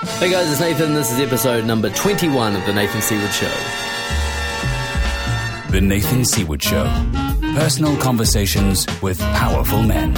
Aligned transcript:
Hey 0.00 0.30
guys, 0.30 0.48
it's 0.48 0.60
Nathan. 0.60 0.94
This 0.94 1.10
is 1.10 1.18
episode 1.18 1.64
number 1.64 1.90
21 1.90 2.54
of 2.54 2.64
The 2.66 2.72
Nathan 2.72 3.02
Seaward 3.02 3.32
Show. 3.32 3.52
The 5.72 5.80
Nathan 5.80 6.24
Seaward 6.24 6.62
Show. 6.62 6.84
Personal 7.56 7.96
conversations 7.96 8.86
with 9.02 9.18
powerful 9.18 9.82
men. 9.82 10.14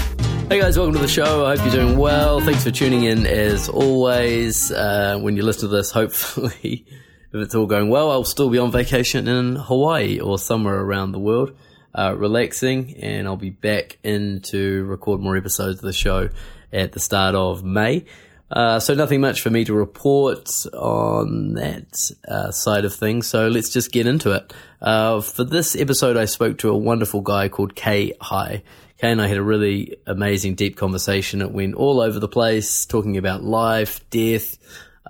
Hey 0.51 0.60
guys, 0.60 0.76
welcome 0.76 0.94
to 0.96 1.01
the 1.01 1.08
show. 1.08 1.46
I 1.46 1.56
hope 1.56 1.64
you're 1.64 1.87
doing 1.87 1.96
well. 1.96 2.40
Thanks 2.40 2.62
for 2.62 2.71
tuning 2.71 3.04
in 3.04 3.26
as 3.26 3.71
always. 3.71 4.71
Uh, 4.71 5.19
when 5.19 5.37
you 5.38 5.42
listen 5.42 5.71
to 5.71 5.74
this, 5.74 5.90
hopefully, 5.92 6.85
if 7.33 7.35
it's 7.35 7.54
all 7.54 7.67
going 7.67 7.88
well, 7.88 8.10
I'll 8.10 8.24
still 8.24 8.51
be 8.51 8.58
on 8.58 8.71
vacation 8.71 9.28
in 9.28 9.56
Hawaii 9.56 10.21
or 10.21 10.38
somewhere 10.38 10.78
around 10.78 11.12
the 11.12 11.21
world, 11.21 11.56
uh, 11.94 12.15
relaxing, 12.19 12.97
and 12.99 13.26
I'll 13.26 13.37
be 13.37 13.49
back 13.49 13.97
in 14.03 14.40
to 14.42 14.85
record 14.85 15.22
more 15.22 15.38
episodes 15.38 15.78
of 15.78 15.85
the 15.87 15.94
show 15.94 16.28
at 16.70 16.92
the 16.92 17.01
start 17.01 17.34
of 17.34 17.65
May. 17.65 18.05
Uh, 18.50 18.80
so 18.80 18.95
nothing 18.95 19.20
much 19.20 19.40
for 19.42 19.50
me 19.50 19.64
to 19.64 19.72
report 19.72 20.50
on 20.74 21.54
that 21.54 21.95
uh, 22.27 22.50
side 22.50 22.84
of 22.84 22.92
things. 22.95 23.28
So 23.28 23.48
let's 23.48 23.70
just 23.70 23.92
get 23.92 24.06
into 24.06 24.32
it. 24.32 24.52
Uh, 24.80 25.20
for 25.20 25.45
this 25.45 25.76
episode, 25.76 26.16
I 26.16 26.24
spoke 26.24 26.59
to 26.59 26.70
a 26.70 26.76
wonderful 26.76 27.20
guy 27.20 27.48
called 27.48 27.76
Khe 27.76 28.12
Hy. 28.20 28.62
Khe 28.98 29.04
and 29.04 29.23
I 29.23 29.28
had 29.28 29.36
a 29.36 29.42
really 29.42 29.96
amazing, 30.06 30.56
deep 30.56 30.76
conversation. 30.76 31.42
It 31.42 31.52
went 31.52 31.74
all 31.74 32.00
over 32.00 32.18
the 32.18 32.28
place, 32.28 32.86
talking 32.86 33.16
about 33.16 33.45
life, 33.45 34.09
death, 34.10 34.59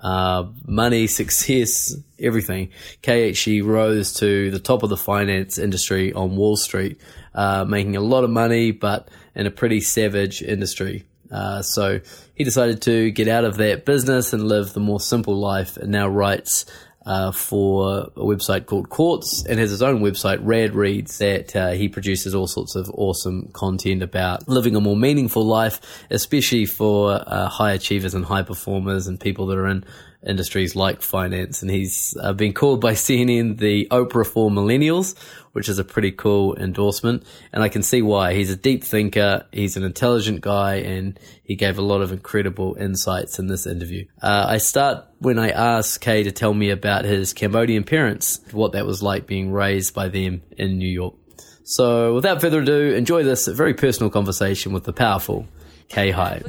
uh, 0.01 0.45
money, 0.67 1.07
success, 1.07 1.95
everything. 2.19 2.69
Khe 3.01 3.29
actually 3.29 3.63
rose 3.63 4.13
to 4.15 4.51
the 4.51 4.59
top 4.59 4.83
of 4.83 4.89
the 4.89 4.97
finance 4.97 5.57
industry 5.57 6.13
on 6.13 6.35
Wall 6.35 6.57
Street, 6.57 7.01
uh, 7.33 7.65
making 7.65 7.95
a 7.95 8.01
lot 8.01 8.23
of 8.23 8.29
money, 8.29 8.71
but 8.71 9.09
in 9.33 9.47
a 9.47 9.51
pretty 9.51 9.81
savage 9.81 10.43
industry. 10.43 11.05
Uh, 11.31 11.61
so 11.61 12.01
he 12.41 12.45
decided 12.45 12.81
to 12.81 13.11
get 13.11 13.27
out 13.27 13.43
of 13.43 13.57
that 13.57 13.85
business 13.85 14.33
and 14.33 14.47
live 14.47 14.73
the 14.73 14.79
more 14.79 14.99
simple 14.99 15.35
life 15.35 15.77
and 15.77 15.91
now 15.91 16.07
writes 16.07 16.65
uh, 17.05 17.31
for 17.31 18.09
a 18.15 18.21
website 18.21 18.65
called 18.65 18.89
Quartz 18.89 19.45
and 19.45 19.59
has 19.59 19.69
his 19.69 19.83
own 19.83 19.99
website, 19.99 20.43
RadReads, 20.43 21.19
that 21.19 21.55
uh, 21.55 21.69
he 21.73 21.87
produces 21.87 22.33
all 22.33 22.47
sorts 22.47 22.73
of 22.73 22.89
awesome 22.95 23.49
content 23.53 24.01
about 24.01 24.47
living 24.49 24.75
a 24.75 24.81
more 24.81 24.97
meaningful 24.97 25.43
life, 25.43 25.79
especially 26.09 26.65
for 26.65 27.11
uh, 27.11 27.47
high 27.47 27.73
achievers 27.73 28.15
and 28.15 28.25
high 28.25 28.41
performers 28.41 29.05
and 29.05 29.19
people 29.19 29.45
that 29.45 29.59
are 29.59 29.67
in 29.67 29.85
industries 30.25 30.75
like 30.75 31.03
finance. 31.03 31.61
And 31.61 31.69
he's 31.69 32.17
uh, 32.19 32.33
been 32.33 32.53
called 32.53 32.81
by 32.81 32.93
CNN 33.05 33.59
the 33.59 33.87
Oprah 33.91 34.25
for 34.25 34.49
millennials, 34.49 35.13
which 35.53 35.69
is 35.69 35.79
a 35.79 35.83
pretty 35.83 36.11
cool 36.11 36.55
endorsement. 36.55 37.23
And 37.51 37.63
I 37.63 37.69
can 37.69 37.83
see 37.83 38.01
why. 38.01 38.33
He's 38.33 38.49
a 38.49 38.55
deep 38.55 38.83
thinker, 38.83 39.45
he's 39.51 39.77
an 39.77 39.83
intelligent 39.83 40.41
guy, 40.41 40.75
and 40.75 41.19
he 41.43 41.55
gave 41.55 41.77
a 41.77 41.81
lot 41.81 42.01
of 42.01 42.11
incredible 42.11 42.75
insights 42.79 43.39
in 43.39 43.47
this 43.47 43.65
interview. 43.65 44.05
Uh, 44.21 44.45
I 44.47 44.57
start 44.57 45.05
when 45.19 45.37
I 45.37 45.49
ask 45.49 46.01
Khe 46.01 46.23
to 46.23 46.31
tell 46.31 46.53
me 46.53 46.69
about 46.69 47.05
his 47.05 47.33
Cambodian 47.33 47.83
parents, 47.83 48.39
what 48.51 48.71
that 48.73 48.85
was 48.85 49.03
like 49.03 49.27
being 49.27 49.51
raised 49.51 49.93
by 49.93 50.07
them 50.07 50.41
in 50.57 50.77
New 50.77 50.89
York. 50.89 51.15
So 51.63 52.15
without 52.15 52.41
further 52.41 52.61
ado, 52.61 52.93
enjoy 52.93 53.23
this 53.23 53.47
very 53.47 53.73
personal 53.73 54.09
conversation 54.09 54.73
with 54.73 54.83
the 54.83 54.93
powerful 54.93 55.47
Khe 55.89 56.11
Hy. 56.11 56.41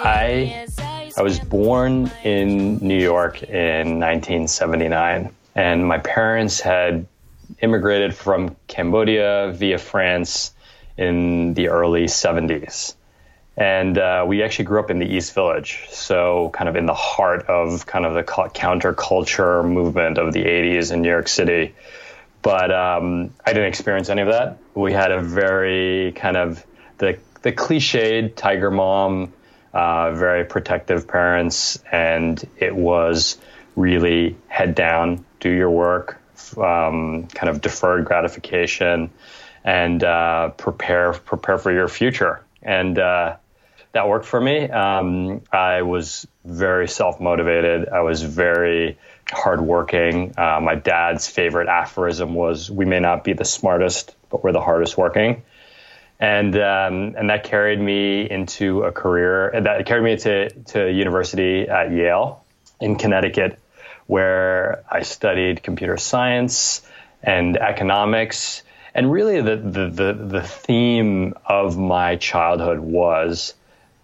I 0.00 0.66
I 1.18 1.22
was 1.22 1.40
born 1.40 2.12
in 2.22 2.76
New 2.76 2.96
York 2.96 3.42
in 3.42 3.98
1979, 3.98 5.34
and 5.56 5.84
my 5.84 5.98
parents 5.98 6.60
had 6.60 7.08
immigrated 7.60 8.14
from 8.14 8.54
Cambodia 8.68 9.52
via 9.52 9.78
France 9.78 10.52
in 10.96 11.54
the 11.54 11.70
early 11.70 12.04
70s. 12.04 12.94
And 13.56 13.98
uh, 13.98 14.26
we 14.28 14.44
actually 14.44 14.66
grew 14.66 14.78
up 14.78 14.92
in 14.92 15.00
the 15.00 15.06
East 15.06 15.34
Village, 15.34 15.86
so 15.90 16.52
kind 16.54 16.68
of 16.68 16.76
in 16.76 16.86
the 16.86 16.94
heart 16.94 17.46
of 17.46 17.84
kind 17.84 18.06
of 18.06 18.14
the 18.14 18.22
counterculture 18.22 19.68
movement 19.68 20.18
of 20.18 20.32
the 20.32 20.44
80s 20.44 20.92
in 20.92 21.02
New 21.02 21.10
York 21.10 21.26
City. 21.26 21.74
But 22.42 22.70
um, 22.70 23.34
I 23.44 23.52
didn't 23.52 23.66
experience 23.70 24.08
any 24.08 24.22
of 24.22 24.28
that. 24.28 24.58
We 24.76 24.92
had 24.92 25.10
a 25.10 25.20
very 25.20 26.12
kind 26.12 26.36
of 26.36 26.64
the 26.98 27.18
the 27.42 27.52
cliched 27.52 28.36
tiger 28.36 28.70
mom 28.70 29.32
uh, 29.72 30.12
very 30.12 30.44
protective 30.44 31.06
parents, 31.06 31.82
and 31.90 32.42
it 32.58 32.74
was 32.74 33.38
really 33.76 34.36
head 34.48 34.74
down, 34.74 35.24
do 35.40 35.50
your 35.50 35.70
work, 35.70 36.20
um, 36.56 37.26
kind 37.28 37.48
of 37.48 37.60
deferred 37.60 38.04
gratification, 38.04 39.10
and 39.64 40.02
uh, 40.02 40.50
prepare 40.50 41.12
prepare 41.12 41.58
for 41.58 41.72
your 41.72 41.88
future. 41.88 42.44
And 42.62 42.98
uh, 42.98 43.36
that 43.92 44.08
worked 44.08 44.26
for 44.26 44.40
me. 44.40 44.68
Um, 44.68 45.42
I 45.52 45.82
was 45.82 46.26
very 46.44 46.88
self 46.88 47.20
motivated. 47.20 47.88
I 47.88 48.00
was 48.00 48.22
very 48.22 48.98
hardworking. 49.30 50.34
Uh, 50.36 50.60
my 50.60 50.74
dad's 50.74 51.26
favorite 51.26 51.68
aphorism 51.68 52.34
was, 52.34 52.70
"We 52.70 52.84
may 52.84 53.00
not 53.00 53.24
be 53.24 53.32
the 53.32 53.44
smartest, 53.44 54.14
but 54.30 54.42
we're 54.42 54.52
the 54.52 54.60
hardest 54.60 54.96
working." 54.96 55.42
And 56.20 56.54
um, 56.56 57.14
and 57.16 57.30
that 57.30 57.44
carried 57.44 57.80
me 57.80 58.28
into 58.28 58.82
a 58.82 58.92
career 58.92 59.52
that 59.62 59.86
carried 59.86 60.02
me 60.04 60.16
to 60.16 60.50
to 60.50 60.90
university 60.90 61.68
at 61.68 61.92
Yale 61.92 62.44
in 62.80 62.96
Connecticut, 62.96 63.58
where 64.06 64.84
I 64.90 65.02
studied 65.02 65.62
computer 65.62 65.96
science 65.96 66.82
and 67.22 67.56
economics. 67.56 68.62
And 68.94 69.12
really, 69.12 69.40
the 69.40 69.56
the 69.56 69.88
the, 69.88 70.12
the 70.12 70.42
theme 70.42 71.34
of 71.46 71.78
my 71.78 72.16
childhood 72.16 72.80
was 72.80 73.54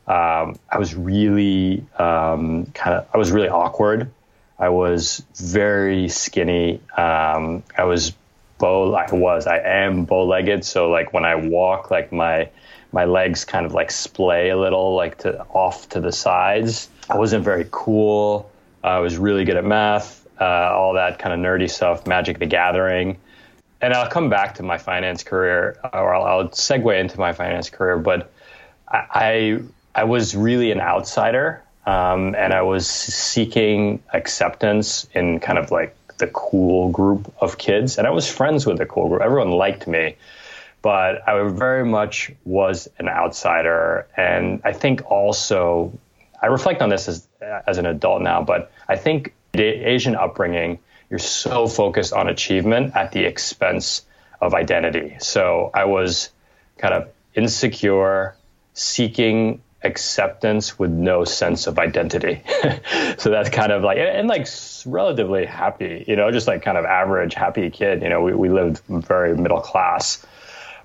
um, 0.07 0.57
I 0.71 0.79
was 0.79 0.95
really 0.95 1.85
um, 1.99 2.67
kind 2.75 2.99
of 2.99 3.09
I 3.13 3.19
was 3.19 3.33
really 3.33 3.49
awkward. 3.49 4.11
I 4.57 4.69
was 4.69 5.25
very 5.35 6.09
skinny. 6.09 6.81
Um, 6.97 7.65
I 7.77 7.85
was 7.85 8.13
bow 8.59 8.94
I 8.94 9.12
was 9.12 9.47
I 9.47 9.59
am 9.59 10.04
bow 10.04 10.25
legged 10.26 10.65
so 10.65 10.91
like 10.91 11.12
when 11.12 11.25
I 11.25 11.34
walk 11.34 11.91
like 11.91 12.12
my 12.12 12.48
my 12.92 13.04
legs 13.04 13.44
kind 13.44 13.66
of 13.66 13.75
like 13.75 13.91
splay 13.91 14.50
a 14.50 14.56
little 14.56 14.94
like 14.94 15.19
to 15.19 15.42
off 15.47 15.88
to 15.91 16.00
the 16.00 16.12
sides. 16.12 16.88
I 17.10 17.19
wasn't 17.19 17.44
very 17.44 17.66
cool. 17.70 18.50
I 18.84 18.98
was 19.00 19.19
really 19.19 19.44
good 19.44 19.56
at 19.56 19.65
math 19.65 20.25
uh, 20.41 20.44
all 20.72 20.94
that 20.94 21.19
kind 21.19 21.32
of 21.32 21.41
nerdy 21.41 21.70
stuff 21.70 22.06
Magic 22.06 22.38
the 22.38 22.47
Gathering. 22.47 23.19
And 23.81 23.92
I'll 23.92 24.09
come 24.09 24.31
back 24.31 24.54
to 24.56 24.62
my 24.62 24.78
finance 24.78 25.22
career 25.22 25.76
or 25.92 26.15
I'll, 26.15 26.25
I'll 26.25 26.48
segue 26.48 26.98
into 26.98 27.19
my 27.19 27.32
finance 27.32 27.69
career 27.71 27.98
but 27.98 28.32
I, 28.88 29.60
I, 29.94 30.03
I 30.03 30.04
was 30.04 30.34
really 30.34 30.71
an 30.71 30.81
outsider 30.81 31.62
um, 31.86 32.34
and 32.34 32.54
I 32.54 32.62
was 32.62 32.88
seeking 32.88 34.03
acceptance 34.12 35.06
in 35.15 35.41
kind 35.41 35.59
of 35.59 35.71
like 35.71 35.94
the 36.25 36.31
cool 36.33 36.91
group 36.91 37.33
of 37.39 37.59
kids, 37.59 37.99
and 37.99 38.07
I 38.07 38.11
was 38.11 38.31
friends 38.31 38.65
with 38.67 38.79
the 38.79 38.87
cool 38.87 39.09
group. 39.09 39.21
Everyone 39.21 39.51
liked 39.51 39.87
me, 39.87 40.17
but 40.81 41.29
I 41.29 41.49
very 41.49 41.85
much 41.85 42.33
was 42.45 42.89
an 42.99 43.09
outsider. 43.09 44.07
And 44.17 44.63
I 44.65 44.73
think 44.73 45.11
also, 45.11 45.93
I 46.41 46.47
reflect 46.47 46.81
on 46.83 46.89
this 46.89 47.09
as 47.09 47.27
as 47.67 47.79
an 47.79 47.87
adult 47.87 48.23
now, 48.23 48.43
but 48.43 48.73
I 48.89 48.97
think 48.97 49.34
the 49.53 49.65
Asian 49.65 50.17
upbringing, 50.17 50.79
you're 51.11 51.19
so 51.19 51.67
focused 51.67 52.13
on 52.15 52.29
achievement 52.29 52.97
at 52.97 53.13
the 53.13 53.25
expense 53.25 54.03
of 54.41 54.55
identity. 54.55 55.17
So 55.21 55.71
I 55.75 55.84
was 55.84 56.31
kind 56.79 56.95
of 56.95 57.09
insecure, 57.34 58.34
seeking 58.73 59.61
acceptance 59.84 60.78
with 60.78 60.91
no 60.91 61.25
sense 61.25 61.67
of 61.67 61.78
identity. 61.78 62.43
so 63.19 63.31
that's 63.31 63.50
kind 63.50 63.72
of 63.72 63.83
like, 63.83 63.99
and 63.99 64.28
like 64.28 64.47
relatively 64.87 65.45
happy, 65.45 66.05
you 66.09 66.17
know, 66.17 66.31
just 66.31 66.47
like 66.47 66.62
kind 66.62 66.78
of 66.78 66.84
average 66.84 67.34
happy 67.34 67.71
kid. 67.71 68.03
You 68.03 68.09
know, 68.09 68.22
we, 68.22 68.34
we 68.34 68.49
lived 68.49 68.83
very 68.89 69.37
middle 69.37 69.61
class. 69.61 70.25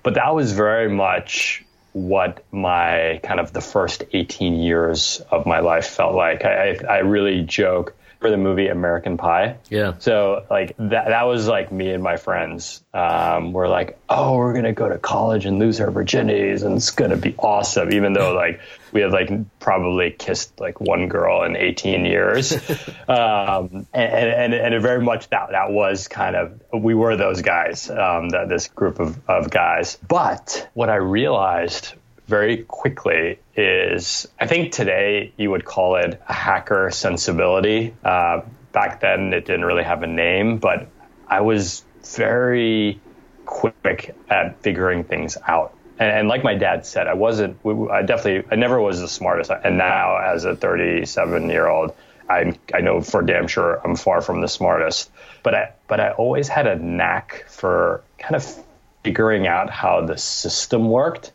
But 0.02 0.14
that 0.14 0.34
was 0.34 0.52
very 0.52 0.88
much 0.88 1.64
what 1.92 2.44
my 2.52 3.20
kind 3.22 3.40
of 3.40 3.52
the 3.52 3.60
first 3.60 4.04
18 4.12 4.54
years 4.54 5.20
of 5.30 5.46
my 5.46 5.60
life 5.60 5.86
felt 5.86 6.14
like. 6.14 6.44
I, 6.44 6.70
I, 6.70 6.84
I 6.88 6.98
really 6.98 7.42
joke 7.42 7.94
for 8.20 8.30
the 8.30 8.36
movie 8.36 8.68
American 8.68 9.16
Pie. 9.16 9.56
Yeah. 9.70 9.94
So 9.98 10.44
like 10.50 10.76
that 10.76 11.08
that 11.08 11.22
was 11.22 11.48
like 11.48 11.72
me 11.72 11.90
and 11.90 12.02
my 12.02 12.16
friends. 12.16 12.84
Um, 12.92 13.52
we're 13.52 13.68
like, 13.68 13.98
oh, 14.08 14.36
we're 14.36 14.52
gonna 14.52 14.72
go 14.72 14.88
to 14.88 14.98
college 14.98 15.46
and 15.46 15.58
lose 15.58 15.80
our 15.80 15.90
virginities, 15.90 16.62
and 16.62 16.76
it's 16.76 16.90
gonna 16.90 17.16
be 17.16 17.34
awesome. 17.38 17.92
Even 17.92 18.12
though 18.12 18.34
like 18.34 18.60
we 18.92 19.00
had 19.00 19.12
like 19.12 19.30
probably 19.58 20.10
kissed 20.10 20.58
like 20.60 20.80
one 20.80 21.08
girl 21.08 21.42
in 21.42 21.56
18 21.56 22.04
years, 22.04 22.52
um, 23.08 23.86
and, 23.92 24.54
and 24.54 24.54
and 24.54 24.74
it 24.74 24.80
very 24.80 25.02
much 25.02 25.28
that 25.30 25.50
that 25.50 25.70
was 25.70 26.08
kind 26.08 26.36
of 26.36 26.60
we 26.72 26.94
were 26.94 27.16
those 27.16 27.42
guys, 27.42 27.90
um, 27.90 28.30
that 28.30 28.48
this 28.48 28.68
group 28.68 29.00
of 29.00 29.18
of 29.28 29.50
guys. 29.50 29.98
But 30.06 30.68
what 30.74 30.88
I 30.88 30.96
realized 30.96 31.94
very 32.26 32.58
quickly 32.58 33.40
is 33.56 34.28
I 34.38 34.46
think 34.46 34.72
today 34.72 35.32
you 35.36 35.50
would 35.50 35.64
call 35.64 35.96
it 35.96 36.20
a 36.28 36.32
hacker 36.32 36.90
sensibility. 36.90 37.94
Uh, 38.04 38.42
back 38.72 39.00
then 39.00 39.32
it 39.32 39.44
didn't 39.44 39.64
really 39.64 39.82
have 39.82 40.02
a 40.02 40.06
name, 40.06 40.58
but 40.58 40.88
I 41.26 41.40
was 41.40 41.84
very 42.04 43.00
quick 43.46 44.14
at 44.28 44.62
figuring 44.62 45.04
things 45.04 45.36
out. 45.46 45.74
And, 46.00 46.10
and, 46.10 46.28
like 46.28 46.42
my 46.42 46.54
dad 46.54 46.86
said, 46.86 47.06
I 47.06 47.14
wasn't. 47.14 47.58
I 47.90 48.00
definitely, 48.02 48.50
I 48.50 48.56
never 48.56 48.80
was 48.80 49.00
the 49.00 49.08
smartest. 49.08 49.50
And 49.50 49.76
now, 49.76 50.16
as 50.16 50.46
a 50.46 50.56
37 50.56 51.50
year 51.50 51.68
old, 51.68 51.94
I 52.28 52.58
I 52.72 52.80
know 52.80 53.02
for 53.02 53.20
damn 53.20 53.46
sure 53.46 53.80
I'm 53.84 53.96
far 53.96 54.22
from 54.22 54.40
the 54.40 54.48
smartest. 54.48 55.10
But 55.42 55.54
I 55.54 55.72
but 55.88 56.00
I 56.00 56.12
always 56.12 56.48
had 56.48 56.66
a 56.66 56.76
knack 56.76 57.44
for 57.48 58.02
kind 58.18 58.34
of 58.34 58.64
figuring 59.04 59.46
out 59.46 59.68
how 59.68 60.00
the 60.06 60.16
system 60.16 60.88
worked, 60.88 61.32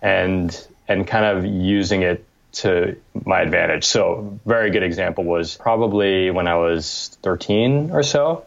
and 0.00 0.66
and 0.88 1.06
kind 1.06 1.26
of 1.26 1.44
using 1.44 2.00
it 2.02 2.24
to 2.52 2.96
my 3.26 3.42
advantage. 3.42 3.84
So, 3.84 4.40
a 4.44 4.48
very 4.48 4.70
good 4.70 4.82
example 4.82 5.24
was 5.24 5.56
probably 5.56 6.30
when 6.30 6.48
I 6.48 6.56
was 6.56 7.18
13 7.22 7.90
or 7.92 8.02
so. 8.02 8.44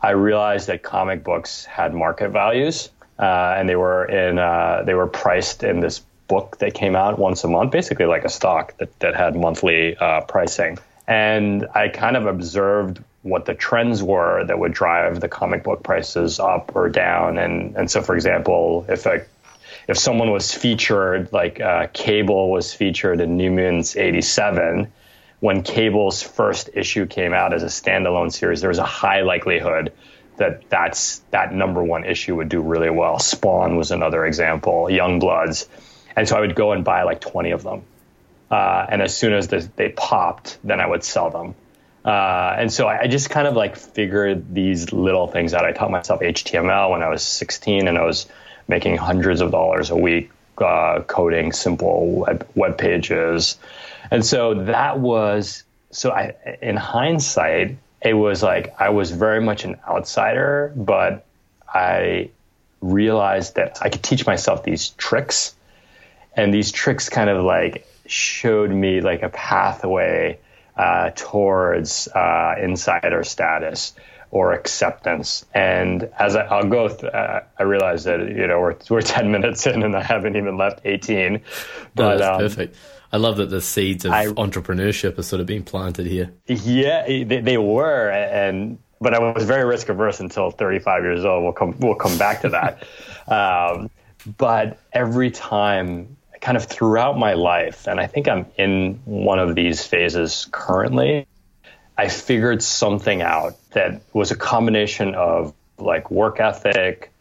I 0.00 0.10
realized 0.10 0.66
that 0.68 0.82
comic 0.82 1.24
books 1.24 1.64
had 1.64 1.94
market 1.94 2.30
values, 2.30 2.90
uh, 3.18 3.54
and 3.56 3.68
they 3.68 3.76
were 3.76 4.04
in 4.04 4.38
uh, 4.38 4.82
they 4.84 4.94
were 4.94 5.06
priced 5.06 5.62
in 5.62 5.80
this 5.80 6.00
book 6.26 6.58
that 6.58 6.74
came 6.74 6.96
out 6.96 7.18
once 7.18 7.44
a 7.44 7.48
month, 7.48 7.70
basically 7.70 8.06
like 8.06 8.24
a 8.24 8.28
stock 8.28 8.76
that 8.78 8.98
that 9.00 9.14
had 9.14 9.36
monthly 9.36 9.96
uh, 9.96 10.22
pricing. 10.22 10.78
And 11.06 11.66
I 11.74 11.88
kind 11.88 12.16
of 12.16 12.26
observed 12.26 13.02
what 13.22 13.44
the 13.44 13.54
trends 13.54 14.02
were 14.02 14.44
that 14.44 14.58
would 14.58 14.72
drive 14.72 15.20
the 15.20 15.28
comic 15.28 15.62
book 15.62 15.82
prices 15.82 16.40
up 16.40 16.74
or 16.74 16.88
down. 16.88 17.38
And 17.38 17.76
and 17.76 17.90
so, 17.90 18.02
for 18.02 18.14
example, 18.14 18.86
if 18.88 19.06
a 19.06 19.24
if 19.86 19.98
someone 19.98 20.30
was 20.30 20.52
featured, 20.52 21.32
like 21.32 21.60
uh, 21.60 21.88
Cable 21.92 22.50
was 22.50 22.72
featured 22.72 23.20
in 23.20 23.36
New 23.36 23.50
Mutants 23.50 23.96
'87, 23.96 24.90
when 25.40 25.62
Cable's 25.62 26.22
first 26.22 26.70
issue 26.74 27.06
came 27.06 27.34
out 27.34 27.52
as 27.52 27.62
a 27.62 27.66
standalone 27.66 28.32
series, 28.32 28.60
there 28.60 28.70
was 28.70 28.78
a 28.78 28.84
high 28.84 29.22
likelihood 29.22 29.92
that 30.36 30.68
that's 30.68 31.18
that 31.30 31.52
number 31.52 31.82
one 31.82 32.04
issue 32.04 32.36
would 32.36 32.48
do 32.48 32.60
really 32.60 32.90
well. 32.90 33.18
Spawn 33.18 33.76
was 33.76 33.90
another 33.90 34.26
example, 34.26 34.90
Young 34.90 35.18
Bloods, 35.18 35.68
and 36.16 36.28
so 36.28 36.36
I 36.36 36.40
would 36.40 36.54
go 36.54 36.72
and 36.72 36.84
buy 36.84 37.02
like 37.04 37.20
20 37.20 37.50
of 37.52 37.62
them, 37.62 37.82
uh, 38.50 38.86
and 38.88 39.02
as 39.02 39.16
soon 39.16 39.32
as 39.32 39.48
the, 39.48 39.68
they 39.76 39.90
popped, 39.90 40.58
then 40.64 40.80
I 40.80 40.86
would 40.86 41.04
sell 41.04 41.30
them. 41.30 41.54
Uh, 42.04 42.56
and 42.58 42.72
so 42.72 42.86
I, 42.86 43.02
I, 43.02 43.06
just 43.06 43.30
kind 43.30 43.48
of 43.48 43.54
like 43.54 43.76
figured 43.76 44.54
these 44.54 44.92
little 44.92 45.26
things 45.26 45.54
out. 45.54 45.64
I 45.64 45.72
taught 45.72 45.90
myself 45.90 46.20
HTML 46.20 46.90
when 46.90 47.02
I 47.02 47.08
was 47.08 47.22
16, 47.22 47.88
and 47.88 47.96
I 47.96 48.04
was 48.04 48.26
making 48.68 48.98
hundreds 48.98 49.40
of 49.40 49.50
dollars 49.50 49.88
a 49.88 49.96
week 49.96 50.30
uh, 50.58 51.00
coding 51.06 51.52
simple 51.52 52.20
web, 52.20 52.46
web 52.54 52.78
pages. 52.78 53.56
And 54.10 54.24
so 54.24 54.64
that 54.64 54.98
was 54.98 55.64
so 55.90 56.10
I 56.10 56.34
in 56.60 56.76
hindsight 56.76 57.78
it 58.04 58.14
was 58.14 58.42
like 58.42 58.74
I 58.78 58.90
was 58.90 59.10
very 59.10 59.40
much 59.40 59.64
an 59.64 59.78
outsider, 59.88 60.72
but 60.76 61.24
I 61.66 62.30
realized 62.80 63.56
that 63.56 63.78
I 63.80 63.88
could 63.88 64.02
teach 64.02 64.26
myself 64.26 64.62
these 64.62 64.90
tricks 64.90 65.56
and 66.36 66.52
these 66.52 66.70
tricks 66.70 67.08
kind 67.08 67.30
of 67.30 67.42
like 67.42 67.86
showed 68.06 68.70
me 68.70 69.00
like 69.00 69.22
a 69.22 69.30
pathway 69.30 70.38
uh, 70.76 71.10
towards 71.14 72.08
uh, 72.08 72.56
insider 72.60 73.24
status 73.24 73.94
or 74.30 74.52
acceptance. 74.52 75.46
And 75.54 76.10
as 76.18 76.34
I, 76.36 76.60
will 76.60 76.68
go, 76.68 76.88
th- 76.88 77.04
uh, 77.04 77.40
I 77.58 77.62
realize 77.62 78.04
that 78.04 78.20
you 78.20 78.46
know 78.46 78.60
we're 78.60 78.76
we're 78.90 79.00
ten 79.16 79.30
minutes 79.30 79.66
in 79.66 79.82
and 79.82 79.96
I 79.96 80.02
haven't 80.02 80.36
even 80.36 80.56
left 80.56 80.80
eighteen. 80.84 81.42
But 81.94 82.18
no, 82.18 82.32
um, 82.32 82.40
perfect. 82.40 82.76
I 83.14 83.16
love 83.18 83.36
that 83.36 83.48
the 83.48 83.60
seeds 83.60 84.04
of 84.04 84.10
I, 84.10 84.26
entrepreneurship 84.26 85.16
are 85.18 85.22
sort 85.22 85.38
of 85.38 85.46
being 85.46 85.62
planted 85.62 86.06
here. 86.06 86.32
Yeah, 86.48 87.06
they, 87.06 87.22
they 87.22 87.56
were, 87.56 88.10
and 88.10 88.80
but 89.00 89.14
I 89.14 89.20
was 89.20 89.44
very 89.44 89.64
risk 89.64 89.88
averse 89.88 90.18
until 90.18 90.50
35 90.50 91.04
years 91.04 91.24
old. 91.24 91.44
We'll 91.44 91.52
come 91.52 91.76
we'll 91.78 91.94
come 91.94 92.18
back 92.18 92.40
to 92.40 92.48
that. 92.48 92.82
um, 93.28 93.88
but 94.36 94.80
every 94.92 95.30
time, 95.30 96.16
kind 96.40 96.56
of 96.56 96.64
throughout 96.64 97.16
my 97.16 97.34
life, 97.34 97.86
and 97.86 98.00
I 98.00 98.08
think 98.08 98.26
I'm 98.26 98.46
in 98.58 99.00
one 99.04 99.38
of 99.38 99.54
these 99.54 99.86
phases 99.86 100.48
currently. 100.50 101.28
I 101.96 102.08
figured 102.08 102.64
something 102.64 103.22
out 103.22 103.54
that 103.74 104.02
was 104.12 104.32
a 104.32 104.36
combination 104.36 105.14
of 105.14 105.54
like 105.78 106.10
work 106.10 106.40
ethic, 106.40 107.12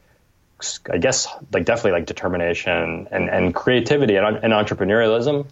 I 0.92 0.98
guess 0.98 1.28
like 1.51 1.66
definitely 1.66 1.92
like 1.92 2.07
determination 2.07 3.10
and, 3.12 3.30
and 3.30 3.54
creativity 3.54 4.16
and, 4.16 4.38
and 4.38 4.54
entrepreneurialism. 4.54 5.45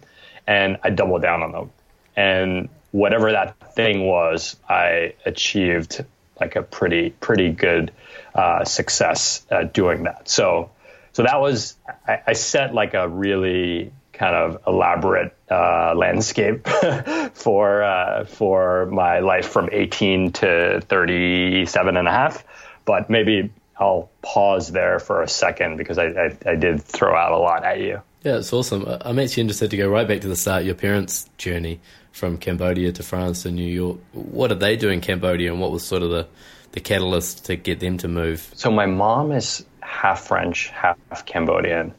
And 0.46 0.78
I 0.82 0.90
doubled 0.90 1.22
down 1.22 1.42
on 1.42 1.52
them. 1.52 1.70
And 2.16 2.68
whatever 2.90 3.32
that 3.32 3.74
thing 3.74 4.06
was, 4.06 4.56
I 4.68 5.14
achieved 5.24 6.04
like 6.40 6.56
a 6.56 6.62
pretty, 6.62 7.10
pretty 7.10 7.50
good 7.50 7.92
uh, 8.34 8.64
success 8.64 9.46
at 9.50 9.72
doing 9.72 10.04
that. 10.04 10.28
So, 10.28 10.70
so 11.12 11.22
that 11.22 11.40
was, 11.40 11.76
I, 12.06 12.20
I 12.28 12.32
set 12.32 12.74
like 12.74 12.94
a 12.94 13.08
really 13.08 13.92
kind 14.12 14.36
of 14.36 14.62
elaborate 14.66 15.34
uh, 15.50 15.94
landscape 15.96 16.68
for 17.34 17.82
uh, 17.82 18.24
for 18.24 18.86
my 18.86 19.20
life 19.20 19.48
from 19.48 19.68
18 19.72 20.32
to 20.32 20.80
37 20.82 21.96
and 21.96 22.08
a 22.08 22.10
half. 22.10 22.44
But 22.84 23.10
maybe 23.10 23.50
I'll 23.76 24.10
pause 24.22 24.70
there 24.70 24.98
for 24.98 25.22
a 25.22 25.28
second 25.28 25.76
because 25.76 25.98
I, 25.98 26.06
I, 26.06 26.36
I 26.46 26.54
did 26.56 26.82
throw 26.82 27.16
out 27.16 27.32
a 27.32 27.38
lot 27.38 27.64
at 27.64 27.80
you. 27.80 28.02
Yeah, 28.22 28.36
it's 28.36 28.52
awesome. 28.52 28.86
I'm 28.86 29.18
actually 29.18 29.42
interested 29.42 29.70
to 29.70 29.76
go 29.76 29.88
right 29.88 30.06
back 30.06 30.20
to 30.20 30.28
the 30.28 30.36
start, 30.36 30.64
your 30.64 30.76
parents' 30.76 31.28
journey 31.38 31.80
from 32.12 32.38
Cambodia 32.38 32.92
to 32.92 33.02
France 33.02 33.44
and 33.44 33.56
New 33.56 33.66
York. 33.68 33.98
What 34.12 34.48
did 34.48 34.60
they 34.60 34.76
do 34.76 34.90
in 34.90 35.00
Cambodia 35.00 35.50
and 35.50 35.60
what 35.60 35.72
was 35.72 35.84
sort 35.84 36.02
of 36.02 36.10
the, 36.10 36.28
the 36.72 36.80
catalyst 36.80 37.46
to 37.46 37.56
get 37.56 37.80
them 37.80 37.98
to 37.98 38.08
move? 38.08 38.52
So 38.54 38.70
my 38.70 38.86
mom 38.86 39.32
is 39.32 39.64
half 39.80 40.28
French, 40.28 40.68
half 40.68 40.98
Cambodian 41.26 41.94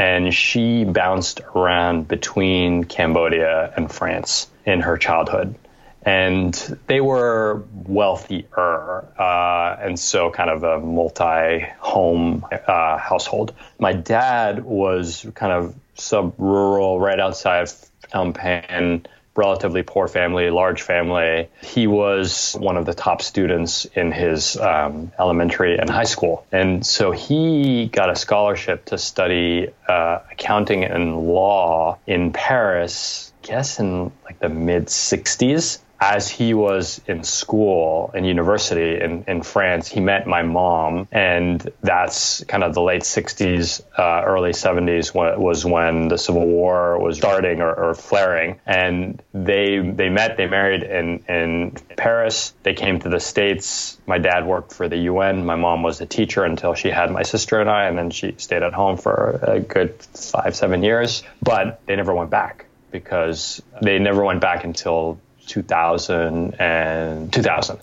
and 0.00 0.32
she 0.32 0.84
bounced 0.84 1.40
around 1.54 2.08
between 2.08 2.84
Cambodia 2.84 3.72
and 3.76 3.92
France 3.92 4.48
in 4.64 4.80
her 4.80 4.96
childhood. 4.96 5.54
And 6.02 6.54
they 6.86 7.00
were 7.00 7.62
wealthier, 7.72 9.04
uh, 9.18 9.76
and 9.80 9.98
so 9.98 10.30
kind 10.30 10.48
of 10.48 10.62
a 10.62 10.80
multi-home 10.80 12.46
uh, 12.50 12.96
household. 12.96 13.54
My 13.78 13.92
dad 13.92 14.64
was 14.64 15.26
kind 15.34 15.52
of 15.52 15.74
sub-rural, 15.96 16.98
right 16.98 17.20
outside 17.20 17.66
Phnom 17.66 18.34
Penh, 18.34 19.04
relatively 19.36 19.82
poor 19.82 20.08
family, 20.08 20.50
large 20.50 20.82
family. 20.82 21.48
He 21.62 21.86
was 21.86 22.54
one 22.58 22.76
of 22.76 22.86
the 22.86 22.94
top 22.94 23.22
students 23.22 23.84
in 23.84 24.12
his 24.12 24.56
um, 24.56 25.12
elementary 25.18 25.78
and 25.78 25.88
high 25.88 26.04
school. 26.04 26.46
And 26.50 26.84
so 26.84 27.10
he 27.10 27.86
got 27.86 28.10
a 28.10 28.16
scholarship 28.16 28.86
to 28.86 28.98
study 28.98 29.68
uh, 29.86 30.20
accounting 30.32 30.84
and 30.84 31.28
law 31.28 31.98
in 32.06 32.32
Paris, 32.32 33.32
guess 33.42 33.78
in 33.78 34.12
like 34.24 34.38
the 34.40 34.48
mid 34.48 34.86
60s 34.86 35.78
as 36.00 36.30
he 36.30 36.54
was 36.54 37.00
in 37.06 37.22
school 37.22 38.10
and 38.14 38.26
university 38.26 38.98
in, 38.98 39.24
in 39.28 39.42
France, 39.42 39.86
he 39.86 40.00
met 40.00 40.26
my 40.26 40.42
mom, 40.42 41.06
and 41.12 41.70
that's 41.82 42.42
kind 42.44 42.64
of 42.64 42.72
the 42.72 42.80
late 42.80 43.02
60s, 43.02 43.82
uh, 43.98 44.22
early 44.24 44.52
70s 44.52 45.14
when, 45.14 45.38
was 45.38 45.64
when 45.66 46.08
the 46.08 46.16
Civil 46.16 46.46
War 46.46 46.98
was 46.98 47.18
starting 47.18 47.60
or, 47.60 47.74
or, 47.74 47.94
flaring. 47.94 48.58
And 48.64 49.22
they 49.34 49.78
they 49.78 50.08
met, 50.08 50.38
they 50.38 50.46
married 50.46 50.82
in, 50.84 51.18
in 51.28 51.72
Paris. 51.96 52.54
They 52.62 52.72
came 52.72 53.00
to 53.00 53.10
the 53.10 53.20
States. 53.20 53.98
My 54.06 54.16
dad 54.16 54.46
worked 54.46 54.72
for 54.72 54.88
the 54.88 54.96
UN. 54.96 55.44
My 55.44 55.56
mom 55.56 55.82
was 55.82 56.00
a 56.00 56.06
teacher 56.06 56.44
until 56.44 56.74
she 56.74 56.88
had 56.88 57.10
my 57.10 57.24
sister 57.24 57.60
and 57.60 57.68
I, 57.68 57.84
and 57.84 57.98
then 57.98 58.10
she 58.10 58.34
stayed 58.38 58.62
at 58.62 58.72
home 58.72 58.96
for 58.96 59.40
a 59.42 59.60
good 59.60 60.00
five, 60.14 60.56
seven 60.56 60.82
years. 60.82 61.22
But 61.42 61.82
they 61.84 61.96
never 61.96 62.14
went 62.14 62.30
back 62.30 62.66
because 62.90 63.62
they 63.82 63.98
never 63.98 64.24
went 64.24 64.40
back 64.40 64.64
until 64.64 65.20
2000 65.50 66.54
and 66.60 67.32
2000. 67.32 67.78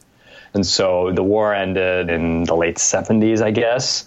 And 0.53 0.65
so 0.65 1.11
the 1.13 1.23
war 1.23 1.53
ended 1.53 2.09
in 2.09 2.45
the 2.45 2.55
late 2.55 2.77
70s, 2.77 3.41
I 3.41 3.51
guess. 3.51 4.05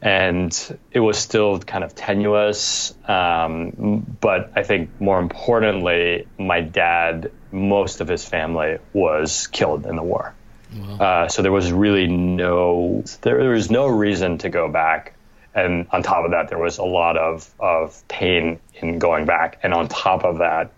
And 0.00 0.78
it 0.92 1.00
was 1.00 1.18
still 1.18 1.58
kind 1.58 1.82
of 1.82 1.94
tenuous. 1.94 2.94
Um, 3.08 4.16
but 4.20 4.52
I 4.54 4.62
think 4.62 5.00
more 5.00 5.18
importantly, 5.18 6.28
my 6.38 6.60
dad, 6.60 7.32
most 7.50 8.00
of 8.00 8.06
his 8.06 8.24
family 8.24 8.78
was 8.92 9.48
killed 9.48 9.86
in 9.86 9.96
the 9.96 10.02
war. 10.02 10.34
Wow. 10.76 10.96
Uh, 10.98 11.28
so 11.28 11.42
there 11.42 11.50
was 11.50 11.72
really 11.72 12.06
no, 12.06 13.02
there, 13.22 13.38
there 13.38 13.50
was 13.50 13.70
no 13.70 13.86
reason 13.86 14.38
to 14.38 14.50
go 14.50 14.68
back. 14.68 15.14
And 15.54 15.88
on 15.90 16.02
top 16.02 16.24
of 16.24 16.30
that, 16.32 16.48
there 16.48 16.58
was 16.58 16.78
a 16.78 16.84
lot 16.84 17.16
of, 17.16 17.52
of 17.58 18.06
pain 18.06 18.60
in 18.74 19.00
going 19.00 19.24
back. 19.24 19.58
And 19.64 19.74
on 19.74 19.88
top 19.88 20.22
of 20.22 20.38
that, 20.38 20.70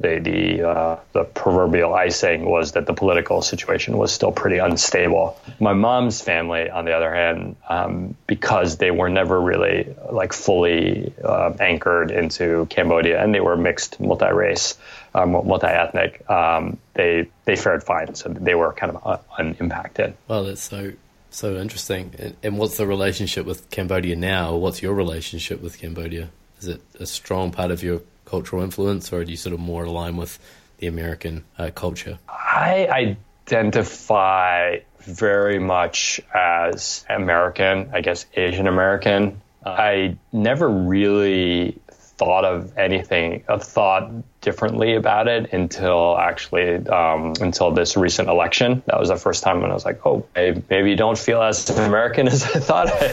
the 0.00 0.18
the, 0.18 0.68
uh, 0.68 1.00
the 1.12 1.24
proverbial 1.24 1.94
icing 1.94 2.44
was 2.44 2.72
that 2.72 2.86
the 2.86 2.94
political 2.94 3.42
situation 3.42 3.96
was 3.96 4.12
still 4.12 4.32
pretty 4.32 4.58
unstable. 4.58 5.38
My 5.60 5.72
mom's 5.72 6.20
family, 6.20 6.70
on 6.70 6.84
the 6.84 6.92
other 6.92 7.14
hand, 7.14 7.56
um, 7.68 8.16
because 8.26 8.78
they 8.78 8.90
were 8.90 9.08
never 9.08 9.40
really 9.40 9.94
like 10.10 10.32
fully 10.32 11.12
uh, 11.24 11.52
anchored 11.60 12.10
into 12.10 12.66
Cambodia, 12.66 13.22
and 13.22 13.34
they 13.34 13.40
were 13.40 13.56
mixed, 13.56 14.00
multi-race, 14.00 14.76
uh, 15.14 15.26
multi-ethnic, 15.26 16.28
um, 16.30 16.78
they 16.94 17.28
they 17.44 17.56
fared 17.56 17.82
fine, 17.84 18.14
so 18.14 18.28
they 18.28 18.54
were 18.54 18.72
kind 18.72 18.96
of 18.96 19.20
unimpacted. 19.38 20.14
Well, 20.28 20.44
that's 20.44 20.62
so 20.62 20.92
So 21.30 21.56
interesting. 21.56 22.14
And, 22.18 22.36
and 22.42 22.58
what's 22.58 22.76
the 22.76 22.86
relationship 22.86 23.46
with 23.46 23.70
Cambodia 23.70 24.16
now? 24.16 24.54
What's 24.54 24.82
your 24.82 24.92
relationship 24.92 25.62
with 25.62 25.78
Cambodia? 25.78 26.28
Is 26.60 26.68
it 26.68 26.82
a 27.00 27.06
strong 27.06 27.52
part 27.52 27.70
of 27.70 27.82
your 27.82 28.02
cultural 28.32 28.62
influence, 28.62 29.12
or 29.12 29.24
do 29.26 29.30
you 29.30 29.36
sort 29.36 29.52
of 29.52 29.60
more 29.60 29.84
align 29.84 30.16
with 30.16 30.38
the 30.78 30.86
American 30.86 31.44
uh, 31.58 31.70
culture? 31.74 32.18
I 32.30 33.16
identify 33.46 34.78
very 35.00 35.58
much 35.58 36.18
as 36.34 37.04
American, 37.10 37.90
I 37.92 38.00
guess 38.00 38.24
Asian 38.34 38.66
American. 38.66 39.42
I 39.66 40.16
never 40.32 40.66
really 40.66 41.78
thought 41.90 42.46
of 42.46 42.78
anything, 42.78 43.44
uh, 43.48 43.58
thought 43.58 44.10
differently 44.40 44.94
about 44.94 45.28
it 45.28 45.52
until 45.52 46.16
actually 46.18 46.86
um, 46.88 47.34
until 47.40 47.70
this 47.70 47.98
recent 47.98 48.30
election. 48.30 48.82
That 48.86 48.98
was 48.98 49.10
the 49.10 49.16
first 49.16 49.42
time 49.42 49.60
when 49.60 49.70
I 49.70 49.74
was 49.74 49.84
like, 49.84 50.06
oh, 50.06 50.26
I 50.34 50.62
maybe 50.70 50.96
don't 50.96 51.18
feel 51.18 51.42
as 51.42 51.68
American 51.68 52.28
as 52.34 52.44
I 52.44 52.60
thought 52.60 52.88
I, 52.88 53.06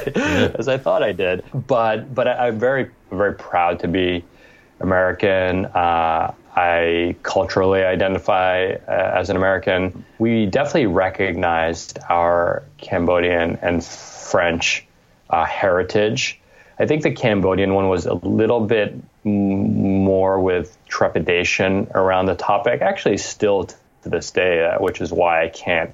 as 0.57 0.69
I 0.69 0.77
thought 0.77 1.03
I 1.03 1.11
did. 1.11 1.43
But 1.53 2.15
but 2.15 2.27
I, 2.27 2.47
am 2.47 2.57
very 2.57 2.89
very 3.11 3.33
proud 3.33 3.79
to 3.79 3.87
be 3.87 4.23
American. 4.79 5.65
Uh, 5.65 6.33
I 6.55 7.15
culturally 7.23 7.83
identify 7.83 8.73
uh, 8.73 8.91
as 8.91 9.29
an 9.29 9.37
American. 9.37 10.05
We 10.17 10.45
definitely 10.45 10.87
recognized 10.87 11.99
our 12.09 12.63
Cambodian 12.77 13.59
and 13.61 13.83
French 13.83 14.85
uh, 15.29 15.45
heritage. 15.45 16.39
I 16.77 16.85
think 16.85 17.03
the 17.03 17.11
Cambodian 17.11 17.73
one 17.73 17.87
was 17.89 18.05
a 18.05 18.13
little 18.13 18.61
bit 18.61 18.95
more 19.23 20.39
with 20.39 20.77
trepidation 20.87 21.87
around 21.93 22.25
the 22.25 22.35
topic. 22.35 22.81
Actually, 22.81 23.17
still 23.17 23.65
to 23.65 24.09
this 24.09 24.31
day, 24.31 24.65
uh, 24.65 24.81
which 24.81 25.01
is 25.01 25.11
why 25.11 25.43
I 25.43 25.49
can't 25.49 25.93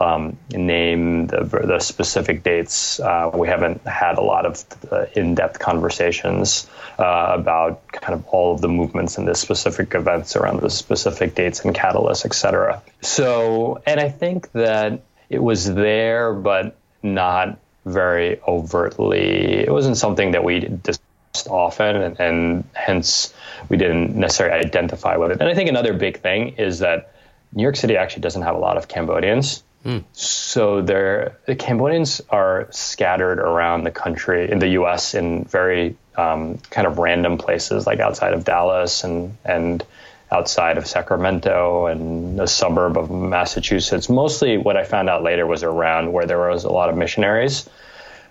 um, 0.00 0.36
name 0.50 1.26
the, 1.26 1.44
the, 1.44 1.78
specific 1.80 2.42
dates. 2.42 3.00
Uh, 3.00 3.30
we 3.34 3.48
haven't 3.48 3.86
had 3.86 4.18
a 4.18 4.20
lot 4.20 4.46
of 4.46 4.64
uh, 4.90 5.06
in-depth 5.14 5.58
conversations 5.58 6.68
uh, 6.98 7.32
about 7.34 7.86
kind 7.92 8.14
of 8.14 8.26
all 8.26 8.54
of 8.54 8.60
the 8.60 8.68
movements 8.68 9.18
and 9.18 9.26
the 9.26 9.34
specific 9.34 9.94
events 9.94 10.36
around 10.36 10.60
the 10.60 10.70
specific 10.70 11.34
dates 11.34 11.64
and 11.64 11.74
catalysts, 11.74 12.24
et 12.24 12.34
cetera. 12.34 12.82
So, 13.00 13.82
and 13.86 14.00
I 14.00 14.08
think 14.08 14.52
that 14.52 15.02
it 15.28 15.42
was 15.42 15.72
there, 15.72 16.32
but 16.32 16.76
not 17.02 17.58
very 17.84 18.40
overtly. 18.42 19.64
It 19.64 19.72
wasn't 19.72 19.96
something 19.96 20.32
that 20.32 20.44
we 20.44 20.60
discussed 20.60 21.48
often, 21.48 21.96
and, 21.96 22.20
and 22.20 22.64
hence 22.74 23.32
we 23.68 23.76
didn't 23.76 24.14
necessarily 24.14 24.64
identify 24.64 25.16
with 25.16 25.32
it. 25.32 25.40
And 25.40 25.48
I 25.48 25.54
think 25.54 25.68
another 25.68 25.92
big 25.92 26.20
thing 26.20 26.54
is 26.56 26.80
that 26.80 27.12
New 27.52 27.62
York 27.62 27.76
City 27.76 27.96
actually 27.96 28.22
doesn't 28.22 28.42
have 28.42 28.56
a 28.56 28.58
lot 28.58 28.76
of 28.76 28.88
Cambodians. 28.88 29.62
Mm. 29.88 30.04
So 30.12 30.82
the 30.82 31.32
Cambodians 31.58 32.20
are 32.28 32.68
scattered 32.70 33.38
around 33.38 33.84
the 33.84 33.90
country 33.90 34.50
in 34.50 34.58
the 34.58 34.68
U.S. 34.80 35.14
in 35.14 35.44
very 35.44 35.96
um, 36.14 36.58
kind 36.68 36.86
of 36.86 36.98
random 36.98 37.38
places, 37.38 37.86
like 37.86 37.98
outside 37.98 38.34
of 38.34 38.44
Dallas 38.44 39.02
and 39.02 39.38
and 39.46 39.82
outside 40.30 40.76
of 40.76 40.86
Sacramento 40.86 41.86
and 41.86 42.38
a 42.38 42.46
suburb 42.46 42.98
of 42.98 43.10
Massachusetts. 43.10 44.10
Mostly, 44.10 44.58
what 44.58 44.76
I 44.76 44.84
found 44.84 45.08
out 45.08 45.22
later 45.22 45.46
was 45.46 45.62
around 45.62 46.12
where 46.12 46.26
there 46.26 46.50
was 46.50 46.64
a 46.64 46.70
lot 46.70 46.90
of 46.90 46.96
missionaries, 46.96 47.66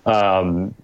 um, 0.06 0.76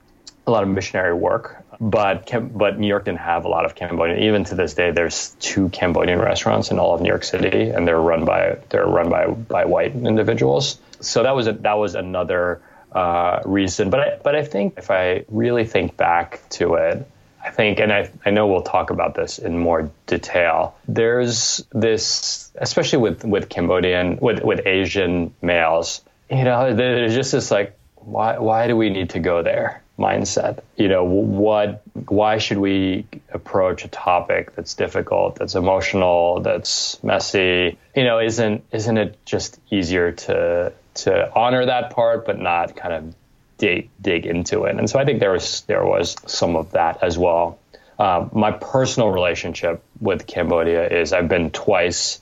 a 0.47 0.51
lot 0.51 0.63
of 0.63 0.69
missionary 0.69 1.13
work 1.13 1.62
but 1.79 2.31
but 2.53 2.79
New 2.79 2.87
York 2.87 3.05
didn't 3.05 3.19
have 3.19 3.45
a 3.45 3.49
lot 3.49 3.65
of 3.65 3.75
Cambodian. 3.75 4.19
Even 4.23 4.43
to 4.45 4.55
this 4.55 4.73
day, 4.73 4.91
there's 4.91 5.35
two 5.39 5.69
Cambodian 5.69 6.19
restaurants 6.19 6.71
in 6.71 6.79
all 6.79 6.93
of 6.93 7.01
New 7.01 7.09
York 7.09 7.23
City, 7.23 7.69
and 7.69 7.87
they're 7.87 7.99
run 7.99 8.25
by 8.25 8.59
they're 8.69 8.85
run 8.85 9.09
by 9.09 9.27
by 9.27 9.65
white 9.65 9.95
individuals. 9.95 10.79
So 10.99 11.23
that 11.23 11.35
was 11.35 11.47
a, 11.47 11.53
that 11.53 11.73
was 11.73 11.95
another 11.95 12.61
uh, 12.91 13.41
reason. 13.45 13.89
But 13.89 13.99
I, 13.99 14.19
but 14.23 14.35
I 14.35 14.43
think 14.43 14.75
if 14.77 14.91
I 14.91 15.25
really 15.27 15.65
think 15.65 15.97
back 15.97 16.41
to 16.51 16.75
it, 16.75 17.07
I 17.43 17.49
think, 17.49 17.79
and 17.79 17.91
I 17.91 18.09
I 18.25 18.31
know 18.31 18.47
we'll 18.47 18.61
talk 18.61 18.89
about 18.89 19.15
this 19.15 19.39
in 19.39 19.57
more 19.57 19.91
detail. 20.07 20.75
There's 20.87 21.65
this, 21.71 22.51
especially 22.55 22.99
with 22.99 23.25
with 23.25 23.49
Cambodian 23.49 24.17
with 24.21 24.43
with 24.43 24.65
Asian 24.65 25.33
males. 25.41 26.01
You 26.29 26.45
know, 26.45 26.73
there's 26.73 27.13
just 27.13 27.33
this 27.33 27.51
like, 27.51 27.77
why 27.95 28.37
why 28.37 28.67
do 28.67 28.77
we 28.77 28.89
need 28.89 29.11
to 29.11 29.19
go 29.19 29.43
there? 29.43 29.82
Mindset. 29.97 30.61
You 30.75 30.87
know, 30.87 31.03
what, 31.03 31.83
why 32.07 32.37
should 32.39 32.57
we 32.57 33.05
approach 33.31 33.85
a 33.85 33.87
topic 33.87 34.55
that's 34.55 34.73
difficult, 34.73 35.35
that's 35.35 35.55
emotional, 35.55 36.41
that's 36.41 37.01
messy? 37.03 37.77
You 37.95 38.03
know, 38.03 38.19
isn't 38.19 38.63
isn't 38.71 38.97
it 38.97 39.17
just 39.25 39.59
easier 39.69 40.11
to 40.11 40.73
to 40.95 41.33
honor 41.35 41.65
that 41.65 41.91
part, 41.91 42.25
but 42.25 42.39
not 42.39 42.75
kind 42.75 42.93
of 42.93 43.15
dig 43.57 43.89
dig 44.01 44.25
into 44.25 44.63
it? 44.65 44.77
And 44.77 44.89
so 44.89 44.99
I 44.99 45.05
think 45.05 45.19
there 45.19 45.31
was 45.31 45.61
there 45.61 45.85
was 45.85 46.15
some 46.25 46.55
of 46.55 46.71
that 46.71 47.03
as 47.03 47.17
well. 47.17 47.59
Uh, 47.99 48.27
my 48.33 48.51
personal 48.51 49.09
relationship 49.09 49.83
with 50.01 50.25
Cambodia 50.25 50.87
is 50.87 51.13
I've 51.13 51.29
been 51.29 51.51
twice. 51.51 52.19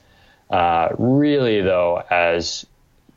Uh, 0.50 0.90
really, 0.98 1.62
though, 1.62 2.04
as 2.10 2.66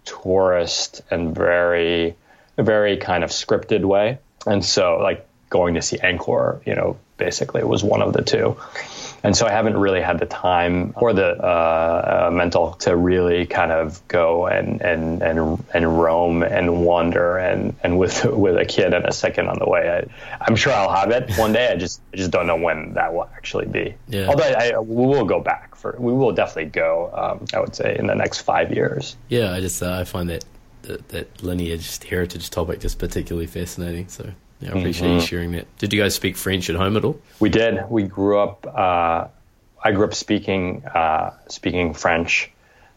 tourist 0.05 1.03
and 1.11 1.35
very, 1.35 2.15
very 2.57 2.97
kind 2.97 3.25
of 3.25 3.31
scripted 3.31 3.85
way. 3.85 4.19
And 4.47 4.65
so, 4.65 4.99
like 4.99 5.27
going 5.51 5.75
to 5.75 5.83
see 5.83 5.99
Angkor, 5.99 6.67
you 6.67 6.75
know, 6.75 6.99
basically 7.17 7.63
was 7.63 7.85
one 7.85 8.03
of 8.03 8.13
the 8.13 8.23
two. 8.23 8.57
And 9.23 9.35
so 9.35 9.47
I 9.47 9.51
haven't 9.53 9.77
really 9.77 10.03
had 10.03 10.19
the 10.19 10.27
time 10.27 10.93
or 10.97 11.15
the 11.15 11.29
uh, 11.43 12.27
uh, 12.27 12.31
mental 12.31 12.73
to 12.81 12.95
really 12.95 13.47
kind 13.47 13.73
of 13.73 14.07
go 14.07 14.47
and, 14.47 14.83
and, 14.83 15.23
and, 15.23 15.65
and 15.73 15.99
roam 15.99 16.43
and 16.43 16.85
wander 16.85 17.39
and, 17.39 17.75
and 17.83 17.99
with 17.99 18.25
with 18.45 18.59
a 18.59 18.67
kid 18.67 18.93
and 18.93 19.07
a 19.07 19.13
second 19.13 19.49
on 19.49 19.59
the 19.59 19.67
way. 19.67 20.07
I, 20.41 20.47
am 20.47 20.57
sure 20.57 20.75
I'll 20.75 20.93
have 20.93 21.11
it 21.11 21.35
one 21.39 21.53
day. 21.55 21.73
I 21.73 21.77
just 21.77 22.03
I 22.13 22.19
just 22.19 22.33
don't 22.33 22.47
know 22.47 22.57
when 22.57 22.95
that 22.95 23.15
will 23.15 23.31
actually 23.35 23.67
be. 23.67 23.95
Yeah. 24.09 24.27
Although 24.27 24.45
I, 24.45 24.73
I, 24.75 24.79
we 24.79 25.07
will 25.07 25.25
go 25.25 25.41
back 25.41 25.75
for 25.75 25.97
we 25.99 26.13
will 26.13 26.33
definitely 26.33 26.71
go. 26.71 27.11
Um, 27.15 27.47
I 27.55 27.61
would 27.61 27.75
say 27.75 27.97
in 27.97 28.07
the 28.07 28.15
next 28.15 28.41
five 28.41 28.73
years. 28.73 29.17
Yeah, 29.29 29.53
I 29.53 29.61
just 29.61 29.83
uh, 29.83 30.01
I 30.01 30.05
find 30.05 30.29
that 30.29 30.45
that, 30.85 31.09
that 31.09 31.43
lineage 31.43 32.03
heritage 32.05 32.51
topic 32.51 32.81
just 32.81 32.99
particularly 32.99 33.47
fascinating. 33.47 34.09
So 34.09 34.33
yeah, 34.61 34.75
I 34.75 34.79
appreciate 34.79 35.09
mm-hmm. 35.09 35.21
you 35.21 35.27
sharing 35.27 35.53
that. 35.53 35.79
Did 35.79 35.93
you 35.93 36.01
guys 36.01 36.15
speak 36.15 36.37
French 36.37 36.71
at 36.71 36.77
home 36.77 36.97
at 36.97 37.05
all? 37.05 37.21
We 37.41 37.51
did. 37.51 37.89
We 37.91 38.05
grew 38.05 38.39
up. 38.39 38.67
Uh, 38.67 39.29
I 39.83 39.93
grew 39.93 40.05
up 40.05 40.15
speaking 40.15 40.85
uh, 40.87 41.33
speaking 41.49 41.95
French. 41.95 42.51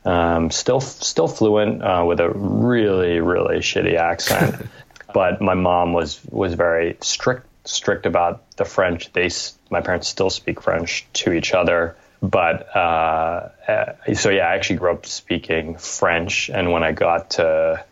Um, 0.06 0.52
still 0.52 0.80
still 0.80 1.28
fluent 1.28 1.84
uh, 1.84 2.06
with 2.08 2.20
a 2.20 2.30
really 2.30 3.20
really 3.20 3.58
shitty 3.58 3.96
accent. 3.96 4.68
but 5.14 5.42
my 5.42 5.54
mom 5.54 5.94
was 5.94 6.22
was 6.30 6.54
very 6.54 6.98
strict 7.02 7.46
strict 7.68 8.06
about 8.06 8.50
the 8.58 8.66
French. 8.66 9.12
They 9.12 9.30
my 9.70 9.82
parents 9.82 10.08
still 10.08 10.30
speak 10.30 10.62
French 10.62 11.06
to 11.14 11.34
each 11.34 11.54
other. 11.54 11.96
But 12.22 12.76
uh, 12.76 13.50
uh, 13.68 14.14
so 14.16 14.30
yeah, 14.30 14.48
I 14.48 14.56
actually 14.56 14.78
grew 14.78 14.92
up 14.92 15.06
speaking 15.06 15.78
French, 15.78 16.50
and 16.50 16.72
when 16.72 16.84
I 16.84 16.92
got 16.92 17.32
to 17.32 17.84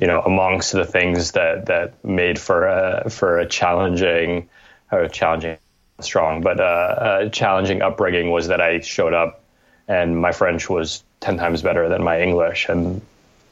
you 0.00 0.06
know, 0.06 0.20
amongst 0.22 0.72
the 0.72 0.84
things 0.84 1.32
that 1.32 1.66
that 1.66 2.04
made 2.04 2.38
for 2.38 2.66
a 2.66 3.10
for 3.10 3.38
a 3.38 3.46
challenging, 3.46 4.48
or 4.90 5.08
challenging, 5.08 5.58
strong, 6.00 6.40
but 6.40 6.60
uh, 6.60 7.18
a 7.22 7.30
challenging 7.30 7.82
upbringing 7.82 8.30
was 8.30 8.48
that 8.48 8.60
I 8.60 8.80
showed 8.80 9.12
up, 9.12 9.44
and 9.88 10.18
my 10.18 10.32
French 10.32 10.68
was 10.70 11.02
ten 11.20 11.36
times 11.36 11.62
better 11.62 11.88
than 11.88 12.02
my 12.02 12.22
English, 12.22 12.68
and 12.68 13.02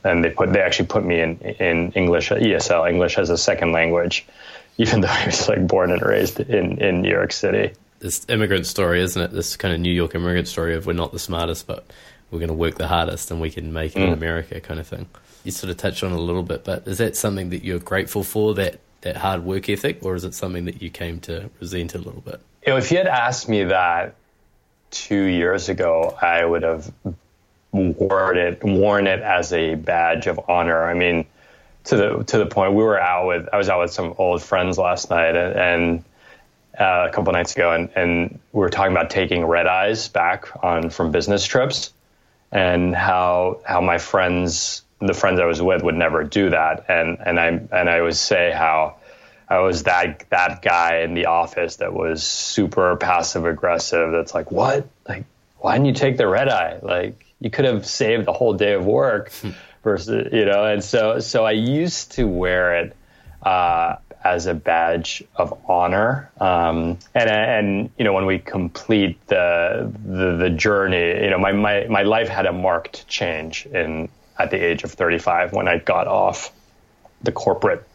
and 0.02 0.24
they 0.24 0.30
put 0.30 0.52
they 0.52 0.62
actually 0.62 0.86
put 0.86 1.04
me 1.04 1.20
in 1.20 1.36
in 1.38 1.92
English 1.92 2.30
ESL 2.30 2.88
English 2.88 3.18
as 3.18 3.28
a 3.28 3.36
second 3.36 3.72
language, 3.72 4.26
even 4.78 5.02
though 5.02 5.08
I 5.08 5.26
was 5.26 5.46
like 5.48 5.66
born 5.66 5.90
and 5.90 6.00
raised 6.00 6.40
in 6.40 6.78
in 6.78 7.02
New 7.02 7.10
York 7.10 7.32
City. 7.32 7.74
This 8.00 8.26
immigrant 8.28 8.66
story, 8.66 9.00
isn't 9.00 9.20
it? 9.20 9.32
This 9.32 9.56
kind 9.56 9.72
of 9.72 9.80
New 9.80 9.92
York 9.92 10.14
immigrant 10.14 10.48
story 10.48 10.74
of 10.74 10.86
we're 10.86 10.92
not 10.92 11.12
the 11.12 11.18
smartest, 11.18 11.66
but 11.66 11.90
we're 12.30 12.38
going 12.38 12.48
to 12.48 12.54
work 12.54 12.76
the 12.76 12.88
hardest, 12.88 13.30
and 13.30 13.40
we 13.40 13.50
can 13.50 13.72
make 13.72 13.94
it 13.94 14.00
mm. 14.00 14.08
in 14.08 14.12
America, 14.12 14.60
kind 14.60 14.80
of 14.80 14.86
thing 14.86 15.06
you 15.44 15.50
sort 15.50 15.70
of 15.70 15.76
touched 15.76 16.02
on 16.02 16.12
it 16.12 16.16
a 16.16 16.20
little 16.20 16.42
bit, 16.42 16.64
but 16.64 16.86
is 16.86 16.98
that 16.98 17.16
something 17.16 17.50
that 17.50 17.64
you're 17.64 17.78
grateful 17.78 18.22
for 18.22 18.54
that 18.54 18.80
that 19.02 19.16
hard 19.16 19.44
work 19.44 19.68
ethic, 19.70 19.98
or 20.02 20.14
is 20.14 20.24
it 20.24 20.34
something 20.34 20.66
that 20.66 20.82
you 20.82 20.90
came 20.90 21.20
to 21.20 21.48
resent 21.58 21.94
a 21.94 21.98
little 21.98 22.20
bit? 22.20 22.38
You 22.66 22.74
know, 22.74 22.76
if 22.76 22.90
you 22.90 22.98
had 22.98 23.06
asked 23.06 23.48
me 23.48 23.64
that 23.64 24.14
two 24.90 25.22
years 25.22 25.70
ago, 25.70 26.14
I 26.20 26.44
would 26.44 26.62
have 26.62 26.92
worn 27.72 28.36
it 28.36 28.62
worn 28.62 29.06
it 29.06 29.20
as 29.20 29.52
a 29.52 29.76
badge 29.76 30.26
of 30.26 30.40
honor. 30.48 30.84
I 30.84 30.92
mean, 30.92 31.24
to 31.84 31.96
the 31.96 32.24
to 32.24 32.38
the 32.38 32.46
point 32.46 32.74
we 32.74 32.82
were 32.82 33.00
out 33.00 33.26
with 33.26 33.48
I 33.52 33.56
was 33.56 33.70
out 33.70 33.80
with 33.80 33.92
some 33.92 34.14
old 34.18 34.42
friends 34.42 34.78
last 34.78 35.10
night 35.10 35.36
and. 35.36 35.56
and 35.58 36.04
uh, 36.80 37.08
a 37.08 37.12
couple 37.12 37.32
nights 37.32 37.54
ago, 37.54 37.72
and, 37.72 37.90
and 37.94 38.40
we 38.52 38.60
were 38.60 38.70
talking 38.70 38.92
about 38.92 39.10
taking 39.10 39.44
red 39.44 39.66
eyes 39.66 40.08
back 40.08 40.48
on 40.64 40.88
from 40.88 41.12
business 41.12 41.44
trips, 41.44 41.92
and 42.50 42.96
how 42.96 43.60
how 43.64 43.80
my 43.80 43.98
friends 43.98 44.82
the 44.98 45.14
friends 45.14 45.40
I 45.40 45.44
was 45.44 45.60
with 45.60 45.82
would 45.82 45.94
never 45.94 46.24
do 46.24 46.50
that. 46.50 46.86
And 46.88 47.18
and 47.24 47.38
I 47.38 47.46
and 47.46 47.90
I 47.90 48.00
would 48.00 48.16
say 48.16 48.50
how 48.50 48.96
I 49.48 49.58
was 49.58 49.82
that 49.82 50.24
that 50.30 50.62
guy 50.62 51.00
in 51.00 51.14
the 51.14 51.26
office 51.26 51.76
that 51.76 51.92
was 51.92 52.22
super 52.22 52.96
passive 52.96 53.44
aggressive. 53.44 54.12
That's 54.12 54.34
like, 54.34 54.50
what? 54.50 54.88
Like, 55.08 55.24
why 55.58 55.74
didn't 55.74 55.86
you 55.86 55.94
take 55.94 56.16
the 56.16 56.28
red 56.28 56.48
eye? 56.48 56.78
Like, 56.80 57.26
you 57.40 57.50
could 57.50 57.66
have 57.66 57.84
saved 57.86 58.26
the 58.26 58.32
whole 58.32 58.54
day 58.54 58.72
of 58.72 58.86
work 58.86 59.32
versus 59.82 60.28
you 60.32 60.46
know, 60.46 60.64
and 60.64 60.82
so 60.82 61.18
so 61.18 61.44
I 61.44 61.52
used 61.52 62.12
to 62.12 62.26
wear 62.26 62.76
it 62.76 62.96
uh, 63.42 63.96
as 64.22 64.46
a 64.46 64.54
badge 64.54 65.22
of 65.36 65.58
honor, 65.68 66.30
um, 66.40 66.98
and 67.14 67.30
and 67.30 67.90
you 67.98 68.04
know 68.04 68.12
when 68.12 68.26
we 68.26 68.38
complete 68.38 69.24
the, 69.28 69.92
the 70.04 70.36
the 70.36 70.50
journey, 70.50 71.24
you 71.24 71.30
know 71.30 71.38
my 71.38 71.52
my 71.52 71.86
my 71.88 72.02
life 72.02 72.28
had 72.28 72.46
a 72.46 72.52
marked 72.52 73.06
change 73.08 73.66
in 73.66 74.08
at 74.38 74.50
the 74.50 74.56
age 74.56 74.84
of 74.84 74.92
35 74.92 75.52
when 75.52 75.68
I 75.68 75.78
got 75.78 76.06
off 76.06 76.52
the 77.22 77.32
corporate 77.32 77.86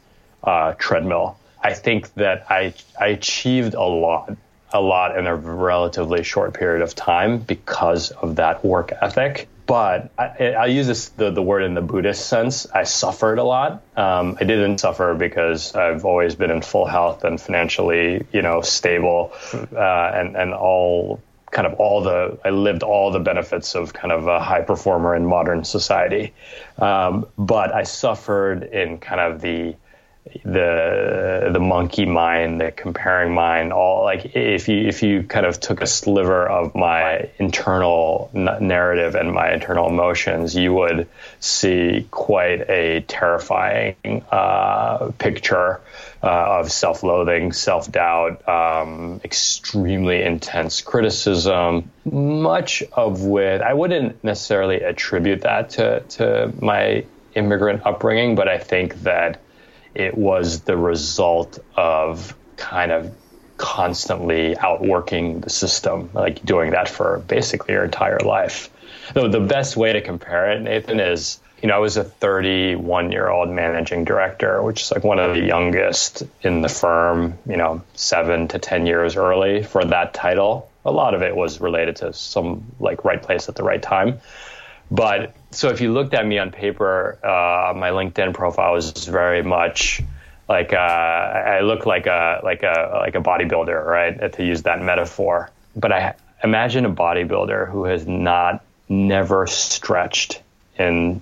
uh, 0.44 0.74
treadmill. 0.77 1.38
I 1.62 1.74
think 1.74 2.13
that 2.15 2.46
I 2.50 2.74
I 3.00 3.08
achieved 3.08 3.74
a 3.74 3.84
lot 3.84 4.36
a 4.75 4.82
lot 4.82 5.17
in 5.17 5.25
a 5.25 5.36
relatively 5.36 6.24
short 6.24 6.53
period 6.53 6.82
of 6.82 6.94
time 6.94 7.39
because 7.39 8.12
of 8.12 8.36
that 8.36 8.63
work 8.63 8.91
ethic. 9.01 9.48
But 9.65 10.12
I, 10.17 10.53
I 10.53 10.65
use 10.67 10.86
this, 10.86 11.10
the, 11.10 11.32
the 11.32 11.41
word 11.41 11.63
in 11.63 11.74
the 11.74 11.82
Buddhist 11.82 12.27
sense. 12.27 12.67
I 12.67 12.84
suffered 12.84 13.39
a 13.39 13.44
lot. 13.44 13.82
Um, 13.96 14.38
I 14.39 14.44
didn't 14.44 14.77
suffer 14.77 15.15
because 15.15 15.74
I've 15.74 16.05
always 16.05 16.36
been 16.36 16.51
in 16.51 16.62
full 16.62 16.86
health 16.86 17.24
and 17.24 17.41
financially, 17.41 18.27
you 18.32 18.41
know, 18.44 18.62
stable, 18.62 19.32
uh, 19.53 20.12
and 20.13 20.36
and 20.36 20.53
all 20.53 21.20
kind 21.50 21.65
of 21.65 21.75
all 21.75 22.03
the 22.03 22.38
I 22.46 22.50
lived 22.50 22.84
all 22.84 23.12
the 23.12 23.20
benefits 23.20 23.75
of 23.75 23.94
kind 23.94 24.12
of 24.12 24.27
a 24.27 24.39
high 24.39 24.62
performer 24.62 25.15
in 25.15 25.25
modern 25.25 25.63
society. 25.63 26.34
Um, 26.77 27.25
but 27.38 27.74
I 27.74 27.84
suffered 27.84 28.63
in 28.63 29.00
kind 29.00 29.22
of 29.22 29.41
the 29.41 29.75
the 30.44 31.50
the 31.53 31.60
monkey 31.60 32.05
mind, 32.05 32.60
the 32.60 32.72
comparing 32.72 33.34
mind, 33.34 33.72
all 33.72 34.03
like 34.03 34.36
if 34.36 34.67
you 34.67 34.88
if 34.88 35.03
you 35.03 35.24
kind 35.24 35.46
of 35.46 35.60
took 35.60 35.82
a 35.82 35.88
sliver 35.88 36.48
of 36.48 36.74
my 36.74 37.29
internal 37.38 38.32
narrative 38.34 39.13
and 39.15 39.32
my 39.32 39.53
internal 39.53 39.88
emotions, 39.88 40.55
you 40.55 40.74
would 40.74 41.08
see 41.39 42.08
quite 42.10 42.70
a 42.70 43.01
terrifying 43.01 43.96
uh, 44.32 45.12
picture 45.20 45.79
uh, 46.24 46.60
of 46.60 46.72
self-loathing, 46.72 47.53
self-doubt, 47.53 48.48
um, 48.50 49.22
extremely 49.24 50.24
intense 50.24 50.82
criticism. 50.82 51.91
Much 52.03 52.82
of 52.94 53.24
which 53.24 53.62
I 53.62 53.74
wouldn't 53.74 54.24
necessarily 54.24 54.82
attribute 54.82 55.41
that 55.41 55.70
to 55.72 56.00
to 56.00 56.51
my 56.60 57.05
immigrant 57.36 57.86
upbringing, 57.86 58.34
but 58.34 58.48
I 58.48 58.58
think 58.58 58.96
that 59.03 59.41
it 59.95 60.17
was 60.17 60.61
the 60.61 60.77
result 60.77 61.59
of 61.75 62.35
kind 62.57 62.91
of 62.91 63.15
constantly 63.57 64.57
outworking 64.57 65.39
the 65.39 65.49
system, 65.49 66.09
like 66.13 66.43
doing 66.45 66.71
that 66.71 66.89
for 66.89 67.19
basically 67.27 67.73
your 67.73 67.85
entire 67.85 68.19
life. 68.19 68.69
Though 69.13 69.29
the 69.29 69.39
best 69.39 69.77
way 69.77 69.93
to 69.93 70.01
compare 70.01 70.51
it, 70.51 70.61
Nathan, 70.61 70.99
is 70.99 71.39
you 71.61 71.69
know, 71.69 71.75
I 71.75 71.79
was 71.79 71.97
a 71.97 72.03
31 72.03 73.11
year 73.11 73.29
old 73.29 73.49
managing 73.49 74.03
director, 74.03 74.61
which 74.61 74.83
is 74.83 74.91
like 74.91 75.03
one 75.03 75.19
of 75.19 75.33
the 75.35 75.41
youngest 75.41 76.23
in 76.41 76.61
the 76.61 76.69
firm, 76.69 77.37
you 77.47 77.57
know, 77.57 77.81
seven 77.95 78.47
to 78.49 78.59
10 78.59 78.85
years 78.85 79.15
early 79.15 79.63
for 79.63 79.83
that 79.85 80.13
title. 80.13 80.69
A 80.85 80.91
lot 80.91 81.13
of 81.15 81.21
it 81.21 81.35
was 81.35 81.61
related 81.61 81.95
to 81.97 82.13
some 82.13 82.65
like 82.79 83.03
right 83.03 83.21
place 83.21 83.49
at 83.49 83.55
the 83.55 83.63
right 83.63 83.81
time. 83.81 84.19
But 84.91 85.35
so 85.51 85.69
if 85.69 85.81
you 85.81 85.93
looked 85.93 86.13
at 86.13 86.25
me 86.25 86.37
on 86.37 86.51
paper, 86.51 87.17
uh, 87.23 87.73
my 87.75 87.89
LinkedIn 87.89 88.33
profile 88.33 88.75
is 88.75 88.91
very 89.05 89.41
much 89.41 90.01
like 90.47 90.73
uh, 90.73 90.77
I 90.77 91.61
look 91.61 91.85
like 91.85 92.05
a 92.05 92.41
like 92.43 92.63
a 92.63 92.91
like 92.93 93.15
a 93.15 93.21
bodybuilder, 93.21 93.85
right? 93.85 94.33
To 94.33 94.45
use 94.45 94.63
that 94.63 94.81
metaphor. 94.81 95.49
But 95.75 95.91
I 95.91 96.15
imagine 96.43 96.85
a 96.85 96.91
bodybuilder 96.91 97.69
who 97.69 97.85
has 97.85 98.05
not 98.05 98.63
never 98.87 99.47
stretched 99.47 100.41
in 100.77 101.21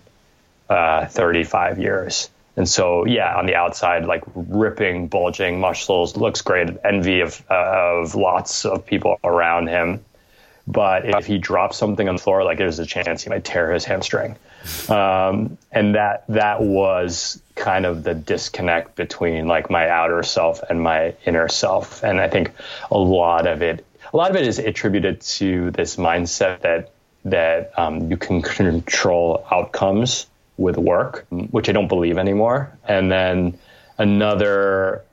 uh, 0.70 1.06
35 1.08 1.80
years. 1.80 2.30
And 2.56 2.70
so, 2.70 3.06
yeah, 3.06 3.36
on 3.36 3.48
the 3.48 3.56
outside, 3.56 4.06
like 4.06 4.24
ripping, 4.36 5.08
bulging 5.08 5.60
muscles, 5.60 6.16
looks 6.16 6.42
great. 6.42 6.70
Envy 6.84 7.22
of 7.22 7.42
uh, 7.50 8.02
of 8.02 8.16
lots 8.16 8.66
of 8.66 8.86
people 8.86 9.20
around 9.24 9.68
him. 9.68 10.06
But 10.66 11.06
if 11.06 11.26
he 11.26 11.38
drops 11.38 11.78
something 11.78 12.08
on 12.08 12.16
the 12.16 12.22
floor, 12.22 12.44
like 12.44 12.58
there's 12.58 12.80
a 12.80 12.86
chance 12.86 13.24
he 13.24 13.30
might 13.30 13.44
tear 13.44 13.74
his 13.74 13.84
hamstring. 13.84 14.38
Um, 14.88 15.58
and 15.72 15.96
that 15.96 16.24
that 16.30 16.62
was 16.62 17.42
kind 17.56 17.86
of 17.86 18.04
the 18.04 18.14
disconnect 18.14 18.96
between 18.96 19.48
like 19.48 19.70
my 19.70 19.90
outer 19.90 20.24
self 20.24 20.62
and 20.70 20.82
my 20.82 21.16
inner 21.26 21.50
self. 21.50 22.02
And 22.04 22.20
I 22.22 22.30
think 22.30 22.52
a 22.90 22.98
lot 22.98 23.46
of 23.46 23.62
it, 23.62 23.86
a 24.14 24.16
lot 24.16 24.32
of 24.32 24.38
it 24.38 24.48
is 24.48 24.58
attributed 24.58 25.20
to 25.22 25.72
this 25.72 25.98
mindset 25.98 26.62
that 26.62 26.92
that 27.26 27.78
um, 27.78 28.10
you 28.10 28.18
can 28.18 28.42
control 28.42 29.46
outcomes 29.52 30.28
with 30.58 30.78
work, 30.78 31.26
which 31.30 31.70
I 31.70 31.72
don't 31.72 31.88
believe 31.88 32.18
anymore. 32.18 32.72
And 32.88 33.12
then 33.12 33.58
another 33.98 35.04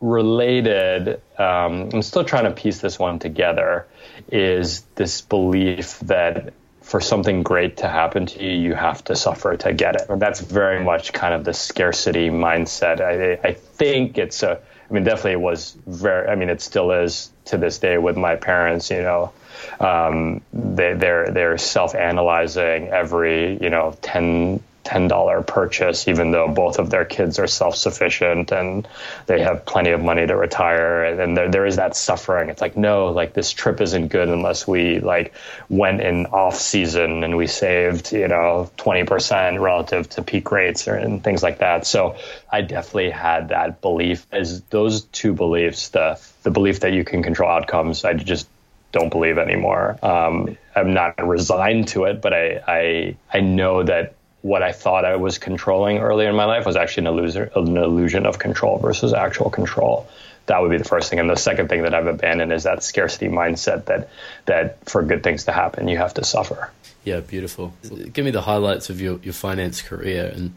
related, 0.00 1.20
um, 1.38 1.90
I'm 1.92 2.02
still 2.02 2.24
trying 2.24 2.44
to 2.44 2.50
piece 2.50 2.80
this 2.80 2.98
one 2.98 3.18
together, 3.18 3.86
is 4.30 4.82
this 4.94 5.20
belief 5.20 5.98
that 6.00 6.52
for 6.82 7.00
something 7.00 7.42
great 7.42 7.78
to 7.78 7.88
happen 7.88 8.26
to 8.26 8.44
you, 8.44 8.52
you 8.52 8.74
have 8.74 9.02
to 9.04 9.16
suffer 9.16 9.56
to 9.56 9.72
get 9.72 9.96
it. 9.96 10.08
And 10.08 10.22
that's 10.22 10.40
very 10.40 10.84
much 10.84 11.12
kind 11.12 11.34
of 11.34 11.44
the 11.44 11.52
scarcity 11.52 12.30
mindset. 12.30 13.00
I, 13.00 13.48
I 13.48 13.52
think 13.54 14.18
it's 14.18 14.44
a, 14.44 14.60
I 14.88 14.92
mean, 14.94 15.02
definitely 15.02 15.32
it 15.32 15.40
was 15.40 15.76
very, 15.86 16.28
I 16.28 16.36
mean, 16.36 16.48
it 16.48 16.60
still 16.60 16.92
is 16.92 17.30
to 17.46 17.58
this 17.58 17.78
day 17.78 17.98
with 17.98 18.16
my 18.16 18.36
parents, 18.36 18.90
you 18.90 19.02
know, 19.02 19.32
um, 19.80 20.42
they, 20.52 20.94
they're, 20.94 21.32
they're 21.32 21.58
self-analyzing 21.58 22.88
every, 22.88 23.60
you 23.60 23.70
know, 23.70 23.96
10, 24.02 24.62
$10 24.86 25.46
purchase, 25.46 26.06
even 26.06 26.30
though 26.30 26.48
both 26.48 26.78
of 26.78 26.90
their 26.90 27.04
kids 27.04 27.38
are 27.38 27.46
self 27.46 27.76
sufficient 27.76 28.52
and 28.52 28.86
they 29.26 29.40
have 29.40 29.66
plenty 29.66 29.90
of 29.90 30.00
money 30.00 30.26
to 30.26 30.36
retire. 30.36 31.04
And 31.04 31.36
there, 31.36 31.50
there 31.50 31.66
is 31.66 31.76
that 31.76 31.96
suffering. 31.96 32.48
It's 32.48 32.60
like, 32.60 32.76
no, 32.76 33.08
like 33.08 33.34
this 33.34 33.50
trip 33.50 33.80
isn't 33.80 34.08
good 34.08 34.28
unless 34.28 34.66
we 34.66 35.00
like 35.00 35.34
went 35.68 36.00
in 36.00 36.26
off 36.26 36.56
season 36.56 37.24
and 37.24 37.36
we 37.36 37.46
saved, 37.48 38.12
you 38.12 38.28
know, 38.28 38.70
20% 38.78 39.60
relative 39.60 40.08
to 40.10 40.22
peak 40.22 40.50
rates 40.52 40.86
or, 40.86 40.94
and 40.94 41.22
things 41.22 41.42
like 41.42 41.58
that. 41.58 41.86
So 41.86 42.16
I 42.50 42.62
definitely 42.62 43.10
had 43.10 43.48
that 43.48 43.80
belief 43.80 44.26
as 44.30 44.62
those 44.70 45.02
two 45.02 45.32
beliefs, 45.32 45.88
the, 45.88 46.20
the 46.44 46.50
belief 46.50 46.80
that 46.80 46.92
you 46.92 47.04
can 47.04 47.22
control 47.22 47.50
outcomes. 47.50 48.04
I 48.04 48.14
just 48.14 48.48
don't 48.92 49.10
believe 49.10 49.38
anymore. 49.38 49.98
Um, 50.02 50.56
I'm 50.74 50.94
not 50.94 51.26
resigned 51.26 51.88
to 51.88 52.04
it, 52.04 52.22
but 52.22 52.32
I, 52.32 52.62
I, 52.66 53.16
I 53.32 53.40
know 53.40 53.82
that 53.82 54.15
what 54.46 54.62
I 54.62 54.70
thought 54.70 55.04
I 55.04 55.16
was 55.16 55.38
controlling 55.38 55.98
earlier 55.98 56.28
in 56.28 56.36
my 56.36 56.44
life 56.44 56.64
was 56.64 56.76
actually 56.76 57.08
an 57.08 57.14
illusion, 57.14 57.50
an 57.56 57.76
illusion 57.76 58.26
of 58.26 58.38
control 58.38 58.78
versus 58.78 59.12
actual 59.12 59.50
control. 59.50 60.08
That 60.46 60.62
would 60.62 60.70
be 60.70 60.78
the 60.78 60.84
first 60.84 61.10
thing. 61.10 61.18
And 61.18 61.28
the 61.28 61.34
second 61.34 61.68
thing 61.68 61.82
that 61.82 61.92
I've 61.92 62.06
abandoned 62.06 62.52
is 62.52 62.62
that 62.62 62.84
scarcity 62.84 63.26
mindset 63.26 63.86
that 63.86 64.08
that 64.44 64.88
for 64.88 65.02
good 65.02 65.24
things 65.24 65.46
to 65.46 65.52
happen, 65.52 65.88
you 65.88 65.96
have 65.96 66.14
to 66.14 66.24
suffer. 66.24 66.70
Yeah, 67.02 67.18
beautiful. 67.18 67.74
Give 68.12 68.24
me 68.24 68.30
the 68.30 68.40
highlights 68.40 68.88
of 68.88 69.00
your, 69.00 69.18
your 69.18 69.34
finance 69.34 69.82
career 69.82 70.32
and 70.32 70.54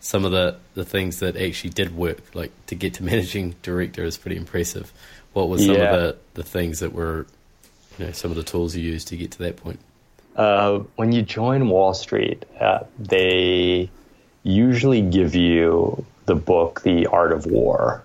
some 0.00 0.26
of 0.26 0.32
the, 0.32 0.56
the 0.74 0.84
things 0.84 1.20
that 1.20 1.36
actually 1.38 1.70
did 1.70 1.96
work. 1.96 2.18
Like 2.34 2.52
to 2.66 2.74
get 2.74 2.94
to 2.94 3.02
managing 3.04 3.54
director 3.62 4.04
is 4.04 4.18
pretty 4.18 4.36
impressive. 4.36 4.92
What 5.32 5.48
were 5.48 5.58
some 5.58 5.76
yeah. 5.76 5.94
of 5.94 6.00
the, 6.00 6.16
the 6.34 6.42
things 6.42 6.80
that 6.80 6.92
were, 6.92 7.26
you 7.98 8.06
know, 8.06 8.12
some 8.12 8.30
of 8.30 8.36
the 8.36 8.42
tools 8.42 8.76
you 8.76 8.82
used 8.82 9.08
to 9.08 9.16
get 9.16 9.30
to 9.32 9.38
that 9.38 9.56
point? 9.56 9.80
Uh, 10.36 10.80
when 10.96 11.12
you 11.12 11.22
join 11.22 11.68
Wall 11.68 11.94
Street, 11.94 12.44
uh, 12.60 12.84
they 12.98 13.90
usually 14.42 15.02
give 15.02 15.34
you 15.34 16.06
the 16.26 16.34
book, 16.34 16.82
The 16.82 17.06
Art 17.06 17.32
of 17.32 17.46
War. 17.46 18.04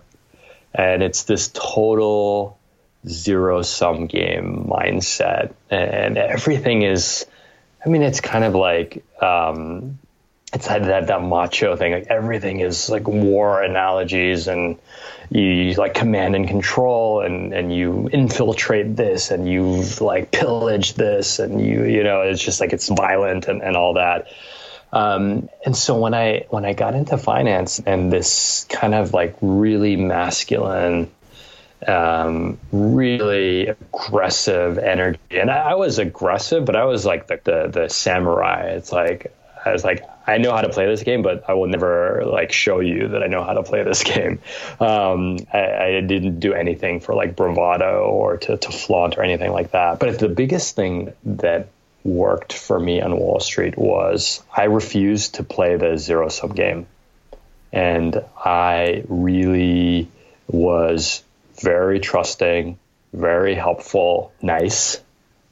And 0.73 1.03
it's 1.03 1.23
this 1.23 1.49
total 1.53 2.57
zero 3.07 3.61
sum 3.61 4.07
game 4.07 4.67
mindset. 4.69 5.53
And 5.69 6.17
everything 6.17 6.81
is, 6.81 7.25
I 7.85 7.89
mean, 7.89 8.01
it's 8.01 8.19
kind 8.19 8.43
of 8.43 8.55
like, 8.55 9.03
um, 9.21 9.99
it's 10.55 10.67
that, 10.69 10.83
that, 10.83 11.07
that 11.07 11.21
macho 11.21 11.75
thing. 11.75 11.91
Like 11.91 12.07
everything 12.07 12.61
is 12.61 12.89
like 12.89 13.07
war 13.07 13.61
analogies 13.61 14.47
and 14.47 14.79
you 15.29 15.73
like 15.73 15.93
command 15.93 16.33
and 16.33 16.47
control 16.47 17.19
and, 17.19 17.53
and 17.53 17.75
you 17.75 18.09
infiltrate 18.11 18.95
this 18.95 19.31
and 19.31 19.49
you 19.49 19.83
like 19.99 20.31
pillage 20.31 20.93
this 20.93 21.39
and 21.39 21.59
you, 21.59 21.83
you 21.83 22.03
know, 22.03 22.21
it's 22.21 22.41
just 22.41 22.61
like 22.61 22.71
it's 22.71 22.87
violent 22.87 23.47
and, 23.47 23.61
and 23.61 23.75
all 23.75 23.95
that. 23.95 24.27
Um, 24.93 25.49
and 25.65 25.75
so 25.75 25.97
when 25.97 26.13
I 26.13 26.45
when 26.49 26.63
I 26.63 26.71
got 26.71 26.95
into 26.95 27.17
finance 27.17 27.79
and 27.85 28.13
this 28.13 28.65
kind 28.69 28.95
of 28.95 29.13
like 29.13 29.35
really 29.41 29.97
masculine, 29.97 31.11
um, 31.85 32.57
really 32.71 33.67
aggressive 33.67 34.77
energy, 34.77 35.19
and 35.31 35.51
I, 35.51 35.71
I, 35.71 35.73
was 35.73 35.99
aggressive, 35.99 36.63
but 36.63 36.77
I 36.77 36.85
was 36.85 37.05
like 37.05 37.27
the, 37.27 37.41
the 37.43 37.67
the 37.67 37.89
samurai. 37.89 38.67
It's 38.67 38.93
like 38.93 39.35
I 39.65 39.73
was 39.73 39.83
like 39.83 40.05
I 40.27 40.37
know 40.37 40.51
how 40.51 40.61
to 40.61 40.69
play 40.69 40.87
this 40.87 41.03
game, 41.03 41.21
but 41.21 41.47
I 41.47 41.53
will 41.53 41.67
never 41.67 42.23
like 42.25 42.51
show 42.51 42.79
you 42.79 43.09
that 43.09 43.23
I 43.23 43.27
know 43.27 43.43
how 43.43 43.53
to 43.53 43.63
play 43.63 43.83
this 43.83 44.03
game. 44.03 44.39
Um, 44.79 45.37
I, 45.53 45.97
I, 45.97 46.01
didn't 46.01 46.39
do 46.39 46.53
anything 46.53 46.99
for 46.99 47.13
like 47.13 47.35
bravado 47.35 48.05
or 48.05 48.37
to, 48.37 48.57
to 48.57 48.71
flaunt 48.71 49.17
or 49.17 49.23
anything 49.23 49.51
like 49.51 49.71
that. 49.71 49.99
But 49.99 50.19
the 50.19 50.29
biggest 50.29 50.75
thing 50.75 51.13
that 51.23 51.69
worked 52.03 52.53
for 52.53 52.79
me 52.79 53.01
on 53.01 53.17
Wall 53.17 53.39
Street 53.39 53.77
was 53.77 54.43
I 54.55 54.65
refused 54.65 55.35
to 55.35 55.43
play 55.43 55.75
the 55.75 55.97
zero 55.97 56.29
sum 56.29 56.51
game. 56.51 56.87
And 57.71 58.23
I 58.37 59.03
really 59.07 60.09
was 60.47 61.23
very 61.61 61.99
trusting, 61.99 62.77
very 63.13 63.55
helpful, 63.55 64.31
nice. 64.41 65.01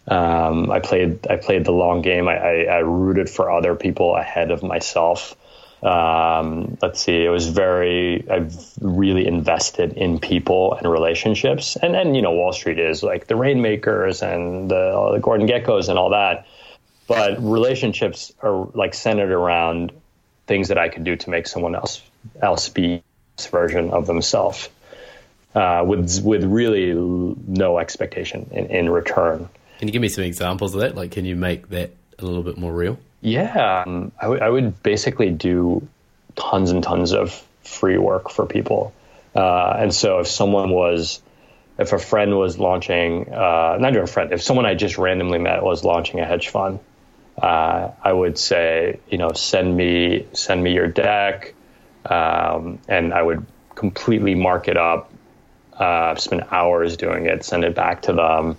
Um, 0.08 0.70
I 0.70 0.80
played 0.80 1.28
I 1.28 1.38
played 1.38 1.66
the 1.66 1.72
long 1.72 2.02
game. 2.02 2.28
I, 2.28 2.36
I, 2.38 2.64
I, 2.64 2.78
rooted 2.80 3.30
for 3.30 3.50
other 3.50 3.74
people 3.74 4.16
ahead 4.18 4.52
of 4.52 4.62
myself. 4.62 5.34
Um, 5.82 6.78
let's 6.82 7.02
see, 7.02 7.24
it 7.24 7.30
was 7.30 7.48
very 7.48 8.30
I've 8.30 8.54
really 8.82 9.26
invested 9.26 9.94
in 9.94 10.20
people 10.20 10.74
and 10.74 10.92
relationships, 10.92 11.78
and 11.78 11.94
then 11.94 12.16
you 12.16 12.22
know 12.22 12.32
Wall 12.32 12.52
Street 12.52 12.80
is 12.80 13.02
like 13.02 13.28
the 13.28 13.38
rainmakers 13.38 14.22
and 14.22 14.70
the, 14.70 15.12
the 15.14 15.20
Gordon 15.20 15.48
Gekkos 15.48 15.88
and 15.88 15.98
all 15.98 16.10
that, 16.10 16.48
but 17.08 17.42
relationships 17.42 18.34
are 18.42 18.66
like 18.74 18.94
centered 18.94 19.32
around 19.32 19.94
things 20.48 20.68
that 20.68 20.78
I 20.78 20.90
could 20.90 21.06
do 21.06 21.16
to 21.16 21.30
make 21.30 21.48
someone 21.48 21.76
else 21.76 22.02
else 22.42 22.68
be 22.68 23.04
this 23.38 23.48
version 23.48 23.92
of 23.92 24.06
themselves 24.06 24.70
uh, 25.56 25.84
with 25.86 26.22
with 26.24 26.44
really 26.44 26.94
no 26.94 27.80
expectation 27.80 28.50
in, 28.52 28.68
in 28.68 28.90
return. 28.90 29.50
Can 29.84 29.90
you 29.90 29.92
give 29.92 30.02
me 30.02 30.08
some 30.08 30.24
examples 30.24 30.74
of 30.76 30.80
that? 30.80 30.96
Like, 30.96 31.12
can 31.12 31.26
you 31.26 31.36
make 31.36 31.68
that 31.72 31.92
a 32.18 32.24
little 32.24 32.42
bit 32.42 32.58
more 32.58 32.72
real? 32.72 32.98
Yeah, 33.20 33.84
um, 33.86 34.14
I, 34.18 34.22
w- 34.22 34.42
I 34.42 34.48
would 34.48 34.82
basically 34.82 35.30
do 35.30 35.86
tons 36.38 36.72
and 36.72 36.82
tons 36.82 37.12
of 37.12 37.34
free 37.66 37.98
work 37.98 38.30
for 38.30 38.46
people. 38.46 38.94
Uh, 39.36 39.76
and 39.78 39.94
so 39.94 40.20
if 40.20 40.30
someone 40.30 40.70
was, 40.70 41.22
if 41.78 41.92
a 41.92 42.00
friend 42.00 42.38
was 42.38 42.58
launching, 42.58 43.28
uh, 43.28 43.76
not 43.78 43.92
even 43.92 44.04
a 44.04 44.08
friend, 44.08 44.32
if 44.32 44.42
someone 44.42 44.66
I 44.66 44.74
just 44.74 44.98
randomly 44.98 45.40
met 45.40 45.62
was 45.62 45.84
launching 45.84 46.22
a 46.22 46.26
hedge 46.26 46.48
fund, 46.48 46.80
uh, 47.38 47.90
I 48.02 48.14
would 48.14 48.38
say, 48.38 49.02
you 49.10 49.18
know, 49.18 49.34
send 49.34 49.76
me, 49.76 50.28
send 50.32 50.64
me 50.64 50.74
your 50.74 50.88
deck. 50.88 51.56
Um, 52.06 52.80
and 52.88 53.14
I 53.14 53.22
would 53.22 53.46
completely 53.76 54.34
mark 54.34 54.70
it 54.70 54.78
up, 54.78 55.12
uh, 55.74 56.16
spend 56.16 56.46
hours 56.52 56.96
doing 56.96 57.26
it, 57.26 57.44
send 57.44 57.66
it 57.66 57.76
back 57.76 58.04
to 58.04 58.14
them. 58.14 58.56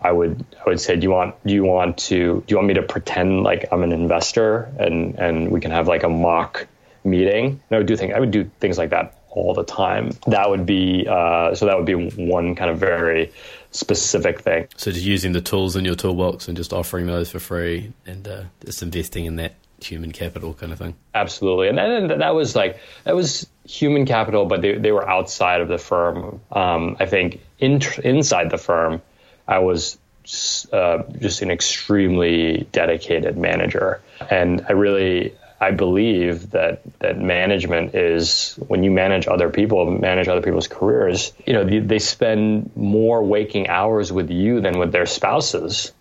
I 0.00 0.12
would 0.12 0.44
I 0.58 0.68
would 0.68 0.80
say, 0.80 0.96
do 0.96 1.02
you 1.02 1.10
want 1.10 1.34
do 1.44 1.54
you 1.54 1.64
want 1.64 1.98
to 1.98 2.44
do 2.46 2.52
you 2.52 2.56
want 2.56 2.68
me 2.68 2.74
to 2.74 2.82
pretend 2.82 3.42
like 3.42 3.66
I'm 3.72 3.82
an 3.82 3.92
investor 3.92 4.70
and 4.78 5.14
and 5.16 5.50
we 5.50 5.60
can 5.60 5.70
have 5.70 5.88
like 5.88 6.02
a 6.02 6.08
mock 6.08 6.66
meeting? 7.04 7.46
And 7.46 7.76
I 7.76 7.78
would 7.78 7.86
do 7.86 7.96
things 7.96 8.12
I 8.14 8.20
would 8.20 8.30
do 8.30 8.50
things 8.60 8.78
like 8.78 8.90
that 8.90 9.14
all 9.30 9.54
the 9.54 9.64
time. 9.64 10.12
That 10.26 10.48
would 10.50 10.66
be 10.66 11.06
uh, 11.08 11.54
so 11.54 11.66
that 11.66 11.76
would 11.76 11.86
be 11.86 11.94
one 11.94 12.54
kind 12.54 12.70
of 12.70 12.78
very 12.78 13.32
specific 13.70 14.40
thing. 14.40 14.68
So 14.76 14.90
just 14.90 15.04
using 15.04 15.32
the 15.32 15.40
tools 15.40 15.76
in 15.76 15.84
your 15.84 15.94
toolbox 15.94 16.48
and 16.48 16.56
just 16.56 16.72
offering 16.72 17.06
those 17.06 17.30
for 17.30 17.38
free 17.38 17.92
and 18.06 18.26
uh, 18.26 18.44
just 18.64 18.82
investing 18.82 19.26
in 19.26 19.36
that 19.36 19.54
human 19.82 20.12
capital 20.12 20.54
kind 20.54 20.72
of 20.72 20.78
thing. 20.78 20.94
Absolutely, 21.14 21.68
and 21.68 21.78
then 21.78 22.18
that 22.18 22.34
was 22.34 22.56
like 22.56 22.78
that 23.04 23.14
was 23.14 23.46
human 23.64 24.06
capital, 24.06 24.46
but 24.46 24.62
they 24.62 24.76
they 24.76 24.92
were 24.92 25.08
outside 25.08 25.60
of 25.60 25.68
the 25.68 25.78
firm. 25.78 26.40
Um, 26.50 26.96
I 26.98 27.06
think 27.06 27.40
in, 27.58 27.80
inside 28.02 28.50
the 28.50 28.58
firm, 28.58 29.02
I 29.46 29.60
was 29.60 29.98
uh, 30.72 31.02
just 31.20 31.42
an 31.42 31.50
extremely 31.50 32.66
dedicated 32.72 33.36
manager, 33.36 34.00
and 34.28 34.64
I 34.68 34.72
really 34.72 35.34
I 35.60 35.70
believe 35.70 36.50
that 36.50 36.82
that 36.98 37.18
management 37.18 37.94
is 37.94 38.54
when 38.66 38.82
you 38.82 38.90
manage 38.90 39.26
other 39.26 39.48
people, 39.48 39.90
manage 39.90 40.28
other 40.28 40.42
people's 40.42 40.68
careers. 40.68 41.32
You 41.46 41.54
know, 41.54 41.64
they, 41.64 41.78
they 41.78 41.98
spend 41.98 42.70
more 42.76 43.22
waking 43.22 43.68
hours 43.68 44.12
with 44.12 44.30
you 44.30 44.60
than 44.60 44.78
with 44.78 44.92
their 44.92 45.06
spouses, 45.06 45.92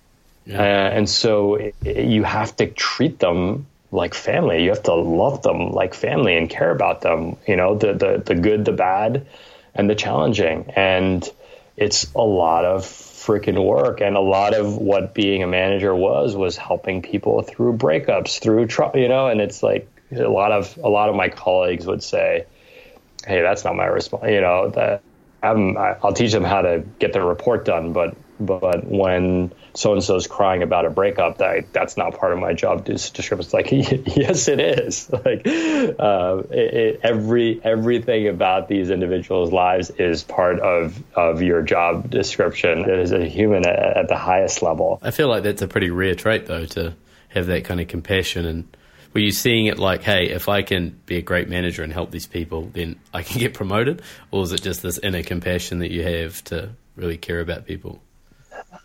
yeah. 0.46 0.60
uh, 0.60 0.90
and 0.98 1.10
so 1.10 1.56
it, 1.56 1.76
it, 1.84 2.06
you 2.08 2.24
have 2.24 2.56
to 2.58 2.68
treat 2.68 3.20
them 3.20 3.68
like 3.92 4.14
family. 4.14 4.64
You 4.64 4.72
have 4.72 4.84
to 4.84 4.96
love 4.96 5.42
them 5.42 5.72
like 5.72 5.94
family 5.94 6.36
and 6.38 6.50
care 6.50 6.72
about 6.72 7.02
them. 7.02 7.38
You 7.48 7.56
know, 7.56 7.76
the 7.76 7.94
the 7.94 8.24
the 8.26 8.36
good, 8.36 8.66
the 8.66 8.74
bad, 8.74 9.26
and 9.74 9.90
the 9.90 9.96
challenging, 9.96 10.72
and 10.76 11.30
it's 11.78 12.12
a 12.14 12.22
lot 12.22 12.66
of 12.66 12.86
freaking 13.26 13.64
work. 13.66 14.02
And 14.02 14.16
a 14.16 14.22
lot 14.22 14.54
of 14.54 14.78
what 14.78 15.14
being 15.14 15.44
a 15.44 15.48
manager 15.48 15.96
was 15.96 16.36
was 16.36 16.58
helping 16.58 17.02
people 17.02 17.42
through 17.42 17.74
breakups, 17.78 18.40
through 18.40 18.68
trouble, 18.68 19.00
you 19.00 19.10
know. 19.10 19.28
And 19.28 19.42
it's 19.42 19.64
like 19.64 19.90
a 20.12 20.24
lot 20.24 20.52
of 20.52 20.78
a 20.78 20.90
lot 20.90 21.10
of 21.10 21.16
my 21.16 21.30
colleagues 21.30 21.86
would 21.86 22.04
say, 22.04 22.46
"Hey, 23.26 23.42
that's 23.42 23.64
not 23.64 23.76
my 23.76 23.86
response." 23.86 24.26
You 24.28 24.42
know 24.42 24.70
that 24.70 25.02
I'm, 25.42 25.78
I'll 25.78 26.14
teach 26.14 26.32
them 26.32 26.44
how 26.44 26.62
to 26.62 26.84
get 27.00 27.14
their 27.14 27.26
report 27.26 27.66
done, 27.66 27.94
but 27.94 28.16
but 28.40 28.86
when 28.86 29.52
so 29.76 29.94
and 29.94 30.04
so 30.04 30.16
is 30.16 30.28
crying 30.28 30.64
about 30.64 30.86
a 30.86 30.90
breakup, 30.90 31.38
that 31.40 31.72
that's 31.74 31.98
not 31.98 32.18
part 32.18 32.34
of 32.34 32.40
my 32.40 32.54
job 32.54 32.86
description. 32.86 33.40
It's 33.40 33.54
like 33.54 33.72
yes, 33.72 34.48
it 34.48 34.60
is. 34.60 35.10
Like 35.26 35.48
uh, 35.48 36.44
it, 36.52 36.74
it, 36.74 37.00
every 37.02 37.60
everything 37.64 38.28
about 38.28 38.68
these 38.68 38.90
individuals' 38.92 39.52
lives 39.52 39.90
is 39.90 40.24
part 40.24 40.60
of 40.60 41.02
of 41.16 41.42
your 41.42 41.62
job 41.64 42.12
description 42.12 42.88
as 42.90 43.12
a 43.12 43.26
human 43.26 43.66
at, 43.66 43.98
at 43.98 44.08
the 44.08 44.18
highest 44.18 44.62
level. 44.62 45.00
I 45.02 45.12
feel 45.12 45.30
like 45.30 45.44
that's 45.44 45.64
a 45.64 45.68
pretty 45.68 45.90
rare 45.90 46.14
trait, 46.14 46.46
though, 46.46 46.66
to 46.66 46.96
have 47.30 47.48
that 47.48 47.66
kind 47.66 47.80
of 47.80 47.88
compassion 47.88 48.46
and 48.46 48.78
were 49.16 49.22
you 49.22 49.32
seeing 49.32 49.68
it 49.68 49.80
like, 49.80 50.04
hey, 50.04 50.30
if 50.30 50.50
I 50.50 50.62
can 50.62 51.00
be 51.06 51.16
a 51.16 51.22
great 51.22 51.48
manager 51.48 51.84
and 51.84 51.94
help 51.94 52.12
these 52.12 52.28
people, 52.28 52.70
then 52.74 53.00
I 53.14 53.24
can 53.24 53.40
get 53.40 53.54
promoted? 53.54 54.02
Or 54.30 54.44
is 54.44 54.52
it 54.52 54.62
just 54.62 54.84
this 54.84 55.00
inner 55.00 55.24
compassion 55.24 55.80
that 55.80 55.90
you 55.90 56.04
have 56.04 56.44
to 56.46 56.72
really 56.98 57.18
care 57.18 57.40
about 57.40 57.66
people? 57.66 58.02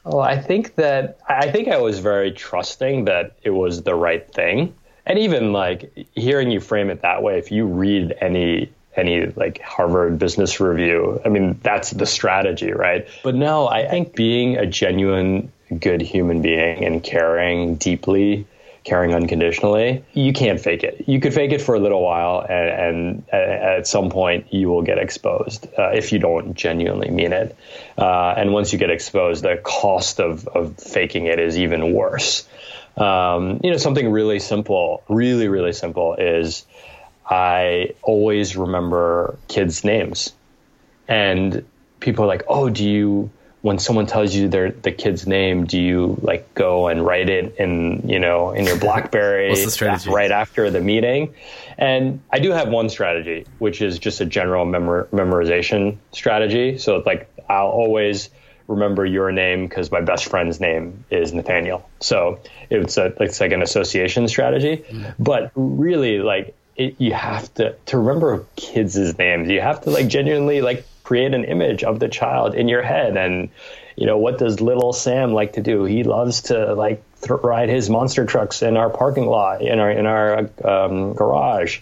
Well, 0.04 0.20
I 0.20 0.40
think 0.40 0.76
that 0.76 1.18
I 1.28 1.50
think 1.50 1.68
I 1.68 1.78
was 1.78 1.98
very 1.98 2.32
trusting 2.32 3.04
that 3.04 3.36
it 3.42 3.50
was 3.50 3.82
the 3.82 3.94
right 3.94 4.26
thing. 4.32 4.74
And 5.06 5.18
even 5.18 5.52
like 5.52 6.06
hearing 6.14 6.50
you 6.50 6.60
frame 6.60 6.90
it 6.90 7.02
that 7.02 7.22
way, 7.22 7.38
if 7.38 7.50
you 7.50 7.66
read 7.66 8.16
any 8.20 8.70
any 8.96 9.26
like 9.26 9.60
Harvard 9.60 10.18
Business 10.18 10.60
Review, 10.60 11.20
I 11.24 11.28
mean 11.28 11.58
that's 11.62 11.90
the 11.90 12.06
strategy, 12.06 12.72
right? 12.72 13.06
But 13.22 13.34
no, 13.34 13.68
I 13.68 13.88
think 13.88 14.14
being 14.14 14.56
a 14.56 14.66
genuine 14.66 15.52
good 15.78 16.00
human 16.00 16.42
being 16.42 16.84
and 16.84 17.02
caring 17.02 17.76
deeply 17.76 18.46
caring 18.84 19.14
unconditionally, 19.14 20.04
you 20.12 20.32
can't 20.32 20.60
fake 20.60 20.82
it. 20.82 21.04
You 21.06 21.20
could 21.20 21.34
fake 21.34 21.52
it 21.52 21.60
for 21.60 21.74
a 21.74 21.80
little 21.80 22.02
while, 22.02 22.40
and, 22.40 23.24
and 23.28 23.34
at 23.34 23.86
some 23.86 24.10
point 24.10 24.52
you 24.52 24.68
will 24.68 24.82
get 24.82 24.98
exposed 24.98 25.68
uh, 25.78 25.90
if 25.90 26.12
you 26.12 26.18
don't 26.18 26.54
genuinely 26.54 27.10
mean 27.10 27.32
it. 27.32 27.56
Uh, 27.98 28.34
and 28.36 28.52
once 28.52 28.72
you 28.72 28.78
get 28.78 28.90
exposed, 28.90 29.44
the 29.44 29.60
cost 29.62 30.20
of, 30.20 30.48
of 30.48 30.78
faking 30.78 31.26
it 31.26 31.38
is 31.38 31.58
even 31.58 31.92
worse. 31.92 32.48
Um, 32.96 33.60
you 33.62 33.70
know, 33.70 33.76
something 33.76 34.10
really 34.10 34.40
simple, 34.40 35.02
really, 35.08 35.48
really 35.48 35.72
simple 35.72 36.14
is 36.14 36.64
I 37.28 37.94
always 38.02 38.56
remember 38.56 39.38
kids' 39.46 39.84
names. 39.84 40.32
And 41.06 41.64
people 42.00 42.24
are 42.24 42.28
like, 42.28 42.44
oh, 42.48 42.68
do 42.70 42.88
you 42.88 43.30
when 43.62 43.78
someone 43.78 44.06
tells 44.06 44.34
you 44.34 44.48
their 44.48 44.70
the 44.70 44.92
kid's 44.92 45.26
name, 45.26 45.66
do 45.66 45.78
you 45.78 46.18
like 46.22 46.54
go 46.54 46.88
and 46.88 47.04
write 47.04 47.28
it 47.28 47.56
in 47.56 48.08
you 48.08 48.18
know 48.18 48.52
in 48.52 48.64
your 48.64 48.78
BlackBerry 48.80 49.54
right 50.06 50.30
after 50.30 50.70
the 50.70 50.80
meeting? 50.80 51.34
And 51.76 52.20
I 52.30 52.38
do 52.38 52.50
have 52.50 52.68
one 52.68 52.88
strategy, 52.88 53.46
which 53.58 53.82
is 53.82 53.98
just 53.98 54.20
a 54.20 54.26
general 54.26 54.64
memor- 54.64 55.08
memorization 55.12 55.96
strategy. 56.12 56.78
So 56.78 56.96
it's 56.96 57.06
like 57.06 57.30
I'll 57.48 57.68
always 57.68 58.30
remember 58.70 59.04
your 59.04 59.32
name 59.32 59.66
because 59.66 59.90
my 59.90 60.00
best 60.00 60.26
friend's 60.26 60.60
name 60.60 61.04
is 61.10 61.32
Nathaniel. 61.32 61.88
So 61.98 62.40
it's 62.70 62.96
a, 62.96 63.12
it's 63.20 63.40
like 63.40 63.52
an 63.52 63.62
association 63.62 64.28
strategy. 64.28 64.84
Mm-hmm. 64.88 65.22
But 65.22 65.50
really, 65.54 66.20
like 66.20 66.54
it, 66.76 66.94
you 66.98 67.12
have 67.12 67.52
to 67.54 67.74
to 67.86 67.98
remember 67.98 68.46
kids' 68.56 69.18
names. 69.18 69.48
You 69.50 69.60
have 69.60 69.82
to 69.82 69.90
like 69.90 70.08
genuinely 70.08 70.62
like 70.62 70.86
create 71.10 71.34
an 71.34 71.42
image 71.42 71.82
of 71.82 71.98
the 71.98 72.08
child 72.08 72.54
in 72.54 72.68
your 72.68 72.82
head. 72.82 73.16
And 73.16 73.48
you 73.96 74.06
know 74.06 74.16
what 74.16 74.38
does 74.38 74.60
little 74.60 74.92
sam 74.92 75.32
like 75.32 75.54
to 75.54 75.60
do? 75.60 75.82
He 75.82 76.04
loves 76.04 76.42
to 76.42 76.72
like 76.74 77.02
th- 77.22 77.40
ride 77.42 77.68
his 77.68 77.90
monster 77.90 78.24
trucks 78.24 78.62
in 78.62 78.76
our 78.76 78.88
parking 78.88 79.26
lot 79.26 79.60
in 79.60 79.80
our 79.80 79.90
in 79.90 80.06
our 80.06 80.48
um, 80.64 81.14
garage. 81.14 81.80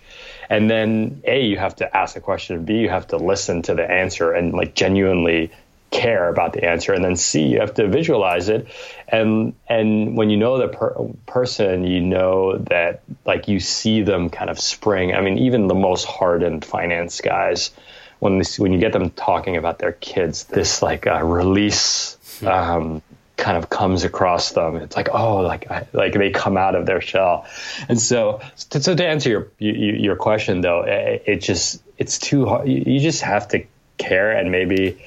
And 0.49 0.71
then 0.71 1.21
a 1.25 1.45
you 1.45 1.59
have 1.59 1.77
to 1.77 1.95
ask 1.95 2.17
a 2.17 2.23
question 2.23 2.65
b 2.65 2.79
you 2.79 2.89
have 2.89 3.09
to 3.09 3.19
listen 3.19 3.61
to 3.69 3.75
the 3.75 3.87
answer 4.03 4.33
and 4.33 4.55
like 4.55 4.75
genuinely 4.75 5.51
care 5.91 6.31
about 6.31 6.55
the 6.55 6.65
answer. 6.65 6.95
And 6.95 7.05
then 7.05 7.17
c 7.17 7.49
you 7.49 7.61
have 7.61 7.75
to 7.75 7.87
visualize 7.87 8.49
it. 8.49 8.67
And 9.09 9.53
and 9.69 10.17
when 10.17 10.31
you 10.31 10.39
know 10.39 10.57
the 10.57 10.69
per- 10.69 10.97
person 11.27 11.85
you 11.85 12.01
know 12.01 12.57
that 12.73 13.03
like 13.27 13.47
you 13.47 13.61
see 13.61 14.01
them 14.01 14.31
kind 14.31 14.49
of 14.49 14.59
spring. 14.59 15.15
I 15.15 15.21
mean 15.21 15.37
even 15.37 15.69
the 15.69 15.81
most 15.89 16.07
hardened 16.07 16.65
finance 16.65 17.21
guys 17.21 17.73
when 18.19 18.39
this, 18.39 18.59
when 18.59 18.73
you 18.73 18.79
get 18.79 18.93
them 18.93 19.11
talking 19.11 19.57
about 19.57 19.79
their 19.79 19.93
kids, 19.93 20.45
this 20.45 20.83
like 20.83 21.07
uh, 21.07 21.23
release 21.25 22.17
um, 22.45 23.03
kind 23.37 23.57
of 23.57 23.71
comes 23.71 24.05
across 24.05 24.53
them. 24.53 24.77
It's 24.77 24.97
like 24.97 25.09
oh, 25.13 25.39
like 25.39 25.71
I, 25.71 25.87
like 25.93 26.15
they 26.15 26.31
come 26.31 26.57
out 26.57 26.75
of 26.75 26.87
their 26.87 27.01
shell. 27.01 27.47
And 27.89 28.01
so, 28.01 28.41
to, 28.71 28.83
so 28.83 28.95
to 28.95 29.07
answer 29.07 29.31
your 29.31 29.51
your 29.59 30.17
question 30.17 30.61
though, 30.61 30.83
it, 30.83 31.23
it 31.27 31.37
just 31.41 31.83
it's 31.97 32.19
too 32.19 32.47
hard. 32.47 32.69
You 32.69 33.01
just 33.01 33.23
have 33.23 33.49
to 33.49 33.65
care 33.97 34.33
and 34.33 34.51
maybe 34.51 34.99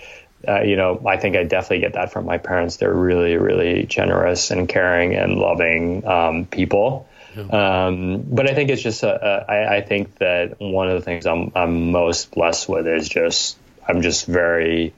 uh, 0.48 0.62
you 0.62 0.76
know, 0.76 1.02
I 1.06 1.18
think 1.18 1.36
I 1.36 1.44
definitely 1.44 1.82
get 1.82 1.94
that 1.94 2.12
from 2.12 2.26
my 2.26 2.38
parents. 2.38 2.78
They're 2.78 2.94
really, 2.94 3.38
really 3.38 3.84
generous 3.86 4.50
and 4.50 4.68
caring 4.68 5.16
and 5.16 5.36
loving 5.36 6.06
um, 6.06 6.46
people. 6.46 7.08
Um, 7.38 8.24
but 8.24 8.50
I 8.50 8.54
think 8.54 8.70
it's 8.70 8.82
just, 8.82 9.04
a, 9.04 9.10
a, 9.10 9.52
I, 9.52 9.76
I 9.78 9.82
think 9.82 10.18
that 10.18 10.60
one 10.60 10.90
of 10.90 10.96
the 10.96 11.02
things 11.02 11.26
I'm, 11.26 11.52
I'm 11.56 11.92
most 11.92 12.32
blessed 12.32 12.68
with 12.68 12.88
is 12.88 13.08
just, 13.08 13.58
I'm 13.88 14.02
just 14.02 14.26
very 14.26 14.94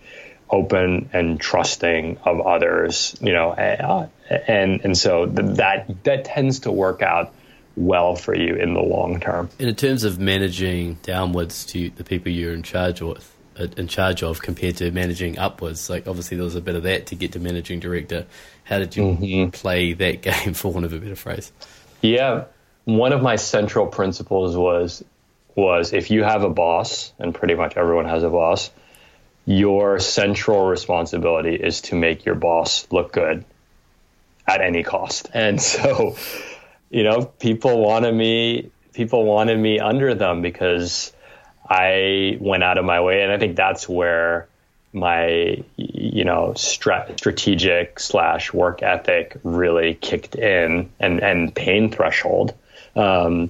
open 0.49 1.09
and 1.13 1.39
trusting 1.39 2.17
of 2.25 2.41
others, 2.41 3.15
you 3.21 3.33
know, 3.33 3.53
and, 3.53 4.81
and 4.83 4.97
so 4.97 5.25
that, 5.25 6.03
that 6.03 6.25
tends 6.25 6.59
to 6.59 6.71
work 6.71 7.01
out 7.01 7.33
well 7.75 8.15
for 8.15 8.35
you 8.35 8.55
in 8.55 8.73
the 8.73 8.81
long 8.81 9.19
term. 9.19 9.49
And 9.59 9.69
in 9.69 9.75
terms 9.75 10.03
of 10.03 10.19
managing 10.19 10.95
downwards 11.03 11.65
to 11.67 11.89
the 11.91 12.03
people 12.03 12.31
you're 12.31 12.53
in 12.53 12.63
charge 12.63 13.01
with, 13.01 13.29
uh, 13.57 13.67
in 13.77 13.87
charge 13.87 14.23
of 14.23 14.41
compared 14.41 14.77
to 14.77 14.91
managing 14.91 15.37
upwards, 15.37 15.89
like 15.89 16.07
obviously 16.07 16.37
there 16.37 16.43
was 16.43 16.55
a 16.55 16.61
bit 16.61 16.75
of 16.75 16.83
that 16.83 17.07
to 17.07 17.15
get 17.15 17.33
to 17.33 17.39
managing 17.39 17.79
director. 17.79 18.25
How 18.63 18.79
did 18.79 18.95
you 18.95 19.03
mm-hmm. 19.03 19.49
play 19.49 19.93
that 19.93 20.21
game, 20.21 20.53
for 20.53 20.71
want 20.71 20.85
of 20.85 20.93
a 20.93 20.99
better 20.99 21.15
phrase? 21.15 21.51
Yeah, 22.03 22.45
one 22.83 23.13
of 23.13 23.21
my 23.21 23.37
central 23.37 23.87
principles 23.87 24.57
was 24.57 25.03
was 25.55 25.93
if 25.93 26.11
you 26.11 26.23
have 26.23 26.43
a 26.43 26.49
boss, 26.49 27.13
and 27.17 27.33
pretty 27.33 27.55
much 27.55 27.77
everyone 27.77 28.05
has 28.05 28.23
a 28.23 28.29
boss, 28.29 28.69
your 29.45 29.99
central 29.99 30.65
responsibility 30.67 31.55
is 31.55 31.79
to 31.81 31.95
make 31.95 32.25
your 32.25 32.35
boss 32.35 32.87
look 32.91 33.13
good 33.13 33.45
at 34.45 34.59
any 34.59 34.83
cost. 34.83 35.29
And 35.33 35.61
so, 35.73 36.17
you 36.89 37.03
know, 37.03 37.23
people 37.23 37.79
wanted 37.79 38.13
me 38.13 38.69
people 38.91 39.23
wanted 39.23 39.57
me 39.57 39.79
under 39.79 40.13
them 40.13 40.41
because 40.41 41.13
I 41.67 42.37
went 42.41 42.63
out 42.63 42.77
of 42.77 42.83
my 42.83 42.99
way, 42.99 43.23
and 43.23 43.31
I 43.31 43.37
think 43.37 43.55
that's 43.55 43.87
where 43.87 44.49
my 44.93 45.63
you 45.75 46.23
know 46.23 46.53
stra- 46.55 47.11
strategic 47.17 47.99
slash 47.99 48.53
work 48.53 48.83
ethic 48.83 49.37
really 49.43 49.95
kicked 49.95 50.35
in 50.35 50.91
and 50.99 51.21
and 51.21 51.53
pain 51.55 51.91
threshold 51.91 52.53
um, 52.95 53.49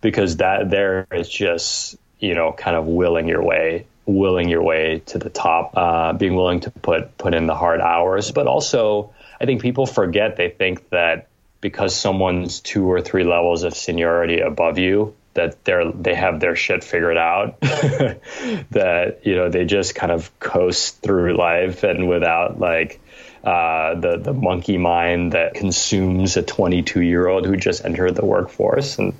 because 0.00 0.38
that 0.38 0.70
there 0.70 1.06
is 1.12 1.28
just 1.28 1.96
you 2.18 2.34
know 2.34 2.52
kind 2.52 2.76
of 2.76 2.86
willing 2.86 3.28
your 3.28 3.42
way 3.42 3.86
willing 4.06 4.48
your 4.48 4.62
way 4.62 5.02
to 5.06 5.18
the 5.18 5.30
top 5.30 5.72
uh, 5.76 6.12
being 6.12 6.34
willing 6.34 6.60
to 6.60 6.70
put 6.70 7.16
put 7.16 7.34
in 7.34 7.46
the 7.46 7.54
hard 7.54 7.80
hours. 7.80 8.32
But 8.32 8.46
also 8.46 9.14
I 9.40 9.46
think 9.46 9.62
people 9.62 9.86
forget 9.86 10.36
they 10.36 10.50
think 10.50 10.88
that 10.90 11.28
because 11.60 11.94
someone's 11.94 12.60
two 12.60 12.90
or 12.90 13.00
three 13.00 13.24
levels 13.24 13.62
of 13.62 13.74
seniority 13.74 14.40
above 14.40 14.78
you 14.78 15.14
that 15.34 15.64
they're 15.64 15.90
they 15.92 16.14
have 16.14 16.40
their 16.40 16.56
shit 16.56 16.82
figured 16.82 17.16
out 17.16 17.60
that 17.60 19.20
you 19.22 19.36
know 19.36 19.48
they 19.48 19.64
just 19.64 19.94
kind 19.94 20.12
of 20.12 20.38
coast 20.40 21.00
through 21.02 21.36
life 21.36 21.84
and 21.84 22.08
without 22.08 22.58
like 22.58 23.00
uh, 23.42 23.94
the 23.94 24.18
the 24.18 24.34
monkey 24.34 24.76
mind 24.76 25.32
that 25.32 25.54
consumes 25.54 26.36
a 26.36 26.42
22 26.42 27.00
year 27.00 27.26
old 27.26 27.46
who 27.46 27.56
just 27.56 27.84
entered 27.84 28.14
the 28.14 28.24
workforce. 28.24 28.98
And 28.98 29.14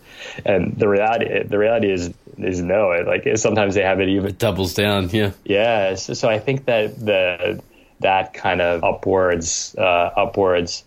and 0.44 0.76
the 0.76 0.88
reality 0.88 1.42
the 1.42 1.56
reality 1.56 1.90
is 1.90 2.12
is 2.36 2.60
no 2.60 2.92
it, 2.92 3.06
like 3.06 3.38
sometimes 3.38 3.74
they 3.74 3.82
have 3.82 4.00
it 4.00 4.08
even 4.08 4.28
it 4.28 4.38
doubles 4.38 4.74
down 4.74 5.08
yeah. 5.10 5.32
Yeah 5.44 5.94
so, 5.94 6.14
so 6.14 6.28
I 6.28 6.38
think 6.38 6.66
that 6.66 6.98
the 6.98 7.62
that 8.00 8.34
kind 8.34 8.60
of 8.60 8.84
upwards 8.84 9.74
uh, 9.76 9.82
upwards 9.82 10.84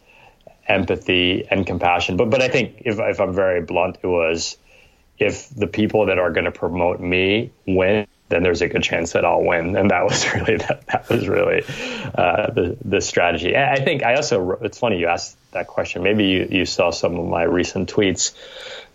empathy 0.67 1.45
and 1.49 1.65
compassion 1.65 2.17
but 2.17 2.29
but 2.29 2.41
I 2.41 2.47
think 2.49 2.83
if 2.86 2.99
if 2.99 3.19
I'm 3.19 3.33
very 3.33 3.62
blunt 3.62 3.97
it 4.01 4.07
was 4.07 4.57
if 5.19 5.49
the 5.49 5.67
people 5.67 6.08
that 6.08 6.19
are 6.19 6.32
going 6.32 6.45
to 6.45 6.52
promote 6.52 6.99
me 6.99 7.52
win, 7.67 8.08
then 8.30 8.41
there's 8.41 8.62
a 8.62 8.67
good 8.67 8.84
chance 8.84 9.13
that 9.13 9.26
I'll 9.26 9.43
win. 9.43 9.76
And 9.76 9.91
that 9.91 10.04
was 10.04 10.34
really 10.34 10.58
that, 10.58 10.88
that 10.88 11.10
was 11.10 11.28
really 11.28 11.63
uh, 12.15 12.52
the 12.52 12.78
the 12.84 13.02
strategy. 13.02 13.56
And 13.56 13.63
I 13.63 13.84
think 13.84 14.04
I 14.04 14.15
also 14.15 14.52
it's 14.62 14.80
funny 14.80 14.99
you 14.99 15.08
asked 15.08 15.38
that 15.52 15.67
question. 15.67 16.04
Maybe 16.04 16.26
you, 16.26 16.47
you 16.49 16.65
saw 16.65 16.89
some 16.89 17.17
of 17.17 17.28
my 17.28 17.43
recent 17.43 17.93
tweets, 17.93 18.34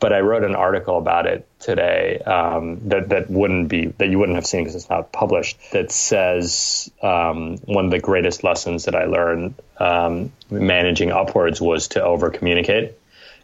but 0.00 0.12
I 0.12 0.20
wrote 0.20 0.42
an 0.42 0.56
article 0.56 0.98
about 0.98 1.26
it 1.26 1.46
today 1.60 2.18
um, 2.18 2.88
that 2.88 3.10
that 3.10 3.30
wouldn't 3.30 3.68
be 3.68 3.86
that 3.98 4.08
you 4.08 4.18
wouldn't 4.18 4.36
have 4.36 4.46
seen 4.46 4.64
because 4.64 4.74
it's 4.74 4.90
not 4.90 5.12
published. 5.12 5.58
That 5.72 5.92
says 5.92 6.90
um, 7.00 7.58
one 7.58 7.84
of 7.84 7.90
the 7.90 8.00
greatest 8.00 8.42
lessons 8.42 8.86
that 8.86 8.96
I 8.96 9.04
learned 9.04 9.54
um, 9.78 10.32
managing 10.50 11.12
upwards 11.12 11.60
was 11.60 11.88
to 11.88 12.02
over 12.02 12.30
communicate. 12.30 12.94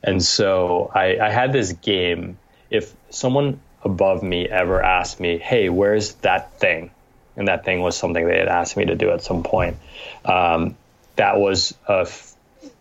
And 0.03 0.23
so 0.23 0.91
I, 0.95 1.19
I 1.19 1.31
had 1.31 1.53
this 1.53 1.73
game 1.73 2.37
if 2.75 2.93
someone 3.11 3.61
above 3.83 4.23
me 4.23 4.49
ever 4.49 4.83
asked 4.83 5.21
me, 5.21 5.39
"Hey, 5.39 5.69
where's 5.69 6.15
that 6.17 6.59
thing?" 6.59 6.91
and 7.37 7.49
that 7.49 7.65
thing 7.65 7.81
was 7.81 7.97
something 7.97 8.27
they 8.27 8.39
had 8.39 8.49
asked 8.49 8.77
me 8.77 8.87
to 8.87 8.95
do 8.95 9.11
at 9.11 9.23
some 9.23 9.43
point, 9.43 9.77
um, 10.25 10.77
that 11.17 11.39
was 11.39 11.75
a, 11.89 12.09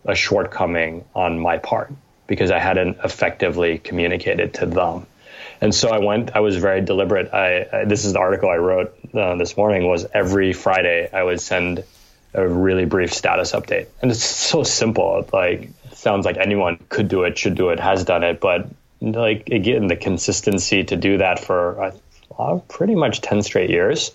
a 0.04 0.14
shortcoming 0.14 1.04
on 1.14 1.38
my 1.38 1.58
part 1.58 1.92
because 2.26 2.50
I 2.50 2.58
hadn't 2.58 2.98
effectively 3.04 3.78
communicated 3.78 4.54
to 4.54 4.66
them. 4.66 5.06
And 5.60 5.74
so 5.74 5.88
I 5.88 5.98
went. 5.98 6.34
I 6.34 6.40
was 6.40 6.56
very 6.56 6.80
deliberate. 6.80 7.32
I, 7.32 7.66
I 7.72 7.84
this 7.84 8.04
is 8.04 8.12
the 8.12 8.18
article 8.18 8.48
I 8.48 8.56
wrote 8.56 8.94
uh, 9.14 9.36
this 9.36 9.56
morning. 9.56 9.86
Was 9.86 10.06
every 10.12 10.52
Friday 10.52 11.08
I 11.12 11.22
would 11.22 11.40
send 11.40 11.84
a 12.34 12.46
really 12.46 12.84
brief 12.84 13.14
status 13.14 13.52
update, 13.52 13.86
and 14.02 14.10
it's 14.10 14.24
so 14.24 14.62
simple. 14.62 15.26
Like 15.32 15.70
sounds 15.92 16.26
like 16.26 16.36
anyone 16.36 16.84
could 16.88 17.08
do 17.08 17.22
it, 17.22 17.38
should 17.38 17.54
do 17.54 17.70
it, 17.70 17.80
has 17.80 18.04
done 18.04 18.24
it, 18.24 18.40
but 18.40 18.68
like 19.12 19.48
again 19.50 19.86
the 19.86 19.96
consistency 19.96 20.84
to 20.84 20.96
do 20.96 21.18
that 21.18 21.38
for 21.38 21.92
uh, 22.38 22.58
pretty 22.68 22.94
much 22.94 23.20
10 23.20 23.42
straight 23.42 23.70
years. 23.70 24.12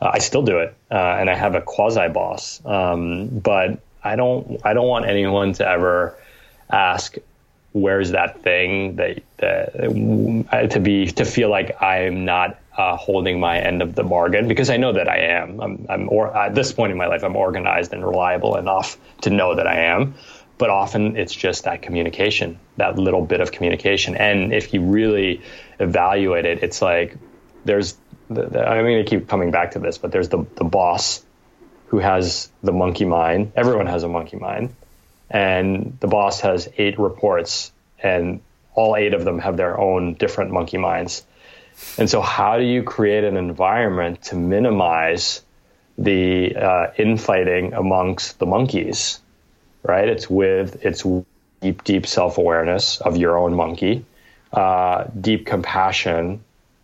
Uh, 0.00 0.10
i 0.14 0.18
still 0.18 0.42
do 0.42 0.58
it 0.58 0.74
uh, 0.90 0.94
and 0.94 1.28
i 1.28 1.34
have 1.34 1.54
a 1.54 1.60
quasi 1.60 2.08
boss. 2.08 2.64
Um, 2.64 3.28
but 3.28 3.80
i 4.02 4.16
don't 4.16 4.60
i 4.64 4.72
don't 4.72 4.88
want 4.88 5.06
anyone 5.06 5.52
to 5.54 5.68
ever 5.68 6.16
ask 6.70 7.16
where's 7.72 8.10
that 8.10 8.42
thing 8.42 8.96
that, 8.96 9.22
that 9.36 10.46
uh, 10.50 10.66
to 10.66 10.80
be 10.80 11.06
to 11.06 11.24
feel 11.24 11.50
like 11.50 11.80
i'm 11.82 12.24
not 12.24 12.58
uh, 12.80 12.96
holding 12.96 13.38
my 13.38 13.58
end 13.58 13.82
of 13.82 13.94
the 13.94 14.02
bargain? 14.02 14.48
Because 14.48 14.70
I 14.70 14.78
know 14.78 14.92
that 14.92 15.08
I 15.08 15.18
am. 15.18 15.60
I'm, 15.60 15.86
I'm 15.88 16.08
or, 16.08 16.34
at 16.34 16.54
this 16.54 16.72
point 16.72 16.92
in 16.92 16.98
my 16.98 17.06
life, 17.06 17.22
I'm 17.22 17.36
organized 17.36 17.92
and 17.92 18.04
reliable 18.04 18.56
enough 18.56 18.96
to 19.22 19.30
know 19.30 19.54
that 19.54 19.66
I 19.66 19.80
am 19.80 20.14
but 20.60 20.68
often 20.68 21.16
it's 21.16 21.34
just 21.34 21.64
that 21.64 21.80
communication, 21.80 22.60
that 22.76 22.98
little 22.98 23.24
bit 23.24 23.40
of 23.40 23.50
communication. 23.50 24.14
And 24.14 24.52
if 24.52 24.74
you 24.74 24.82
really 24.82 25.40
evaluate 25.78 26.44
it, 26.44 26.62
it's 26.62 26.82
like 26.82 27.16
there's, 27.64 27.96
the, 28.28 28.44
the, 28.46 28.68
I'm 28.68 28.84
going 28.84 29.02
to 29.02 29.08
keep 29.08 29.26
coming 29.26 29.50
back 29.50 29.70
to 29.70 29.78
this, 29.78 29.96
but 29.96 30.12
there's 30.12 30.28
the, 30.28 30.44
the 30.56 30.64
boss 30.64 31.24
who 31.86 31.98
has 31.98 32.50
the 32.62 32.72
monkey 32.72 33.06
mind. 33.06 33.52
Everyone 33.56 33.86
has 33.86 34.02
a 34.02 34.08
monkey 34.08 34.36
mind. 34.36 34.74
And 35.30 35.96
the 35.98 36.08
boss 36.08 36.40
has 36.40 36.68
eight 36.76 36.98
reports, 36.98 37.72
and 38.02 38.42
all 38.74 38.96
eight 38.96 39.14
of 39.14 39.24
them 39.24 39.38
have 39.38 39.56
their 39.56 39.80
own 39.80 40.12
different 40.12 40.50
monkey 40.50 40.76
minds. 40.76 41.24
And 41.96 42.10
so, 42.10 42.20
how 42.20 42.58
do 42.58 42.64
you 42.64 42.82
create 42.82 43.24
an 43.24 43.38
environment 43.38 44.24
to 44.24 44.34
minimize 44.34 45.40
the 45.96 46.54
uh, 46.54 46.86
infighting 46.98 47.72
amongst 47.72 48.38
the 48.38 48.46
monkeys? 48.46 49.20
Right? 49.82 50.08
It's 50.08 50.28
with 50.28 50.84
it's 50.84 51.04
deep, 51.60 51.84
deep 51.84 52.06
self 52.06 52.38
awareness 52.38 53.00
of 53.00 53.16
your 53.16 53.38
own 53.38 53.54
monkey, 53.54 54.04
uh, 54.52 55.04
deep 55.20 55.46
compassion 55.46 56.42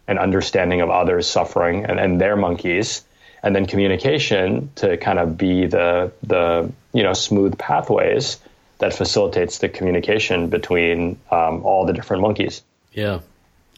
and 0.09 0.19
understanding 0.19 0.81
of 0.81 0.91
others' 0.91 1.27
suffering 1.27 1.85
and, 1.85 1.99
and 1.99 2.21
their 2.21 2.37
monkeys, 2.37 3.03
and 3.43 3.55
then 3.55 3.67
communication 3.67 4.71
to 4.77 4.97
kind 4.97 5.19
of 5.19 5.37
be 5.37 5.67
the 5.67 6.13
the 6.23 6.73
you 6.93 7.03
know 7.03 7.13
smooth 7.13 7.59
pathways 7.59 8.39
that 8.79 8.93
facilitates 8.93 9.59
the 9.59 9.69
communication 9.69 10.49
between 10.49 11.19
um, 11.31 11.65
all 11.65 11.87
the 11.87 11.93
different 11.93 12.23
monkeys. 12.23 12.63
Yeah, 12.93 13.21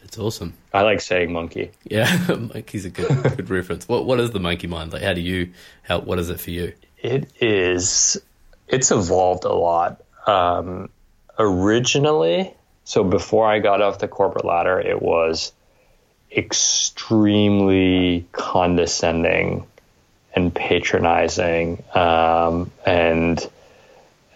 it's 0.03 0.17
awesome. 0.17 0.53
I 0.73 0.81
like 0.81 1.01
saying 1.01 1.31
monkey. 1.31 1.71
Yeah, 1.83 2.25
monkey's 2.27 2.85
a 2.85 2.89
good 2.89 3.07
good 3.23 3.49
reference. 3.49 3.87
What 3.87 4.05
what 4.05 4.19
is 4.19 4.31
the 4.31 4.39
monkey 4.39 4.67
mind? 4.67 4.93
Like, 4.93 5.01
how 5.01 5.13
do 5.13 5.21
you 5.21 5.51
how 5.83 5.99
what 5.99 6.19
is 6.19 6.29
it 6.29 6.39
for 6.39 6.51
you? 6.51 6.73
It 7.01 7.31
is 7.41 8.21
it's 8.69 8.91
evolved 8.91 9.45
a 9.45 9.53
lot. 9.53 10.01
Um, 10.27 10.89
originally, 11.37 12.53
so 12.83 13.03
before 13.03 13.47
I 13.47 13.59
got 13.59 13.81
off 13.81 13.99
the 13.99 14.07
corporate 14.07 14.45
ladder, 14.45 14.79
it 14.79 15.01
was 15.01 15.51
extremely 16.35 18.27
condescending 18.31 19.65
and 20.35 20.53
patronizing 20.53 21.83
um, 21.95 22.71
and 22.85 23.49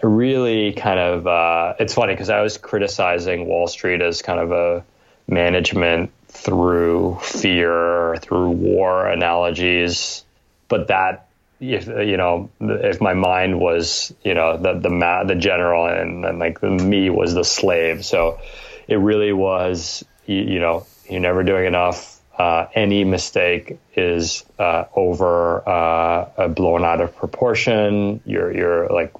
really 0.01 0.73
kind 0.73 0.99
of 0.99 1.27
uh, 1.27 1.75
it's 1.79 1.93
funny 1.93 2.13
because 2.13 2.29
I 2.29 2.41
was 2.41 2.57
criticizing 2.57 3.45
Wall 3.45 3.67
Street 3.67 4.01
as 4.01 4.21
kind 4.21 4.39
of 4.39 4.51
a 4.51 4.83
management 5.27 6.11
through 6.27 7.19
fear, 7.21 8.17
through 8.17 8.49
war 8.49 9.07
analogies, 9.07 10.25
but 10.67 10.87
that 10.87 11.27
if 11.71 11.87
you 11.87 12.17
know 12.17 12.49
if 12.59 12.99
my 12.99 13.13
mind 13.13 13.59
was 13.59 14.13
you 14.23 14.33
know 14.33 14.57
the 14.57 14.73
the 14.73 14.89
ma- 14.89 15.23
the 15.23 15.35
general 15.35 15.85
and, 15.85 16.25
and 16.25 16.39
like 16.39 16.59
the 16.59 16.69
me 16.69 17.09
was 17.09 17.33
the 17.33 17.43
slave 17.43 18.03
so 18.03 18.39
it 18.87 18.97
really 18.97 19.33
was 19.33 20.03
you, 20.25 20.37
you 20.37 20.59
know 20.59 20.85
you're 21.09 21.19
never 21.19 21.43
doing 21.43 21.65
enough 21.65 22.13
uh, 22.37 22.41
uh, 22.41 22.67
any 22.73 23.03
mistake 23.03 23.77
is 23.95 24.43
uh, 24.57 24.85
over 24.95 25.67
uh, 25.67 26.47
blown 26.47 26.83
out 26.83 26.99
of 26.99 27.15
proportion. 27.15 28.21
You're 28.25 28.51
you're 28.51 28.87
like 28.89 29.13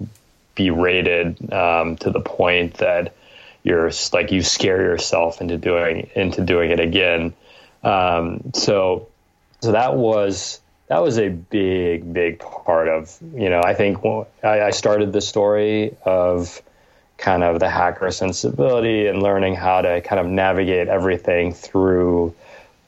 berated 0.55 1.53
um, 1.53 1.95
to 1.97 2.09
the 2.09 2.19
point 2.19 2.75
that 2.75 3.13
you're 3.63 3.91
like 4.11 4.31
you 4.31 4.41
scare 4.41 4.81
yourself 4.81 5.41
into 5.41 5.57
doing 5.57 6.09
into 6.15 6.43
doing 6.43 6.71
it 6.71 6.79
again. 6.79 7.33
Um, 7.83 8.51
so 8.55 9.09
so 9.61 9.73
that 9.73 9.95
was 9.95 10.59
that 10.87 11.01
was 11.01 11.17
a 11.17 11.29
big 11.29 12.13
big 12.13 12.39
part 12.39 12.87
of 12.87 13.17
you 13.35 13.49
know 13.49 13.61
I 13.63 13.73
think 13.73 13.99
I, 14.43 14.71
started 14.71 15.13
the 15.13 15.21
story 15.21 15.95
of 16.03 16.61
kind 17.17 17.43
of 17.43 17.59
the 17.59 17.69
hacker 17.69 18.11
sensibility 18.11 19.07
and 19.07 19.23
learning 19.23 19.55
how 19.55 19.81
to 19.81 20.01
kind 20.01 20.19
of 20.19 20.27
navigate 20.27 20.87
everything 20.87 21.53
through 21.53 22.35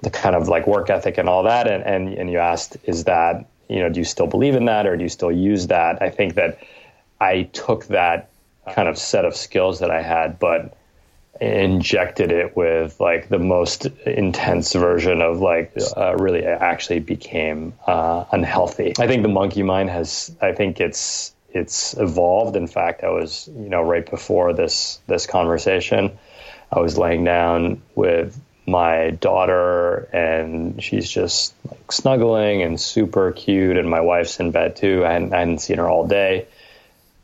the 0.02 0.10
kind 0.10 0.36
of 0.36 0.48
like 0.48 0.68
work 0.68 0.90
ethic 0.90 1.18
and 1.18 1.30
all 1.30 1.44
that. 1.44 1.68
And 1.68 1.84
and, 1.84 2.14
and 2.14 2.30
you 2.30 2.40
asked 2.40 2.78
is 2.84 3.06
that 3.06 3.46
you 3.70 3.80
know 3.80 3.90
do 3.90 4.00
you 4.00 4.06
still 4.06 4.28
believe 4.28 4.56
in 4.56 4.66
that 4.66 4.86
or 4.86 4.98
do 4.98 5.04
you 5.04 5.10
still 5.10 5.32
use 5.32 5.68
that? 5.68 6.02
I 6.02 6.10
think 6.10 6.36
that 6.36 6.60
I 7.20 7.44
took 7.44 7.88
that 7.88 8.30
kind 8.74 8.90
of 8.90 8.98
set 8.98 9.26
of 9.26 9.36
skills 9.36 9.80
that 9.80 9.92
I 9.92 10.02
had, 10.02 10.38
but 10.40 10.76
injected 11.42 12.32
it 12.32 12.56
with 12.56 13.00
like 13.00 13.28
the 13.28 13.40
most 13.40 13.86
intense 14.06 14.74
version 14.74 15.22
of 15.22 15.40
like 15.40 15.74
uh, 15.98 16.16
really 16.16 16.46
actually 16.46 17.00
became 17.00 17.74
uh, 17.86 18.26
unhealthy. 18.32 18.94
I 19.00 19.08
think 19.08 19.24
the 19.24 19.30
monkey 19.30 19.64
mind 19.64 19.90
has. 19.90 20.36
I 20.42 20.54
think 20.54 20.80
it's 20.80 21.34
it's 21.50 21.94
evolved. 21.98 22.56
In 22.56 22.68
fact, 22.68 23.04
I 23.04 23.10
was 23.10 23.48
you 23.48 23.70
know 23.70 23.82
right 23.82 24.10
before 24.10 24.54
this 24.54 25.00
this 25.08 25.26
conversation, 25.28 26.18
I 26.72 26.80
was 26.80 26.98
laying 26.98 27.24
down 27.24 27.82
with 27.96 28.40
my 28.68 29.12
daughter 29.12 30.10
and 30.12 30.84
she's 30.84 31.10
just 31.10 31.54
like 31.70 31.92
snuggling 31.92 32.64
and 32.64 32.82
super 32.82 33.32
cute 33.32 33.78
and 33.78 33.88
my 33.88 34.02
wife's 34.02 34.40
in 34.40 34.50
bed 34.50 34.76
too 34.76 35.06
I 35.06 35.14
hadn't, 35.14 35.34
I 35.34 35.40
hadn't 35.40 35.60
seen 35.60 35.78
her 35.78 35.88
all 35.88 36.08
day 36.08 36.48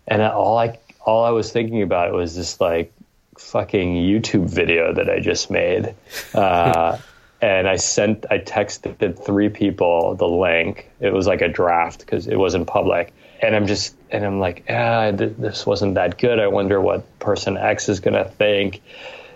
and 0.07 0.21
all 0.21 0.57
I 0.57 0.77
all 1.03 1.23
I 1.23 1.31
was 1.31 1.51
thinking 1.51 1.81
about 1.81 2.13
was 2.13 2.35
this 2.35 2.61
like 2.61 2.93
fucking 3.41 3.95
YouTube 3.95 4.49
video 4.49 4.93
that 4.93 5.09
I 5.09 5.19
just 5.19 5.51
made. 5.51 5.93
Uh, 6.33 6.97
and 7.41 7.67
I 7.67 7.75
sent, 7.75 8.25
I 8.29 8.39
texted 8.39 9.23
three 9.23 9.49
people 9.49 10.15
the 10.15 10.27
link. 10.27 10.89
It 10.99 11.13
was 11.13 11.27
like 11.27 11.41
a 11.41 11.47
draft 11.47 11.99
because 11.99 12.27
it 12.27 12.37
wasn't 12.37 12.67
public. 12.67 13.13
And 13.41 13.55
I'm 13.55 13.67
just, 13.67 13.95
and 14.11 14.23
I'm 14.23 14.39
like, 14.39 14.65
ah, 14.69 15.11
th- 15.11 15.33
this 15.37 15.65
wasn't 15.65 15.95
that 15.95 16.19
good. 16.19 16.39
I 16.39 16.47
wonder 16.47 16.79
what 16.79 17.19
person 17.19 17.57
X 17.57 17.89
is 17.89 17.99
going 17.99 18.13
to 18.13 18.29
think. 18.29 18.81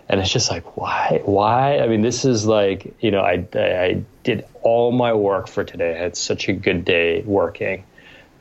And 0.07 0.21
it's 0.21 0.31
just 0.31 0.51
like, 0.51 0.77
why? 0.77 1.21
Why? 1.25 1.79
I 1.79 1.87
mean, 1.87 2.01
this 2.01 2.25
is 2.25 2.45
like, 2.45 2.95
you 2.99 3.09
know, 3.09 3.21
I, 3.21 3.47
I 3.55 4.03
did 4.23 4.45
all 4.61 4.91
my 4.91 5.13
work 5.13 5.47
for 5.47 5.63
today. 5.63 5.95
I 5.95 5.97
had 5.97 6.15
such 6.15 6.47
a 6.47 6.53
good 6.53 6.85
day 6.85 7.23
working 7.23 7.83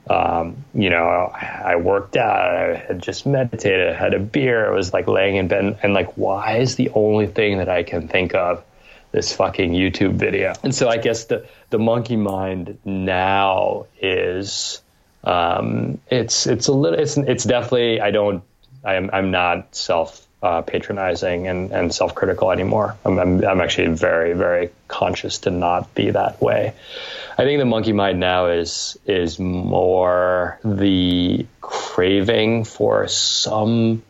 um, 0.09 0.65
you 0.75 0.91
know, 0.91 1.33
I 1.35 1.77
worked 1.77 2.17
out, 2.17 2.55
I 2.55 2.77
had 2.77 3.03
just 3.03 3.25
meditated, 3.25 3.89
I 3.89 3.95
had 3.95 4.13
a 4.13 4.19
beer, 4.19 4.71
I 4.71 4.75
was 4.75 4.93
like 4.93 5.09
laying 5.09 5.37
in 5.37 5.49
bed, 5.49 5.79
and 5.83 5.95
like, 5.95 6.13
why 6.17 6.59
is 6.59 6.77
the 6.77 6.91
only 6.91 7.27
thing 7.27 7.59
that 7.59 7.71
I 7.71 7.85
can 7.85 8.09
think 8.09 8.35
of 8.35 8.63
this 9.13 9.35
fucking 9.35 9.73
YouTube 9.73 10.15
video? 10.15 10.53
And 10.63 10.75
so 10.75 10.89
I 10.89 10.99
guess 10.99 11.25
the 11.25 11.47
the 11.71 11.79
monkey 11.79 12.17
mind 12.17 12.79
now 12.85 13.87
is, 14.01 14.83
um, 15.25 15.99
it's 16.11 16.47
it's 16.47 16.69
a 16.69 16.73
little, 16.73 16.99
it's 16.99 17.17
it's 17.17 17.45
definitely 17.45 18.01
I 18.01 18.11
don't, 18.11 18.43
I'm 18.85 19.09
I'm 19.11 19.31
not 19.31 19.75
self 19.75 20.27
uh, 20.45 20.61
patronizing 20.61 21.49
and, 21.49 21.73
and 21.73 21.93
self 21.93 22.15
critical 22.15 22.53
anymore. 22.53 22.97
I'm, 23.05 23.19
I'm, 23.19 23.45
I'm, 23.45 23.61
actually 23.63 23.89
very, 23.89 24.35
very 24.35 24.71
conscious 24.89 25.39
to 25.41 25.51
not 25.51 25.95
be 25.95 26.11
that 26.11 26.41
way. 26.41 26.75
I 27.39 27.45
think 27.45 27.59
the 27.59 27.65
monkey 27.65 27.95
mind 27.95 28.21
now 28.21 28.47
is 28.47 28.99
is 29.07 29.39
more 29.39 30.59
the 30.63 31.47
craving 31.63 32.65
for 32.65 33.09
some 33.09 34.03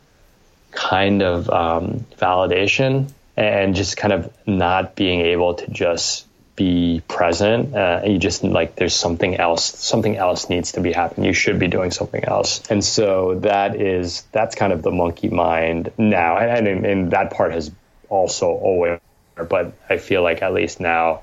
kind 0.73 1.23
of 1.23 1.49
um, 1.49 2.05
validation 2.19 3.13
and 3.37 3.77
just 3.77 3.97
kind 3.97 4.13
of 4.13 4.33
not 4.45 4.97
being 4.97 5.21
able 5.21 5.55
to 5.55 5.71
just 5.71 6.24
be 6.57 7.03
present. 7.09 7.75
Uh, 7.75 8.03
you 8.05 8.19
just 8.19 8.45
like 8.45 8.77
there's 8.77 8.95
something 8.95 9.37
else. 9.37 9.65
Something 9.65 10.17
else 10.17 10.49
needs 10.49 10.73
to 10.73 10.81
be 10.81 10.93
happening. 10.93 11.27
You 11.27 11.33
should 11.33 11.59
be 11.59 11.69
doing 11.69 11.91
something 11.91 12.25
else. 12.25 12.63
And 12.71 12.85
so 12.85 13.37
that 13.41 13.81
is 13.81 14.23
that's 14.33 14.55
kind 14.55 14.73
of 14.73 14.83
the 14.83 14.91
monkey 14.91 15.29
mind 15.29 15.93
now, 15.99 16.39
and, 16.39 16.67
and, 16.67 16.87
and 16.87 17.11
that 17.11 17.33
part 17.33 17.53
has 17.53 17.71
also 18.09 18.49
always. 18.49 19.01
But 19.37 19.73
I 19.89 19.99
feel 19.99 20.23
like 20.23 20.43
at 20.43 20.55
least 20.55 20.79
now 20.79 21.23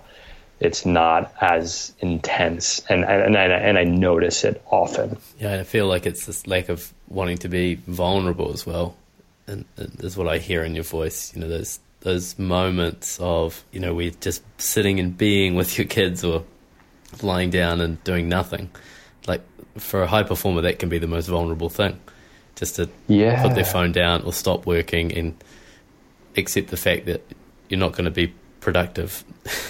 it's 0.60 0.86
not 0.86 1.34
as 1.40 1.94
intense, 2.00 2.82
and 2.90 3.04
and 3.06 3.36
and 3.36 3.38
I, 3.38 3.44
and 3.46 3.78
I 3.78 3.84
notice 3.86 4.44
it 4.44 4.62
often. 4.70 5.18
Yeah, 5.40 5.60
I 5.60 5.64
feel 5.64 5.88
like 5.88 6.06
it's 6.06 6.26
this 6.26 6.46
lack 6.46 6.70
of 6.70 6.94
wanting 7.08 7.38
to 7.40 7.50
be 7.50 7.76
vulnerable 7.76 8.52
as 8.54 8.66
well, 8.66 8.96
and, 9.48 9.66
and 9.78 10.00
is 10.04 10.18
what 10.18 10.28
I 10.28 10.40
hear 10.40 10.64
in 10.64 10.76
your 10.76 10.84
voice. 10.84 11.34
You 11.34 11.42
know, 11.42 11.48
there's 11.48 11.80
those 12.02 12.38
moments 12.38 13.20
of 13.20 13.64
you 13.72 13.80
know 13.80 13.94
we're 13.94 14.12
just 14.12 14.44
sitting 14.60 15.00
and 15.00 15.18
being 15.18 15.56
with 15.56 15.78
your 15.78 15.88
kids 15.88 16.24
or 16.24 16.44
lying 17.22 17.50
down 17.50 17.82
and 17.82 18.04
doing 18.04 18.30
nothing. 18.30 18.70
Like 19.28 19.42
for 19.78 20.04
a 20.04 20.08
high 20.08 20.24
performer 20.24 20.62
that 20.62 20.80
can 20.80 20.90
be 20.90 20.98
the 20.98 21.08
most 21.08 21.28
vulnerable 21.28 21.70
thing. 21.70 22.00
Just 22.56 22.76
to 22.76 22.90
yeah. 23.08 23.42
put 23.42 23.56
their 23.56 23.66
phone 23.66 23.92
down 23.92 24.24
or 24.24 24.34
stop 24.34 24.66
working 24.66 25.12
and 25.18 25.42
accept 26.38 26.68
the 26.68 26.78
fact 26.78 27.06
that 27.06 27.24
you're 27.70 27.80
not 27.80 27.94
going 27.94 28.06
to 28.06 28.12
be 28.12 28.34
productive. 28.60 29.24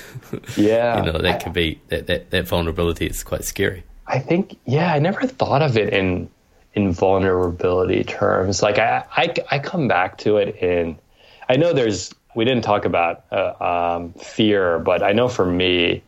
Yeah. 0.56 0.98
You 1.00 1.12
know 1.12 1.20
that 1.20 1.36
I, 1.36 1.38
can 1.38 1.52
be 1.52 1.82
that, 1.90 2.08
that 2.08 2.30
that 2.32 2.48
vulnerability 2.48 3.06
is 3.06 3.22
quite 3.22 3.44
scary. 3.44 3.84
I 4.08 4.20
think 4.20 4.58
yeah 4.66 4.94
i 4.94 5.00
never 5.00 5.28
thought 5.28 5.62
of 5.62 5.78
it 5.78 5.94
in 5.94 6.30
in 6.74 6.94
vulnerability 6.94 8.06
terms. 8.06 8.62
Like 8.62 8.78
i 8.80 9.04
i, 9.18 9.34
I 9.52 9.60
come 9.60 9.90
back 9.90 10.20
to 10.20 10.38
it 10.38 10.56
in 10.58 10.98
i 11.50 11.58
know 11.58 11.74
there's 11.74 12.14
we 12.34 12.46
didn't 12.46 12.64
talk 12.64 12.86
about 12.86 13.26
uh, 13.32 13.96
um, 13.96 14.14
fear, 14.14 14.80
but 14.80 15.04
I 15.04 15.12
know 15.12 15.28
for 15.28 15.46
me, 15.46 16.04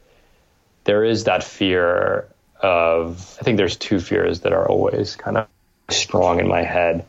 there 0.85 1.03
is 1.03 1.25
that 1.25 1.43
fear 1.43 2.27
of. 2.61 3.37
I 3.39 3.43
think 3.43 3.57
there's 3.57 3.77
two 3.77 3.99
fears 3.99 4.41
that 4.41 4.53
are 4.53 4.67
always 4.67 5.15
kind 5.15 5.37
of 5.37 5.47
strong 5.89 6.39
in 6.39 6.47
my 6.47 6.63
head. 6.63 7.05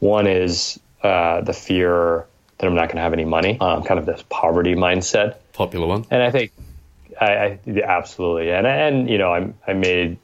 One 0.00 0.26
is 0.26 0.78
uh, 1.02 1.40
the 1.42 1.52
fear 1.52 2.26
that 2.58 2.66
I'm 2.66 2.74
not 2.74 2.86
going 2.86 2.96
to 2.96 3.02
have 3.02 3.12
any 3.12 3.24
money, 3.24 3.58
um, 3.60 3.82
kind 3.82 3.98
of 3.98 4.06
this 4.06 4.22
poverty 4.28 4.74
mindset. 4.74 5.36
Popular 5.52 5.86
one. 5.86 6.06
And 6.10 6.22
I 6.22 6.30
think, 6.30 6.52
I, 7.20 7.26
I 7.26 7.58
absolutely, 7.84 8.50
and 8.50 8.66
and 8.66 9.08
you 9.08 9.18
know, 9.18 9.32
I, 9.32 9.52
I 9.66 9.72
made. 9.74 10.18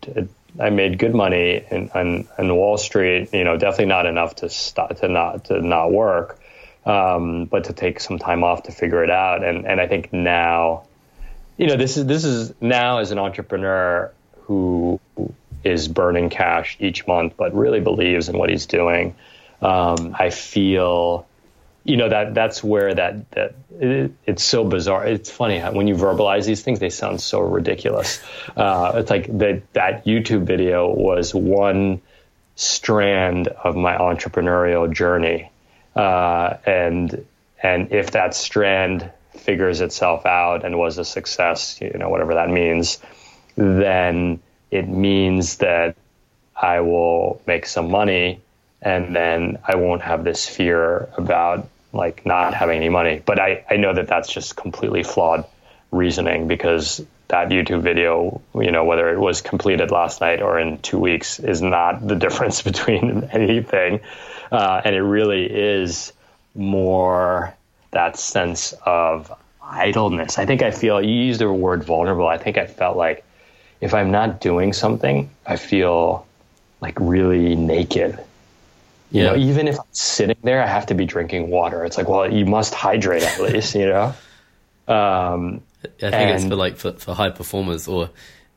I 0.60 0.68
made 0.68 0.98
good 0.98 1.14
money 1.14 1.64
in, 1.70 1.88
on, 1.94 2.28
on 2.36 2.54
Wall 2.54 2.76
Street. 2.76 3.30
You 3.32 3.42
know, 3.42 3.56
definitely 3.56 3.86
not 3.86 4.04
enough 4.04 4.36
to 4.36 4.50
stop 4.50 4.94
to 4.98 5.08
not 5.08 5.46
to 5.46 5.62
not 5.62 5.90
work 5.90 6.41
um, 6.84 7.44
but 7.46 7.64
to 7.64 7.72
take 7.72 8.00
some 8.00 8.18
time 8.18 8.42
off 8.44 8.64
to 8.64 8.72
figure 8.72 9.04
it 9.04 9.10
out. 9.10 9.44
And 9.44 9.66
and 9.66 9.80
I 9.80 9.86
think 9.86 10.12
now, 10.12 10.84
you 11.56 11.66
know, 11.66 11.76
this 11.76 11.96
is 11.96 12.06
this 12.06 12.24
is 12.24 12.52
now 12.60 12.98
as 12.98 13.10
an 13.10 13.18
entrepreneur 13.18 14.12
who 14.42 15.00
is 15.64 15.88
burning 15.88 16.28
cash 16.28 16.76
each 16.80 17.06
month, 17.06 17.34
but 17.36 17.54
really 17.54 17.80
believes 17.80 18.28
in 18.28 18.36
what 18.36 18.50
he's 18.50 18.66
doing. 18.66 19.14
Um, 19.60 20.16
I 20.18 20.30
feel, 20.30 21.26
you 21.84 21.96
know, 21.96 22.08
that 22.08 22.34
that's 22.34 22.64
where 22.64 22.92
that 22.92 23.30
that 23.30 23.54
it, 23.78 24.12
it's 24.26 24.42
so 24.42 24.64
bizarre. 24.64 25.06
It's 25.06 25.30
funny 25.30 25.60
when 25.60 25.86
you 25.86 25.94
verbalize 25.94 26.46
these 26.46 26.62
things, 26.62 26.80
they 26.80 26.90
sound 26.90 27.20
so 27.20 27.40
ridiculous. 27.40 28.20
Uh, 28.56 28.92
it's 28.96 29.10
like 29.10 29.26
that 29.38 29.72
that 29.74 30.04
YouTube 30.04 30.44
video 30.44 30.92
was 30.92 31.32
one 31.32 32.02
strand 32.56 33.48
of 33.48 33.76
my 33.76 33.96
entrepreneurial 33.96 34.92
journey 34.92 35.51
uh, 35.94 36.56
and 36.64 37.26
and 37.62 37.92
if 37.92 38.12
that 38.12 38.34
strand 38.34 39.10
figures 39.36 39.80
itself 39.80 40.26
out 40.26 40.64
and 40.64 40.78
was 40.78 40.98
a 40.98 41.04
success, 41.04 41.80
you 41.80 41.96
know, 41.98 42.08
whatever 42.08 42.34
that 42.34 42.50
means, 42.50 42.98
then 43.56 44.40
it 44.70 44.88
means 44.88 45.58
that 45.58 45.96
I 46.56 46.80
will 46.80 47.40
make 47.46 47.66
some 47.66 47.90
money 47.90 48.40
and 48.80 49.14
then 49.14 49.58
I 49.64 49.76
won't 49.76 50.02
have 50.02 50.24
this 50.24 50.48
fear 50.48 51.08
about 51.16 51.68
like 51.92 52.26
not 52.26 52.54
having 52.54 52.78
any 52.78 52.88
money. 52.88 53.22
But 53.24 53.38
I, 53.38 53.64
I 53.70 53.76
know 53.76 53.94
that 53.94 54.08
that's 54.08 54.32
just 54.32 54.56
completely 54.56 55.02
flawed 55.02 55.44
reasoning 55.90 56.48
because 56.48 57.04
that 57.28 57.48
YouTube 57.48 57.82
video, 57.82 58.40
you 58.54 58.72
know, 58.72 58.84
whether 58.84 59.08
it 59.12 59.18
was 59.18 59.40
completed 59.40 59.90
last 59.90 60.20
night 60.20 60.42
or 60.42 60.58
in 60.58 60.78
two 60.78 60.98
weeks 60.98 61.38
is 61.38 61.62
not 61.62 62.06
the 62.06 62.16
difference 62.26 62.62
between 62.62 63.28
anything. 63.32 64.00
Uh, 64.52 64.82
and 64.84 64.94
it 64.94 65.02
really 65.02 65.46
is 65.46 66.12
more 66.54 67.54
that 67.90 68.18
sense 68.18 68.74
of 68.84 69.32
idleness. 69.62 70.38
I 70.38 70.44
think 70.44 70.62
I 70.62 70.70
feel, 70.70 71.00
you 71.00 71.14
used 71.14 71.40
the 71.40 71.50
word 71.50 71.84
vulnerable. 71.84 72.28
I 72.28 72.36
think 72.36 72.58
I 72.58 72.66
felt 72.66 72.96
like 72.96 73.24
if 73.80 73.94
I'm 73.94 74.10
not 74.10 74.42
doing 74.42 74.74
something, 74.74 75.30
I 75.46 75.56
feel 75.56 76.26
like 76.82 76.98
really 77.00 77.56
naked. 77.56 78.18
You 79.10 79.22
yeah. 79.22 79.30
know, 79.30 79.36
even 79.36 79.68
if 79.68 79.78
I'm 79.78 79.86
sitting 79.92 80.36
there, 80.42 80.62
I 80.62 80.66
have 80.66 80.86
to 80.86 80.94
be 80.94 81.06
drinking 81.06 81.48
water. 81.48 81.84
It's 81.84 81.96
like, 81.96 82.08
well, 82.08 82.30
you 82.30 82.44
must 82.44 82.74
hydrate 82.74 83.22
at 83.22 83.40
least, 83.40 83.74
you 83.74 83.86
know? 83.86 84.14
Um, 84.86 85.62
I 85.84 85.88
think 85.98 86.14
and, 86.14 86.30
it's 86.30 86.44
for 86.44 86.56
like 86.56 86.76
for, 86.76 86.92
for 86.92 87.14
high 87.14 87.30
performers, 87.30 87.88
or 87.88 88.10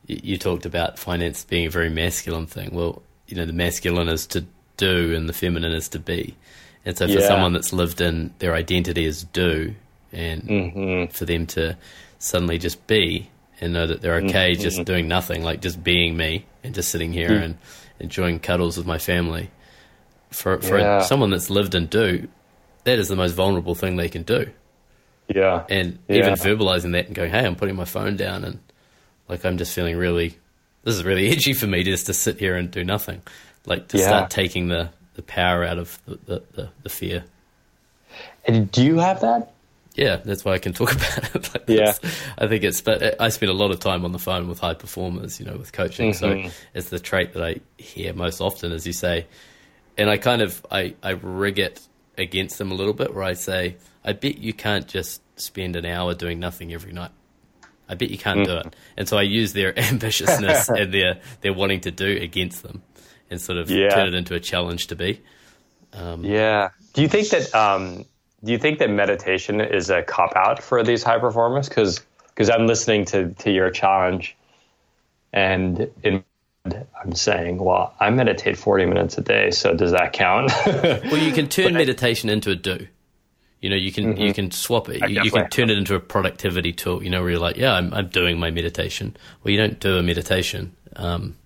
you, 0.06 0.20
you 0.22 0.38
talked 0.38 0.66
about 0.66 0.98
finance 0.98 1.44
being 1.44 1.66
a 1.66 1.70
very 1.70 1.88
masculine 1.88 2.46
thing. 2.46 2.74
Well, 2.74 3.02
you 3.26 3.36
know, 3.36 3.46
the 3.46 3.52
masculine 3.52 4.08
is 4.08 4.26
to 4.28 4.44
do, 4.76 5.14
and 5.14 5.28
the 5.28 5.32
feminine 5.32 5.72
is 5.72 5.88
to 5.90 5.98
be. 5.98 6.36
And 6.84 6.96
so, 6.96 7.06
for 7.06 7.14
yeah. 7.14 7.26
someone 7.26 7.52
that's 7.52 7.72
lived 7.72 8.00
in 8.00 8.32
their 8.38 8.54
identity 8.54 9.06
as 9.06 9.24
do, 9.24 9.74
and 10.12 10.42
mm-hmm. 10.42 11.12
for 11.12 11.24
them 11.24 11.46
to 11.48 11.76
suddenly 12.18 12.58
just 12.58 12.86
be 12.86 13.28
and 13.60 13.72
know 13.72 13.86
that 13.86 14.00
they're 14.00 14.16
okay 14.16 14.52
mm-hmm. 14.52 14.62
just 14.62 14.84
doing 14.84 15.08
nothing, 15.08 15.42
like 15.42 15.60
just 15.60 15.82
being 15.82 16.16
me 16.16 16.46
and 16.62 16.74
just 16.74 16.90
sitting 16.90 17.12
here 17.12 17.30
mm. 17.30 17.42
and 17.42 17.58
enjoying 18.00 18.38
cuddles 18.38 18.76
with 18.76 18.86
my 18.86 18.98
family. 18.98 19.50
For 20.30 20.60
for 20.60 20.78
yeah. 20.78 21.00
someone 21.00 21.30
that's 21.30 21.50
lived 21.50 21.74
in 21.74 21.86
do, 21.86 22.28
that 22.84 22.98
is 22.98 23.08
the 23.08 23.16
most 23.16 23.32
vulnerable 23.32 23.74
thing 23.74 23.96
they 23.96 24.08
can 24.08 24.22
do. 24.22 24.50
Yeah. 25.28 25.64
And 25.68 25.98
yeah. 26.08 26.16
even 26.16 26.34
verbalizing 26.34 26.92
that 26.92 27.06
and 27.06 27.14
going, 27.14 27.30
hey, 27.30 27.44
I'm 27.44 27.56
putting 27.56 27.76
my 27.76 27.84
phone 27.84 28.16
down 28.16 28.44
and 28.44 28.60
like 29.28 29.44
I'm 29.44 29.58
just 29.58 29.74
feeling 29.74 29.96
really, 29.96 30.38
this 30.84 30.94
is 30.94 31.04
really 31.04 31.28
edgy 31.30 31.52
for 31.52 31.66
me 31.66 31.82
just 31.82 32.06
to 32.06 32.14
sit 32.14 32.38
here 32.38 32.56
and 32.56 32.70
do 32.70 32.84
nothing. 32.84 33.22
Like 33.66 33.88
to 33.88 33.98
yeah. 33.98 34.06
start 34.06 34.30
taking 34.30 34.68
the, 34.68 34.90
the 35.14 35.22
power 35.22 35.64
out 35.64 35.78
of 35.78 35.98
the, 36.06 36.18
the, 36.24 36.42
the, 36.52 36.68
the 36.84 36.88
fear. 36.88 37.24
And 38.46 38.70
do 38.70 38.84
you 38.84 38.98
have 38.98 39.20
that? 39.20 39.52
Yeah, 39.94 40.16
that's 40.16 40.44
why 40.44 40.52
I 40.52 40.58
can 40.58 40.72
talk 40.72 40.92
about 40.96 41.34
it. 41.34 41.54
like 41.54 41.64
yeah, 41.68 41.94
I 42.38 42.46
think 42.46 42.64
it's. 42.64 42.80
But 42.80 43.20
I 43.20 43.30
spend 43.30 43.50
a 43.50 43.54
lot 43.54 43.70
of 43.70 43.80
time 43.80 44.04
on 44.04 44.12
the 44.12 44.18
phone 44.18 44.46
with 44.46 44.60
high 44.60 44.74
performers, 44.74 45.40
you 45.40 45.46
know, 45.46 45.56
with 45.56 45.72
coaching. 45.72 46.12
Mm-hmm. 46.12 46.48
So 46.48 46.54
it's 46.74 46.90
the 46.90 46.98
trait 46.98 47.32
that 47.32 47.42
I 47.42 47.60
hear 47.78 48.12
most 48.12 48.40
often, 48.40 48.72
as 48.72 48.86
you 48.86 48.92
say, 48.92 49.26
and 49.96 50.10
I 50.10 50.18
kind 50.18 50.42
of 50.42 50.64
I 50.70 50.94
I 51.02 51.10
rig 51.10 51.58
it 51.58 51.80
against 52.18 52.58
them 52.58 52.70
a 52.70 52.74
little 52.74 52.92
bit, 52.92 53.14
where 53.14 53.24
I 53.24 53.32
say, 53.32 53.76
I 54.04 54.12
bet 54.12 54.38
you 54.38 54.52
can't 54.52 54.86
just 54.86 55.22
spend 55.38 55.76
an 55.76 55.86
hour 55.86 56.14
doing 56.14 56.38
nothing 56.38 56.72
every 56.72 56.92
night. 56.92 57.10
I 57.88 57.94
bet 57.94 58.10
you 58.10 58.18
can't 58.18 58.40
mm. 58.40 58.46
do 58.46 58.56
it. 58.56 58.76
And 58.96 59.08
so 59.08 59.16
I 59.16 59.22
use 59.22 59.52
their 59.52 59.72
ambitiousness 59.76 60.68
and 60.80 60.92
their 60.92 61.20
their 61.40 61.54
wanting 61.54 61.80
to 61.82 61.90
do 61.90 62.18
against 62.20 62.62
them, 62.62 62.82
and 63.30 63.40
sort 63.40 63.58
of 63.58 63.70
yeah. 63.70 63.90
turn 63.90 64.08
it 64.08 64.14
into 64.14 64.34
a 64.34 64.40
challenge 64.40 64.88
to 64.88 64.96
be. 64.96 65.20
Um, 65.92 66.24
yeah. 66.24 66.70
Do 66.92 67.02
you 67.02 67.08
think 67.08 67.28
that? 67.30 67.54
Um, 67.54 68.04
do 68.44 68.52
you 68.52 68.58
think 68.58 68.78
that 68.78 68.90
meditation 68.90 69.60
is 69.60 69.90
a 69.90 70.02
cop 70.02 70.36
out 70.36 70.62
for 70.62 70.82
these 70.82 71.02
high 71.02 71.18
performers? 71.18 71.68
Because 71.68 72.00
because 72.28 72.50
I'm 72.50 72.66
listening 72.66 73.06
to 73.06 73.30
to 73.30 73.50
your 73.50 73.70
challenge, 73.70 74.36
and 75.32 75.90
in 76.02 76.24
I'm 77.00 77.14
saying, 77.14 77.58
well, 77.58 77.94
I 78.00 78.10
meditate 78.10 78.56
40 78.58 78.86
minutes 78.86 79.18
a 79.18 79.20
day, 79.20 79.50
so 79.50 79.74
does 79.74 79.92
that 79.92 80.12
count? 80.12 80.50
well, 80.66 81.16
you 81.16 81.32
can 81.32 81.48
turn 81.48 81.74
meditation 81.74 82.28
into 82.28 82.50
a 82.50 82.56
do. 82.56 82.86
You 83.60 83.70
know, 83.70 83.76
you 83.76 83.90
can 83.90 84.14
mm-hmm. 84.14 84.20
you 84.20 84.34
can 84.34 84.50
swap 84.50 84.88
it. 84.88 85.08
You, 85.08 85.22
you, 85.22 85.30
can 85.30 85.48
turn 85.48 85.70
it 85.70 85.78
into 85.78 85.94
a 85.94 86.00
productivity 86.00 86.72
tool. 86.72 87.02
You 87.02 87.10
know, 87.10 87.22
where 87.22 87.30
you're 87.30 87.40
like, 87.40 87.56
yeah, 87.56 87.72
I'm 87.72 87.92
I'm 87.94 88.08
doing 88.08 88.38
my 88.38 88.50
meditation. 88.50 89.16
Well, 89.42 89.52
you 89.52 89.58
don't 89.58 89.80
do 89.80 89.96
a 89.96 90.02
meditation. 90.02 90.76
Um, 90.94 91.36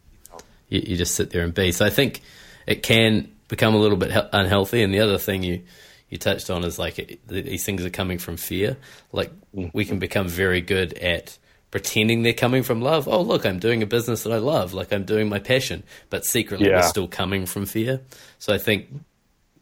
you, 0.70 0.82
you 0.86 0.96
just 0.96 1.14
sit 1.14 1.30
there 1.30 1.42
and 1.42 1.52
be. 1.52 1.72
So 1.72 1.84
I 1.84 1.90
think 1.90 2.22
it 2.66 2.82
can 2.82 3.30
become 3.48 3.74
a 3.74 3.78
little 3.78 3.98
bit 3.98 4.12
he- 4.12 4.28
unhealthy. 4.32 4.82
And 4.82 4.94
the 4.94 5.00
other 5.00 5.18
thing 5.18 5.42
you 5.42 5.62
you 6.08 6.18
touched 6.18 6.50
on 6.50 6.64
is 6.64 6.78
like 6.78 6.98
it, 6.98 7.28
these 7.28 7.64
things 7.64 7.84
are 7.84 7.90
coming 7.90 8.18
from 8.18 8.36
fear. 8.36 8.76
Like 9.12 9.32
mm. 9.54 9.70
we 9.74 9.84
can 9.84 9.98
become 9.98 10.28
very 10.28 10.60
good 10.60 10.94
at 10.94 11.38
pretending 11.70 12.22
they're 12.22 12.32
coming 12.32 12.62
from 12.62 12.80
love. 12.80 13.06
Oh, 13.06 13.22
look, 13.22 13.46
I'm 13.46 13.58
doing 13.58 13.82
a 13.82 13.86
business 13.86 14.24
that 14.24 14.32
I 14.32 14.38
love, 14.38 14.74
like 14.74 14.92
I'm 14.92 15.04
doing 15.04 15.28
my 15.28 15.38
passion, 15.38 15.84
but 16.08 16.24
secretly 16.24 16.68
yeah. 16.68 16.76
we're 16.76 16.88
still 16.88 17.06
coming 17.06 17.46
from 17.46 17.66
fear. 17.66 18.00
So 18.38 18.52
I 18.52 18.58
think 18.58 18.88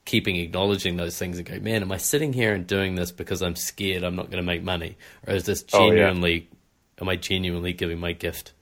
keeping 0.07 0.37
acknowledging 0.37 0.97
those 0.97 1.19
things 1.19 1.37
and 1.37 1.47
going, 1.47 1.63
man, 1.63 1.83
am 1.83 1.93
I 1.93 1.99
sitting 1.99 2.33
here 2.33 2.55
and 2.55 2.67
doing 2.67 2.95
this 2.95 3.13
because 3.13 3.43
I'm 3.43 3.57
scared 3.57 4.05
I'm 4.05 4.17
not 4.17 4.31
going 4.31 4.43
to 4.43 4.47
make 4.47 4.63
money, 4.63 4.97
or 5.27 5.35
is 5.35 5.45
this 5.45 5.63
genuinely, 5.63 6.49
oh, 6.51 6.57
yeah. 6.97 7.03
am 7.03 7.09
I 7.11 7.17
genuinely 7.17 7.75
giving 7.75 8.01
my 8.01 8.13
gift? 8.13 8.55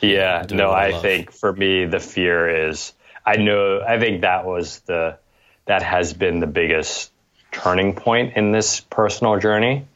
Yeah, 0.00 0.44
no, 0.50 0.70
I, 0.70 0.88
I 0.88 1.00
think 1.00 1.32
for 1.32 1.52
me 1.52 1.86
the 1.86 2.00
fear 2.00 2.68
is 2.68 2.92
I 3.24 3.36
know 3.36 3.82
I 3.86 3.98
think 3.98 4.20
that 4.22 4.44
was 4.44 4.80
the 4.80 5.18
that 5.64 5.82
has 5.82 6.12
been 6.12 6.40
the 6.40 6.46
biggest 6.46 7.10
turning 7.50 7.94
point 7.94 8.36
in 8.36 8.52
this 8.52 8.80
personal 8.80 9.38
journey 9.38 9.86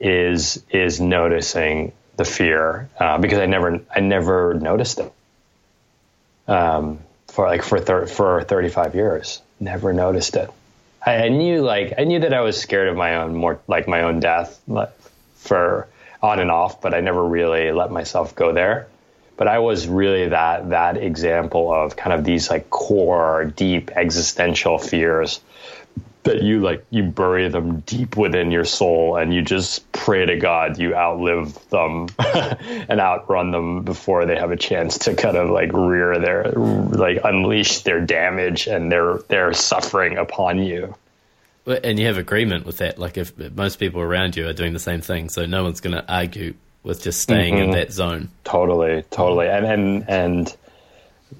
is 0.00 0.62
is 0.70 1.00
noticing 1.00 1.92
the 2.16 2.24
fear 2.24 2.90
uh, 2.98 3.18
because 3.18 3.38
I 3.38 3.46
never 3.46 3.80
I 3.94 4.00
never 4.00 4.54
noticed 4.54 4.98
it. 4.98 5.12
Um, 6.48 6.98
for 7.28 7.46
like 7.46 7.62
for 7.62 7.80
thir- 7.80 8.06
for 8.06 8.42
35 8.42 8.94
years 8.94 9.40
never 9.58 9.92
noticed 9.92 10.36
it. 10.36 10.50
I, 11.04 11.24
I, 11.24 11.28
knew 11.28 11.62
like 11.62 11.94
I 11.96 12.04
knew 12.04 12.20
that 12.20 12.34
I 12.34 12.40
was 12.40 12.60
scared 12.60 12.88
of 12.88 12.96
my 12.96 13.16
own 13.16 13.34
more 13.34 13.60
like 13.68 13.88
my 13.88 14.02
own 14.02 14.20
death 14.20 14.60
for 15.36 15.88
on 16.22 16.40
and 16.40 16.50
off 16.50 16.80
but 16.80 16.94
I 16.94 17.00
never 17.00 17.24
really 17.24 17.72
let 17.72 17.90
myself 17.90 18.34
go 18.34 18.52
there 18.52 18.88
but 19.42 19.48
I 19.48 19.58
was 19.58 19.88
really 19.88 20.28
that 20.28 20.70
that 20.70 20.96
example 20.96 21.74
of 21.74 21.96
kind 21.96 22.12
of 22.12 22.22
these 22.22 22.48
like 22.48 22.70
core, 22.70 23.44
deep 23.44 23.90
existential 23.90 24.78
fears 24.78 25.40
that 26.22 26.42
you 26.42 26.60
like 26.60 26.86
you 26.90 27.02
bury 27.02 27.48
them 27.48 27.80
deep 27.80 28.16
within 28.16 28.52
your 28.52 28.64
soul 28.64 29.16
and 29.16 29.34
you 29.34 29.42
just 29.42 29.90
pray 29.90 30.24
to 30.24 30.36
God 30.36 30.78
you 30.78 30.94
outlive 30.94 31.58
them 31.70 32.06
and 32.88 33.00
outrun 33.00 33.50
them 33.50 33.82
before 33.82 34.26
they 34.26 34.36
have 34.36 34.52
a 34.52 34.56
chance 34.56 34.98
to 34.98 35.16
kind 35.16 35.36
of 35.36 35.50
like 35.50 35.72
rear 35.72 36.20
their 36.20 36.52
like 36.52 37.18
unleash 37.24 37.80
their 37.80 38.00
damage 38.00 38.68
and 38.68 38.92
their 38.92 39.18
their 39.26 39.52
suffering 39.52 40.18
upon 40.18 40.60
you. 40.60 40.94
And 41.66 41.98
you 41.98 42.06
have 42.06 42.16
agreement 42.16 42.64
with 42.64 42.76
that. 42.76 42.96
Like 42.96 43.18
if 43.18 43.36
most 43.36 43.80
people 43.80 44.02
around 44.02 44.36
you 44.36 44.46
are 44.46 44.52
doing 44.52 44.72
the 44.72 44.78
same 44.78 45.00
thing, 45.00 45.30
so 45.30 45.46
no 45.46 45.64
one's 45.64 45.80
going 45.80 45.96
to 45.96 46.12
argue 46.12 46.54
with 46.82 47.02
just 47.02 47.20
staying 47.20 47.54
mm-hmm. 47.54 47.64
in 47.64 47.70
that 47.72 47.92
zone. 47.92 48.28
Totally, 48.44 49.04
totally, 49.10 49.48
and 49.48 49.66
and 49.66 50.04
and 50.08 50.56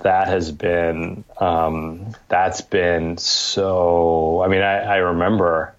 that 0.00 0.28
has 0.28 0.52
been 0.52 1.24
um, 1.38 2.14
that's 2.28 2.60
been 2.60 3.18
so. 3.18 4.42
I 4.44 4.48
mean, 4.48 4.62
I, 4.62 4.78
I 4.82 4.96
remember 4.96 5.74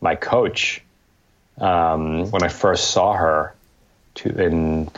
my 0.00 0.14
coach 0.14 0.82
um, 1.58 2.30
when 2.30 2.42
I 2.42 2.48
first 2.48 2.90
saw 2.90 3.12
her 3.12 3.54
to, 4.16 4.28
in 4.28 4.90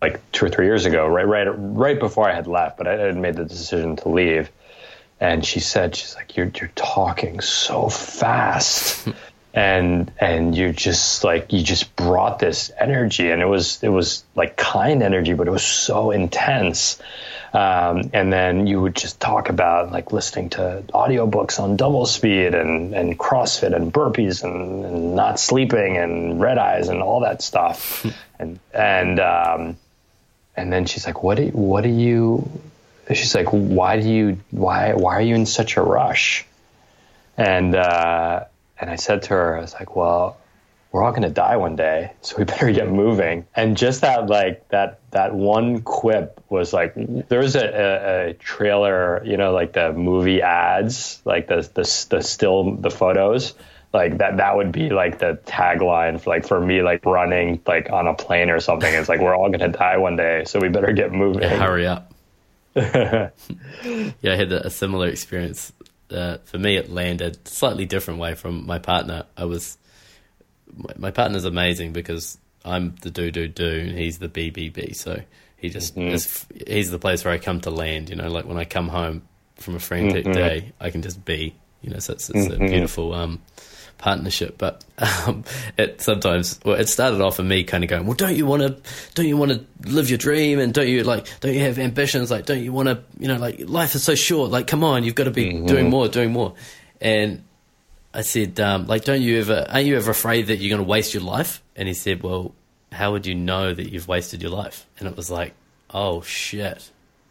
like 0.00 0.20
two 0.32 0.46
or 0.46 0.48
three 0.48 0.66
years 0.66 0.84
ago, 0.84 1.06
right, 1.06 1.26
right, 1.26 1.46
right 1.46 1.98
before 1.98 2.28
I 2.28 2.34
had 2.34 2.46
left, 2.46 2.76
but 2.78 2.86
I 2.86 2.98
had 2.98 3.16
made 3.16 3.36
the 3.36 3.44
decision 3.44 3.96
to 3.96 4.08
leave. 4.08 4.50
And 5.20 5.44
she 5.44 5.60
said, 5.60 5.96
"She's 5.96 6.14
like, 6.14 6.36
you're 6.36 6.50
you're 6.60 6.72
talking 6.74 7.40
so 7.40 7.88
fast." 7.88 9.08
and 9.54 10.10
and 10.18 10.56
you 10.56 10.72
just 10.72 11.22
like 11.22 11.52
you 11.52 11.62
just 11.62 11.94
brought 11.94 12.40
this 12.40 12.72
energy 12.76 13.30
and 13.30 13.40
it 13.40 13.46
was 13.46 13.80
it 13.84 13.88
was 13.88 14.24
like 14.34 14.56
kind 14.56 15.00
energy 15.00 15.32
but 15.32 15.46
it 15.46 15.52
was 15.52 15.64
so 15.64 16.10
intense. 16.10 17.00
Um, 17.52 18.10
and 18.12 18.32
then 18.32 18.66
you 18.66 18.82
would 18.82 18.96
just 18.96 19.20
talk 19.20 19.48
about 19.48 19.92
like 19.92 20.12
listening 20.12 20.50
to 20.50 20.82
audiobooks 20.92 21.60
on 21.60 21.76
double 21.76 22.04
speed 22.04 22.52
and 22.52 22.94
and 22.94 23.16
crossfit 23.16 23.76
and 23.76 23.92
burpees 23.92 24.42
and, 24.42 24.84
and 24.84 25.14
not 25.14 25.38
sleeping 25.38 25.98
and 25.98 26.40
red 26.40 26.58
eyes 26.58 26.88
and 26.88 27.00
all 27.00 27.20
that 27.20 27.40
stuff. 27.40 28.04
And 28.36 28.58
and 28.74 29.20
um, 29.20 29.76
and 30.56 30.72
then 30.72 30.86
she's 30.86 31.06
like 31.06 31.22
what 31.22 31.36
do 31.36 31.46
what 31.50 31.84
do 31.84 31.88
you 31.88 32.50
she's 33.10 33.32
like 33.32 33.46
why 33.46 34.00
do 34.00 34.08
you 34.08 34.40
why 34.50 34.92
why 34.94 35.14
are 35.14 35.22
you 35.22 35.36
in 35.36 35.46
such 35.46 35.76
a 35.76 35.82
rush? 35.82 36.44
And 37.38 37.76
uh, 37.76 38.46
and 38.78 38.90
I 38.90 38.96
said 38.96 39.22
to 39.22 39.30
her, 39.30 39.56
I 39.56 39.60
was 39.60 39.74
like, 39.74 39.96
well, 39.96 40.38
we're 40.94 41.02
all 41.02 41.10
going 41.10 41.22
to 41.22 41.28
die 41.28 41.56
one 41.56 41.74
day, 41.74 42.12
so 42.20 42.36
we 42.38 42.44
better 42.44 42.70
get 42.70 42.88
moving. 42.88 43.46
And 43.56 43.76
just 43.76 44.02
that, 44.02 44.28
like 44.28 44.68
that, 44.68 45.00
that 45.10 45.34
one 45.34 45.82
quip 45.82 46.40
was 46.48 46.72
like, 46.72 46.94
there 47.28 47.40
was 47.40 47.56
a, 47.56 47.64
a, 47.64 48.28
a 48.28 48.34
trailer, 48.34 49.20
you 49.24 49.36
know, 49.36 49.52
like 49.52 49.72
the 49.72 49.92
movie 49.92 50.40
ads, 50.40 51.20
like 51.24 51.48
the, 51.48 51.68
the, 51.74 52.06
the 52.10 52.22
still, 52.22 52.76
the 52.76 52.90
photos, 52.90 53.54
like 53.92 54.18
that, 54.18 54.36
that 54.36 54.56
would 54.56 54.70
be 54.70 54.90
like 54.90 55.18
the 55.18 55.36
tagline 55.46 56.20
for 56.20 56.30
like, 56.30 56.46
for 56.46 56.60
me, 56.60 56.82
like 56.82 57.04
running 57.04 57.60
like 57.66 57.90
on 57.90 58.06
a 58.06 58.14
plane 58.14 58.50
or 58.50 58.60
something. 58.60 58.94
It's 58.94 59.08
like, 59.08 59.20
we're 59.20 59.36
all 59.36 59.48
going 59.48 59.72
to 59.72 59.76
die 59.76 59.96
one 59.96 60.14
day, 60.14 60.44
so 60.46 60.60
we 60.60 60.68
better 60.68 60.92
get 60.92 61.12
moving. 61.12 61.42
Yeah, 61.42 61.56
hurry 61.56 61.88
up. 61.88 62.12
yeah, 62.76 63.30
I 64.24 64.36
had 64.36 64.52
a 64.52 64.70
similar 64.70 65.08
experience 65.08 65.72
uh, 66.10 66.38
for 66.44 66.58
me, 66.58 66.76
it 66.76 66.90
landed 66.90 67.46
slightly 67.46 67.86
different 67.86 68.20
way 68.20 68.34
from 68.34 68.66
my 68.66 68.78
partner. 68.78 69.24
I 69.36 69.44
was 69.44 69.78
my 70.96 71.10
partner's 71.10 71.44
amazing 71.44 71.92
because 71.92 72.38
I'm 72.64 72.94
the 73.02 73.10
do 73.10 73.30
do 73.30 73.48
do, 73.48 73.66
and 73.66 73.98
he's 73.98 74.18
the 74.18 74.28
BBB. 74.28 74.94
So 74.96 75.20
he 75.56 75.70
just 75.70 75.96
mm-hmm. 75.96 76.72
he's 76.72 76.90
the 76.90 76.98
place 76.98 77.24
where 77.24 77.34
I 77.34 77.38
come 77.38 77.60
to 77.62 77.70
land. 77.70 78.10
You 78.10 78.16
know, 78.16 78.28
like 78.28 78.46
when 78.46 78.58
I 78.58 78.64
come 78.64 78.88
home 78.88 79.22
from 79.56 79.76
a 79.76 79.80
frantic 79.80 80.24
mm-hmm. 80.24 80.32
day, 80.32 80.72
I 80.80 80.90
can 80.90 81.02
just 81.02 81.24
be. 81.24 81.54
You 81.82 81.90
know, 81.90 81.98
so 81.98 82.14
it's, 82.14 82.30
it's 82.30 82.48
mm-hmm. 82.48 82.64
a 82.64 82.68
beautiful 82.68 83.12
um, 83.12 83.42
partnership. 84.04 84.58
But 84.58 84.84
um, 84.98 85.44
it 85.78 86.02
sometimes 86.02 86.60
well, 86.62 86.74
it 86.74 86.90
started 86.90 87.22
off 87.22 87.38
with 87.38 87.46
me 87.46 87.64
kind 87.64 87.82
of 87.82 87.88
going, 87.88 88.04
well, 88.04 88.14
don't 88.14 88.36
you 88.36 88.44
want 88.44 88.60
to, 88.60 88.76
don't 89.14 89.26
you 89.26 89.38
want 89.38 89.52
to 89.52 89.64
live 89.90 90.10
your 90.10 90.18
dream, 90.18 90.58
and 90.58 90.74
don't 90.74 90.86
you 90.86 91.02
like, 91.04 91.26
don't 91.40 91.54
you 91.54 91.60
have 91.60 91.78
ambitions? 91.78 92.30
Like, 92.30 92.44
don't 92.44 92.62
you 92.62 92.70
want 92.70 92.88
to, 92.88 93.02
you 93.18 93.28
know, 93.28 93.38
like 93.38 93.60
life 93.66 93.94
is 93.94 94.02
so 94.02 94.14
short. 94.14 94.50
Like, 94.50 94.66
come 94.66 94.84
on, 94.84 95.04
you've 95.04 95.14
got 95.14 95.24
to 95.24 95.30
be 95.30 95.46
mm-hmm. 95.46 95.66
doing 95.66 95.88
more, 95.88 96.06
doing 96.08 96.32
more. 96.32 96.52
And 97.00 97.44
I 98.12 98.20
said, 98.20 98.60
um, 98.60 98.86
like, 98.86 99.04
don't 99.04 99.22
you 99.22 99.40
ever, 99.40 99.64
aren't 99.68 99.86
you 99.86 99.96
ever 99.96 100.10
afraid 100.10 100.48
that 100.48 100.56
you're 100.56 100.76
going 100.76 100.86
to 100.86 100.88
waste 100.88 101.14
your 101.14 101.22
life? 101.22 101.62
And 101.74 101.88
he 101.88 101.94
said, 101.94 102.22
well, 102.22 102.54
how 102.92 103.12
would 103.12 103.26
you 103.26 103.34
know 103.34 103.72
that 103.72 103.90
you've 103.90 104.06
wasted 104.06 104.42
your 104.42 104.52
life? 104.52 104.86
And 104.98 105.08
it 105.08 105.16
was 105.16 105.30
like, 105.30 105.54
oh 105.90 106.20
shit. 106.20 106.90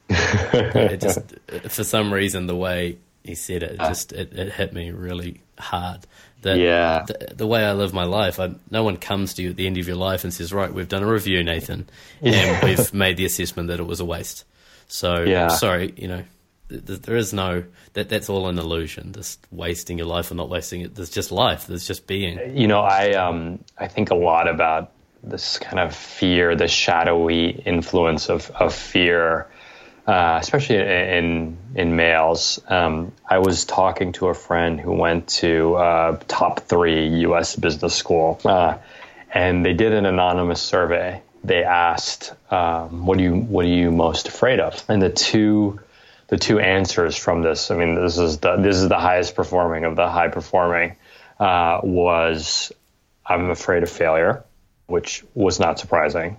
it 0.10 1.00
just, 1.00 1.22
for 1.70 1.84
some 1.84 2.12
reason, 2.12 2.48
the 2.48 2.56
way 2.56 2.98
he 3.24 3.36
said 3.36 3.62
it, 3.64 3.74
it 3.74 3.78
just 3.78 4.12
it, 4.12 4.34
it 4.34 4.52
hit 4.54 4.74
me 4.74 4.92
really 4.92 5.42
hard. 5.58 6.06
That 6.44 6.58
yeah. 6.58 7.06
the, 7.08 7.36
the, 7.36 7.48
way 7.48 7.64
I 7.64 7.74
live 7.74 7.94
my 7.94 8.04
life, 8.04 8.40
I, 8.40 8.54
no 8.70 8.84
one 8.84 8.98
comes 8.98 9.34
to 9.36 9.42
you 9.42 9.50
at 9.50 9.56
the 9.56 9.66
end 9.66 9.78
of 9.78 9.88
your 9.88 9.96
life 9.96 10.24
and 10.24 10.34
says, 10.34 10.54
"Right, 10.54 10.74
we've 10.74 10.88
done 10.88 11.04
a 11.04 11.12
review, 11.12 11.44
Nathan, 11.44 11.88
and 12.22 12.36
yeah. 12.36 12.66
we've 12.66 12.94
made 12.94 13.18
the 13.18 13.26
assessment 13.26 13.70
that 13.70 13.80
it 13.80 13.88
was 13.88 14.00
a 14.00 14.06
waste." 14.06 14.46
So, 14.88 15.24
yeah. 15.24 15.48
sorry, 15.48 15.94
you 15.96 16.08
know, 16.08 16.24
th- 16.70 17.02
there 17.02 17.16
is 17.16 17.34
no 17.34 17.64
that. 17.94 18.10
That's 18.10 18.30
all 18.30 18.48
an 18.48 18.60
illusion. 18.60 19.14
Just 19.14 19.46
wasting 19.52 19.98
your 19.98 20.08
life 20.08 20.32
or 20.32 20.36
not 20.36 20.50
wasting 20.50 20.82
it. 20.82 20.96
There's 20.96 21.10
just 21.10 21.32
life. 21.32 21.68
There's 21.68 21.88
just 21.88 22.08
being. 22.08 22.58
You 22.58 22.68
know, 22.68 22.82
I 22.82 23.14
um 23.14 23.64
I 23.78 23.88
think 23.88 24.12
a 24.12 24.16
lot 24.16 24.48
about 24.48 24.92
this 25.24 25.58
kind 25.58 25.80
of 25.80 25.96
fear, 25.96 26.56
the 26.56 26.68
shadowy 26.68 27.50
influence 27.50 28.30
of 28.30 28.52
of 28.52 28.74
fear 28.74 29.48
uh, 30.06 30.38
especially 30.42 30.78
in 30.78 31.58
in 31.76 31.96
males. 31.96 32.60
Um, 32.68 33.14
I 33.28 33.40
was 33.40 33.66
talking 33.66 34.12
to 34.14 34.28
a 34.28 34.34
friend 34.34 34.80
who 34.80 34.94
went 34.94 35.28
to 35.40 35.76
uh, 35.76 36.20
top 36.28 36.62
three 36.62 37.08
U.S. 37.22 37.56
business 37.56 37.96
school, 37.96 38.40
uh, 38.44 38.78
and 39.34 39.66
they 39.66 39.74
did 39.74 39.94
an 39.94 40.06
anonymous 40.06 40.62
survey. 40.62 41.22
They 41.44 41.64
asked, 41.64 42.34
um, 42.52 43.06
"What 43.06 43.18
do 43.18 43.24
you 43.24 43.36
What 43.36 43.66
are 43.66 43.70
you 43.70 43.92
most 43.92 44.28
afraid 44.28 44.60
of?" 44.60 44.84
And 44.90 45.02
the 45.02 45.10
two 45.10 45.80
the 46.28 46.38
two 46.38 46.60
answers 46.60 47.16
from 47.16 47.42
this, 47.42 47.70
I 47.72 47.78
mean, 47.78 47.96
this 47.96 48.18
is 48.18 48.40
the 48.40 48.58
this 48.58 48.78
is 48.78 48.90
the 48.90 49.00
highest 49.00 49.36
performing 49.36 49.86
of 49.86 49.96
the 49.96 50.10
high 50.10 50.30
performing, 50.30 50.96
uh, 51.40 51.80
was 51.84 52.72
I'm 53.26 53.50
afraid 53.50 53.84
of 53.84 53.90
failure, 53.90 54.44
which 54.88 55.24
was 55.34 55.60
not 55.60 55.80
surprising. 55.80 56.38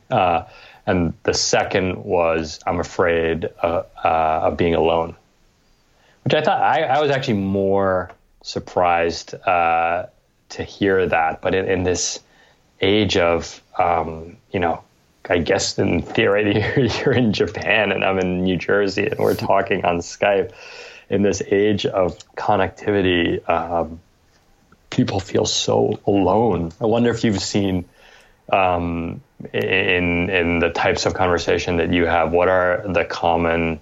And 0.87 1.15
the 1.23 1.35
second 1.35 2.05
was 2.05 2.61
I'm 2.67 2.81
afraid 2.81 3.49
uh, 3.63 3.85
uh, 4.03 4.41
of 4.45 4.57
being 4.57 4.75
alone, 4.75 5.17
which 6.25 6.35
I 6.35 6.43
thought 6.43 6.61
I, 6.61 6.83
I 6.83 7.01
was 7.01 7.11
actually 7.11 7.39
more 7.39 8.11
surprised 8.43 9.35
uh, 9.35 10.07
to 10.51 10.63
hear 10.63 11.07
that. 11.07 11.41
But 11.41 11.55
in, 11.55 11.67
in 11.67 11.83
this 11.85 12.21
age 12.81 13.17
of, 13.17 13.63
um, 13.79 14.37
you 14.51 14.61
know, 14.61 14.85
I 15.29 15.39
guess 15.39 15.79
in 15.79 16.03
theory 16.03 16.55
you're 16.99 17.15
in 17.15 17.33
Japan 17.33 17.93
and 17.93 18.05
I'm 18.05 18.19
in 18.19 18.45
New 18.45 18.59
Jersey 18.59 19.07
and 19.07 19.19
we're 19.19 19.35
talking 19.35 19.85
on 19.85 19.99
Skype. 19.99 20.53
In 21.11 21.23
this 21.23 21.43
age 21.43 21.85
of 21.85 22.19
connectivity, 22.35 23.47
um, 23.49 24.01
people 24.89 25.21
feel 25.21 25.45
so 25.45 26.01
alone. 26.07 26.73
I 26.81 26.87
wonder 26.87 27.11
if 27.11 27.25
you've 27.25 27.43
seen 27.43 27.85
um, 28.51 29.21
in 29.53 30.31
in 30.31 30.59
the 30.59 30.71
types 30.71 31.07
of 31.07 31.15
conversation 31.15 31.77
that 31.79 31.93
you 31.93 32.07
have, 32.07 32.33
what 32.33 32.49
are 32.49 32.85
the 32.87 33.05
common 33.05 33.81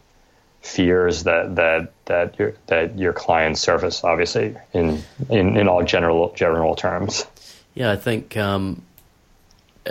fears 0.60 1.24
that 1.24 1.56
that 1.56 1.92
that 2.06 2.38
your 2.38 2.54
that 2.66 2.98
your 2.98 3.12
clients 3.12 3.60
surface? 3.60 4.04
Obviously, 4.04 4.56
in 4.72 5.02
in, 5.28 5.56
in 5.56 5.68
all 5.68 5.82
general 5.82 6.32
general 6.34 6.74
terms. 6.74 7.26
Yeah, 7.74 7.90
I 7.90 7.96
think 7.96 8.36
um, 8.36 8.82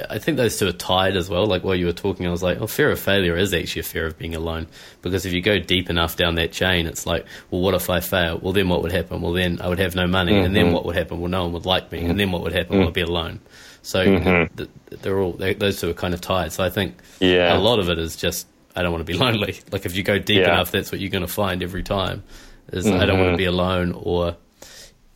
I 0.10 0.20
think 0.20 0.38
those 0.38 0.58
two 0.58 0.68
are 0.68 0.74
tied 0.74 1.18
as 1.18 1.30
well. 1.30 1.46
Like 1.46 1.64
while 1.64 1.76
you 1.76 1.86
were 1.86 1.94
talking, 1.94 2.26
I 2.26 2.32
was 2.32 2.42
like, 2.42 2.62
"Oh, 2.62 2.68
fear 2.68 2.92
of 2.92 3.00
failure 3.00 3.36
is 3.36 3.54
actually 3.54 3.82
a 3.82 3.84
fear 3.84 4.06
of 4.06 4.18
being 4.18 4.36
alone." 4.36 4.68
Because 5.02 5.26
if 5.26 5.34
you 5.34 5.42
go 5.42 5.60
deep 5.60 5.90
enough 5.90 6.16
down 6.16 6.36
that 6.36 6.52
chain, 6.52 6.88
it's 6.88 7.06
like, 7.06 7.26
"Well, 7.50 7.62
what 7.62 7.74
if 7.74 7.90
I 7.90 8.00
fail? 8.00 8.38
Well, 8.38 8.54
then 8.54 8.70
what 8.70 8.82
would 8.84 8.92
happen? 8.94 9.22
Well, 9.22 9.34
then 9.34 9.60
I 9.62 9.68
would 9.68 9.80
have 9.80 9.96
no 9.96 10.08
money, 10.08 10.34
mm-hmm. 10.34 10.46
and 10.46 10.56
then 10.56 10.66
mm-hmm. 10.66 10.74
what 10.74 10.86
would 10.86 10.96
happen? 10.96 11.20
Well, 11.20 11.30
no 11.30 11.44
one 11.44 11.54
would 11.54 11.66
like 11.66 11.92
me, 11.92 12.00
mm-hmm. 12.00 12.12
and 12.12 12.20
then 12.20 12.32
what 12.32 12.42
would 12.44 12.54
happen? 12.54 12.74
Mm-hmm. 12.74 12.80
Well, 12.80 12.88
I'd 12.88 12.94
be 12.94 13.02
alone." 13.02 13.40
So 13.82 14.06
mm-hmm. 14.06 14.64
they're 15.02 15.20
all 15.20 15.34
they, 15.34 15.54
those 15.54 15.80
two 15.80 15.90
are 15.90 15.94
kind 15.94 16.14
of 16.14 16.22
tied. 16.22 16.52
So 16.52 16.64
I 16.64 16.70
think 16.70 16.96
yeah. 17.20 17.56
a 17.56 17.60
lot 17.60 17.80
of 17.80 17.90
it 17.90 17.98
is 17.98 18.16
just 18.16 18.48
I 18.76 18.84
don't 18.84 18.92
want 18.92 19.06
to 19.06 19.12
be 19.12 19.18
lonely. 19.18 19.60
Like 19.72 19.86
if 19.86 19.96
you 19.96 20.04
go 20.04 20.20
deep 20.20 20.40
yeah. 20.40 20.54
enough, 20.54 20.72
that's 20.72 20.92
what 20.92 21.02
you're 21.02 21.10
going 21.10 21.26
to 21.26 21.32
find 21.32 21.64
every 21.64 21.84
time. 21.84 22.24
Is 22.72 22.86
mm-hmm. 22.86 23.00
I 23.00 23.06
don't 23.06 23.18
want 23.18 23.28
to 23.28 23.32
mm-hmm. 23.32 23.38
be 23.38 23.46
alone, 23.46 23.92
or 23.94 24.38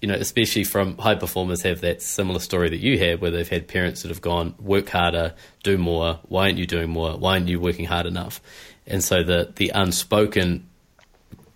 you 0.01 0.07
know, 0.07 0.15
especially 0.15 0.63
from 0.63 0.97
high 0.97 1.15
performers 1.15 1.61
have 1.61 1.81
that 1.81 2.01
similar 2.01 2.39
story 2.39 2.69
that 2.69 2.77
you 2.77 2.99
had, 2.99 3.21
where 3.21 3.31
they've 3.31 3.47
had 3.47 3.67
parents 3.67 4.01
that 4.01 4.09
have 4.09 4.21
gone 4.21 4.55
work 4.59 4.89
harder, 4.89 5.33
do 5.63 5.77
more. 5.77 6.19
Why 6.23 6.45
aren't 6.45 6.57
you 6.57 6.65
doing 6.65 6.89
more? 6.89 7.17
Why 7.17 7.33
aren't 7.33 7.47
you 7.47 7.59
working 7.59 7.85
hard 7.85 8.05
enough? 8.05 8.41
And 8.87 9.03
so 9.03 9.23
the 9.23 9.53
the 9.55 9.69
unspoken 9.69 10.67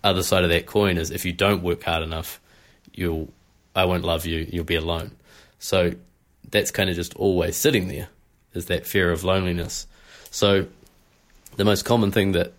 other 0.02 0.22
side 0.22 0.44
of 0.44 0.50
that 0.50 0.66
coin 0.66 0.96
is 0.96 1.10
if 1.10 1.24
you 1.24 1.32
don't 1.32 1.62
work 1.62 1.82
hard 1.82 2.02
enough, 2.02 2.40
you'll 2.92 3.32
I 3.74 3.84
won't 3.84 4.04
love 4.04 4.26
you. 4.26 4.46
You'll 4.50 4.64
be 4.64 4.76
alone. 4.76 5.12
So 5.58 5.92
that's 6.50 6.70
kind 6.70 6.90
of 6.90 6.96
just 6.96 7.14
always 7.14 7.56
sitting 7.56 7.88
there 7.88 8.08
is 8.54 8.66
that 8.66 8.86
fear 8.86 9.12
of 9.12 9.24
loneliness. 9.24 9.86
So 10.30 10.66
the 11.56 11.64
most 11.64 11.84
common 11.84 12.10
thing 12.10 12.32
that 12.32 12.52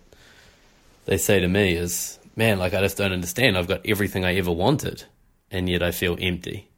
they 1.04 1.18
say 1.18 1.40
to 1.40 1.48
me 1.48 1.74
is, 1.74 2.18
man, 2.36 2.58
like 2.58 2.74
I 2.74 2.80
just 2.80 2.96
don't 2.96 3.12
understand. 3.12 3.58
I've 3.58 3.68
got 3.68 3.82
everything 3.84 4.24
I 4.24 4.36
ever 4.36 4.50
wanted 4.50 5.04
and 5.50 5.68
yet 5.68 5.82
I 5.82 5.90
feel 5.90 6.16
empty. 6.20 6.68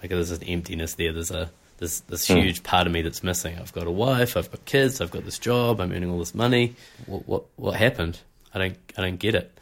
Like 0.00 0.10
there's 0.10 0.30
an 0.30 0.42
emptiness 0.44 0.94
there. 0.94 1.12
There's 1.12 1.30
a 1.30 1.50
there's 1.78 2.00
this 2.02 2.26
hmm. 2.26 2.38
huge 2.38 2.62
part 2.62 2.86
of 2.86 2.92
me 2.92 3.02
that's 3.02 3.22
missing. 3.22 3.56
I've 3.58 3.72
got 3.72 3.86
a 3.86 3.90
wife, 3.90 4.36
I've 4.36 4.50
got 4.50 4.64
kids, 4.64 5.00
I've 5.00 5.12
got 5.12 5.24
this 5.24 5.38
job, 5.38 5.80
I'm 5.80 5.92
earning 5.92 6.10
all 6.10 6.18
this 6.18 6.34
money. 6.34 6.74
What 7.06 7.28
what 7.28 7.44
what 7.56 7.74
happened? 7.74 8.18
I 8.54 8.58
don't 8.58 8.76
I 8.96 9.02
don't 9.02 9.18
get 9.18 9.34
it. 9.34 9.52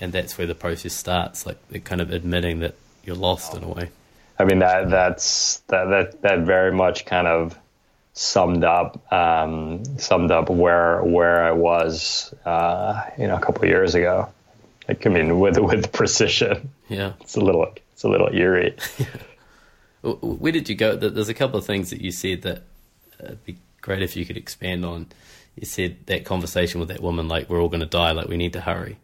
And 0.00 0.12
that's 0.12 0.36
where 0.36 0.46
the 0.46 0.54
process 0.54 0.92
starts, 0.92 1.46
like 1.46 1.84
kind 1.84 2.00
of 2.02 2.12
admitting 2.12 2.60
that 2.60 2.74
you're 3.04 3.16
lost 3.16 3.54
in 3.54 3.64
a 3.64 3.68
way. 3.68 3.90
I 4.38 4.44
mean 4.44 4.58
that 4.60 4.90
that's 4.90 5.58
that 5.68 5.84
that 5.86 6.22
that 6.22 6.38
very 6.40 6.72
much 6.72 7.06
kind 7.06 7.26
of 7.26 7.58
summed 8.12 8.64
up 8.64 9.12
um, 9.12 9.84
summed 9.98 10.30
up 10.30 10.50
where 10.50 11.02
where 11.02 11.44
I 11.44 11.52
was 11.52 12.34
uh, 12.44 13.02
you 13.18 13.28
know 13.28 13.36
a 13.36 13.40
couple 13.40 13.62
of 13.62 13.68
years 13.68 13.94
ago. 13.94 14.28
Like, 14.88 15.06
I 15.06 15.10
mean, 15.10 15.38
with 15.38 15.58
with 15.58 15.92
precision. 16.00 16.70
Yeah, 16.88 17.12
it's 17.20 17.36
a 17.36 17.40
little 17.40 17.66
it's 17.92 18.04
a 18.04 18.08
little 18.08 18.28
eerie. 18.32 18.76
Where 20.02 20.52
did 20.52 20.68
you 20.68 20.76
go? 20.76 20.94
There's 20.94 21.28
a 21.28 21.34
couple 21.34 21.58
of 21.58 21.66
things 21.66 21.90
that 21.90 22.00
you 22.00 22.12
said 22.12 22.42
that 22.42 22.58
uh, 23.20 23.24
it'd 23.24 23.44
be 23.44 23.56
great 23.80 24.02
if 24.02 24.14
you 24.14 24.24
could 24.24 24.36
expand 24.36 24.84
on. 24.84 25.06
You 25.56 25.66
said 25.66 26.06
that 26.06 26.24
conversation 26.24 26.78
with 26.78 26.90
that 26.90 27.00
woman, 27.00 27.26
like 27.26 27.48
we're 27.48 27.60
all 27.60 27.68
going 27.68 27.80
to 27.80 27.86
die, 27.86 28.12
like 28.12 28.28
we 28.28 28.36
need 28.36 28.52
to 28.52 28.60
hurry. 28.60 28.98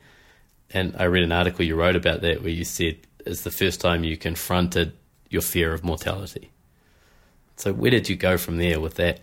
And 0.70 0.94
I 0.98 1.04
read 1.04 1.24
an 1.24 1.32
article 1.32 1.64
you 1.64 1.74
wrote 1.74 1.96
about 1.96 2.20
that 2.20 2.42
where 2.42 2.50
you 2.50 2.64
said 2.64 2.98
it's 3.26 3.42
the 3.42 3.50
first 3.50 3.80
time 3.80 4.04
you 4.04 4.16
confronted 4.16 4.92
your 5.32 5.42
fear 5.42 5.72
of 5.72 5.82
mortality. 5.82 6.50
So 7.56 7.72
where 7.72 7.90
did 7.90 8.08
you 8.08 8.16
go 8.16 8.36
from 8.36 8.58
there 8.58 8.80
with 8.80 8.94
that? 8.94 9.20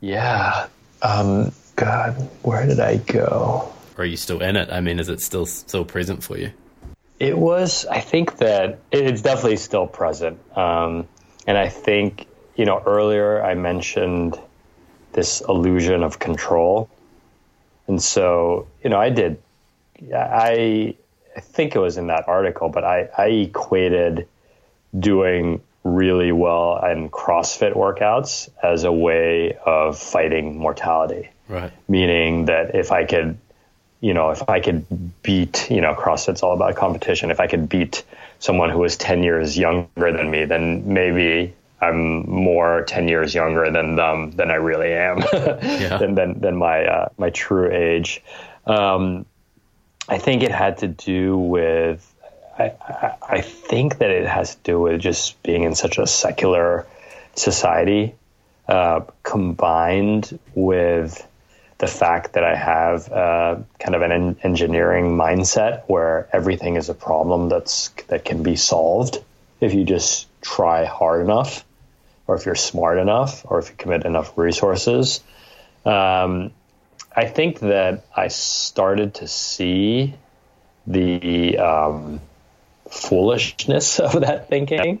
Yeah. 0.00 0.66
Um, 1.02 1.52
God, 1.76 2.12
where 2.42 2.66
did 2.66 2.80
I 2.80 2.96
go? 2.96 3.72
Or 3.96 4.02
are 4.02 4.04
you 4.04 4.16
still 4.16 4.42
in 4.42 4.56
it? 4.56 4.70
I 4.70 4.80
mean, 4.80 4.98
is 4.98 5.08
it 5.08 5.20
still 5.20 5.46
still 5.46 5.84
present 5.84 6.22
for 6.22 6.36
you? 6.38 6.52
It 7.20 7.38
was. 7.38 7.86
I 7.86 8.00
think 8.00 8.38
that 8.38 8.80
it's 8.90 9.22
definitely 9.22 9.58
still 9.58 9.86
present. 9.86 10.38
Um, 10.56 11.06
and 11.46 11.56
I 11.58 11.68
think 11.68 12.26
you 12.56 12.64
know 12.64 12.82
earlier 12.84 13.42
I 13.42 13.54
mentioned 13.54 14.38
this 15.12 15.42
illusion 15.46 16.02
of 16.02 16.18
control, 16.18 16.88
and 17.86 18.02
so 18.02 18.66
you 18.82 18.90
know 18.90 18.98
I 18.98 19.10
did. 19.10 19.42
I 20.14 20.96
I 21.36 21.40
think 21.40 21.74
it 21.74 21.78
was 21.78 21.96
in 21.96 22.08
that 22.08 22.28
article, 22.28 22.68
but 22.68 22.84
I, 22.84 23.08
I 23.16 23.26
equated 23.26 24.28
doing 24.98 25.60
really 25.84 26.32
well 26.32 26.84
in 26.84 27.10
CrossFit 27.10 27.74
workouts 27.74 28.48
as 28.62 28.84
a 28.84 28.92
way 28.92 29.56
of 29.64 29.98
fighting 29.98 30.58
mortality. 30.58 31.28
Right. 31.48 31.72
Meaning 31.88 32.46
that 32.46 32.74
if 32.74 32.92
I 32.92 33.04
could, 33.04 33.36
you 34.00 34.14
know, 34.14 34.30
if 34.30 34.48
I 34.48 34.60
could 34.60 34.86
beat, 35.22 35.70
you 35.70 35.80
know, 35.80 35.94
CrossFit's 35.94 36.42
all 36.42 36.54
about 36.54 36.76
competition. 36.76 37.30
If 37.30 37.40
I 37.40 37.46
could 37.46 37.68
beat 37.68 38.04
someone 38.38 38.70
who 38.70 38.78
was 38.78 38.96
10 38.96 39.22
years 39.22 39.58
younger 39.58 40.12
than 40.12 40.30
me, 40.30 40.44
then 40.44 40.92
maybe 40.92 41.54
I'm 41.80 42.28
more 42.30 42.82
10 42.82 43.08
years 43.08 43.34
younger 43.34 43.70
than 43.70 43.96
them 43.96 44.30
than 44.32 44.50
I 44.50 44.54
really 44.54 44.92
am, 44.92 45.18
yeah. 45.32 45.96
than, 46.00 46.14
than, 46.14 46.40
than, 46.40 46.56
my, 46.56 46.84
uh, 46.84 47.08
my 47.18 47.30
true 47.30 47.70
age. 47.72 48.22
Um, 48.66 49.26
I 50.08 50.18
think 50.18 50.42
it 50.42 50.52
had 50.52 50.78
to 50.78 50.88
do 50.88 51.36
with 51.36 52.11
I, 52.70 53.14
I, 53.22 53.40
think 53.40 53.98
that 53.98 54.10
it 54.10 54.26
has 54.26 54.54
to 54.54 54.60
do 54.62 54.80
with 54.80 55.00
just 55.00 55.42
being 55.42 55.64
in 55.64 55.74
such 55.74 55.98
a 55.98 56.06
secular 56.06 56.86
society, 57.34 58.14
uh, 58.68 59.00
combined 59.22 60.38
with 60.54 61.26
the 61.78 61.86
fact 61.86 62.34
that 62.34 62.44
I 62.44 62.54
have 62.54 63.10
uh, 63.10 63.56
kind 63.80 63.94
of 63.94 64.02
an 64.02 64.12
en- 64.12 64.36
engineering 64.42 65.16
mindset 65.16 65.82
where 65.88 66.28
everything 66.32 66.76
is 66.76 66.88
a 66.88 66.94
problem 66.94 67.48
that's 67.48 67.88
that 68.08 68.24
can 68.24 68.42
be 68.42 68.56
solved 68.56 69.18
if 69.60 69.74
you 69.74 69.84
just 69.84 70.28
try 70.40 70.84
hard 70.84 71.22
enough, 71.22 71.64
or 72.26 72.36
if 72.36 72.46
you're 72.46 72.54
smart 72.54 72.98
enough, 72.98 73.44
or 73.44 73.58
if 73.58 73.70
you 73.70 73.74
commit 73.76 74.04
enough 74.04 74.36
resources. 74.38 75.20
Um, 75.84 76.52
I 77.14 77.26
think 77.26 77.60
that 77.60 78.04
I 78.14 78.28
started 78.28 79.14
to 79.14 79.28
see 79.28 80.14
the 80.86 81.58
um, 81.58 82.20
foolishness 82.92 83.98
of 84.00 84.20
that 84.20 84.48
thinking. 84.48 85.00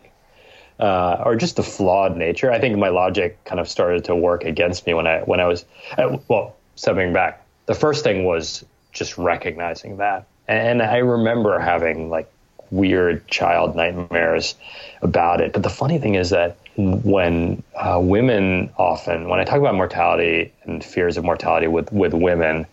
uh, 0.80 1.22
or 1.24 1.36
just 1.36 1.58
a 1.58 1.62
flawed 1.62 2.16
nature. 2.16 2.50
I 2.50 2.58
think 2.58 2.76
my 2.78 2.88
logic 2.88 3.44
kind 3.44 3.60
of 3.60 3.68
started 3.68 4.06
to 4.06 4.16
work 4.16 4.44
against 4.44 4.86
me 4.86 4.94
when 4.94 5.06
I 5.06 5.20
when 5.20 5.38
I 5.40 5.46
was 5.46 5.64
uh, 5.96 6.18
well 6.28 6.56
stepping 6.74 7.12
back. 7.12 7.44
The 7.66 7.74
first 7.74 8.02
thing 8.02 8.24
was 8.24 8.64
just 8.92 9.16
recognizing 9.18 9.98
that, 9.98 10.26
and 10.48 10.82
I 10.82 10.98
remember 10.98 11.58
having 11.58 12.10
like 12.10 12.30
weird 12.70 13.28
child 13.28 13.76
nightmares 13.76 14.54
about 15.02 15.40
it. 15.40 15.52
But 15.52 15.62
the 15.62 15.70
funny 15.70 15.98
thing 15.98 16.14
is 16.14 16.30
that 16.30 16.56
when 16.76 17.62
uh, 17.76 18.00
women 18.02 18.70
often, 18.78 19.28
when 19.28 19.38
I 19.38 19.44
talk 19.44 19.58
about 19.58 19.74
mortality 19.74 20.52
and 20.64 20.82
fears 20.82 21.16
of 21.16 21.24
mortality 21.24 21.68
with 21.68 21.92
with 21.92 22.14
women, 22.14 22.66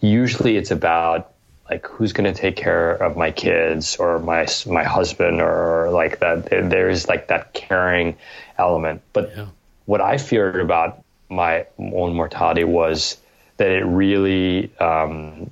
usually 0.00 0.56
it's 0.56 0.70
about 0.70 1.32
like 1.70 1.86
who's 1.86 2.12
going 2.12 2.32
to 2.32 2.38
take 2.38 2.56
care 2.56 2.92
of 2.92 3.16
my 3.16 3.30
kids 3.30 3.96
or 3.96 4.18
my 4.18 4.46
my 4.66 4.84
husband 4.84 5.40
or 5.40 5.90
like 5.90 6.20
that 6.20 6.46
there's 6.46 7.08
like 7.08 7.28
that 7.28 7.52
caring 7.52 8.16
element 8.56 9.02
but 9.12 9.32
yeah. 9.36 9.46
what 9.86 10.00
i 10.00 10.16
feared 10.18 10.60
about 10.60 11.02
my 11.28 11.66
own 11.78 12.14
mortality 12.14 12.64
was 12.64 13.18
that 13.58 13.70
it 13.70 13.84
really 13.84 14.70
um, 14.78 15.50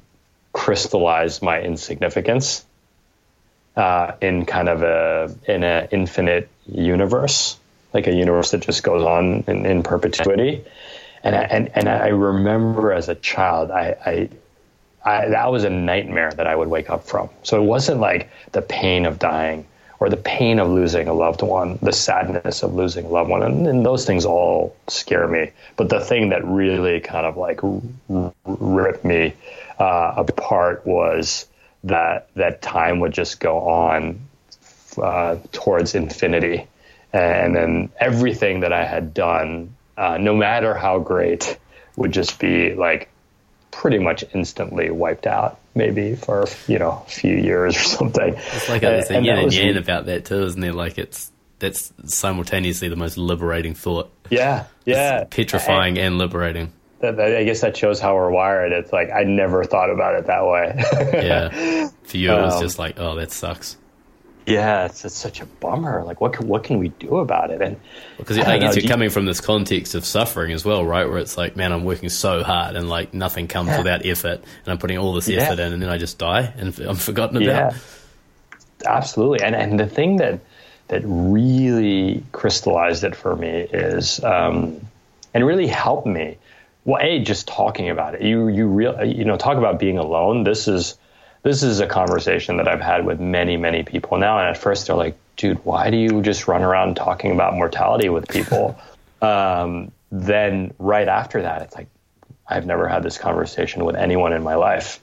crystallized 0.52 1.42
my 1.42 1.60
insignificance 1.60 2.64
uh, 3.76 4.12
in 4.22 4.46
kind 4.46 4.68
of 4.68 4.82
a 4.82 5.34
in 5.46 5.62
an 5.62 5.88
infinite 5.90 6.48
universe 6.66 7.58
like 7.92 8.06
a 8.06 8.14
universe 8.14 8.52
that 8.52 8.62
just 8.62 8.82
goes 8.82 9.02
on 9.02 9.44
in, 9.46 9.66
in 9.66 9.82
perpetuity 9.82 10.64
and 11.22 11.34
I, 11.34 11.42
and 11.42 11.70
and 11.74 11.88
I 11.88 12.08
remember 12.08 12.92
as 12.92 13.08
a 13.08 13.14
child 13.14 13.70
I, 13.70 13.96
I 14.04 14.28
I, 15.06 15.28
that 15.28 15.52
was 15.52 15.62
a 15.62 15.70
nightmare 15.70 16.32
that 16.32 16.46
I 16.48 16.54
would 16.54 16.68
wake 16.68 16.90
up 16.90 17.04
from. 17.04 17.30
So 17.44 17.62
it 17.62 17.64
wasn't 17.64 18.00
like 18.00 18.28
the 18.50 18.60
pain 18.60 19.06
of 19.06 19.20
dying 19.20 19.64
or 20.00 20.10
the 20.10 20.16
pain 20.16 20.58
of 20.58 20.68
losing 20.68 21.08
a 21.08 21.14
loved 21.14 21.42
one, 21.42 21.78
the 21.80 21.92
sadness 21.92 22.62
of 22.62 22.74
losing 22.74 23.06
a 23.06 23.08
loved 23.08 23.30
one, 23.30 23.42
and, 23.42 23.66
and 23.66 23.86
those 23.86 24.04
things 24.04 24.26
all 24.26 24.76
scare 24.88 25.26
me. 25.26 25.52
But 25.76 25.88
the 25.88 26.00
thing 26.00 26.30
that 26.30 26.44
really 26.44 27.00
kind 27.00 27.24
of 27.24 27.36
like 27.36 27.60
ripped 28.44 29.04
me 29.04 29.34
uh, 29.78 30.14
apart 30.16 30.86
was 30.86 31.46
that 31.84 32.28
that 32.34 32.60
time 32.60 33.00
would 33.00 33.12
just 33.12 33.40
go 33.40 33.60
on 33.60 34.20
uh, 35.00 35.36
towards 35.52 35.94
infinity, 35.94 36.66
and 37.12 37.54
then 37.54 37.90
everything 37.98 38.60
that 38.60 38.72
I 38.72 38.84
had 38.84 39.14
done, 39.14 39.74
uh, 39.96 40.18
no 40.18 40.34
matter 40.34 40.74
how 40.74 40.98
great, 40.98 41.58
would 41.96 42.12
just 42.12 42.38
be 42.38 42.74
like 42.74 43.08
pretty 43.76 43.98
much 43.98 44.24
instantly 44.34 44.90
wiped 44.90 45.26
out, 45.26 45.60
maybe 45.74 46.16
for 46.16 46.46
you 46.66 46.78
know 46.78 47.02
a 47.06 47.10
few 47.10 47.36
years 47.36 47.76
or 47.76 47.80
something. 47.98 48.34
It's 48.34 48.68
like 48.68 48.80
there's 48.80 49.10
a 49.10 49.20
yin 49.20 49.38
and 49.38 49.52
yang 49.52 49.76
about 49.76 50.06
that 50.06 50.24
too, 50.24 50.42
isn't 50.44 50.60
there? 50.60 50.72
Like 50.72 50.98
it's 50.98 51.30
that's 51.58 51.92
simultaneously 52.06 52.88
the 52.88 52.96
most 52.96 53.18
liberating 53.18 53.74
thought. 53.74 54.10
Yeah, 54.30 54.64
yeah, 54.84 55.20
it's 55.20 55.34
petrifying 55.34 55.98
and, 55.98 56.06
and 56.06 56.18
liberating. 56.18 56.72
That, 57.00 57.18
that, 57.18 57.36
I 57.36 57.44
guess 57.44 57.60
that 57.60 57.76
shows 57.76 58.00
how 58.00 58.14
we're 58.14 58.30
wired. 58.30 58.72
It's 58.72 58.92
like 58.92 59.10
I 59.12 59.24
never 59.24 59.64
thought 59.64 59.90
about 59.90 60.14
it 60.14 60.26
that 60.26 60.46
way. 60.46 60.74
yeah, 61.22 61.88
for 62.04 62.16
you 62.16 62.32
it 62.32 62.42
was 62.42 62.54
um, 62.54 62.62
just 62.62 62.78
like, 62.78 62.98
oh, 62.98 63.16
that 63.16 63.30
sucks 63.30 63.76
yeah, 64.46 64.84
it's, 64.86 65.04
it's 65.04 65.14
such 65.14 65.40
a 65.40 65.46
bummer. 65.46 66.04
Like, 66.04 66.20
what 66.20 66.32
can, 66.32 66.46
what 66.46 66.62
can 66.62 66.78
we 66.78 66.88
do 66.88 67.16
about 67.16 67.50
it? 67.50 67.60
And 67.60 67.76
because 68.16 68.38
I, 68.38 68.54
I 68.54 68.58
guess 68.58 68.76
know, 68.76 68.82
you're 68.82 68.88
coming 68.88 69.10
from 69.10 69.26
this 69.26 69.40
context 69.40 69.94
of 69.96 70.04
suffering 70.04 70.52
as 70.52 70.64
well, 70.64 70.84
right? 70.84 71.08
Where 71.08 71.18
it's 71.18 71.36
like, 71.36 71.56
man, 71.56 71.72
I'm 71.72 71.84
working 71.84 72.08
so 72.08 72.44
hard 72.44 72.76
and 72.76 72.88
like 72.88 73.12
nothing 73.12 73.48
comes 73.48 73.70
yeah. 73.70 73.78
without 73.78 74.06
effort, 74.06 74.40
and 74.40 74.68
I'm 74.68 74.78
putting 74.78 74.98
all 74.98 75.12
this 75.14 75.28
yeah. 75.28 75.42
effort 75.42 75.58
in, 75.58 75.72
and 75.72 75.82
then 75.82 75.90
I 75.90 75.98
just 75.98 76.18
die 76.18 76.52
and 76.56 76.78
I'm 76.78 76.96
forgotten 76.96 77.42
about. 77.42 77.72
Yeah, 77.72 77.78
absolutely. 78.86 79.42
And 79.42 79.56
and 79.56 79.80
the 79.80 79.86
thing 79.86 80.18
that 80.18 80.40
that 80.88 81.02
really 81.04 82.22
crystallized 82.30 83.02
it 83.02 83.16
for 83.16 83.34
me 83.34 83.48
is, 83.48 84.22
um, 84.22 84.80
and 85.34 85.44
really 85.44 85.66
helped 85.66 86.06
me. 86.06 86.38
Well, 86.84 87.02
a 87.02 87.18
just 87.18 87.48
talking 87.48 87.90
about 87.90 88.14
it. 88.14 88.22
You 88.22 88.46
you 88.46 88.68
real 88.68 89.04
you 89.04 89.24
know 89.24 89.36
talk 89.36 89.58
about 89.58 89.80
being 89.80 89.98
alone. 89.98 90.44
This 90.44 90.68
is 90.68 90.96
this 91.46 91.62
is 91.62 91.78
a 91.78 91.86
conversation 91.86 92.56
that 92.56 92.66
I've 92.66 92.80
had 92.80 93.06
with 93.06 93.20
many, 93.20 93.56
many 93.56 93.84
people 93.84 94.18
now. 94.18 94.40
And 94.40 94.48
at 94.48 94.58
first 94.58 94.88
they're 94.88 94.96
like, 94.96 95.16
dude, 95.36 95.64
why 95.64 95.90
do 95.90 95.96
you 95.96 96.20
just 96.20 96.48
run 96.48 96.64
around 96.64 96.96
talking 96.96 97.30
about 97.30 97.54
mortality 97.54 98.08
with 98.08 98.26
people? 98.26 98.76
um, 99.22 99.92
then 100.10 100.74
right 100.80 101.06
after 101.06 101.42
that, 101.42 101.62
it's 101.62 101.76
like, 101.76 101.86
I've 102.48 102.66
never 102.66 102.88
had 102.88 103.04
this 103.04 103.16
conversation 103.16 103.84
with 103.84 103.94
anyone 103.94 104.32
in 104.32 104.42
my 104.42 104.56
life. 104.56 104.98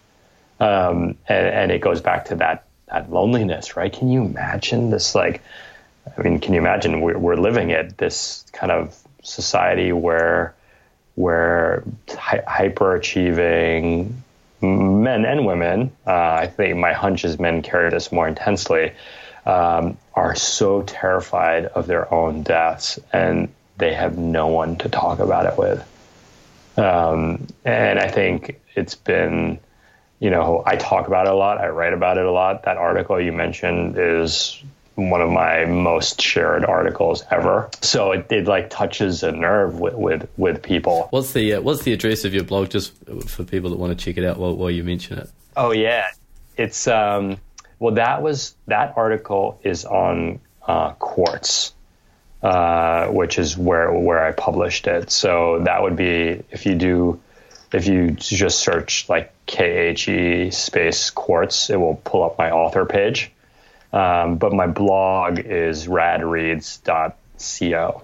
Um, 0.60 1.18
and, 1.30 1.48
and, 1.48 1.72
it 1.72 1.80
goes 1.80 2.02
back 2.02 2.26
to 2.26 2.36
that, 2.36 2.66
that 2.88 3.10
loneliness, 3.10 3.78
right? 3.78 3.92
Can 3.92 4.10
you 4.10 4.24
imagine 4.24 4.90
this? 4.90 5.16
Like, 5.16 5.42
I 6.18 6.22
mean, 6.22 6.40
can 6.40 6.54
you 6.54 6.60
imagine 6.60 7.00
we're, 7.02 7.18
we're 7.18 7.36
living 7.36 7.70
it, 7.70 7.98
this 7.98 8.46
kind 8.52 8.72
of 8.72 8.98
society 9.24 9.94
where, 9.94 10.56
where 11.16 11.84
hy- 12.10 12.44
hyper 12.46 12.96
achieving, 12.96 14.23
men 14.64 15.26
and 15.26 15.46
women, 15.46 15.92
uh, 16.08 16.38
I 16.40 16.48
think 16.48 16.78
my 16.78 16.94
hunch 16.94 17.26
is 17.26 17.40
men 17.40 17.62
carry 17.62 17.90
this 17.90 18.12
more 18.12 18.28
intensely, 18.28 18.94
um, 19.46 19.98
are 20.14 20.36
so 20.36 20.82
terrified 20.84 21.66
of 21.66 21.88
their 21.88 22.12
own 22.14 22.44
deaths 22.44 23.00
and 23.12 23.50
they 23.78 23.94
have 23.94 24.18
no 24.18 24.48
one 24.48 24.78
to 24.78 24.90
talk 24.90 25.20
about 25.20 25.46
it 25.46 25.58
with. 25.58 25.90
Um, 26.78 27.48
and 27.66 28.00
I 28.00 28.08
think 28.08 28.62
it's 28.76 28.96
been, 28.96 29.60
you 30.20 30.30
know, 30.30 30.64
I 30.66 30.78
talk 30.78 31.08
about 31.08 31.28
it 31.28 31.34
a 31.34 31.36
lot, 31.36 31.60
I 31.60 31.70
write 31.70 31.94
about 31.94 32.18
it 32.18 32.26
a 32.26 32.32
lot. 32.32 32.64
That 32.64 32.78
article 32.78 33.20
you 33.20 33.32
mentioned 33.32 33.98
is 33.98 34.64
one 34.96 35.22
of 35.22 35.32
my 35.32 35.66
most 35.66 36.22
shared 36.22 36.64
articles 36.64 37.24
ever. 37.32 37.70
So 37.82 38.12
it, 38.12 38.32
it 38.32 38.48
like 38.48 38.70
touches 38.70 39.24
a 39.24 39.32
nerve 39.32 39.80
with, 39.80 39.96
with, 39.96 40.30
with 40.38 40.62
people. 40.62 41.08
What's 41.10 41.34
the 41.34 41.56
uh, 41.56 41.62
what's 41.62 41.82
the 41.84 41.94
address 41.94 42.26
of 42.26 42.34
your 42.34 42.44
blog, 42.44 42.70
just 42.70 42.94
for 43.28 43.44
people 43.44 43.72
that 43.72 43.80
want 43.80 43.98
to 43.98 44.06
check 44.06 44.18
it 44.18 44.26
out 44.26 44.38
while, 44.38 44.56
while 44.56 44.70
you 44.70 44.84
mention 44.84 45.18
it? 45.18 45.30
Oh 45.58 45.72
yeah, 45.72 46.08
it's 46.58 46.88
um, 46.88 47.38
well 47.80 47.96
that 47.96 48.22
was 48.22 48.56
that 48.68 48.94
article 48.96 49.60
is 49.64 49.86
on 49.86 50.40
uh, 50.68 50.92
Quartz, 50.94 51.74
uh, 52.44 53.08
which 53.08 53.40
is 53.40 53.58
where 53.58 53.92
where 53.92 54.24
I 54.24 54.32
published 54.32 54.86
it. 54.88 55.10
So 55.10 55.62
that 55.66 55.82
would 55.82 55.96
be 55.96 56.44
if 56.52 56.68
you 56.68 56.76
do 56.76 57.20
if 57.72 57.88
you 57.88 58.12
just 58.12 58.60
search 58.60 59.10
like 59.10 59.34
K 59.48 59.90
H 59.90 60.08
E 60.08 60.52
space 60.52 61.10
Quartz, 61.10 61.72
it 61.72 61.78
will 61.78 61.96
pull 61.96 62.24
up 62.24 62.38
my 62.38 62.52
author 62.52 62.86
page. 62.86 63.32
Um, 63.94 64.38
but 64.38 64.54
my 64.54 64.68
blog 64.68 65.40
is 65.40 65.88
radreads.co 65.88 67.14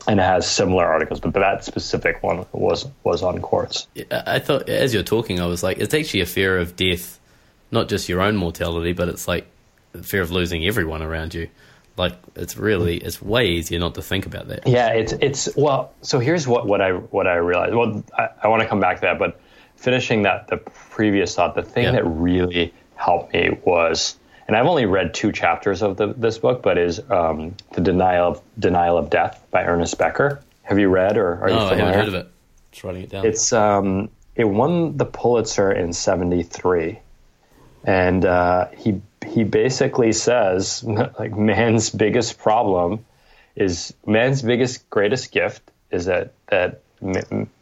and 0.08 0.20
it 0.20 0.24
has 0.24 0.50
similar 0.50 0.86
articles, 0.86 1.20
but 1.20 1.34
that 1.34 1.64
specific 1.64 2.22
one 2.22 2.46
was 2.52 2.88
was 3.04 3.24
on 3.24 3.42
Quartz. 3.42 3.88
I 4.12 4.38
thought 4.40 4.70
as 4.70 4.94
you're 4.94 5.02
talking, 5.04 5.40
I 5.40 5.48
was 5.48 5.64
like, 5.64 5.80
it's 5.80 5.94
actually 5.94 6.22
a 6.22 6.28
fear 6.28 6.60
of 6.60 6.76
death, 6.76 7.20
not 7.72 7.90
just 7.90 8.08
your 8.08 8.22
own 8.22 8.36
mortality, 8.36 8.94
but 8.94 9.10
it's 9.10 9.28
like 9.28 9.48
the 9.94 10.04
fear 10.04 10.22
of 10.22 10.32
losing 10.32 10.66
everyone 10.66 11.02
around 11.02 11.34
you. 11.34 11.50
Like 11.98 12.14
it's 12.36 12.56
really 12.56 12.98
it's 12.98 13.22
way 13.22 13.48
easier 13.48 13.80
not 13.80 13.96
to 13.96 14.02
think 14.02 14.26
about 14.28 14.48
that. 14.50 14.68
Yeah, 14.68 14.90
it's 14.90 15.14
it's 15.14 15.50
well. 15.56 15.94
So 16.02 16.20
here's 16.20 16.48
what 16.48 16.68
what 16.68 16.82
I 16.82 16.92
what 16.92 17.26
I 17.26 17.36
realized. 17.38 17.74
Well, 17.74 18.04
I, 18.16 18.30
I 18.44 18.48
want 18.48 18.62
to 18.62 18.70
come 18.70 18.80
back 18.80 18.98
to 18.98 19.02
that, 19.02 19.18
but 19.18 19.40
finishing 19.76 20.22
that 20.24 20.48
the 20.48 20.58
previous 20.58 21.36
thought, 21.36 21.56
the 21.56 21.64
thing 21.64 21.86
yeah. 21.86 21.92
that 21.94 22.04
really 22.06 22.74
helped 22.96 23.34
me 23.34 23.58
was 23.66 24.19
and 24.50 24.58
I've 24.58 24.66
only 24.66 24.88
read 24.88 25.14
two 25.14 25.32
chapters 25.32 25.84
of 25.84 25.97
the, 25.97 26.08
this 26.08 26.39
book, 26.39 26.64
but 26.64 26.80
is 26.80 27.00
um, 27.12 27.56
the 27.74 27.82
denial 27.82 28.32
of 28.32 28.41
denial 28.58 28.97
of 28.97 29.12
death 29.12 29.45
by 29.52 29.64
Ernest 29.64 30.00
Becker. 30.00 30.41
Have 30.64 30.80
you 30.80 30.89
read 30.89 31.18
or 31.18 31.43
are 31.43 31.50
no, 31.50 31.54
you 31.54 31.70
familiar? 31.70 31.84
I 31.84 31.86
haven't 31.86 32.00
heard 32.00 32.08
of 32.08 32.14
it. 32.16 32.32
Just 32.72 32.84
writing 32.84 33.04
it 33.04 33.10
down. 33.12 33.28
It's 33.28 33.54
um, 33.54 34.10
it 34.36 34.45
won 34.45 34.97
the 34.97 35.06
Pulitzer 35.06 35.72
in 35.72 35.93
'73, 35.93 36.97
and 37.84 38.26
uh, 38.26 38.70
he 38.76 39.00
he 39.24 39.43
basically 39.43 40.14
says 40.14 40.84
like 41.20 41.38
man's 41.38 41.91
biggest 41.91 42.39
problem 42.39 43.06
is 43.56 43.93
man's 44.08 44.41
biggest 44.41 44.89
greatest 44.89 45.32
gift 45.32 45.62
is 45.91 46.06
that 46.06 46.34
that 46.47 46.82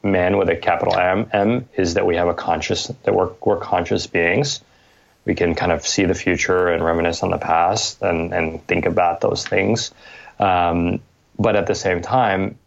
man 0.03 0.37
with 0.37 0.47
a 0.47 0.55
capital 0.55 0.97
M 0.97 1.29
M 1.33 1.67
is 1.75 1.95
that 1.95 2.05
we 2.05 2.15
have 2.15 2.29
a 2.29 2.33
conscious 2.33 2.87
that 3.03 3.13
we're 3.13 3.31
we're 3.43 3.59
conscious 3.59 4.07
beings 4.07 4.61
we 5.27 5.35
can 5.35 5.55
kind 5.55 5.73
of 5.73 5.85
see 5.85 6.05
the 6.05 6.15
future 6.15 6.69
and 6.69 6.83
reminisce 6.83 7.21
on 7.21 7.31
the 7.31 7.37
past 7.37 8.01
and, 8.01 8.33
and 8.33 8.65
think 8.65 8.85
about 8.85 9.19
those 9.19 9.45
things. 9.45 9.93
Um, 10.39 11.01
but 11.37 11.57
at 11.57 11.67
the 11.67 11.75
same 11.75 12.01
time, 12.01 12.57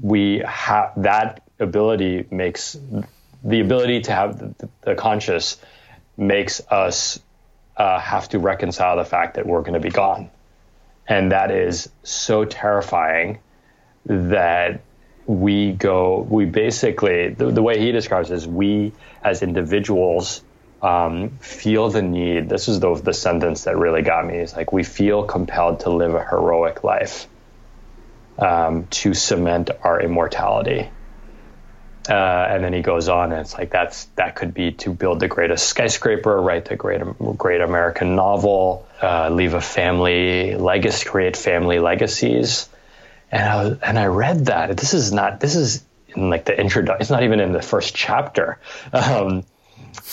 we 0.00 0.44
have 0.46 0.92
that 0.98 1.42
ability 1.58 2.24
makes 2.30 2.78
the 3.42 3.60
ability 3.60 4.02
to 4.02 4.12
have 4.12 4.38
the, 4.38 4.68
the 4.82 4.94
conscious 4.94 5.58
makes 6.16 6.62
us 6.70 7.18
uh, 7.76 7.98
have 7.98 8.28
to 8.28 8.38
reconcile 8.38 8.96
the 8.96 9.04
fact 9.04 9.34
that 9.34 9.44
we're 9.44 9.62
going 9.62 9.74
to 9.74 9.80
be 9.80 9.90
gone. 9.90 10.30
And 11.08 11.32
that 11.32 11.50
is 11.50 11.90
so 12.04 12.44
terrifying 12.44 13.40
that 14.06 14.82
we 15.26 15.72
go, 15.72 16.20
we 16.20 16.44
basically, 16.44 17.30
the, 17.30 17.50
the 17.50 17.62
way 17.62 17.80
he 17.80 17.90
describes 17.90 18.30
it 18.30 18.34
is 18.34 18.46
we 18.46 18.92
as 19.24 19.42
individuals 19.42 20.42
um, 20.82 21.30
feel 21.40 21.90
the 21.90 22.02
need. 22.02 22.48
This 22.48 22.68
is 22.68 22.80
the, 22.80 22.94
the 22.94 23.12
sentence 23.12 23.64
that 23.64 23.76
really 23.76 24.02
got 24.02 24.26
me. 24.26 24.36
It's 24.36 24.56
like 24.56 24.72
we 24.72 24.82
feel 24.82 25.24
compelled 25.24 25.80
to 25.80 25.90
live 25.90 26.14
a 26.14 26.24
heroic 26.24 26.84
life 26.84 27.26
um, 28.38 28.86
to 28.88 29.14
cement 29.14 29.70
our 29.82 30.00
immortality. 30.00 30.88
Uh, 32.08 32.14
and 32.14 32.64
then 32.64 32.72
he 32.72 32.80
goes 32.80 33.08
on, 33.08 33.30
and 33.30 33.42
it's 33.42 33.56
like 33.56 33.70
that's 33.70 34.06
that 34.16 34.34
could 34.34 34.54
be 34.54 34.72
to 34.72 34.92
build 34.92 35.20
the 35.20 35.28
greatest 35.28 35.68
skyscraper, 35.68 36.40
write 36.40 36.64
the 36.64 36.74
great 36.74 37.02
great 37.36 37.60
American 37.60 38.16
novel, 38.16 38.86
uh, 39.02 39.28
leave 39.28 39.52
a 39.52 39.60
family 39.60 40.56
legacy, 40.56 41.08
create 41.08 41.36
family 41.36 41.78
legacies. 41.78 42.68
And 43.30 43.42
I 43.42 43.62
was, 43.62 43.78
and 43.80 43.98
I 43.98 44.06
read 44.06 44.46
that 44.46 44.76
this 44.78 44.94
is 44.94 45.12
not 45.12 45.40
this 45.40 45.54
is 45.54 45.84
in 46.08 46.30
like 46.30 46.46
the 46.46 46.58
intro. 46.58 46.84
It's 46.98 47.10
not 47.10 47.22
even 47.22 47.38
in 47.38 47.52
the 47.52 47.62
first 47.62 47.94
chapter. 47.94 48.58
Um, 48.92 49.44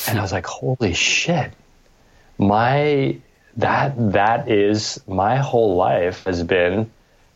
and 0.08 0.18
I 0.18 0.22
was 0.22 0.32
like, 0.32 0.46
holy 0.46 0.94
shit, 0.94 1.52
my 2.38 3.18
that 3.58 4.14
that 4.14 4.50
is 4.50 5.02
my 5.08 5.38
whole 5.38 5.76
life 5.76 6.24
has 6.26 6.44
been 6.44 6.92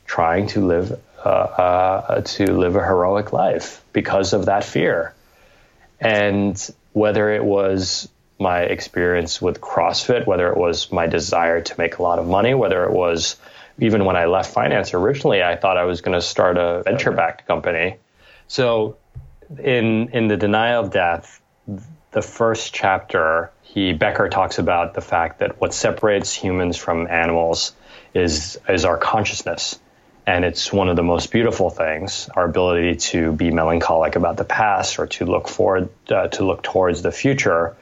trying 0.06 0.48
to 0.48 0.66
live 0.66 1.00
uh, 1.24 1.30
uh, 1.30 2.22
to 2.22 2.52
live 2.54 2.76
a 2.76 2.84
heroic 2.84 3.34
life 3.34 3.84
because 3.94 4.34
of 4.34 4.46
that 4.46 4.64
fear. 4.64 5.14
And 6.00 6.58
whether 6.94 7.32
it 7.32 7.44
was 7.44 8.10
my 8.40 8.62
experience 8.62 9.42
with 9.42 9.62
CrossFit, 9.62 10.26
whether 10.26 10.52
it 10.52 10.58
was 10.58 10.92
my 10.92 11.08
desire 11.08 11.62
to 11.62 11.76
make 11.78 11.98
a 11.98 12.04
lot 12.04 12.18
of 12.18 12.28
money, 12.28 12.54
whether 12.54 12.84
it 12.84 12.92
was 12.92 13.38
even 13.80 14.06
when 14.06 14.16
I 14.16 14.26
left 14.26 14.54
finance 14.54 14.94
originally, 14.94 15.44
I 15.44 15.56
thought 15.56 15.78
I 15.78 15.86
was 15.86 16.02
going 16.02 16.20
to 16.20 16.22
start 16.22 16.58
a 16.58 16.84
venture 16.84 17.12
backed 17.12 17.48
company. 17.48 17.98
So 18.48 18.98
in 19.60 20.10
in 20.10 20.28
the 20.28 20.38
denial 20.38 20.84
of 20.86 20.92
death, 20.92 21.42
the 22.12 22.22
first 22.22 22.74
chapter, 22.74 23.51
he 23.62 23.93
Becker 23.93 24.30
talks 24.30 24.59
about 24.59 24.93
the 24.93 25.01
fact 25.01 25.39
that 25.39 25.59
what 25.59 25.74
separates 25.74 26.34
humans 26.34 26.78
from 26.78 27.07
animals 27.07 27.74
is 28.14 28.59
is 28.68 28.86
our 28.86 28.97
consciousness. 28.97 29.80
And 30.28 30.45
it's 30.45 30.72
one 30.72 30.88
of 30.88 30.95
the 30.95 31.03
most 31.03 31.32
beautiful 31.32 31.70
things 31.70 32.30
our 32.36 32.45
ability 32.45 32.97
to 32.97 33.32
be 33.32 33.49
melancholic 33.49 34.16
about 34.16 34.38
the 34.38 34.43
past 34.43 34.99
or 34.99 35.07
to 35.07 35.26
look 35.26 35.47
forward 35.47 35.89
uh, 36.09 36.28
to 36.30 36.45
look 36.45 36.64
towards 36.64 37.01
the 37.01 37.12
future 37.12 37.76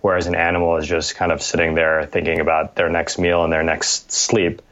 whereas 0.00 0.28
an 0.28 0.36
animal 0.36 0.76
is 0.76 0.86
just 0.86 1.16
kind 1.16 1.32
of 1.32 1.42
sitting 1.42 1.74
there 1.74 2.06
thinking 2.06 2.38
about 2.38 2.76
their 2.76 2.88
next 2.88 3.18
meal 3.18 3.42
and 3.42 3.52
their 3.52 3.64
next 3.64 4.12
sleep. 4.12 4.62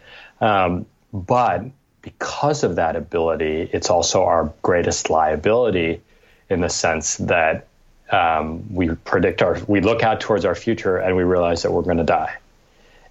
Um, 0.40 0.86
but 1.12 1.64
because 2.00 2.62
of 2.62 2.76
that 2.76 2.96
ability 2.96 3.68
it's 3.72 3.90
also 3.90 4.24
our 4.24 4.52
greatest 4.62 5.11
liability 5.11 6.00
in 6.48 6.61
the 6.61 6.68
sense 6.68 7.16
that 7.16 7.66
um, 8.11 8.74
we 8.74 8.88
predict 8.88 9.42
our 9.42 9.59
we 9.66 9.80
look 9.80 10.02
out 10.02 10.20
towards 10.20 10.44
our 10.44 10.54
future 10.54 10.96
and 10.96 11.16
we 11.16 11.22
realize 11.22 11.62
that 11.62 11.72
we're 11.72 11.82
going 11.82 11.98
to 11.98 12.04
die 12.04 12.36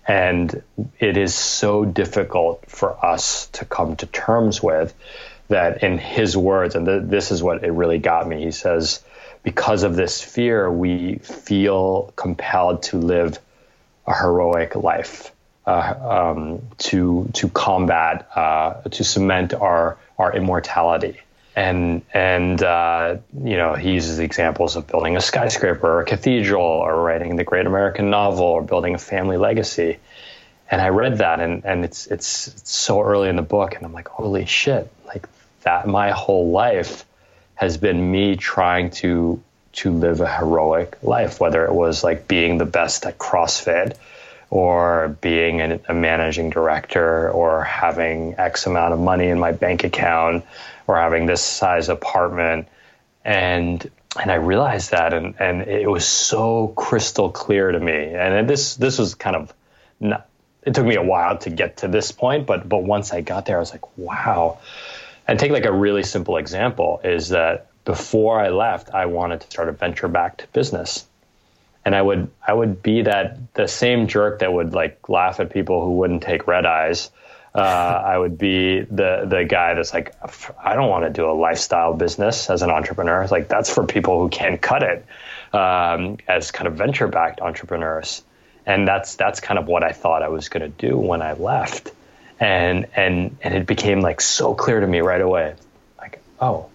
and 0.07 0.61
it 0.99 1.17
is 1.17 1.33
so 1.33 1.83
difficult 1.83 2.63
for 2.67 3.03
us 3.03 3.47
to 3.47 3.65
come 3.65 3.95
to 3.97 4.05
terms 4.05 4.61
with 4.61 4.93
that, 5.47 5.83
in 5.83 5.97
his 5.97 6.37
words, 6.37 6.75
and 6.75 6.85
th- 6.85 7.03
this 7.05 7.31
is 7.31 7.41
what 7.41 7.63
it 7.63 7.71
really 7.71 7.97
got 7.97 8.27
me. 8.27 8.43
He 8.43 8.51
says, 8.51 9.03
because 9.43 9.83
of 9.83 9.95
this 9.95 10.21
fear, 10.21 10.71
we 10.71 11.15
feel 11.15 12.13
compelled 12.15 12.83
to 12.83 12.97
live 12.97 13.39
a 14.07 14.15
heroic 14.15 14.75
life, 14.75 15.31
uh, 15.65 16.33
um, 16.35 16.61
to 16.77 17.29
to 17.33 17.49
combat, 17.49 18.29
uh, 18.35 18.81
to 18.81 19.03
cement 19.03 19.53
our 19.53 19.97
our 20.17 20.35
immortality 20.35 21.19
and 21.55 22.01
and 22.13 22.61
uh, 22.61 23.17
you 23.43 23.55
know 23.55 23.73
he 23.73 23.93
uses 23.93 24.19
examples 24.19 24.75
of 24.75 24.87
building 24.87 25.15
a 25.15 25.21
skyscraper 25.21 25.87
or 25.87 26.01
a 26.01 26.05
cathedral 26.05 26.63
or 26.63 27.01
writing 27.01 27.35
the 27.37 27.43
great 27.43 27.65
American 27.65 28.09
novel 28.09 28.45
or 28.45 28.61
building 28.61 28.93
a 28.93 28.97
family 28.97 29.37
legacy. 29.37 29.97
And 30.69 30.81
I 30.81 30.89
read 30.89 31.19
that 31.19 31.39
and 31.39 31.63
and 31.63 31.85
it's 31.85 32.07
it's, 32.07 32.47
it's 32.47 32.69
so 32.69 33.01
early 33.01 33.29
in 33.29 33.37
the 33.37 33.41
book 33.41 33.75
and 33.75 33.85
I'm 33.85 33.93
like 33.93 34.09
holy 34.09 34.45
shit 34.45 34.91
like 35.05 35.27
that 35.61 35.87
my 35.87 36.11
whole 36.11 36.51
life 36.51 37.05
has 37.55 37.77
been 37.77 38.11
me 38.11 38.35
trying 38.35 38.89
to 38.91 39.41
to 39.73 39.91
live 39.91 40.21
a 40.21 40.37
heroic 40.37 40.97
life 41.01 41.39
whether 41.39 41.65
it 41.65 41.73
was 41.73 42.03
like 42.03 42.27
being 42.27 42.57
the 42.57 42.65
best 42.65 43.05
at 43.05 43.17
CrossFit 43.17 43.95
or 44.49 45.17
being 45.21 45.61
an, 45.61 45.79
a 45.87 45.93
managing 45.93 46.49
director 46.49 47.29
or 47.29 47.63
having 47.63 48.35
X 48.37 48.65
amount 48.65 48.93
of 48.93 48.99
money 48.99 49.27
in 49.27 49.39
my 49.39 49.51
bank 49.51 49.83
account 49.83 50.43
or 50.87 50.97
having 50.97 51.25
this 51.25 51.41
size 51.41 51.89
apartment. 51.89 52.67
And 53.23 53.89
and 54.19 54.31
I 54.31 54.35
realized 54.35 54.91
that 54.91 55.13
and, 55.13 55.35
and 55.39 55.61
it 55.63 55.89
was 55.89 56.07
so 56.07 56.69
crystal 56.69 57.31
clear 57.31 57.71
to 57.71 57.79
me. 57.79 58.13
And 58.13 58.49
this 58.49 58.75
this 58.75 58.97
was 58.97 59.15
kind 59.15 59.35
of 59.35 59.53
not, 59.99 60.27
it 60.63 60.73
took 60.73 60.85
me 60.85 60.95
a 60.95 61.03
while 61.03 61.37
to 61.39 61.49
get 61.49 61.77
to 61.77 61.87
this 61.87 62.11
point, 62.11 62.45
but 62.45 62.67
but 62.67 62.83
once 62.83 63.13
I 63.13 63.21
got 63.21 63.45
there, 63.45 63.57
I 63.57 63.59
was 63.59 63.71
like, 63.71 63.97
wow. 63.97 64.59
And 65.27 65.39
take 65.39 65.51
like 65.51 65.65
a 65.65 65.71
really 65.71 66.03
simple 66.03 66.37
example 66.37 67.01
is 67.03 67.29
that 67.29 67.67
before 67.83 68.39
I 68.39 68.49
left, 68.49 68.91
I 68.91 69.07
wanted 69.07 69.41
to 69.41 69.47
start 69.47 69.69
a 69.69 69.71
venture 69.71 70.07
backed 70.07 70.51
business 70.53 71.05
and 71.85 71.95
I 71.95 72.01
would 72.01 72.31
I 72.45 72.51
would 72.51 72.81
be 72.81 73.03
that 73.03 73.53
the 73.53 73.67
same 73.67 74.07
jerk 74.07 74.39
that 74.39 74.51
would 74.51 74.73
like 74.73 75.07
laugh 75.07 75.39
at 75.39 75.51
people 75.51 75.85
who 75.85 75.91
wouldn't 75.91 76.23
take 76.23 76.47
red 76.47 76.65
eyes. 76.65 77.11
Uh, 77.55 77.59
I 78.05 78.17
would 78.17 78.37
be 78.37 78.81
the 78.81 79.25
the 79.25 79.45
guy 79.45 79.75
that's 79.75 79.93
like 79.93 80.13
I 80.61 80.75
don't 80.75 80.89
want 80.89 81.05
to 81.05 81.09
do 81.09 81.29
a 81.29 81.31
lifestyle 81.31 81.93
business 81.93 82.49
as 82.49 82.61
an 82.63 82.69
entrepreneur. 82.69 83.21
It's 83.21 83.31
like 83.31 83.47
that's 83.47 83.73
for 83.73 83.85
people 83.85 84.19
who 84.19 84.27
can't 84.27 84.61
cut 84.61 84.83
it 84.83 85.05
um, 85.53 86.17
as 86.27 86.51
kind 86.51 86.67
of 86.67 86.73
venture 86.73 87.07
backed 87.07 87.39
entrepreneurs, 87.39 88.23
and 88.65 88.85
that's 88.85 89.15
that's 89.15 89.39
kind 89.39 89.57
of 89.57 89.67
what 89.67 89.83
I 89.83 89.93
thought 89.93 90.21
I 90.21 90.27
was 90.27 90.49
going 90.49 90.63
to 90.63 90.87
do 90.87 90.97
when 90.97 91.21
I 91.21 91.31
left, 91.31 91.91
and 92.41 92.87
and 92.93 93.37
and 93.41 93.53
it 93.53 93.65
became 93.65 94.01
like 94.01 94.19
so 94.19 94.53
clear 94.53 94.81
to 94.81 94.87
me 94.87 94.99
right 94.99 95.21
away, 95.21 95.55
like 95.97 96.21
oh 96.41 96.69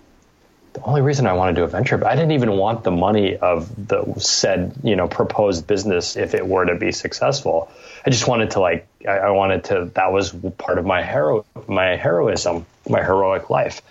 the 0.80 0.86
only 0.86 1.02
reason 1.02 1.26
I 1.26 1.34
wanted 1.34 1.56
to 1.56 1.60
do 1.60 1.64
a 1.64 1.68
venture, 1.68 1.98
but 1.98 2.08
I 2.08 2.14
didn't 2.14 2.32
even 2.32 2.52
want 2.52 2.84
the 2.84 2.90
money 2.90 3.36
of 3.36 3.88
the 3.88 4.14
said, 4.18 4.74
you 4.82 4.96
know, 4.96 5.08
proposed 5.08 5.66
business 5.66 6.16
if 6.16 6.34
it 6.34 6.46
were 6.46 6.64
to 6.64 6.74
be 6.74 6.90
successful. 6.90 7.70
I 8.04 8.10
just 8.10 8.26
wanted 8.26 8.52
to 8.52 8.60
like, 8.60 8.86
I, 9.06 9.18
I 9.18 9.30
wanted 9.30 9.64
to, 9.64 9.90
that 9.94 10.10
was 10.10 10.30
part 10.30 10.78
of 10.78 10.86
my 10.86 11.04
hero, 11.04 11.44
my 11.68 11.96
heroism, 11.96 12.64
my 12.88 13.02
heroic 13.02 13.50
life. 13.50 13.82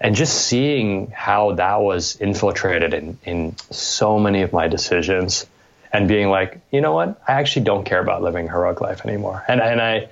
And 0.00 0.14
just 0.14 0.46
seeing 0.46 1.10
how 1.10 1.52
that 1.52 1.80
was 1.82 2.16
infiltrated 2.16 2.94
in, 2.94 3.18
in 3.24 3.56
so 3.70 4.18
many 4.18 4.42
of 4.42 4.52
my 4.52 4.68
decisions 4.68 5.46
and 5.92 6.08
being 6.08 6.30
like, 6.30 6.60
you 6.70 6.80
know 6.80 6.92
what? 6.92 7.20
I 7.28 7.32
actually 7.32 7.64
don't 7.64 7.84
care 7.84 8.00
about 8.00 8.22
living 8.22 8.48
a 8.48 8.50
heroic 8.50 8.80
life 8.80 9.04
anymore. 9.04 9.44
And, 9.48 9.60
and 9.60 9.80
I, 9.80 10.08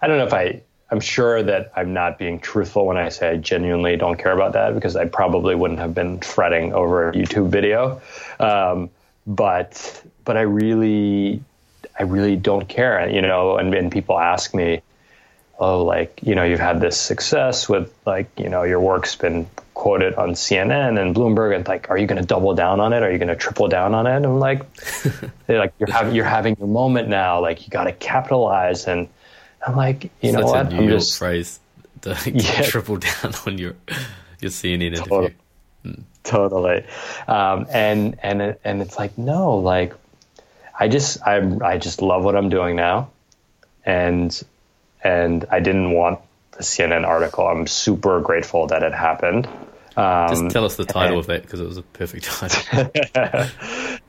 I 0.00 0.06
don't 0.06 0.18
know 0.18 0.26
if 0.26 0.34
I, 0.34 0.62
I'm 0.90 1.00
sure 1.00 1.42
that 1.42 1.72
I'm 1.76 1.92
not 1.92 2.18
being 2.18 2.40
truthful 2.40 2.86
when 2.86 2.96
I 2.96 3.10
say 3.10 3.30
I 3.30 3.36
genuinely 3.36 3.96
don't 3.96 4.18
care 4.18 4.32
about 4.32 4.54
that 4.54 4.74
because 4.74 4.96
I 4.96 5.04
probably 5.04 5.54
wouldn't 5.54 5.80
have 5.80 5.94
been 5.94 6.20
fretting 6.20 6.72
over 6.72 7.10
a 7.10 7.12
YouTube 7.12 7.50
video. 7.50 8.00
Um, 8.40 8.88
but 9.26 10.02
but 10.24 10.36
I 10.36 10.42
really 10.42 11.42
I 11.98 12.04
really 12.04 12.36
don't 12.36 12.66
care, 12.68 13.08
you 13.08 13.20
know. 13.20 13.58
And, 13.58 13.74
and 13.74 13.92
people 13.92 14.18
ask 14.18 14.54
me, 14.54 14.80
oh, 15.58 15.84
like 15.84 16.20
you 16.22 16.34
know, 16.34 16.44
you've 16.44 16.60
had 16.60 16.80
this 16.80 16.98
success 16.98 17.68
with 17.68 17.92
like 18.06 18.30
you 18.38 18.48
know 18.48 18.62
your 18.62 18.80
work's 18.80 19.14
been 19.14 19.46
quoted 19.74 20.14
on 20.14 20.30
CNN 20.30 21.00
and 21.00 21.14
Bloomberg, 21.14 21.54
and 21.54 21.68
like, 21.68 21.90
are 21.90 21.98
you 21.98 22.06
going 22.06 22.20
to 22.20 22.26
double 22.26 22.54
down 22.54 22.80
on 22.80 22.94
it? 22.94 23.02
Are 23.02 23.12
you 23.12 23.18
going 23.18 23.28
to 23.28 23.36
triple 23.36 23.68
down 23.68 23.94
on 23.94 24.06
it? 24.06 24.16
And 24.16 24.24
I'm 24.24 24.40
like, 24.40 24.72
they're 25.46 25.58
like, 25.58 25.74
you're 25.78 25.92
having 25.92 26.14
you're 26.14 26.24
having 26.24 26.56
your 26.58 26.68
moment 26.68 27.08
now. 27.08 27.40
Like 27.40 27.66
you 27.66 27.70
got 27.70 27.84
to 27.84 27.92
capitalize 27.92 28.86
and 28.86 29.08
I'm 29.66 29.76
like, 29.76 30.10
you 30.20 30.32
know 30.32 30.44
what? 30.46 30.66
A 30.66 30.74
New 30.74 30.82
I'm 30.82 30.88
just 30.88 31.18
phrase. 31.18 31.60
To 32.02 32.16
Yeah. 32.30 32.62
triple 32.62 32.96
down 32.98 33.34
on 33.44 33.58
your 33.58 33.74
your 34.40 34.52
CNN 34.52 34.82
interview. 34.96 35.30
Totally. 35.82 36.04
totally. 36.22 36.84
Um, 37.26 37.66
and 37.70 38.16
and 38.22 38.56
and 38.62 38.82
it's 38.82 38.96
like 38.96 39.18
no, 39.18 39.56
like 39.56 39.94
I 40.78 40.86
just 40.86 41.20
I 41.26 41.38
I 41.60 41.76
just 41.78 42.00
love 42.02 42.22
what 42.22 42.36
I'm 42.36 42.50
doing 42.50 42.76
now, 42.76 43.10
and 43.84 44.30
and 45.02 45.44
I 45.50 45.58
didn't 45.58 45.90
want 45.92 46.20
the 46.52 46.62
CNN 46.62 47.04
article. 47.04 47.48
I'm 47.48 47.66
super 47.66 48.20
grateful 48.20 48.68
that 48.68 48.84
it 48.84 48.94
happened. 48.94 49.48
Um, 49.96 50.28
Just 50.28 50.50
tell 50.50 50.64
us 50.64 50.76
the 50.76 50.84
title 50.84 51.14
and- 51.14 51.18
of 51.18 51.26
that 51.26 51.42
because 51.42 51.58
it 51.58 51.66
was 51.66 51.78
a 51.78 51.82
perfect 51.82 52.24
title. 52.26 53.46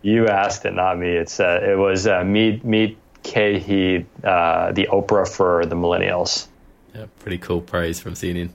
you 0.03 0.27
asked 0.27 0.63
it, 0.65 0.73
not 0.75 0.99
me. 0.99 1.09
It's 1.09 1.39
uh, 1.39 1.59
it 1.63 1.75
was 1.75 2.05
uh, 2.05 2.23
meet 2.23 2.63
meet 2.63 2.99
Khe 3.23 3.59
Hy, 3.59 4.05
uh, 4.27 4.71
the 4.71 4.87
Oprah 4.91 5.27
for 5.27 5.65
the 5.65 5.75
millennials. 5.75 6.47
yeah, 6.95 7.05
pretty 7.19 7.37
cool 7.37 7.61
praise 7.61 7.99
from 7.99 8.13
CNN. 8.13 8.49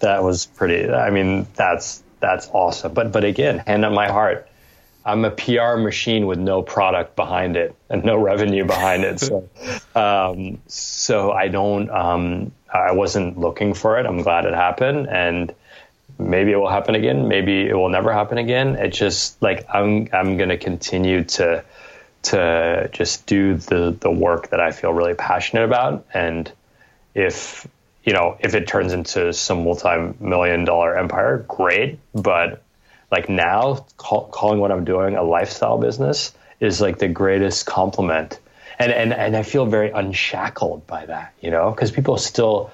that 0.00 0.22
was 0.22 0.46
pretty 0.46 0.90
i 0.90 1.10
mean 1.10 1.46
that's 1.54 2.02
that's 2.20 2.48
awesome. 2.52 2.92
But 2.94 3.12
but 3.12 3.24
again 3.24 3.58
hand 3.58 3.84
on 3.84 3.94
my 3.94 4.08
heart 4.08 4.48
i'm 5.04 5.24
a 5.24 5.30
pr 5.30 5.76
machine 5.76 6.26
with 6.26 6.38
no 6.38 6.62
product 6.62 7.14
behind 7.16 7.56
it 7.56 7.74
and 7.90 8.04
no 8.04 8.16
revenue 8.16 8.64
behind 8.64 9.04
it. 9.04 9.20
So 9.20 9.48
um, 9.94 10.60
so 10.66 11.32
i 11.32 11.48
don't 11.48 11.90
um, 11.90 12.52
i 12.72 12.92
wasn't 12.92 13.38
looking 13.38 13.74
for 13.74 13.98
it. 13.98 14.06
I'm 14.06 14.22
glad 14.22 14.44
it 14.44 14.54
happened. 14.54 15.08
And 15.08 15.54
maybe 16.18 16.52
it 16.52 16.56
will 16.56 16.70
happen 16.70 16.94
again. 16.94 17.26
Maybe 17.28 17.66
it 17.68 17.74
will 17.74 17.88
never 17.88 18.12
happen 18.12 18.38
again. 18.38 18.76
It's 18.76 18.96
just 18.98 19.40
like 19.42 19.66
i'm 19.72 20.08
i'm 20.12 20.36
going 20.36 20.48
to 20.50 20.58
continue 20.58 21.24
to 21.38 21.64
to 22.22 22.88
just 22.92 23.26
do 23.26 23.54
the 23.54 23.96
the 23.98 24.10
work 24.10 24.50
that 24.50 24.60
I 24.60 24.70
feel 24.70 24.92
really 24.92 25.14
passionate 25.14 25.64
about. 25.64 26.06
And 26.14 26.50
if 27.14 27.66
you 28.04 28.12
know, 28.12 28.36
if 28.40 28.54
it 28.54 28.66
turns 28.66 28.92
into 28.92 29.32
some 29.32 29.64
multi-million 29.64 30.64
dollar 30.64 30.96
empire, 30.96 31.44
great. 31.46 31.98
But 32.14 32.62
like 33.10 33.28
now, 33.28 33.86
call, 33.96 34.26
calling 34.26 34.58
what 34.58 34.72
I'm 34.72 34.84
doing 34.84 35.16
a 35.16 35.22
lifestyle 35.22 35.78
business 35.78 36.34
is 36.58 36.80
like 36.80 36.98
the 36.98 37.08
greatest 37.08 37.66
compliment. 37.66 38.38
And 38.78 38.90
and 38.90 39.12
and 39.12 39.36
I 39.36 39.42
feel 39.42 39.66
very 39.66 39.90
unshackled 39.90 40.86
by 40.86 41.06
that, 41.06 41.34
you 41.40 41.50
know, 41.50 41.70
because 41.70 41.90
people 41.90 42.16
still 42.16 42.70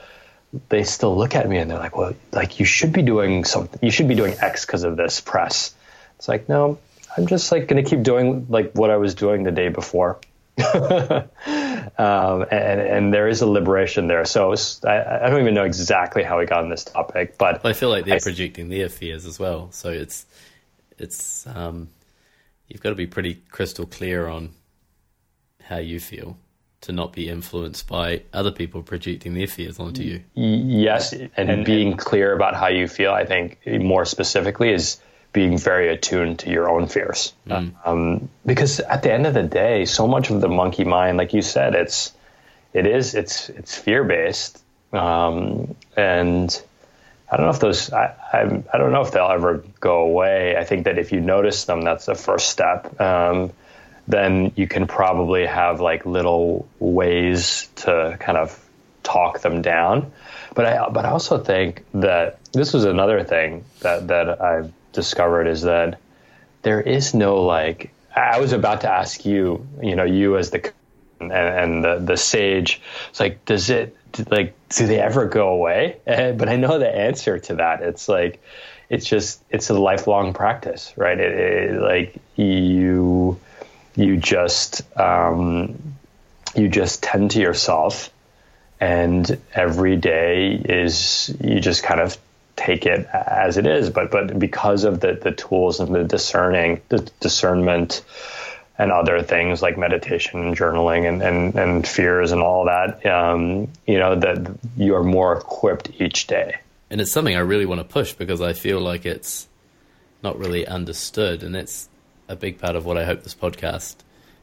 they 0.71 0.85
still 0.85 1.17
look 1.17 1.35
at 1.35 1.49
me 1.49 1.59
and 1.59 1.71
they're 1.71 1.79
like, 1.79 1.97
well, 1.97 2.15
like 2.33 2.59
you 2.59 2.65
should 2.65 2.93
be 2.93 3.03
doing 3.03 3.45
something, 3.45 3.79
you 3.83 3.91
should 3.91 4.09
be 4.09 4.15
doing 4.15 4.35
X 4.41 4.65
because 4.65 4.85
of 4.85 4.97
this 4.97 5.21
press. 5.21 5.75
It's 6.17 6.29
like, 6.29 6.49
no, 6.49 6.79
I'm 7.17 7.27
just 7.27 7.51
like 7.51 7.69
going 7.69 7.83
to 7.83 7.89
keep 7.89 8.03
doing 8.03 8.47
like 8.49 8.73
what 8.73 8.91
I 8.91 8.97
was 8.97 9.15
doing 9.15 9.43
the 9.43 9.51
day 9.51 9.69
before. 9.69 10.21
um, 10.75 12.45
and, 12.51 12.81
and 12.81 13.15
there 13.15 13.29
is 13.29 13.43
a 13.43 13.47
liberation 13.47 14.09
there. 14.09 14.25
So 14.25 14.55
I, 14.85 15.25
I, 15.25 15.31
don't 15.31 15.41
even 15.41 15.55
know 15.55 15.65
exactly 15.65 16.25
how 16.25 16.39
we 16.41 16.47
got 16.47 16.65
on 16.65 16.69
this 16.69 16.85
topic, 16.85 17.39
but 17.39 17.65
I 17.65 17.73
feel 17.73 17.91
like 17.91 18.07
they're 18.07 18.17
I, 18.17 18.21
projecting 18.21 18.69
their 18.69 18.89
fears 18.89 19.25
as 19.25 19.39
well. 19.39 19.71
So 19.71 19.91
it's 19.91 20.27
it's 20.99 21.47
um, 21.47 21.89
you've 22.67 22.81
got 22.81 22.91
to 22.91 22.97
be 22.97 23.07
pretty 23.07 23.35
crystal 23.51 23.87
clear 23.87 24.27
on 24.27 24.51
how 25.63 25.79
you 25.79 26.01
feel 26.01 26.37
to 26.81 26.93
not 26.93 27.13
be 27.13 27.29
influenced 27.29 27.87
by 27.87 28.23
other 28.33 28.51
people 28.51 28.83
projecting 28.83 29.35
their 29.35 29.47
fears 29.47 29.79
onto 29.79 30.03
you. 30.03 30.23
Yes, 30.35 31.13
and, 31.13 31.31
and 31.37 31.65
being 31.65 31.93
and, 31.93 31.99
clear 31.99 32.33
about 32.33 32.55
how 32.55 32.69
you 32.69 32.89
feel. 32.89 33.13
I 33.13 33.27
think 33.27 33.61
more 33.67 34.05
specifically 34.05 34.73
is 34.73 35.01
being 35.33 35.59
very 35.59 35.89
attuned 35.89 36.41
to 36.41 36.51
your 36.51 36.69
own 36.69 36.87
fears. 36.87 37.33
Mm. 37.47 37.75
Um, 37.85 38.29
because 38.47 38.81
at 38.81 39.03
the 39.03 39.13
end 39.13 39.27
of 39.27 39.35
the 39.35 39.43
day, 39.43 39.85
so 39.85 40.07
much 40.07 40.31
of 40.31 40.41
the 40.41 40.49
monkey 40.49 40.85
mind, 40.85 41.19
like 41.19 41.35
you 41.35 41.43
said, 41.43 41.75
it's 41.75 42.13
it 42.73 42.87
is 42.87 43.15
it's 43.15 43.49
it's 43.49 43.77
fear 43.77 44.05
based, 44.05 44.63
um, 44.93 45.75
and 45.97 46.63
I 47.31 47.37
don't 47.37 47.47
know 47.47 47.53
if 47.53 47.61
those 47.61 47.93
I, 47.93 48.15
I, 48.33 48.63
I 48.73 48.79
don't 48.79 48.93
know 48.93 49.03
if 49.03 49.11
they'll 49.13 49.31
ever 49.31 49.65
go 49.81 50.01
away. 50.01 50.57
I 50.57 50.65
think 50.65 50.85
that 50.85 50.99
if 50.99 51.13
you 51.13 51.21
notice 51.21 51.65
them, 51.65 51.83
that's 51.83 52.07
the 52.07 52.15
first 52.15 52.49
step. 52.49 53.01
Um, 53.01 53.53
then 54.07 54.53
you 54.57 54.67
can 54.67 54.87
probably 54.87 55.45
have 55.45 55.81
like 55.81 56.07
little 56.07 56.67
ways 56.79 57.69
to 57.77 58.17
kind 58.19 58.39
of 58.39 58.59
talk 59.03 59.41
them 59.41 59.61
down. 59.61 60.11
But 60.55 60.65
I 60.67 60.89
but 60.89 61.05
I 61.05 61.11
also 61.11 61.39
think 61.39 61.85
that 61.95 62.39
this 62.53 62.73
was 62.73 62.85
another 62.85 63.23
thing 63.25 63.65
that 63.81 64.09
that 64.09 64.41
I've 64.41 64.73
discovered 64.99 65.47
is 65.47 65.63
that 65.63 66.01
there 66.63 66.81
is 66.81 67.15
no 67.15 67.45
like 67.45 67.93
I 68.17 68.41
was 68.41 68.53
about 68.53 68.81
to 68.81 68.91
ask 68.91 69.25
you, 69.25 69.65
you 69.81 69.95
know, 69.95 70.05
you 70.05 70.37
as 70.37 70.51
the 70.51 70.73
and, 71.21 71.33
and 71.33 71.85
the 71.85 71.99
the 71.99 72.17
sage. 72.17 72.81
It's 73.11 73.21
like, 73.21 73.45
does 73.45 73.71
it 73.71 73.97
like 74.29 74.55
do 74.71 74.87
they 74.89 75.01
ever 75.01 75.27
go 75.27 75.51
away? 75.51 76.01
but 76.05 76.49
I 76.49 76.57
know 76.57 76.79
the 76.79 76.93
answer 76.95 77.39
to 77.39 77.55
that. 77.57 77.83
It's 77.83 78.09
like 78.09 78.43
it's 78.89 79.07
just 79.07 79.43
it's 79.51 79.71
a 79.71 79.75
lifelong 79.75 80.35
practice, 80.35 80.93
right? 80.97 81.19
It, 81.19 81.33
it, 81.33 81.81
like 81.81 82.17
you 82.37 83.39
you 83.95 84.17
just 84.17 84.83
um, 84.99 85.97
you 86.57 86.69
just 86.69 87.03
tend 87.03 87.33
to 87.33 87.41
yourself, 87.41 88.11
and 88.81 89.41
every 89.55 89.97
day 89.97 90.55
is 90.55 91.35
you 91.41 91.61
just 91.61 91.83
kind 91.83 92.01
of 92.01 92.17
take 92.59 92.85
it 92.85 93.07
as 93.07 93.57
it 93.57 93.67
is. 93.67 93.89
But 93.89 94.11
but 94.11 94.39
because 94.39 94.85
of 94.85 95.01
the 95.01 95.15
the 95.15 95.33
tools 95.33 95.81
and 95.81 95.95
the 95.95 96.05
discerning, 96.05 96.81
the 96.89 97.09
discernment, 97.21 98.03
and 98.77 98.93
other 98.93 99.23
things 99.23 99.63
like 99.63 99.79
meditation 99.79 100.41
and 100.43 100.57
journaling 100.57 101.09
and 101.09 101.23
and, 101.23 101.55
and 101.55 101.89
fears 101.89 102.33
and 102.33 102.43
all 102.43 102.67
that, 102.67 103.07
um, 103.07 103.69
you 103.87 103.99
know 103.99 104.17
that 104.17 104.59
you 104.77 104.95
are 104.95 105.05
more 105.05 105.39
equipped 105.39 105.91
each 105.99 106.27
day. 106.27 106.57
And 106.91 107.01
it's 107.01 107.13
something 107.13 107.37
I 107.37 107.41
really 107.41 107.67
want 107.67 107.81
to 107.81 107.85
push 107.85 108.15
because 108.15 108.41
I 108.41 108.55
feel 108.55 108.81
like 108.81 109.07
it's 109.07 109.47
not 110.23 110.39
really 110.39 110.67
understood, 110.67 111.43
and 111.43 111.55
it's 111.55 111.89
a 112.29 112.37
big 112.37 112.59
part 112.59 112.77
of 112.77 112.85
what 112.85 112.99
I 112.99 113.05
hope 113.05 113.23
this 113.23 113.35
podcast 113.35 113.97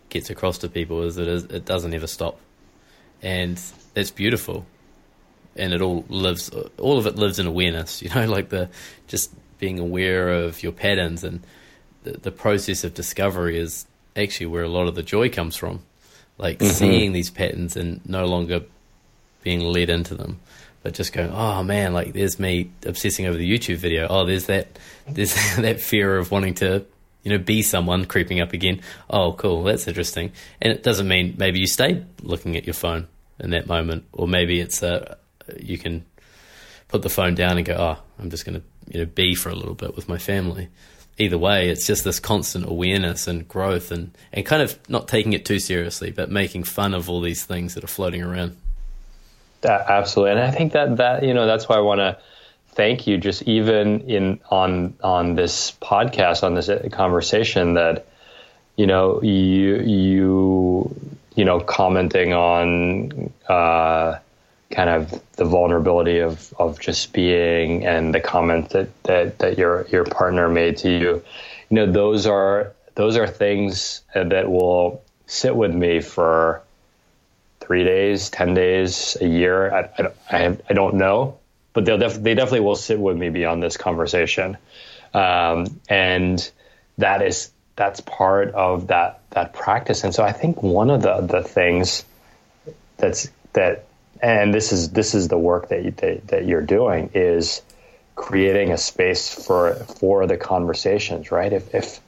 gets 0.09 0.29
across 0.29 0.59
to 0.59 0.69
people 0.69 1.03
is 1.03 1.15
that 1.15 1.27
it 1.27 1.65
doesn't 1.65 1.93
ever 1.93 2.07
stop, 2.07 2.39
and 3.21 3.61
it's 3.95 4.11
beautiful 4.11 4.65
and 5.55 5.73
it 5.73 5.81
all 5.81 6.05
lives 6.09 6.49
all 6.77 6.97
of 6.97 7.05
it 7.05 7.15
lives 7.15 7.39
in 7.39 7.47
awareness 7.47 8.01
you 8.01 8.09
know 8.09 8.25
like 8.25 8.49
the 8.49 8.69
just 9.07 9.31
being 9.59 9.79
aware 9.79 10.29
of 10.29 10.61
your 10.61 10.71
patterns 10.71 11.23
and 11.23 11.41
the, 12.03 12.11
the 12.11 12.31
process 12.31 12.83
of 12.83 12.93
discovery 12.93 13.57
is 13.57 13.85
actually 14.15 14.45
where 14.47 14.63
a 14.63 14.69
lot 14.69 14.87
of 14.87 14.95
the 14.95 15.03
joy 15.03 15.29
comes 15.29 15.55
from. 15.55 15.81
Like 16.37 16.59
mm-hmm. 16.59 16.71
seeing 16.71 17.13
these 17.13 17.29
patterns 17.29 17.75
and 17.75 18.01
no 18.07 18.25
longer 18.25 18.61
being 19.43 19.61
led 19.61 19.89
into 19.89 20.15
them 20.15 20.39
but 20.81 20.95
just 20.95 21.13
going 21.13 21.29
oh 21.31 21.63
man 21.63 21.93
like 21.93 22.13
there's 22.13 22.39
me 22.39 22.71
obsessing 22.83 23.27
over 23.27 23.37
the 23.37 23.49
youtube 23.49 23.77
video. 23.77 24.07
Oh 24.09 24.25
there's 24.25 24.47
that 24.47 24.67
there's 25.07 25.33
that 25.57 25.79
fear 25.79 26.17
of 26.17 26.31
wanting 26.31 26.55
to 26.55 26.85
you 27.23 27.31
know 27.31 27.37
be 27.37 27.61
someone 27.61 28.05
creeping 28.05 28.39
up 28.41 28.53
again. 28.53 28.81
Oh 29.09 29.33
cool 29.33 29.63
that's 29.63 29.87
interesting. 29.87 30.31
And 30.61 30.73
it 30.73 30.83
doesn't 30.83 31.07
mean 31.07 31.35
maybe 31.37 31.59
you 31.59 31.67
stay 31.67 32.03
looking 32.21 32.57
at 32.57 32.65
your 32.65 32.73
phone 32.73 33.07
in 33.39 33.51
that 33.51 33.67
moment 33.67 34.05
or 34.11 34.27
maybe 34.27 34.59
it's 34.59 34.83
a 34.83 35.17
you 35.59 35.77
can 35.77 36.05
put 36.87 37.01
the 37.01 37.09
phone 37.09 37.35
down 37.35 37.57
and 37.57 37.65
go, 37.65 37.75
oh, 37.77 38.03
I'm 38.19 38.29
just 38.29 38.45
going 38.45 38.61
to 38.61 38.65
you 38.91 38.99
know 38.99 39.05
be 39.05 39.35
for 39.35 39.49
a 39.49 39.55
little 39.55 39.73
bit 39.73 39.95
with 39.95 40.07
my 40.07 40.17
family. 40.17 40.69
Either 41.17 41.37
way, 41.37 41.69
it's 41.69 41.87
just 41.87 42.03
this 42.03 42.19
constant 42.19 42.67
awareness 42.67 43.27
and 43.27 43.47
growth, 43.47 43.91
and 43.91 44.15
and 44.33 44.45
kind 44.45 44.61
of 44.61 44.77
not 44.89 45.07
taking 45.07 45.33
it 45.33 45.45
too 45.45 45.59
seriously, 45.59 46.11
but 46.11 46.29
making 46.29 46.63
fun 46.63 46.93
of 46.93 47.09
all 47.09 47.21
these 47.21 47.45
things 47.45 47.73
that 47.75 47.83
are 47.83 47.87
floating 47.87 48.21
around. 48.21 48.57
That, 49.61 49.89
absolutely, 49.89 50.31
and 50.31 50.41
I 50.41 50.51
think 50.51 50.73
that 50.73 50.97
that 50.97 51.23
you 51.23 51.33
know 51.33 51.45
that's 51.47 51.69
why 51.69 51.77
I 51.77 51.79
want 51.79 51.99
to 51.99 52.17
thank 52.73 53.07
you. 53.07 53.17
Just 53.17 53.43
even 53.43 54.01
in 54.09 54.41
on 54.51 54.95
on 55.01 55.35
this 55.35 55.71
podcast, 55.81 56.43
on 56.43 56.53
this 56.53 56.69
conversation, 56.91 57.75
that 57.75 58.07
you 58.75 58.85
know 58.85 59.21
you 59.21 59.77
you 59.77 60.95
you 61.35 61.45
know 61.45 61.61
commenting 61.61 62.33
on. 62.33 63.33
Uh, 63.47 64.19
kind 64.71 64.89
of 64.89 65.21
the 65.33 65.45
vulnerability 65.45 66.19
of, 66.19 66.53
of 66.57 66.79
just 66.79 67.13
being 67.13 67.85
and 67.85 68.13
the 68.13 68.19
comment 68.19 68.69
that, 68.69 69.03
that, 69.03 69.39
that 69.39 69.57
your 69.57 69.85
your 69.87 70.03
partner 70.03 70.49
made 70.49 70.77
to 70.77 70.89
you, 70.89 71.23
you 71.69 71.75
know, 71.75 71.91
those 71.91 72.25
are 72.25 72.73
those 72.95 73.17
are 73.17 73.27
things 73.27 74.01
that 74.13 74.49
will 74.49 75.03
sit 75.27 75.55
with 75.55 75.73
me 75.73 76.01
for 76.01 76.63
three 77.59 77.83
days, 77.83 78.29
ten 78.29 78.53
days, 78.53 79.17
a 79.19 79.27
year. 79.27 79.73
I, 79.73 80.11
I, 80.29 80.57
I 80.69 80.73
don't 80.73 80.95
know, 80.95 81.39
but 81.73 81.85
they'll 81.85 81.97
def- 81.97 82.21
they 82.21 82.35
definitely 82.35 82.61
will 82.61 82.75
sit 82.75 82.99
with 82.99 83.17
me 83.17 83.29
beyond 83.29 83.61
this 83.61 83.77
conversation, 83.77 84.57
um, 85.13 85.79
and 85.89 86.51
that 86.97 87.21
is 87.21 87.51
that's 87.75 87.99
part 88.01 88.53
of 88.53 88.87
that 88.87 89.21
that 89.31 89.53
practice. 89.53 90.03
And 90.03 90.13
so 90.13 90.23
I 90.23 90.31
think 90.31 90.63
one 90.63 90.89
of 90.89 91.01
the 91.01 91.21
the 91.21 91.43
things 91.43 92.03
that's 92.97 93.29
that 93.53 93.85
and 94.21 94.53
this 94.53 94.71
is 94.71 94.91
this 94.91 95.13
is 95.13 95.27
the 95.27 95.37
work 95.37 95.69
that, 95.69 95.83
you, 95.83 95.91
that 95.91 96.27
that 96.27 96.45
you're 96.45 96.61
doing 96.61 97.09
is 97.13 97.61
creating 98.15 98.71
a 98.71 98.77
space 98.77 99.29
for 99.45 99.75
for 99.75 100.25
the 100.27 100.37
conversations, 100.37 101.31
right? 101.31 101.51
If 101.51 101.73
if 101.75 101.99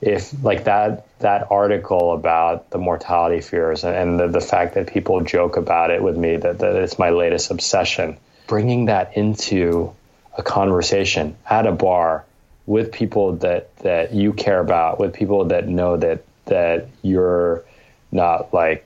if 0.00 0.44
like 0.44 0.64
that 0.64 1.06
that 1.20 1.50
article 1.50 2.12
about 2.12 2.70
the 2.70 2.78
mortality 2.78 3.40
fears 3.40 3.84
and 3.84 4.20
the, 4.20 4.28
the 4.28 4.40
fact 4.40 4.74
that 4.74 4.86
people 4.86 5.20
joke 5.22 5.56
about 5.56 5.90
it 5.90 6.02
with 6.02 6.16
me 6.16 6.36
that, 6.36 6.58
that 6.58 6.76
it's 6.76 6.98
my 6.98 7.10
latest 7.10 7.50
obsession, 7.50 8.18
bringing 8.46 8.86
that 8.86 9.16
into 9.16 9.94
a 10.36 10.42
conversation 10.42 11.34
at 11.48 11.66
a 11.66 11.72
bar 11.72 12.24
with 12.66 12.92
people 12.92 13.36
that 13.36 13.74
that 13.78 14.12
you 14.12 14.32
care 14.32 14.60
about, 14.60 15.00
with 15.00 15.14
people 15.14 15.46
that 15.46 15.66
know 15.66 15.96
that 15.96 16.24
that 16.44 16.88
you're 17.02 17.64
not 18.12 18.52
like 18.52 18.85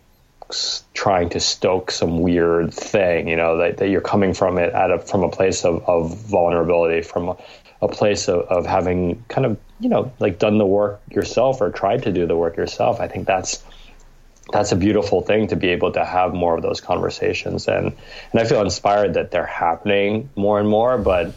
trying 0.94 1.30
to 1.30 1.40
stoke 1.40 1.90
some 1.90 2.20
weird 2.20 2.72
thing, 2.72 3.28
you 3.28 3.36
know, 3.36 3.59
that, 3.59 3.78
that 3.78 3.88
you're 3.88 4.01
coming 4.01 4.34
from 4.34 4.59
it 4.59 4.72
at 4.72 4.90
a, 4.90 4.98
from 4.98 5.22
a 5.22 5.30
place 5.30 5.64
of, 5.64 5.88
of 5.88 6.16
vulnerability, 6.16 7.03
from 7.03 7.28
a, 7.30 7.36
a 7.82 7.88
place 7.88 8.28
of, 8.28 8.40
of 8.42 8.66
having 8.66 9.24
kind 9.28 9.46
of, 9.46 9.59
you 9.80 9.88
know, 9.88 10.12
like 10.18 10.38
done 10.38 10.59
the 10.59 10.66
work 10.66 11.01
yourself 11.11 11.61
or 11.61 11.70
tried 11.70 12.03
to 12.03 12.12
do 12.12 12.26
the 12.26 12.36
work 12.36 12.57
yourself. 12.57 13.01
I 13.01 13.09
think 13.09 13.26
that's, 13.26 13.64
that's 14.53 14.72
a 14.72 14.76
beautiful 14.76 15.22
thing 15.22 15.48
to 15.48 15.57
be 15.57 15.68
able 15.68 15.92
to 15.92 16.05
have 16.05 16.34
more 16.34 16.57
of 16.57 16.62
those 16.62 16.80
conversations. 16.80 17.68
And, 17.68 17.96
and 18.32 18.40
I 18.40 18.44
feel 18.44 18.61
inspired 18.61 19.14
that 19.14 19.30
they're 19.30 19.46
happening 19.46 20.30
more 20.36 20.59
and 20.59 20.68
more, 20.68 20.98
but 20.98 21.34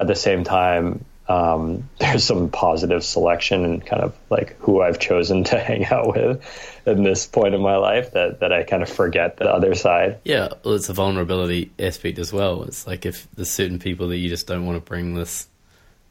at 0.00 0.06
the 0.06 0.14
same 0.14 0.44
time, 0.44 1.04
um, 1.28 1.88
there's 1.98 2.24
some 2.24 2.50
positive 2.50 3.04
selection 3.04 3.64
and 3.64 3.84
kind 3.84 4.02
of 4.02 4.16
like 4.30 4.56
who 4.60 4.80
I've 4.82 4.98
chosen 4.98 5.44
to 5.44 5.58
hang 5.58 5.84
out 5.86 6.14
with 6.14 6.82
in 6.86 7.02
this 7.02 7.26
point 7.26 7.54
in 7.54 7.60
my 7.60 7.76
life 7.76 8.12
that, 8.12 8.40
that 8.40 8.52
I 8.52 8.62
kind 8.62 8.82
of 8.82 8.88
forget 8.88 9.36
the 9.36 9.50
other 9.50 9.74
side. 9.74 10.18
Yeah, 10.24 10.48
well, 10.64 10.74
it's 10.74 10.88
a 10.88 10.94
vulnerability 10.94 11.70
aspect 11.78 12.18
as 12.18 12.32
well. 12.32 12.62
It's 12.64 12.86
like 12.86 13.06
if 13.06 13.28
there's 13.34 13.50
certain 13.50 13.78
people 13.78 14.08
that 14.08 14.16
you 14.16 14.28
just 14.28 14.46
don't 14.46 14.66
want 14.66 14.76
to 14.76 14.88
bring 14.88 15.14
this 15.14 15.46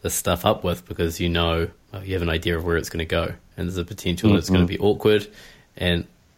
this 0.02 0.14
stuff 0.14 0.46
up 0.46 0.64
with 0.64 0.88
because 0.88 1.20
you 1.20 1.28
know 1.28 1.68
oh, 1.94 2.02
you 2.02 2.14
have 2.14 2.22
an 2.22 2.30
idea 2.30 2.56
of 2.56 2.64
where 2.64 2.78
it's 2.78 2.90
going 2.90 3.00
to 3.00 3.06
go, 3.06 3.34
and 3.58 3.68
there's 3.68 3.78
a 3.78 3.86
potential 3.86 4.30
mm-hmm. 4.30 4.38
it's 4.38 4.50
going 4.50 4.62
to 4.62 4.68
be 4.68 4.80
awkward, 4.80 5.28
and 5.76 6.06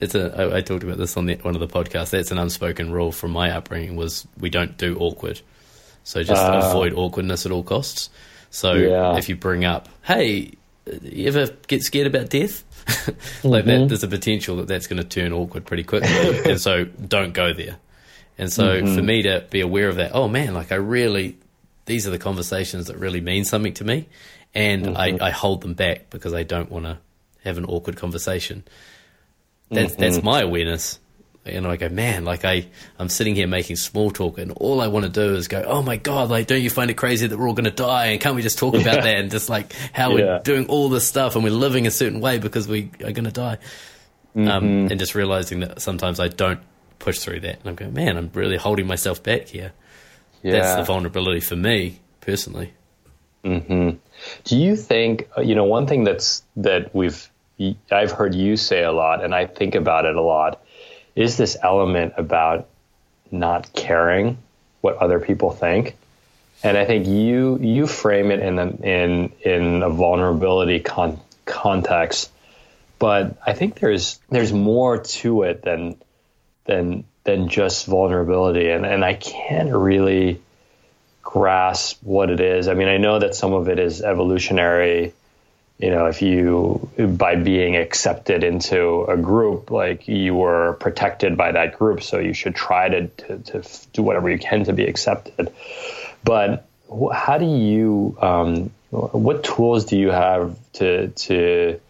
it's 0.00 0.14
a. 0.16 0.34
I, 0.36 0.56
I 0.56 0.60
talked 0.60 0.82
about 0.82 0.98
this 0.98 1.16
on 1.16 1.26
the, 1.26 1.36
one 1.36 1.54
of 1.54 1.60
the 1.60 1.68
podcasts. 1.68 2.10
That's 2.10 2.32
an 2.32 2.38
unspoken 2.38 2.90
rule 2.90 3.12
from 3.12 3.30
my 3.30 3.52
upbringing 3.52 3.94
was 3.94 4.26
we 4.38 4.50
don't 4.50 4.76
do 4.76 4.98
awkward, 4.98 5.40
so 6.08 6.22
just 6.22 6.42
uh, 6.42 6.62
avoid 6.64 6.94
awkwardness 6.94 7.44
at 7.44 7.52
all 7.52 7.62
costs. 7.62 8.08
So 8.48 8.72
yeah. 8.72 9.18
if 9.18 9.28
you 9.28 9.36
bring 9.36 9.66
up, 9.66 9.90
hey, 10.02 10.52
you 11.02 11.28
ever 11.28 11.48
get 11.66 11.82
scared 11.82 12.06
about 12.06 12.30
death? 12.30 12.64
like 13.44 13.66
mm-hmm. 13.66 13.82
that, 13.82 13.88
there's 13.88 14.04
a 14.04 14.08
potential 14.08 14.56
that 14.56 14.68
that's 14.68 14.86
going 14.86 14.96
to 14.96 15.06
turn 15.06 15.34
awkward 15.34 15.66
pretty 15.66 15.82
quickly, 15.84 16.08
and 16.50 16.58
so 16.58 16.84
don't 16.84 17.34
go 17.34 17.52
there. 17.52 17.76
And 18.38 18.50
so 18.50 18.80
mm-hmm. 18.80 18.94
for 18.94 19.02
me 19.02 19.24
to 19.24 19.44
be 19.50 19.60
aware 19.60 19.86
of 19.86 19.96
that, 19.96 20.12
oh 20.14 20.28
man, 20.28 20.54
like 20.54 20.72
I 20.72 20.76
really, 20.76 21.36
these 21.84 22.06
are 22.06 22.10
the 22.10 22.18
conversations 22.18 22.86
that 22.86 22.96
really 22.96 23.20
mean 23.20 23.44
something 23.44 23.74
to 23.74 23.84
me, 23.84 24.08
and 24.54 24.86
mm-hmm. 24.86 25.22
I, 25.22 25.26
I, 25.26 25.30
hold 25.30 25.60
them 25.60 25.74
back 25.74 26.08
because 26.08 26.32
I 26.32 26.42
don't 26.42 26.70
want 26.70 26.86
to 26.86 26.96
have 27.44 27.58
an 27.58 27.66
awkward 27.66 27.98
conversation. 27.98 28.64
That's 29.70 29.92
mm-hmm. 29.92 30.00
that's 30.00 30.22
my 30.22 30.40
awareness. 30.40 31.00
And 31.44 31.66
I 31.66 31.76
go, 31.76 31.88
man, 31.88 32.24
like 32.24 32.44
I, 32.44 32.66
I'm 32.98 33.08
sitting 33.08 33.34
here 33.34 33.46
making 33.46 33.76
small 33.76 34.10
talk, 34.10 34.38
and 34.38 34.52
all 34.52 34.80
I 34.80 34.88
want 34.88 35.06
to 35.06 35.10
do 35.10 35.34
is 35.34 35.48
go, 35.48 35.62
oh 35.66 35.82
my 35.82 35.96
god, 35.96 36.28
like, 36.28 36.46
don't 36.46 36.60
you 36.60 36.68
find 36.68 36.90
it 36.90 36.94
crazy 36.94 37.26
that 37.26 37.38
we're 37.38 37.48
all 37.48 37.54
going 37.54 37.64
to 37.64 37.70
die, 37.70 38.06
and 38.06 38.20
can't 38.20 38.36
we 38.36 38.42
just 38.42 38.58
talk 38.58 38.74
about 38.74 39.02
that, 39.02 39.18
and 39.18 39.30
just 39.30 39.48
like 39.48 39.72
how 39.92 40.10
yeah. 40.10 40.14
we're 40.14 40.38
doing 40.40 40.66
all 40.66 40.90
this 40.90 41.06
stuff, 41.06 41.36
and 41.36 41.44
we're 41.44 41.50
living 41.50 41.86
a 41.86 41.90
certain 41.90 42.20
way 42.20 42.38
because 42.38 42.68
we 42.68 42.90
are 43.02 43.12
going 43.12 43.24
to 43.24 43.30
die, 43.30 43.58
um, 44.36 44.42
mm-hmm. 44.42 44.90
and 44.90 44.98
just 44.98 45.14
realizing 45.14 45.60
that 45.60 45.80
sometimes 45.80 46.20
I 46.20 46.28
don't 46.28 46.60
push 46.98 47.18
through 47.18 47.40
that, 47.40 47.60
and 47.60 47.68
I'm 47.68 47.74
going, 47.76 47.94
man, 47.94 48.18
I'm 48.18 48.30
really 48.34 48.58
holding 48.58 48.86
myself 48.86 49.22
back 49.22 49.48
here. 49.48 49.72
Yeah. 50.42 50.52
That's 50.52 50.76
the 50.76 50.82
vulnerability 50.82 51.40
for 51.40 51.56
me 51.56 52.00
personally. 52.20 52.74
Mm-hmm. 53.44 53.96
Do 54.44 54.56
you 54.56 54.76
think 54.76 55.28
uh, 55.36 55.40
you 55.40 55.54
know 55.54 55.64
one 55.64 55.86
thing 55.86 56.04
that's 56.04 56.42
that 56.56 56.94
we've 56.94 57.30
I've 57.90 58.12
heard 58.12 58.34
you 58.34 58.56
say 58.56 58.82
a 58.82 58.92
lot, 58.92 59.24
and 59.24 59.34
I 59.34 59.46
think 59.46 59.74
about 59.74 60.04
it 60.04 60.14
a 60.14 60.22
lot, 60.22 60.62
is 61.18 61.36
this 61.36 61.56
element 61.60 62.14
about 62.16 62.68
not 63.32 63.72
caring 63.72 64.38
what 64.82 64.96
other 64.98 65.18
people 65.18 65.50
think. 65.50 65.96
And 66.62 66.76
I 66.78 66.84
think 66.84 67.08
you 67.08 67.58
you 67.60 67.88
frame 67.88 68.30
it 68.30 68.38
in 68.40 68.58
a, 68.58 68.66
in 68.68 69.32
in 69.42 69.82
a 69.82 69.90
vulnerability 69.90 70.78
con- 70.78 71.20
context, 71.44 72.30
but 73.00 73.36
I 73.44 73.52
think 73.52 73.80
there's 73.80 74.20
there's 74.28 74.52
more 74.52 74.98
to 74.98 75.42
it 75.42 75.62
than 75.62 75.96
than 76.66 77.04
than 77.24 77.48
just 77.48 77.86
vulnerability, 77.86 78.70
and 78.70 78.86
and 78.86 79.04
I 79.04 79.14
can't 79.14 79.72
really 79.72 80.40
grasp 81.22 81.98
what 82.02 82.30
it 82.30 82.40
is. 82.40 82.68
I 82.68 82.74
mean, 82.74 82.88
I 82.88 82.96
know 82.96 83.18
that 83.18 83.34
some 83.34 83.52
of 83.52 83.68
it 83.68 83.78
is 83.80 84.02
evolutionary 84.02 85.14
you 85.78 85.90
know, 85.90 86.06
if 86.06 86.22
you, 86.22 86.90
by 86.98 87.36
being 87.36 87.76
accepted 87.76 88.42
into 88.42 89.04
a 89.04 89.16
group, 89.16 89.70
like 89.70 90.08
you 90.08 90.34
were 90.34 90.72
protected 90.80 91.36
by 91.36 91.52
that 91.52 91.78
group, 91.78 92.02
so 92.02 92.18
you 92.18 92.34
should 92.34 92.56
try 92.56 92.88
to, 92.88 93.06
to, 93.06 93.38
to 93.38 93.62
do 93.92 94.02
whatever 94.02 94.28
you 94.28 94.38
can 94.38 94.64
to 94.64 94.72
be 94.72 94.84
accepted. 94.84 95.52
But 96.24 96.66
how 97.12 97.38
do 97.38 97.46
you, 97.46 98.16
um, 98.20 98.70
what 98.90 99.44
tools 99.44 99.84
do 99.84 99.96
you 99.96 100.10
have 100.10 100.58
to, 100.74 101.08
to, 101.08 101.80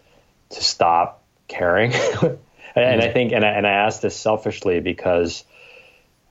to 0.51 0.63
stop 0.63 1.23
caring? 1.47 1.91
and 2.75 3.01
I 3.01 3.09
think, 3.11 3.31
and 3.31 3.43
I, 3.43 3.49
and 3.49 3.65
I 3.65 3.71
ask 3.71 4.01
this 4.01 4.15
selfishly 4.15 4.81
because 4.81 5.43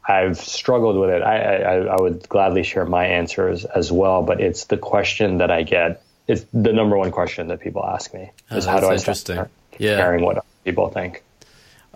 I've 0.06 0.38
struggled 0.38 0.96
with 0.96 1.10
it. 1.10 1.22
I, 1.22 1.56
I, 1.56 1.74
I 1.86 1.96
would 2.00 2.28
gladly 2.28 2.62
share 2.62 2.84
my 2.84 3.06
answers 3.06 3.64
as 3.64 3.90
well, 3.90 4.22
but 4.22 4.40
it's 4.40 4.66
the 4.66 4.76
question 4.76 5.38
that 5.38 5.50
I 5.50 5.64
get 5.64 6.02
it's 6.28 6.44
the 6.52 6.72
number 6.72 6.96
one 6.96 7.10
question 7.10 7.48
that 7.48 7.60
people 7.60 7.84
ask 7.84 8.14
me 8.14 8.30
is 8.50 8.66
oh, 8.66 8.70
how 8.70 8.80
do 8.80 8.88
I 8.88 8.96
start 8.96 9.50
yeah. 9.78 9.96
caring 9.96 10.22
what 10.24 10.44
people 10.64 10.88
think. 10.90 11.24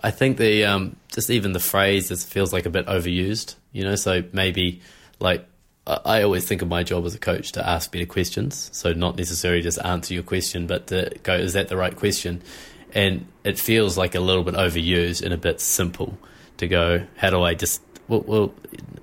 I 0.01 0.11
think 0.11 0.37
the 0.37 0.65
um, 0.65 0.97
just 1.13 1.29
even 1.29 1.53
the 1.53 1.59
phrase 1.59 2.09
just 2.09 2.27
feels 2.27 2.51
like 2.51 2.65
a 2.65 2.69
bit 2.69 2.87
overused, 2.87 3.55
you 3.71 3.83
know. 3.83 3.95
So 3.95 4.23
maybe 4.33 4.81
like 5.19 5.45
I 5.85 6.23
always 6.23 6.45
think 6.45 6.61
of 6.61 6.67
my 6.67 6.83
job 6.83 7.05
as 7.05 7.13
a 7.13 7.19
coach 7.19 7.53
to 7.53 7.67
ask 7.67 7.91
better 7.91 8.05
questions. 8.05 8.69
So 8.73 8.93
not 8.93 9.17
necessarily 9.17 9.61
just 9.61 9.79
answer 9.83 10.13
your 10.13 10.23
question, 10.23 10.65
but 10.65 10.87
to 10.87 11.13
go, 11.23 11.35
is 11.35 11.53
that 11.53 11.67
the 11.67 11.77
right 11.77 11.95
question? 11.95 12.41
And 12.93 13.27
it 13.43 13.59
feels 13.59 13.97
like 13.97 14.15
a 14.15 14.19
little 14.19 14.43
bit 14.43 14.55
overused 14.55 15.23
and 15.23 15.33
a 15.33 15.37
bit 15.37 15.59
simple 15.59 16.17
to 16.57 16.67
go, 16.67 17.05
how 17.17 17.29
do 17.29 17.41
I 17.41 17.53
just 17.53 17.81
well, 18.07 18.21
well 18.21 18.53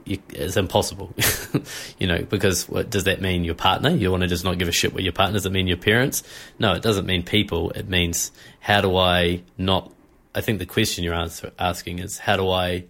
it's 0.06 0.56
impossible, 0.56 1.14
you 1.98 2.06
know, 2.06 2.22
because 2.22 2.68
what 2.68 2.90
does 2.90 3.04
that 3.04 3.20
mean? 3.20 3.44
Your 3.44 3.54
partner? 3.54 3.90
You 3.90 4.10
want 4.10 4.22
to 4.22 4.26
just 4.26 4.44
not 4.44 4.58
give 4.58 4.68
a 4.68 4.72
shit 4.72 4.92
what 4.92 5.02
your 5.02 5.12
partner? 5.12 5.34
Does 5.34 5.46
it 5.46 5.52
mean 5.52 5.66
your 5.66 5.76
parents? 5.76 6.22
No, 6.58 6.72
it 6.74 6.82
doesn't 6.82 7.06
mean 7.06 7.22
people. 7.22 7.70
It 7.70 7.88
means 7.88 8.32
how 8.58 8.80
do 8.80 8.96
I 8.96 9.42
not? 9.56 9.92
I 10.34 10.40
think 10.40 10.58
the 10.58 10.66
question 10.66 11.04
you're 11.04 11.14
answer, 11.14 11.52
asking 11.58 12.00
is 12.00 12.18
how 12.18 12.36
do 12.36 12.50
I, 12.50 12.84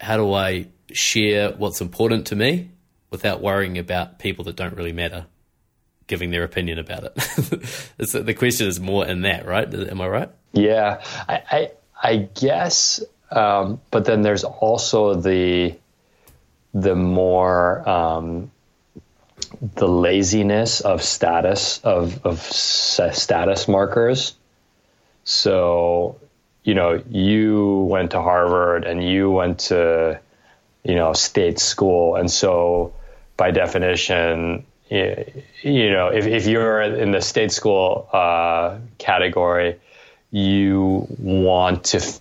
how 0.00 0.16
do 0.16 0.32
I 0.32 0.66
share 0.92 1.52
what's 1.52 1.80
important 1.80 2.26
to 2.28 2.36
me 2.36 2.70
without 3.10 3.40
worrying 3.40 3.78
about 3.78 4.18
people 4.18 4.44
that 4.44 4.56
don't 4.56 4.74
really 4.74 4.92
matter 4.92 5.26
giving 6.10 6.30
their 6.30 6.42
opinion 6.42 6.78
about 6.78 7.04
it. 7.04 7.14
the 7.96 8.34
question 8.34 8.66
is 8.66 8.80
more 8.80 9.06
in 9.06 9.22
that, 9.22 9.46
right? 9.46 9.72
Am 9.72 10.00
I 10.00 10.08
right? 10.08 10.30
Yeah, 10.52 11.02
I, 11.28 11.42
I, 11.50 11.70
I 12.02 12.16
guess 12.16 13.00
um, 13.30 13.80
but 13.90 14.04
then 14.04 14.22
there's 14.22 14.44
also 14.44 15.14
the 15.14 15.74
the 16.72 16.94
more 16.94 17.88
um, 17.88 18.50
the 19.74 19.88
laziness 19.88 20.80
of 20.80 21.02
status 21.02 21.80
of 21.84 22.24
of 22.24 22.40
status 22.40 23.68
markers. 23.68 24.34
So, 25.24 26.18
you 26.64 26.74
know, 26.74 27.02
you 27.08 27.86
went 27.90 28.12
to 28.12 28.22
Harvard 28.22 28.84
and 28.84 29.02
you 29.02 29.30
went 29.30 29.60
to 29.70 30.20
you 30.84 30.94
know 30.94 31.12
state 31.12 31.58
school, 31.58 32.16
and 32.16 32.30
so 32.30 32.94
by 33.36 33.50
definition, 33.50 34.66
you 34.90 35.90
know, 35.92 36.08
if, 36.08 36.26
if 36.26 36.46
you're 36.46 36.82
in 36.82 37.12
the 37.12 37.20
state 37.20 37.52
school 37.52 38.08
uh, 38.12 38.78
category, 38.98 39.78
you 40.30 41.06
want 41.18 41.84
to 41.84 42.20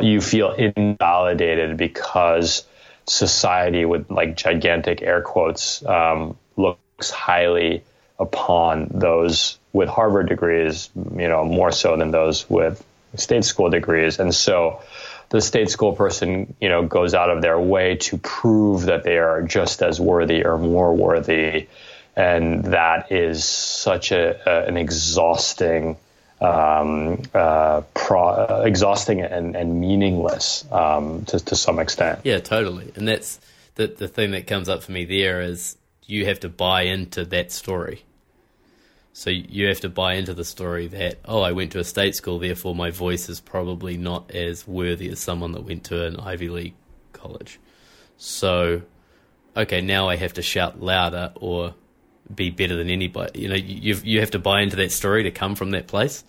you 0.00 0.20
feel 0.20 0.52
invalidated 0.52 1.76
because 1.76 2.64
society 3.06 3.84
with 3.84 4.10
like 4.10 4.36
gigantic 4.36 5.02
air 5.02 5.22
quotes 5.22 5.84
um, 5.86 6.36
looks 6.56 7.10
highly 7.10 7.82
upon 8.18 8.88
those 8.92 9.58
with 9.72 9.88
Harvard 9.88 10.28
degrees, 10.28 10.90
you 10.94 11.28
know, 11.28 11.44
more 11.44 11.72
so 11.72 11.96
than 11.96 12.10
those 12.10 12.48
with 12.50 12.84
state 13.14 13.44
school 13.44 13.70
degrees. 13.70 14.18
And 14.18 14.34
so 14.34 14.82
the 15.30 15.40
state 15.40 15.70
school 15.70 15.92
person, 15.94 16.54
you 16.60 16.68
know, 16.68 16.84
goes 16.86 17.14
out 17.14 17.30
of 17.30 17.42
their 17.42 17.58
way 17.58 17.96
to 17.96 18.18
prove 18.18 18.82
that 18.82 19.04
they 19.04 19.18
are 19.18 19.42
just 19.42 19.82
as 19.82 20.00
worthy 20.00 20.44
or 20.44 20.58
more 20.58 20.94
worthy. 20.94 21.68
And 22.16 22.64
that 22.66 23.12
is 23.12 23.44
such 23.44 24.10
a, 24.10 24.40
a 24.48 24.66
an 24.66 24.76
exhausting 24.76 25.96
um, 26.40 27.22
uh, 27.34 27.82
pro- 27.94 28.28
uh, 28.28 28.62
exhausting 28.64 29.20
and, 29.20 29.56
and 29.56 29.80
meaningless 29.80 30.64
um, 30.70 31.24
to, 31.26 31.40
to 31.40 31.56
some 31.56 31.78
extent. 31.78 32.20
Yeah, 32.24 32.38
totally. 32.38 32.92
And 32.94 33.08
that's 33.08 33.40
the, 33.74 33.88
the 33.88 34.08
thing 34.08 34.30
that 34.32 34.46
comes 34.46 34.68
up 34.68 34.82
for 34.82 34.92
me 34.92 35.04
there 35.04 35.40
is 35.40 35.76
you 36.06 36.26
have 36.26 36.40
to 36.40 36.48
buy 36.48 36.82
into 36.82 37.24
that 37.26 37.52
story. 37.52 38.04
So 39.12 39.30
you 39.30 39.66
have 39.66 39.80
to 39.80 39.88
buy 39.88 40.14
into 40.14 40.32
the 40.32 40.44
story 40.44 40.86
that, 40.88 41.18
oh, 41.24 41.40
I 41.40 41.50
went 41.50 41.72
to 41.72 41.80
a 41.80 41.84
state 41.84 42.14
school, 42.14 42.38
therefore 42.38 42.74
my 42.74 42.90
voice 42.90 43.28
is 43.28 43.40
probably 43.40 43.96
not 43.96 44.30
as 44.30 44.66
worthy 44.66 45.08
as 45.08 45.18
someone 45.18 45.52
that 45.52 45.64
went 45.64 45.84
to 45.84 46.06
an 46.06 46.20
Ivy 46.20 46.48
League 46.50 46.74
college. 47.12 47.58
So, 48.16 48.82
okay, 49.56 49.80
now 49.80 50.08
I 50.08 50.14
have 50.16 50.34
to 50.34 50.42
shout 50.42 50.80
louder 50.80 51.32
or 51.34 51.74
be 52.34 52.50
better 52.50 52.76
than 52.76 52.90
anybody. 52.90 53.40
You 53.40 53.48
know, 53.48 53.54
you 53.54 53.96
you 54.02 54.20
have 54.20 54.32
to 54.32 54.38
buy 54.38 54.62
into 54.62 54.76
that 54.76 54.92
story 54.92 55.24
to 55.24 55.30
come 55.30 55.54
from 55.54 55.70
that 55.70 55.86
place. 55.86 56.24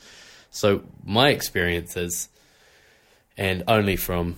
So 0.52 0.84
my 1.04 1.30
experience 1.30 1.96
is, 1.96 2.30
and 3.38 3.64
only 3.68 3.96
from 3.96 4.38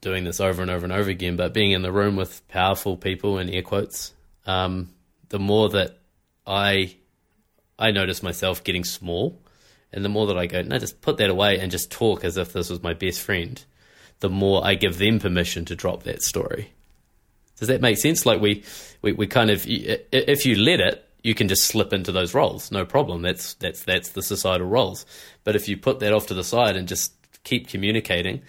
doing 0.00 0.24
this 0.24 0.40
over 0.40 0.62
and 0.62 0.70
over 0.70 0.84
and 0.84 0.92
over 0.92 1.08
again, 1.08 1.36
but 1.36 1.54
being 1.54 1.70
in 1.70 1.82
the 1.82 1.92
room 1.92 2.16
with 2.16 2.46
powerful 2.48 2.96
people 2.96 3.38
in 3.38 3.48
air 3.48 3.62
quotes, 3.62 4.12
um, 4.46 4.90
the 5.28 5.38
more 5.38 5.68
that 5.70 5.98
I 6.46 6.96
I 7.78 7.90
notice 7.90 8.22
myself 8.22 8.64
getting 8.64 8.84
small, 8.84 9.40
and 9.92 10.04
the 10.04 10.08
more 10.08 10.26
that 10.26 10.38
I 10.38 10.46
go, 10.46 10.62
no, 10.62 10.78
just 10.78 11.00
put 11.00 11.18
that 11.18 11.30
away 11.30 11.58
and 11.58 11.70
just 11.70 11.90
talk 11.90 12.24
as 12.24 12.36
if 12.36 12.52
this 12.52 12.70
was 12.70 12.82
my 12.82 12.94
best 12.94 13.20
friend, 13.20 13.62
the 14.20 14.30
more 14.30 14.64
I 14.64 14.74
give 14.74 14.98
them 14.98 15.18
permission 15.18 15.64
to 15.66 15.76
drop 15.76 16.02
that 16.04 16.22
story. 16.22 16.72
Does 17.62 17.68
that 17.68 17.80
make 17.80 17.96
sense? 17.96 18.26
Like 18.26 18.40
we, 18.40 18.64
we, 19.02 19.12
we 19.12 19.28
kind 19.28 19.48
of, 19.48 19.64
if 19.68 20.44
you 20.44 20.56
let 20.56 20.80
it, 20.80 21.08
you 21.22 21.32
can 21.32 21.46
just 21.46 21.62
slip 21.62 21.92
into 21.92 22.10
those 22.10 22.34
roles, 22.34 22.72
no 22.72 22.84
problem. 22.84 23.22
That's 23.22 23.54
that's 23.54 23.84
that's 23.84 24.08
the 24.08 24.20
societal 24.20 24.66
roles. 24.66 25.06
But 25.44 25.54
if 25.54 25.68
you 25.68 25.76
put 25.76 26.00
that 26.00 26.12
off 26.12 26.26
to 26.26 26.34
the 26.34 26.42
side 26.42 26.74
and 26.74 26.88
just 26.88 27.12
keep 27.44 27.68
communicating, 27.68 28.42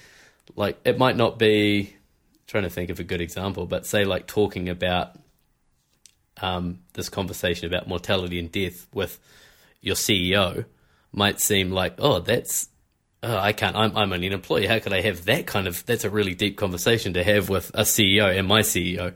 like 0.56 0.80
it 0.84 0.98
might 0.98 1.16
not 1.16 1.38
be 1.38 1.96
trying 2.48 2.64
to 2.64 2.72
think 2.72 2.90
of 2.90 3.00
a 3.00 3.04
good 3.04 3.22
example, 3.22 3.68
but 3.68 3.86
say 3.86 4.04
like 4.04 4.26
talking 4.26 4.68
about 4.68 5.12
um, 6.42 6.80
this 6.94 7.08
conversation 7.08 7.68
about 7.68 7.88
mortality 7.88 8.40
and 8.40 8.52
death 8.52 8.88
with 8.96 9.20
your 9.80 9.94
CEO 9.94 10.66
might 11.12 11.40
seem 11.40 11.70
like, 11.70 11.94
oh, 12.00 12.18
that's 12.18 12.68
oh, 13.24 13.38
I 13.38 13.54
can't. 13.54 13.76
I'm, 13.76 13.96
I'm 13.98 14.14
only 14.14 14.28
an 14.28 14.34
employee. 14.34 14.68
How 14.68 14.80
could 14.80 14.94
I 14.94 15.02
have 15.02 15.26
that 15.26 15.48
kind 15.48 15.68
of? 15.68 15.86
That's 15.86 16.04
a 16.04 16.10
really 16.10 16.36
deep 16.36 16.58
conversation 16.58 17.14
to 17.14 17.24
have 17.24 17.50
with 17.50 17.72
a 17.74 17.82
CEO 17.82 18.38
and 18.38 18.48
my 18.48 18.60
CEO. 18.60 19.14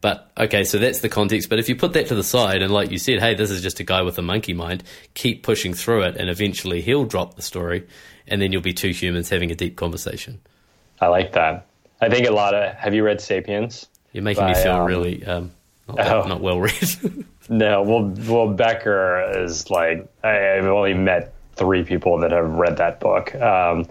But 0.00 0.30
okay, 0.38 0.64
so 0.64 0.78
that's 0.78 1.00
the 1.00 1.08
context. 1.08 1.48
But 1.48 1.58
if 1.58 1.68
you 1.68 1.74
put 1.74 1.94
that 1.94 2.08
to 2.08 2.14
the 2.14 2.22
side 2.22 2.62
and, 2.62 2.72
like 2.72 2.90
you 2.90 2.98
said, 2.98 3.18
hey, 3.18 3.34
this 3.34 3.50
is 3.50 3.62
just 3.62 3.80
a 3.80 3.84
guy 3.84 4.02
with 4.02 4.18
a 4.18 4.22
monkey 4.22 4.52
mind, 4.52 4.84
keep 5.14 5.42
pushing 5.42 5.74
through 5.74 6.02
it, 6.02 6.16
and 6.16 6.28
eventually 6.28 6.82
he'll 6.82 7.06
drop 7.06 7.34
the 7.34 7.42
story, 7.42 7.86
and 8.28 8.40
then 8.40 8.52
you'll 8.52 8.62
be 8.62 8.74
two 8.74 8.90
humans 8.90 9.30
having 9.30 9.50
a 9.50 9.54
deep 9.54 9.76
conversation. 9.76 10.40
I 11.00 11.08
like 11.08 11.32
that. 11.32 11.66
I 12.00 12.10
think 12.10 12.26
a 12.26 12.32
lot 12.32 12.54
of. 12.54 12.74
Have 12.74 12.94
you 12.94 13.04
read 13.04 13.20
*Sapiens*? 13.20 13.86
You're 14.12 14.22
making 14.22 14.44
by, 14.44 14.52
me 14.52 14.62
feel 14.62 14.72
um, 14.72 14.86
really 14.86 15.24
um, 15.24 15.52
not, 15.88 16.06
oh, 16.06 16.28
not 16.28 16.40
well 16.40 16.60
read. 16.60 17.24
no, 17.48 17.82
well, 17.82 18.14
well, 18.28 18.48
Becker 18.52 19.44
is 19.44 19.70
like 19.70 20.08
I, 20.22 20.56
I've 20.56 20.64
only 20.66 20.94
met 20.94 21.34
three 21.56 21.82
people 21.84 22.18
that 22.18 22.32
have 22.32 22.50
read 22.50 22.78
that 22.78 23.00
book. 23.00 23.34
Um, 23.34 23.88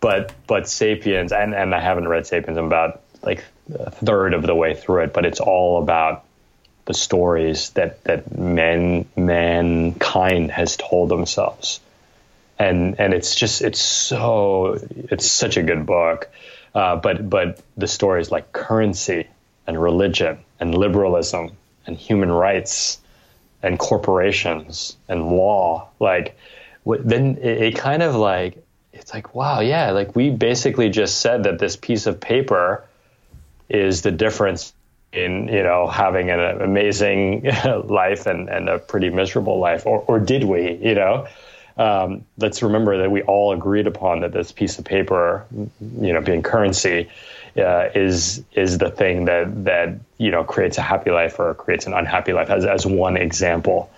but 0.00 0.32
but 0.46 0.68
*Sapiens*, 0.68 1.32
and 1.32 1.54
and 1.54 1.74
I 1.74 1.80
haven't 1.80 2.08
read 2.08 2.26
*Sapiens*. 2.26 2.58
I'm 2.58 2.66
about 2.66 3.00
like 3.22 3.44
a 3.74 3.90
third 3.90 4.34
of 4.34 4.42
the 4.42 4.54
way 4.54 4.74
through 4.74 5.04
it, 5.04 5.12
but 5.12 5.24
it's 5.24 5.40
all 5.40 5.82
about 5.82 6.24
the 6.84 6.94
stories 6.94 7.70
that 7.70 8.02
that 8.04 8.36
men 8.36 9.06
mankind 9.16 10.50
has 10.50 10.76
told 10.76 11.08
themselves, 11.08 11.80
and 12.58 12.98
and 12.98 13.14
it's 13.14 13.34
just 13.34 13.62
it's 13.62 13.80
so 13.80 14.78
it's 14.94 15.30
such 15.30 15.56
a 15.56 15.62
good 15.62 15.86
book, 15.86 16.28
uh, 16.74 16.96
but 16.96 17.28
but 17.28 17.60
the 17.76 17.86
stories 17.86 18.30
like 18.30 18.52
currency 18.52 19.28
and 19.66 19.80
religion 19.80 20.38
and 20.58 20.74
liberalism 20.74 21.52
and 21.86 21.96
human 21.96 22.30
rights 22.30 22.98
and 23.62 23.78
corporations 23.78 24.96
and 25.08 25.28
law 25.28 25.88
like 26.00 26.36
then 26.84 27.36
it, 27.38 27.62
it 27.62 27.76
kind 27.76 28.02
of 28.02 28.14
like 28.14 28.62
it's 28.92 29.14
like 29.14 29.34
wow 29.34 29.60
yeah 29.60 29.90
like 29.90 30.14
we 30.14 30.30
basically 30.30 30.90
just 30.90 31.20
said 31.20 31.44
that 31.44 31.58
this 31.58 31.76
piece 31.76 32.06
of 32.06 32.20
paper 32.20 32.84
is 33.68 34.02
the 34.02 34.10
difference 34.10 34.72
in 35.12 35.48
you 35.48 35.62
know 35.62 35.86
having 35.86 36.30
an 36.30 36.40
amazing 36.60 37.44
life 37.84 38.26
and, 38.26 38.48
and 38.48 38.68
a 38.68 38.78
pretty 38.78 39.10
miserable 39.10 39.58
life 39.58 39.86
or, 39.86 40.04
or 40.06 40.18
did 40.18 40.44
we 40.44 40.74
you 40.76 40.94
know? 40.94 41.26
Um, 41.74 42.26
let's 42.36 42.62
remember 42.62 42.98
that 42.98 43.10
we 43.10 43.22
all 43.22 43.54
agreed 43.54 43.86
upon 43.86 44.20
that 44.20 44.32
this 44.32 44.52
piece 44.52 44.78
of 44.78 44.84
paper 44.84 45.46
you 45.80 46.12
know 46.12 46.20
being 46.20 46.42
currency 46.42 47.08
uh, 47.56 47.88
is 47.94 48.42
is 48.52 48.78
the 48.78 48.90
thing 48.90 49.26
that 49.26 49.64
that 49.64 49.98
you 50.18 50.30
know 50.30 50.44
creates 50.44 50.78
a 50.78 50.82
happy 50.82 51.10
life 51.10 51.38
or 51.38 51.54
creates 51.54 51.86
an 51.86 51.92
unhappy 51.92 52.32
life 52.32 52.50
as, 52.50 52.64
as 52.64 52.86
one 52.86 53.16
example. 53.16 53.90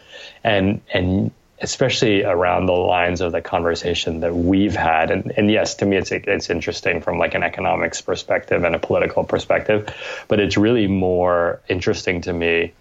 And 0.43 0.81
and 0.93 1.31
especially 1.61 2.25
around 2.25 2.67
the 2.67 2.73
lines 2.73 3.21
of 3.21 3.33
the 3.33 3.41
conversation 3.41 4.21
that 4.21 4.35
we've 4.35 4.75
had. 4.75 5.11
And, 5.11 5.33
and 5.37 5.51
yes, 5.51 5.77
to 5.77 5.87
me, 5.87 5.97
it's 5.97 6.11
it's 6.11 6.51
interesting 6.51 7.01
from 7.01 7.19
like 7.19 7.35
an 7.35 7.43
economics 7.43 8.01
perspective 8.01 8.65
and 8.65 8.75
a 8.75 8.79
political 8.79 9.25
perspective, 9.25 9.89
but 10.29 10.41
it's 10.41 10.57
really 10.57 10.87
more 10.87 11.61
interesting 11.69 12.23
to 12.23 12.33
me 12.33 12.73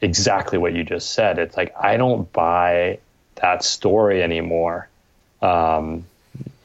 exactly 0.00 0.58
what 0.58 0.72
you 0.72 0.84
just 0.84 1.12
said. 1.12 1.38
It's 1.38 1.56
like 1.56 1.74
I 1.78 1.96
don't 1.96 2.32
buy 2.32 2.98
that 3.36 3.62
story 3.62 4.22
anymore, 4.22 4.88
um, 5.42 6.04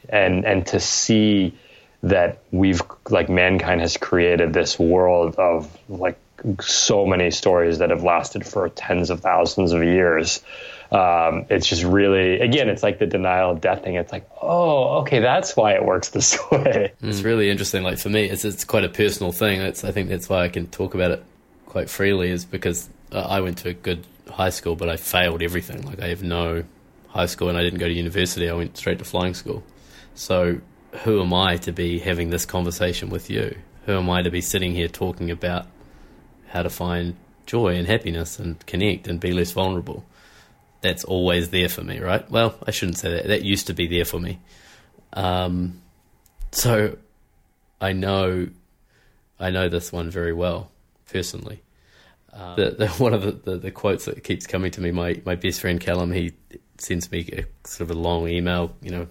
and 0.09 0.45
and 0.45 0.65
to 0.67 0.79
see 0.79 1.57
that 2.03 2.39
we've 2.51 2.81
like 3.09 3.29
mankind 3.29 3.81
has 3.81 3.97
created 3.97 4.53
this 4.53 4.77
world 4.77 5.35
of 5.35 5.75
like 5.89 6.17
so 6.61 7.05
many 7.05 7.31
stories 7.31 7.79
that 7.79 7.89
have 7.89 8.03
lasted 8.03 8.45
for 8.45 8.67
tens 8.69 9.09
of 9.09 9.21
thousands 9.21 9.71
of 9.71 9.83
years 9.83 10.41
um, 10.93 11.47
it's 11.49 11.65
just 11.65 11.83
really 11.83 12.39
again 12.39 12.69
it's 12.69 12.83
like 12.83 12.99
the 12.99 13.07
denial 13.07 13.51
of 13.51 13.61
death 13.61 13.83
thing. 13.83 13.95
It's 13.95 14.11
like 14.11 14.29
oh 14.41 14.99
okay 14.99 15.19
that's 15.19 15.57
why 15.57 15.73
it 15.73 15.83
works 15.83 16.09
this 16.09 16.37
way. 16.51 16.93
It's 17.01 17.21
really 17.23 17.49
interesting. 17.49 17.81
Like 17.81 17.97
for 17.97 18.09
me 18.09 18.29
it's, 18.29 18.45
it's 18.45 18.63
quite 18.63 18.83
a 18.83 18.89
personal 18.89 19.31
thing. 19.31 19.61
It's, 19.61 19.83
i 19.83 19.91
think 19.91 20.09
that's 20.09 20.29
why 20.29 20.43
i 20.43 20.49
can 20.49 20.67
talk 20.67 20.93
about 20.93 21.11
it 21.11 21.23
quite 21.65 21.89
freely 21.89 22.29
is 22.29 22.45
because 22.45 22.89
i 23.11 23.39
went 23.41 23.57
to 23.59 23.69
a 23.69 23.73
good 23.73 24.05
high 24.29 24.51
school 24.51 24.75
but 24.75 24.87
i 24.87 24.95
failed 24.97 25.41
everything. 25.41 25.81
Like 25.81 25.99
i 25.99 26.09
have 26.09 26.21
no 26.21 26.63
high 27.07 27.25
school 27.25 27.49
and 27.49 27.57
i 27.57 27.63
didn't 27.63 27.79
go 27.79 27.87
to 27.87 27.93
university. 27.93 28.47
I 28.47 28.53
went 28.53 28.77
straight 28.77 28.99
to 28.99 29.05
flying 29.05 29.33
school. 29.33 29.63
So 30.13 30.61
who 31.03 31.21
am 31.21 31.33
i 31.33 31.57
to 31.57 31.71
be 31.71 31.97
having 31.97 32.29
this 32.29 32.45
conversation 32.45 33.09
with 33.09 33.31
you? 33.31 33.57
Who 33.87 33.93
am 33.93 34.11
i 34.11 34.21
to 34.21 34.29
be 34.29 34.41
sitting 34.41 34.73
here 34.73 34.89
talking 34.89 35.31
about 35.31 35.65
how 36.49 36.61
to 36.61 36.69
find 36.69 37.15
joy 37.47 37.75
and 37.75 37.87
happiness 37.87 38.37
and 38.37 38.63
connect 38.67 39.07
and 39.07 39.19
be 39.19 39.33
less 39.33 39.51
vulnerable 39.51 40.05
that's 40.83 41.03
always 41.03 41.49
there 41.49 41.69
for 41.69 41.81
me, 41.81 41.99
right? 41.99 42.29
Well, 42.29 42.55
I 42.67 42.71
shouldn't 42.71 42.97
say 42.97 43.09
that. 43.15 43.27
That 43.27 43.43
used 43.43 43.67
to 43.67 43.73
be 43.73 43.87
there 43.87 44.05
for 44.05 44.19
me. 44.19 44.39
Um, 45.13 45.81
so 46.51 46.97
I 47.81 47.93
know, 47.93 48.49
I 49.39 49.49
know 49.49 49.69
this 49.69 49.91
one 49.91 50.11
very 50.11 50.33
well 50.33 50.69
personally. 51.11 51.63
Um, 52.31 52.55
the, 52.57 52.71
the, 52.71 52.87
one 52.97 53.13
of 53.13 53.23
the, 53.23 53.31
the, 53.31 53.57
the, 53.57 53.71
quotes 53.71 54.05
that 54.05 54.23
keeps 54.23 54.45
coming 54.45 54.71
to 54.71 54.81
me, 54.81 54.91
my, 54.91 55.21
my 55.25 55.35
best 55.35 55.61
friend 55.61 55.79
Callum, 55.79 56.11
he 56.11 56.33
sends 56.77 57.11
me 57.11 57.29
a, 57.31 57.67
sort 57.67 57.89
of 57.89 57.95
a 57.95 57.99
long 57.99 58.27
email, 58.27 58.75
you 58.81 58.91
know, 58.91 59.07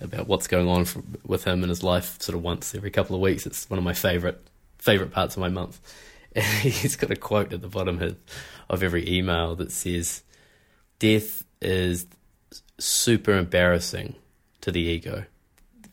about 0.00 0.26
what's 0.26 0.46
going 0.46 0.68
on 0.68 0.84
for, 0.84 1.02
with 1.26 1.44
him 1.44 1.62
in 1.62 1.68
his 1.68 1.82
life, 1.82 2.20
sort 2.20 2.36
of 2.36 2.42
once 2.42 2.74
every 2.74 2.90
couple 2.90 3.14
of 3.14 3.22
weeks. 3.22 3.46
It's 3.46 3.68
one 3.68 3.78
of 3.78 3.84
my 3.84 3.94
favorite 3.94 4.40
favorite 4.78 5.12
parts 5.12 5.36
of 5.36 5.40
my 5.40 5.48
month. 5.48 5.80
And 6.34 6.44
he's 6.44 6.96
got 6.96 7.10
a 7.10 7.16
quote 7.16 7.52
at 7.52 7.60
the 7.60 7.68
bottom 7.68 8.00
of, 8.00 8.16
of 8.70 8.82
every 8.82 9.06
email 9.06 9.54
that 9.56 9.70
says, 9.70 10.22
death 11.02 11.42
is 11.60 12.06
super 12.78 13.32
embarrassing 13.32 14.14
to 14.60 14.70
the 14.70 14.80
ego 14.80 15.24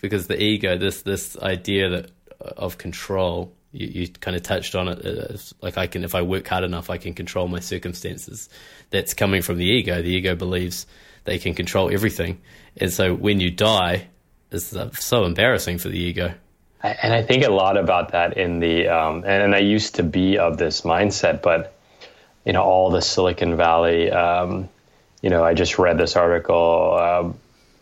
because 0.01 0.27
the 0.27 0.39
ego, 0.41 0.77
this 0.77 1.01
this 1.01 1.35
idea 1.39 1.89
that 1.89 2.11
of 2.39 2.77
control, 2.77 3.51
you, 3.71 3.87
you 3.87 4.07
kind 4.07 4.37
of 4.37 4.43
touched 4.43 4.75
on 4.75 4.87
it. 4.87 5.53
like 5.63 5.79
I 5.79 5.87
can, 5.87 6.03
if 6.03 6.13
I 6.13 6.21
work 6.21 6.47
hard 6.47 6.63
enough, 6.63 6.91
I 6.91 6.97
can 6.97 7.15
control 7.15 7.47
my 7.47 7.59
circumstances. 7.59 8.49
That's 8.91 9.15
coming 9.15 9.41
from 9.41 9.57
the 9.57 9.65
ego. 9.65 9.99
The 10.03 10.09
ego 10.09 10.35
believes 10.35 10.85
they 11.23 11.39
can 11.39 11.55
control 11.55 11.91
everything, 11.91 12.39
and 12.77 12.93
so 12.93 13.15
when 13.15 13.39
you 13.39 13.49
die, 13.49 14.09
it's 14.51 14.75
so 14.99 15.25
embarrassing 15.25 15.79
for 15.79 15.89
the 15.89 15.99
ego. 15.99 16.35
And 16.81 17.13
I 17.13 17.23
think 17.23 17.43
a 17.43 17.51
lot 17.51 17.77
about 17.77 18.11
that 18.13 18.37
in 18.37 18.59
the, 18.59 18.87
um, 18.87 19.23
and, 19.25 19.53
I 19.53 19.57
used 19.57 19.95
to 19.95 20.03
be 20.03 20.37
of 20.37 20.57
this 20.57 20.81
mindset, 20.81 21.41
but 21.41 21.75
you 22.45 22.53
know, 22.53 22.63
all 22.63 22.89
the 22.89 23.01
Silicon 23.01 23.57
Valley 23.57 24.09
um, 24.09 24.69
you 25.21 25.29
know, 25.29 25.43
I 25.43 25.53
just 25.53 25.77
read 25.77 25.97
this 25.97 26.15
article. 26.15 27.35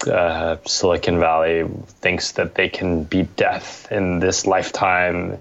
Uh, 0.05 0.09
uh, 0.09 0.57
Silicon 0.65 1.19
Valley 1.19 1.67
thinks 1.87 2.33
that 2.33 2.55
they 2.55 2.69
can 2.69 3.03
beat 3.03 3.35
death 3.35 3.91
in 3.91 4.19
this 4.19 4.45
lifetime, 4.45 5.39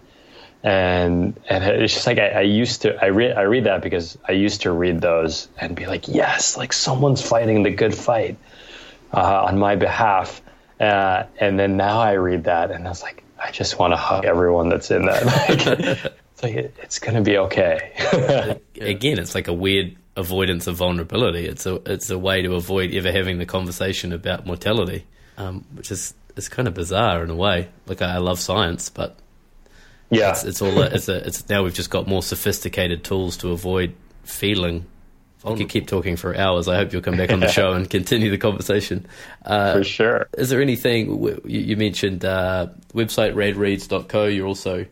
and 0.62 1.38
and 1.48 1.64
it's 1.64 1.94
just 1.94 2.06
like 2.06 2.18
I, 2.18 2.28
I 2.28 2.40
used 2.40 2.82
to. 2.82 3.02
I 3.02 3.06
read 3.08 3.32
I 3.36 3.42
read 3.42 3.64
that 3.64 3.82
because 3.82 4.18
I 4.26 4.32
used 4.32 4.62
to 4.62 4.72
read 4.72 5.00
those 5.00 5.48
and 5.58 5.76
be 5.76 5.86
like, 5.86 6.08
yes, 6.08 6.56
like 6.56 6.72
someone's 6.72 7.22
fighting 7.22 7.62
the 7.62 7.70
good 7.70 7.94
fight 7.94 8.38
uh, 9.12 9.44
on 9.44 9.58
my 9.58 9.76
behalf. 9.76 10.40
Uh, 10.80 11.24
and 11.38 11.58
then 11.58 11.76
now 11.76 12.00
I 12.00 12.12
read 12.12 12.44
that 12.44 12.70
and 12.70 12.86
I 12.86 12.90
was 12.90 13.02
like, 13.02 13.22
I 13.38 13.50
just 13.50 13.78
want 13.78 13.92
to 13.92 13.96
hug 13.96 14.24
everyone 14.26 14.68
that's 14.68 14.90
in 14.90 15.06
that. 15.06 16.12
Like, 16.36 16.42
it's 16.42 16.42
like 16.42 16.54
it, 16.54 16.76
it's 16.82 16.98
gonna 16.98 17.22
be 17.22 17.38
okay. 17.38 18.58
Again, 18.80 19.18
it's 19.18 19.34
like 19.34 19.48
a 19.48 19.54
weird 19.54 19.96
avoidance 20.16 20.66
of 20.66 20.76
vulnerability. 20.76 21.46
It's 21.46 21.66
a 21.66 21.76
it's 21.86 22.10
a 22.10 22.18
way 22.18 22.42
to 22.42 22.54
avoid 22.54 22.92
ever 22.94 23.12
having 23.12 23.38
the 23.38 23.46
conversation 23.46 24.12
about 24.12 24.46
mortality, 24.46 25.04
um, 25.36 25.64
which 25.74 25.90
is 25.90 26.14
is 26.36 26.48
kind 26.48 26.66
of 26.66 26.74
bizarre 26.74 27.22
in 27.22 27.30
a 27.30 27.36
way. 27.36 27.68
Like 27.86 28.02
I, 28.02 28.14
I 28.14 28.18
love 28.18 28.40
science, 28.40 28.90
but 28.90 29.16
yeah, 30.10 30.30
it's, 30.30 30.44
it's 30.44 30.62
all 30.62 30.80
it's 30.80 31.08
a, 31.08 31.26
it's 31.26 31.48
now 31.48 31.62
we've 31.62 31.74
just 31.74 31.90
got 31.90 32.06
more 32.06 32.22
sophisticated 32.22 33.04
tools 33.04 33.36
to 33.38 33.50
avoid 33.50 33.94
feeling. 34.24 34.86
I 35.44 35.54
could 35.54 35.68
keep 35.68 35.86
talking 35.86 36.16
for 36.16 36.36
hours. 36.36 36.66
I 36.66 36.74
hope 36.74 36.92
you'll 36.92 37.02
come 37.02 37.16
back 37.16 37.30
on 37.30 37.38
the 37.38 37.46
show 37.52 37.70
and 37.70 37.88
continue 37.88 38.30
the 38.32 38.38
conversation. 38.38 39.06
Uh, 39.44 39.74
for 39.74 39.84
sure. 39.84 40.28
Is 40.36 40.48
there 40.48 40.60
anything 40.60 41.40
you, 41.44 41.76
mentioned? 41.76 42.24
Uh, 42.24 42.66
website 42.94 43.34
radreads.co. 43.34 44.24
You're 44.24 44.48
also 44.48 44.86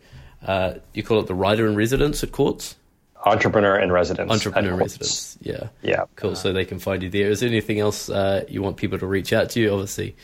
uh, 0.47 0.75
you 0.93 1.03
call 1.03 1.19
it 1.19 1.27
the 1.27 1.35
writer 1.35 1.67
in 1.67 1.75
residence 1.75 2.23
at 2.23 2.31
Quartz 2.31 2.77
entrepreneur 3.25 3.79
in 3.79 3.91
residence. 3.91 4.31
Entrepreneur 4.31 4.73
in 4.73 4.79
residence. 4.79 5.39
Yeah. 5.41 5.69
Yeah. 5.83 6.05
Cool. 6.17 6.37
So 6.37 6.53
they 6.53 6.65
can 6.65 6.79
find 6.79 7.03
you 7.03 7.11
there. 7.11 7.31
Is 7.31 7.41
there 7.41 7.49
anything 7.49 7.81
else 7.81 8.09
uh, 8.09 8.45
you 8.49 8.63
want 8.63 8.77
people 8.77 8.99
to 8.99 9.07
reach 9.07 9.33
out 9.33 9.51
to 9.51 9.61
you? 9.61 9.73
Obviously, 9.73 10.17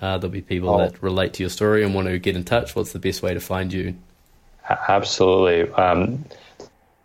uh, 0.00 0.18
there'll 0.18 0.32
be 0.32 0.42
people 0.42 0.70
oh. 0.70 0.78
that 0.78 1.02
relate 1.02 1.34
to 1.34 1.42
your 1.42 1.50
story 1.50 1.84
and 1.84 1.94
want 1.94 2.08
to 2.08 2.18
get 2.18 2.36
in 2.36 2.44
touch. 2.44 2.74
What's 2.74 2.92
the 2.92 2.98
best 2.98 3.22
way 3.22 3.34
to 3.34 3.40
find 3.40 3.72
you? 3.72 3.94
Absolutely. 4.68 5.72
Um, 5.72 6.24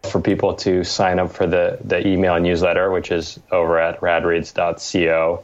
for 0.10 0.22
people 0.22 0.54
to 0.56 0.84
sign 0.84 1.20
up 1.20 1.32
for 1.32 1.46
the, 1.46 1.78
the 1.84 2.08
email 2.08 2.40
newsletter, 2.40 2.90
which 2.92 3.12
is 3.12 3.40
over 3.52 3.80
at 3.80 4.00
radreads.co. 4.00 5.44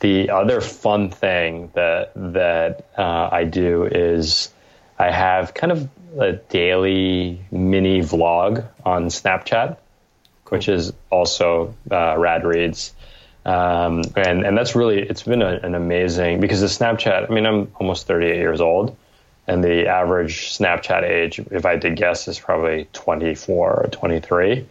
The 0.00 0.30
other 0.30 0.60
fun 0.60 1.10
thing 1.10 1.70
that 1.74 2.12
that 2.14 2.86
uh, 2.96 3.30
I 3.32 3.44
do 3.44 3.84
is 3.84 4.50
I 4.98 5.10
have 5.10 5.54
kind 5.54 5.72
of 5.72 5.88
a 6.18 6.32
daily 6.32 7.40
mini 7.50 8.00
vlog 8.00 8.66
on 8.84 9.06
Snapchat. 9.06 9.76
which 10.48 10.68
is 10.68 10.92
also 11.10 11.74
uh, 11.90 12.14
RadReads. 12.14 12.92
Um, 13.44 14.02
and 14.16 14.44
and 14.44 14.58
that's 14.58 14.74
really 14.74 15.00
it's 15.00 15.22
been 15.22 15.42
a, 15.42 15.60
an 15.62 15.74
amazing 15.74 16.40
because 16.40 16.60
the 16.60 16.66
Snapchat. 16.66 17.30
I 17.30 17.34
mean, 17.34 17.46
I'm 17.46 17.72
almost 17.76 18.06
38 18.06 18.36
years 18.36 18.60
old, 18.60 18.96
and 19.46 19.64
the 19.64 19.86
average 19.88 20.50
Snapchat 20.50 21.02
age, 21.04 21.38
if 21.38 21.64
I 21.64 21.76
did 21.76 21.96
guess, 21.96 22.28
is 22.28 22.38
probably 22.38 22.88
24 22.92 23.84
or 23.84 23.88
23. 23.90 24.66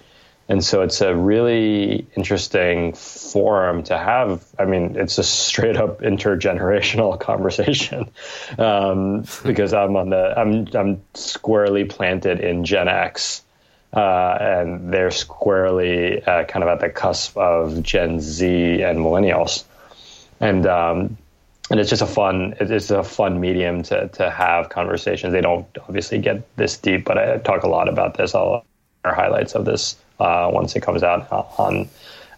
And 0.49 0.63
so 0.63 0.81
it's 0.81 1.01
a 1.01 1.13
really 1.13 2.07
interesting 2.15 2.93
forum 2.93 3.83
to 3.83 3.97
have. 3.97 4.45
I 4.57 4.65
mean, 4.65 4.95
it's 4.95 5.17
a 5.17 5.23
straight 5.23 5.75
up 5.75 5.99
intergenerational 6.01 7.19
conversation 7.19 8.09
um, 8.57 9.25
because 9.43 9.73
I'm 9.73 9.95
on 9.97 10.09
the 10.09 10.39
I'm 10.39 10.67
I'm 10.73 11.01
squarely 11.13 11.83
planted 11.83 12.39
in 12.39 12.63
Gen 12.63 12.87
X, 12.87 13.43
uh, 13.93 14.37
and 14.39 14.93
they're 14.93 15.11
squarely 15.11 16.23
uh, 16.23 16.45
kind 16.45 16.63
of 16.63 16.69
at 16.69 16.79
the 16.79 16.89
cusp 16.89 17.35
of 17.35 17.83
Gen 17.83 18.21
Z 18.21 18.45
and 18.81 18.99
millennials, 18.99 19.65
and 20.39 20.65
um, 20.65 21.17
and 21.69 21.81
it's 21.81 21.89
just 21.89 22.01
a 22.01 22.07
fun 22.07 22.55
it's 22.61 22.89
a 22.89 23.03
fun 23.03 23.41
medium 23.41 23.83
to 23.83 24.07
to 24.09 24.29
have 24.29 24.69
conversations. 24.69 25.33
They 25.33 25.41
don't 25.41 25.67
obviously 25.89 26.19
get 26.19 26.55
this 26.55 26.77
deep, 26.77 27.03
but 27.03 27.17
I 27.17 27.37
talk 27.39 27.63
a 27.63 27.67
lot 27.67 27.89
about 27.89 28.15
this. 28.15 28.33
I'll 28.33 28.65
highlights 29.13 29.55
of 29.55 29.65
this 29.65 29.95
uh, 30.19 30.49
once 30.53 30.75
it 30.75 30.81
comes 30.81 31.03
out 31.03 31.27
on 31.31 31.89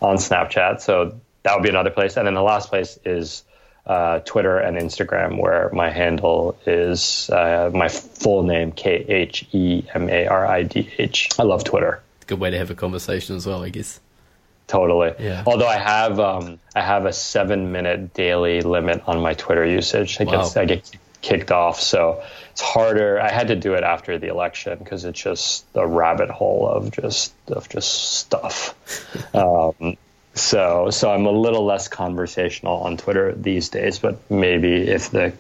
on 0.02 0.16
Snapchat. 0.18 0.82
So 0.82 1.20
that 1.44 1.56
would 1.56 1.64
be 1.64 1.70
another 1.70 1.90
place. 1.90 2.18
And 2.18 2.26
then 2.28 2.34
the 2.34 2.42
last 2.42 2.70
place 2.70 2.98
is 3.06 3.44
uh, 3.86 4.20
Twitter 4.20 4.58
and 4.58 4.78
Instagram, 4.78 5.40
where 5.42 5.70
my 5.74 5.90
handle 5.90 6.58
is 6.66 7.30
uh, 7.30 7.72
my 7.74 7.88
full 7.90 8.44
name 8.44 8.72
K 8.72 8.92
H 9.08 9.46
E 9.52 9.84
M 9.94 10.10
A 10.10 10.28
R 10.28 10.46
I 10.46 10.64
D 10.64 10.90
H. 10.98 11.30
I 11.40 11.44
love 11.44 11.64
Twitter. 11.64 12.02
Good 12.28 12.40
way 12.40 12.52
to 12.52 12.58
have 12.58 12.70
a 12.70 12.76
conversation 12.76 13.36
as 13.36 13.48
well, 13.48 13.64
I 13.64 13.70
guess. 13.70 14.00
Totally. 14.68 15.14
Yeah. 15.18 15.44
Although 15.48 15.68
I 15.68 15.78
have 15.78 16.20
um, 16.20 16.60
I 16.76 16.82
have 16.82 17.06
a 17.06 17.14
seven 17.14 17.72
minute 17.72 18.14
daily 18.14 18.62
limit 18.62 19.02
on 19.08 19.20
my 19.22 19.34
Twitter 19.34 19.66
usage. 19.66 20.22
I 20.22 20.26
Wow. 20.26 20.44
get 20.44 20.58
I 20.58 20.66
get 20.66 20.92
kicked 21.22 21.52
off, 21.52 21.80
so 21.80 22.24
it's 22.52 22.62
harder. 22.62 23.20
I 23.20 23.32
had 23.32 23.48
to 23.50 23.56
do 23.56 23.74
it 23.74 23.84
after 23.84 24.18
the 24.18 24.28
election 24.28 24.80
because 24.80 25.06
it's 25.06 25.22
just 25.22 25.66
a 25.76 25.88
rabbit 25.88 26.30
hole 26.30 26.68
of 26.68 26.92
just 26.92 27.34
of 27.48 27.70
just 27.70 28.18
stuff. 28.18 28.76
um, 29.36 29.98
so 30.36 30.90
so 30.90 31.12
I'm 31.12 31.26
a 31.26 31.32
little 31.32 31.66
less 31.66 31.88
conversational 31.88 32.78
on 32.78 32.98
Twitter 32.98 33.34
these 33.34 33.70
days, 33.70 34.00
but 34.00 34.20
maybe 34.30 34.88
if 34.88 35.12
the 35.12 35.34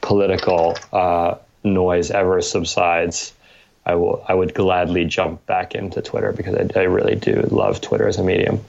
political 0.00 0.76
uh, 0.92 1.36
noise 1.64 2.10
ever 2.10 2.40
subsides, 2.40 3.32
I 3.84 3.94
will 3.94 4.24
I 4.26 4.34
would 4.34 4.54
gladly 4.54 5.04
jump 5.04 5.44
back 5.46 5.74
into 5.74 6.02
Twitter 6.02 6.32
because 6.32 6.54
I, 6.54 6.80
I 6.80 6.82
really 6.84 7.16
do 7.16 7.42
love 7.50 7.80
Twitter 7.80 8.06
as 8.06 8.18
a 8.18 8.24
medium, 8.24 8.64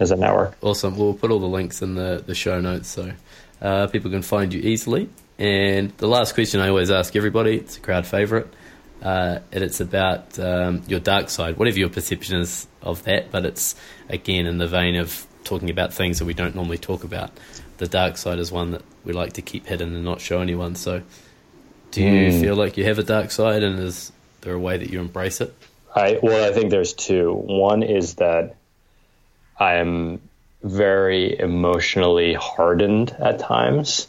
as 0.00 0.10
a 0.10 0.16
network. 0.16 0.56
Awesome. 0.62 0.96
We'll 0.96 1.14
put 1.14 1.30
all 1.30 1.40
the 1.40 1.46
links 1.46 1.82
in 1.82 1.94
the, 1.94 2.22
the 2.26 2.34
show 2.34 2.60
notes 2.60 2.88
so 2.88 3.12
uh, 3.60 3.86
people 3.88 4.10
can 4.10 4.22
find 4.22 4.52
you 4.52 4.60
easily. 4.60 5.08
And 5.38 5.90
the 5.98 6.08
last 6.08 6.34
question 6.34 6.60
I 6.60 6.68
always 6.68 6.90
ask 6.90 7.14
everybody, 7.14 7.56
it's 7.58 7.76
a 7.76 7.80
crowd 7.80 8.06
favorite, 8.06 8.48
uh, 9.02 9.40
and 9.52 9.62
it's 9.62 9.80
about 9.80 10.38
um, 10.38 10.82
your 10.88 11.00
dark 11.00 11.28
side, 11.28 11.58
whatever 11.58 11.78
your 11.78 11.90
perception 11.90 12.38
is 12.40 12.66
of 12.82 13.02
that, 13.04 13.30
but 13.30 13.44
it's 13.44 13.74
again 14.08 14.46
in 14.46 14.58
the 14.58 14.66
vein 14.66 14.96
of 14.96 15.26
talking 15.44 15.68
about 15.70 15.92
things 15.92 16.18
that 16.18 16.24
we 16.24 16.34
don't 16.34 16.54
normally 16.54 16.78
talk 16.78 17.04
about. 17.04 17.30
The 17.78 17.86
dark 17.86 18.16
side 18.16 18.38
is 18.38 18.50
one 18.50 18.70
that 18.70 18.82
we 19.04 19.12
like 19.12 19.34
to 19.34 19.42
keep 19.42 19.66
hidden 19.66 19.94
and 19.94 20.04
not 20.04 20.20
show 20.20 20.40
anyone. 20.40 20.74
So, 20.74 21.02
do 21.90 22.02
you 22.02 22.30
Mm. 22.32 22.40
feel 22.40 22.56
like 22.56 22.76
you 22.78 22.84
have 22.84 22.98
a 22.98 23.02
dark 23.02 23.30
side, 23.30 23.62
and 23.62 23.78
is 23.78 24.12
there 24.40 24.54
a 24.54 24.58
way 24.58 24.78
that 24.78 24.88
you 24.90 25.00
embrace 25.00 25.40
it? 25.42 25.52
I 25.94 26.18
well, 26.22 26.48
I 26.48 26.52
think 26.54 26.70
there's 26.70 26.94
two. 26.94 27.32
One 27.32 27.82
is 27.82 28.14
that 28.14 28.56
I'm 29.58 30.20
very 30.62 31.38
emotionally 31.38 32.32
hardened 32.34 33.14
at 33.18 33.38
times, 33.38 34.08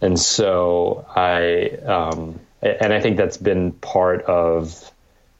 and 0.00 0.18
so 0.18 1.04
I 1.14 1.68
um, 1.86 2.40
and 2.62 2.92
I 2.92 3.00
think 3.00 3.16
that's 3.16 3.36
been 3.36 3.72
part 3.72 4.22
of 4.22 4.90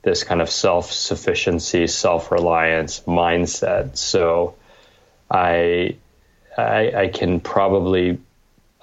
this 0.03 0.25
kind 0.25 0.41
of 0.41 0.51
self 0.51 0.93
sufficiency, 0.93 1.87
self 1.87 2.31
reliance 2.31 3.01
mindset. 3.01 3.97
So 3.97 4.55
I, 5.31 5.97
I 6.57 6.93
I 6.93 7.09
can 7.09 7.41
probably 7.41 8.19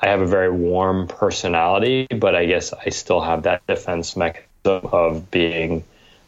I 0.02 0.08
have 0.08 0.22
a 0.22 0.28
very 0.28 0.52
warm 0.52 1.08
personality, 1.08 2.08
but 2.08 2.36
I 2.36 2.46
guess 2.46 2.74
I 2.74 2.90
still 2.90 3.22
have 3.22 3.44
that 3.44 3.66
defense 3.68 4.16
mechanism 4.16 4.48
of 4.66 5.32
being 5.32 5.84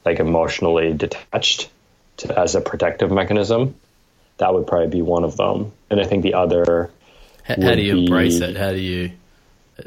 like 0.06 0.20
emotionally 0.20 0.94
detached 0.94 1.70
to, 2.18 2.40
as 2.40 2.56
a 2.56 2.62
protective 2.62 3.12
mechanism. 3.12 3.76
That 4.38 4.54
would 4.54 4.68
probably 4.68 4.88
be 4.88 5.02
one 5.02 5.24
of 5.24 5.38
them. 5.38 5.74
And 5.90 6.00
I 6.00 6.06
think 6.06 6.24
the 6.24 6.36
other, 6.36 6.90
How, 7.44 7.56
how 7.62 7.76
do 7.76 7.82
you 7.82 7.98
embrace 7.98 8.40
be- 8.40 8.46
it? 8.46 8.58
How 8.58 8.72
do 8.72 8.80
you 8.80 9.12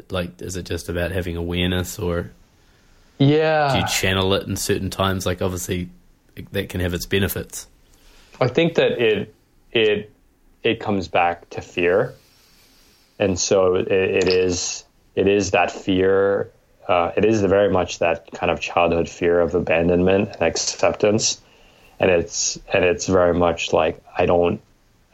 like? 0.09 0.41
Is 0.41 0.55
it 0.55 0.65
just 0.65 0.89
about 0.89 1.11
having 1.11 1.37
awareness, 1.37 1.99
or 1.99 2.31
yeah, 3.17 3.73
do 3.73 3.79
you 3.79 3.87
channel 3.87 4.33
it 4.33 4.47
in 4.47 4.55
certain 4.55 4.89
times? 4.89 5.25
Like 5.25 5.41
obviously, 5.41 5.89
that 6.51 6.69
can 6.69 6.81
have 6.81 6.93
its 6.93 7.05
benefits. 7.05 7.67
I 8.39 8.47
think 8.47 8.75
that 8.75 8.93
it 8.93 9.33
it 9.71 10.11
it 10.63 10.79
comes 10.79 11.07
back 11.07 11.49
to 11.51 11.61
fear, 11.61 12.13
and 13.19 13.39
so 13.39 13.75
it, 13.75 13.87
it 13.89 14.27
is 14.27 14.83
it 15.15 15.27
is 15.27 15.51
that 15.51 15.71
fear. 15.71 16.49
Uh, 16.87 17.13
it 17.15 17.23
is 17.23 17.41
very 17.41 17.71
much 17.71 17.99
that 17.99 18.29
kind 18.33 18.51
of 18.51 18.59
childhood 18.59 19.07
fear 19.07 19.39
of 19.39 19.55
abandonment 19.55 20.29
and 20.33 20.41
acceptance, 20.41 21.39
and 21.99 22.11
it's 22.11 22.59
and 22.73 22.83
it's 22.83 23.07
very 23.07 23.33
much 23.33 23.71
like 23.71 24.03
I 24.17 24.25
don't 24.25 24.59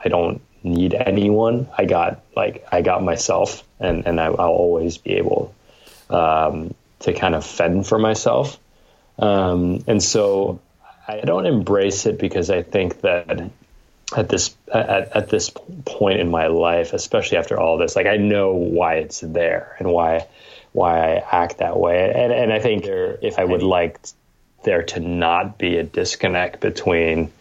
I 0.03 0.09
don't 0.09 0.41
need 0.63 0.93
anyone. 0.93 1.67
I 1.77 1.85
got 1.85 2.21
like 2.35 2.67
I 2.71 2.81
got 2.81 3.03
myself, 3.03 3.63
and 3.79 4.05
and 4.05 4.19
I, 4.19 4.25
I'll 4.25 4.49
always 4.49 4.97
be 4.97 5.13
able 5.13 5.53
um, 6.09 6.73
to 6.99 7.13
kind 7.13 7.35
of 7.35 7.45
fend 7.45 7.87
for 7.87 7.99
myself. 7.99 8.59
Um, 9.17 9.83
and 9.87 10.01
so 10.01 10.59
I 11.07 11.21
don't 11.21 11.45
embrace 11.45 12.05
it 12.05 12.19
because 12.19 12.49
I 12.49 12.63
think 12.63 13.01
that 13.01 13.49
at 14.15 14.29
this 14.29 14.55
at, 14.73 15.15
at 15.15 15.29
this 15.29 15.51
point 15.85 16.19
in 16.19 16.29
my 16.29 16.47
life, 16.47 16.93
especially 16.93 17.37
after 17.37 17.59
all 17.59 17.77
this, 17.77 17.95
like 17.95 18.07
I 18.07 18.17
know 18.17 18.53
why 18.53 18.95
it's 18.95 19.19
there 19.19 19.75
and 19.79 19.91
why 19.91 20.27
why 20.71 21.15
I 21.15 21.43
act 21.43 21.57
that 21.57 21.77
way. 21.79 22.11
And 22.15 22.31
and 22.31 22.53
I 22.53 22.59
think 22.59 22.83
there, 22.83 23.17
if 23.21 23.39
I 23.39 23.43
would 23.43 23.63
like 23.63 23.99
there 24.63 24.83
to 24.83 24.99
not 24.99 25.57
be 25.57 25.77
a 25.77 25.83
disconnect 25.83 26.59
between 26.59 27.31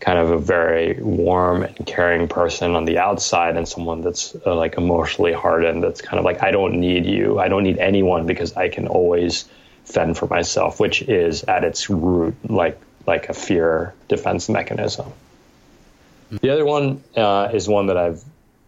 kind 0.00 0.18
of 0.18 0.30
a 0.30 0.38
very 0.38 1.00
warm 1.00 1.62
and 1.62 1.86
caring 1.86 2.28
person 2.28 2.76
on 2.76 2.84
the 2.84 2.98
outside 2.98 3.56
and 3.56 3.66
someone 3.66 4.02
that's 4.02 4.36
uh, 4.46 4.54
like 4.54 4.76
emotionally 4.76 5.32
hardened 5.32 5.82
that's 5.82 6.02
kind 6.02 6.18
of 6.18 6.24
like 6.24 6.42
I 6.42 6.50
don't 6.50 6.80
need 6.80 7.06
you. 7.06 7.38
I 7.38 7.48
don't 7.48 7.62
need 7.62 7.78
anyone 7.78 8.26
because 8.26 8.54
I 8.56 8.68
can 8.68 8.88
always 8.88 9.46
fend 9.84 10.18
for 10.18 10.26
myself, 10.26 10.78
which 10.78 11.02
is 11.02 11.44
at 11.44 11.64
its 11.64 11.88
root 11.88 12.34
like 12.48 12.78
like 13.06 13.28
a 13.28 13.34
fear 13.34 13.94
defense 14.08 14.48
mechanism. 14.48 15.12
The 16.30 16.50
other 16.50 16.64
one 16.64 17.02
uh, 17.16 17.50
is 17.54 17.68
one 17.68 17.86
that 17.86 17.96
I've 17.96 18.22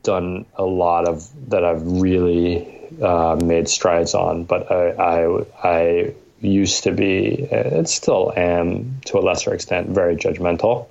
done 0.05 0.47
a 0.55 0.65
lot 0.65 1.09
of 1.09 1.29
that 1.51 1.65
I've 1.65 1.85
really 1.85 2.67
uh, 3.03 3.37
made 3.43 3.69
strides 3.69 4.15
on, 4.15 4.45
but 4.45 4.71
I, 4.71 4.91
I 4.93 5.45
I 5.63 6.15
used 6.41 6.85
to 6.85 6.93
be 6.93 7.49
and 7.51 7.89
still 7.89 8.33
am 8.35 9.01
to 9.07 9.19
a 9.19 9.21
lesser 9.21 9.53
extent 9.53 9.89
very 9.89 10.17
judgmental. 10.17 10.87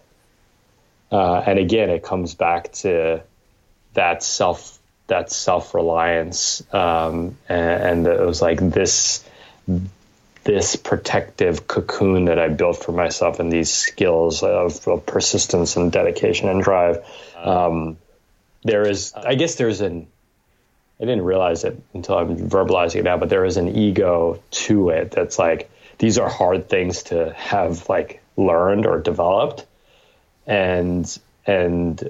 Uh, 1.12 1.36
and 1.46 1.60
again, 1.60 1.90
it 1.90 2.04
comes 2.04 2.36
back 2.36 2.72
to 2.74 3.22
that 3.94 4.24
self 4.24 4.78
that 5.08 5.32
self 5.32 5.74
reliance, 5.74 6.62
um, 6.74 7.38
and, 7.48 8.06
and 8.06 8.08
it 8.08 8.26
was 8.26 8.42
like 8.42 8.60
this 8.60 9.24
this 10.48 10.78
protective 10.78 11.68
cocoon 11.68 12.26
that 12.26 12.40
I 12.40 12.48
built 12.48 12.82
for 12.82 12.94
myself 12.94 13.42
and 13.42 13.52
these 13.52 13.72
skills 13.72 14.44
of, 14.44 14.88
of 14.88 15.06
persistence 15.06 15.76
and 15.76 15.92
dedication 15.92 16.48
and 16.48 16.64
drive. 16.64 17.06
Um, 17.36 17.98
there 18.64 18.88
is, 18.88 19.14
I 19.14 19.36
guess, 19.36 19.56
there's 19.56 19.82
an. 19.82 20.08
I 21.00 21.04
didn't 21.04 21.26
realize 21.26 21.64
it 21.64 21.80
until 21.94 22.18
I'm 22.18 22.50
verbalizing 22.50 23.02
it 23.02 23.04
now, 23.04 23.18
but 23.18 23.30
there 23.30 23.46
is 23.46 23.58
an 23.58 23.76
ego 23.76 24.42
to 24.50 24.90
it 24.90 25.12
that's 25.12 25.38
like 25.38 25.70
these 26.00 26.18
are 26.18 26.30
hard 26.30 26.70
things 26.70 27.04
to 27.04 27.34
have 27.34 27.88
like 27.88 28.24
learned 28.36 28.86
or 28.86 29.00
developed, 29.00 29.66
and 30.48 31.20
and 31.46 32.10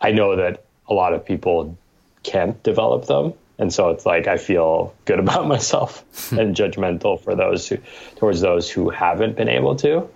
I 0.00 0.10
know 0.12 0.36
that 0.36 0.64
a 0.88 0.94
lot 0.94 1.14
of 1.14 1.24
people 1.24 1.78
can't 2.24 2.60
develop 2.62 3.06
them, 3.06 3.32
and 3.58 3.72
so 3.72 3.90
it's 3.90 4.04
like 4.04 4.26
I 4.26 4.36
feel 4.36 4.94
good 5.04 5.18
about 5.26 5.46
myself 5.46 6.04
and 6.32 6.54
judgmental 6.54 7.20
for 7.20 7.34
those 7.34 7.68
who 7.68 7.78
towards 8.16 8.40
those 8.40 8.70
who 8.70 8.90
haven't 8.90 9.36
been 9.36 9.48
able 9.48 9.76
to. 9.76 10.08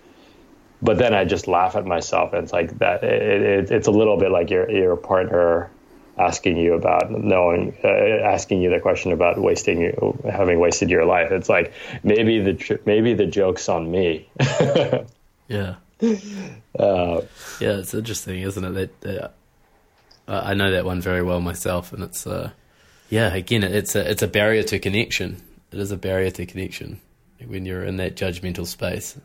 But 0.83 0.99
then 0.99 1.15
I 1.15 1.25
just 1.25 1.49
laugh 1.49 1.75
at 1.75 1.87
myself, 1.87 2.35
and 2.35 2.45
it's 2.45 2.53
like 2.53 2.79
that. 2.81 3.03
It, 3.03 3.43
it, 3.43 3.71
it's 3.71 3.87
a 3.87 3.91
little 3.93 4.19
bit 4.19 4.31
like 4.31 4.51
your 4.51 4.71
your 4.71 4.97
partner 4.97 5.71
asking 6.19 6.57
you 6.57 6.75
about 6.75 7.11
knowing, 7.11 7.77
uh, 7.85 7.89
asking 7.89 8.63
you 8.63 8.71
the 8.71 8.81
question 8.81 9.13
about 9.13 9.39
wasting, 9.39 9.93
having 10.31 10.59
wasted 10.59 10.89
your 10.91 11.05
life. 11.05 11.31
It's 11.31 11.49
like 11.49 11.73
maybe 12.03 12.41
the 12.41 12.81
maybe 12.85 13.15
the 13.15 13.27
joke's 13.27 13.69
on 13.69 13.91
me. 13.91 14.29
Yeah. 15.49 15.77
uh, 16.79 17.21
yeah, 17.59 17.79
it's 17.79 17.95
interesting, 17.95 18.43
isn't 18.43 18.77
it? 18.77 19.01
That 19.01 19.33
uh, 20.29 20.43
I 20.45 20.55
know 20.55 20.71
that 20.73 20.85
one 20.85 21.01
very 21.01 21.23
well 21.23 21.41
myself, 21.41 21.93
and 21.93 22.03
it's 22.03 22.27
uh, 22.27 22.51
yeah, 23.09 23.35
again, 23.35 23.65
it's 23.65 23.95
a 23.95 24.11
it's 24.11 24.23
a 24.23 24.29
barrier 24.29 24.63
to 24.65 24.79
connection. 24.79 25.43
It 25.73 25.79
is 25.79 25.91
a 25.91 25.97
barrier 25.97 26.31
to 26.33 26.47
connection 26.47 27.01
when 27.45 27.67
you're 27.67 27.85
in 27.85 27.97
that 27.99 28.17
judgmental 28.17 28.67
space. 28.67 29.19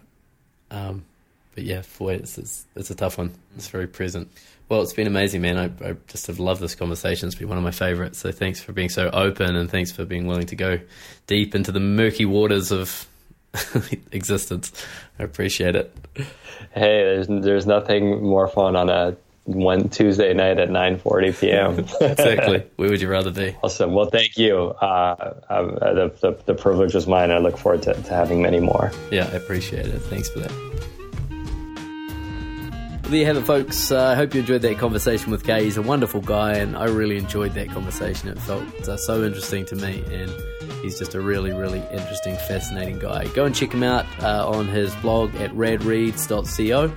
Um, 0.70 1.06
but 1.54 1.66
yeah, 1.66 1.82
for 1.82 2.12
it's, 2.12 2.38
it's, 2.38 2.66
it's 2.76 2.90
a 2.90 2.96
tough 2.96 3.18
one. 3.18 3.34
It's 3.56 3.68
very 3.68 3.88
present. 3.88 4.32
Well, 4.70 4.82
it's 4.82 4.94
been 4.94 5.08
amazing, 5.08 5.42
man. 5.42 5.58
I, 5.58 5.90
I 5.90 5.96
just 6.08 6.28
have 6.28 6.40
loved 6.40 6.62
this 6.62 6.76
conversation. 6.76 7.28
It's 7.28 7.36
been 7.36 7.50
one 7.50 7.58
of 7.58 7.64
my 7.64 7.72
favorites. 7.72 8.20
So 8.20 8.32
thanks 8.32 8.62
for 8.62 8.72
being 8.72 8.88
so 8.88 9.10
open, 9.10 9.56
and 9.58 9.70
thanks 9.70 9.92
for 9.92 10.06
being 10.06 10.28
willing 10.28 10.46
to 10.48 10.56
go 10.56 10.80
deep 11.28 11.54
into 11.54 11.74
the 11.74 11.82
murky 11.82 12.26
waters 12.26 12.72
of 12.72 13.08
existence. 14.12 14.72
I 15.20 15.24
appreciate 15.24 15.76
it. 15.76 15.96
Hey, 16.74 17.04
there's 17.04 17.28
there's 17.28 17.66
nothing 17.66 18.24
more 18.24 18.48
fun 18.48 18.76
on 18.76 18.90
a 18.90 19.18
one 19.46 19.90
Tuesday 19.90 20.34
night 20.34 20.60
at 20.60 20.70
9:40 20.70 21.40
p.m. 21.40 21.80
exactly. 22.02 22.64
Where 22.76 22.90
would 22.90 23.02
you 23.02 23.10
rather 23.10 23.32
be? 23.32 23.56
Awesome. 23.64 23.94
Well, 23.94 24.06
thank 24.06 24.38
you. 24.38 24.76
Uh, 24.82 25.34
uh, 25.50 25.94
the, 25.94 26.16
the, 26.22 26.44
the 26.46 26.54
privilege 26.54 26.94
was 26.94 27.08
mine. 27.08 27.32
I 27.32 27.40
look 27.40 27.58
forward 27.58 27.82
to, 27.84 27.94
to 27.94 28.14
having 28.14 28.42
many 28.42 28.60
more. 28.60 28.92
Yeah, 29.12 29.30
I 29.32 29.36
appreciate 29.36 29.88
it. 29.88 30.00
Thanks 30.00 30.30
for 30.30 30.40
that. 30.40 30.52
Well, 33.04 33.10
there 33.10 33.20
you 33.20 33.26
have 33.26 33.38
it, 33.38 33.46
folks. 33.46 33.92
Uh, 33.92 34.06
I 34.06 34.16
hope 34.16 34.34
you 34.34 34.42
enjoyed 34.42 34.62
that 34.62 34.78
conversation 34.78 35.32
with 35.32 35.44
Khe. 35.44 35.64
He's 35.64 35.78
a 35.78 35.82
wonderful 35.82 36.22
guy, 36.22 36.54
and 36.54 36.78
I 36.78 36.86
really 36.86 37.18
enjoyed 37.18 37.54
that 37.56 37.70
conversation. 37.70 38.30
It 38.30 38.40
felt 38.40 38.64
uh, 38.88 38.96
so 38.96 39.24
interesting 39.24 39.66
to 39.66 39.76
me, 39.76 40.04
and 40.12 40.32
he's 40.82 40.98
just 40.98 41.16
a 41.16 41.22
really, 41.22 41.52
really 41.52 41.84
interesting, 41.92 42.36
fascinating 42.36 43.00
guy. 43.00 43.28
Go 43.28 43.46
and 43.46 43.56
check 43.56 43.72
him 43.74 43.84
out 43.84 44.06
uh, 44.22 44.48
on 44.48 44.68
his 44.68 44.94
blog 44.96 45.34
at 45.36 45.52
radreads.co 45.52 46.92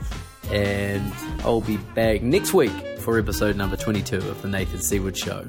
and 0.50 1.12
I'll 1.40 1.60
be 1.60 1.76
back 1.76 2.22
next 2.22 2.54
week 2.54 2.72
for 2.98 3.18
episode 3.18 3.56
number 3.56 3.76
22 3.76 4.16
of 4.16 4.42
The 4.42 4.48
Nathan 4.48 4.80
Seaward 4.80 5.16
Show. 5.16 5.44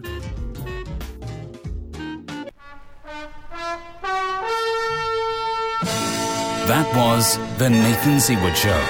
That 6.68 6.92
was 6.96 7.38
The 7.60 7.70
Nathan 7.70 8.20
Seaward 8.20 8.58
Show. 8.58 8.86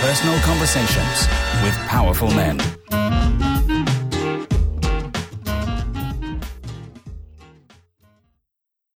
Personal 0.00 0.38
conversations 0.40 1.28
with 1.62 1.76
powerful 1.88 2.28
men. 2.28 2.58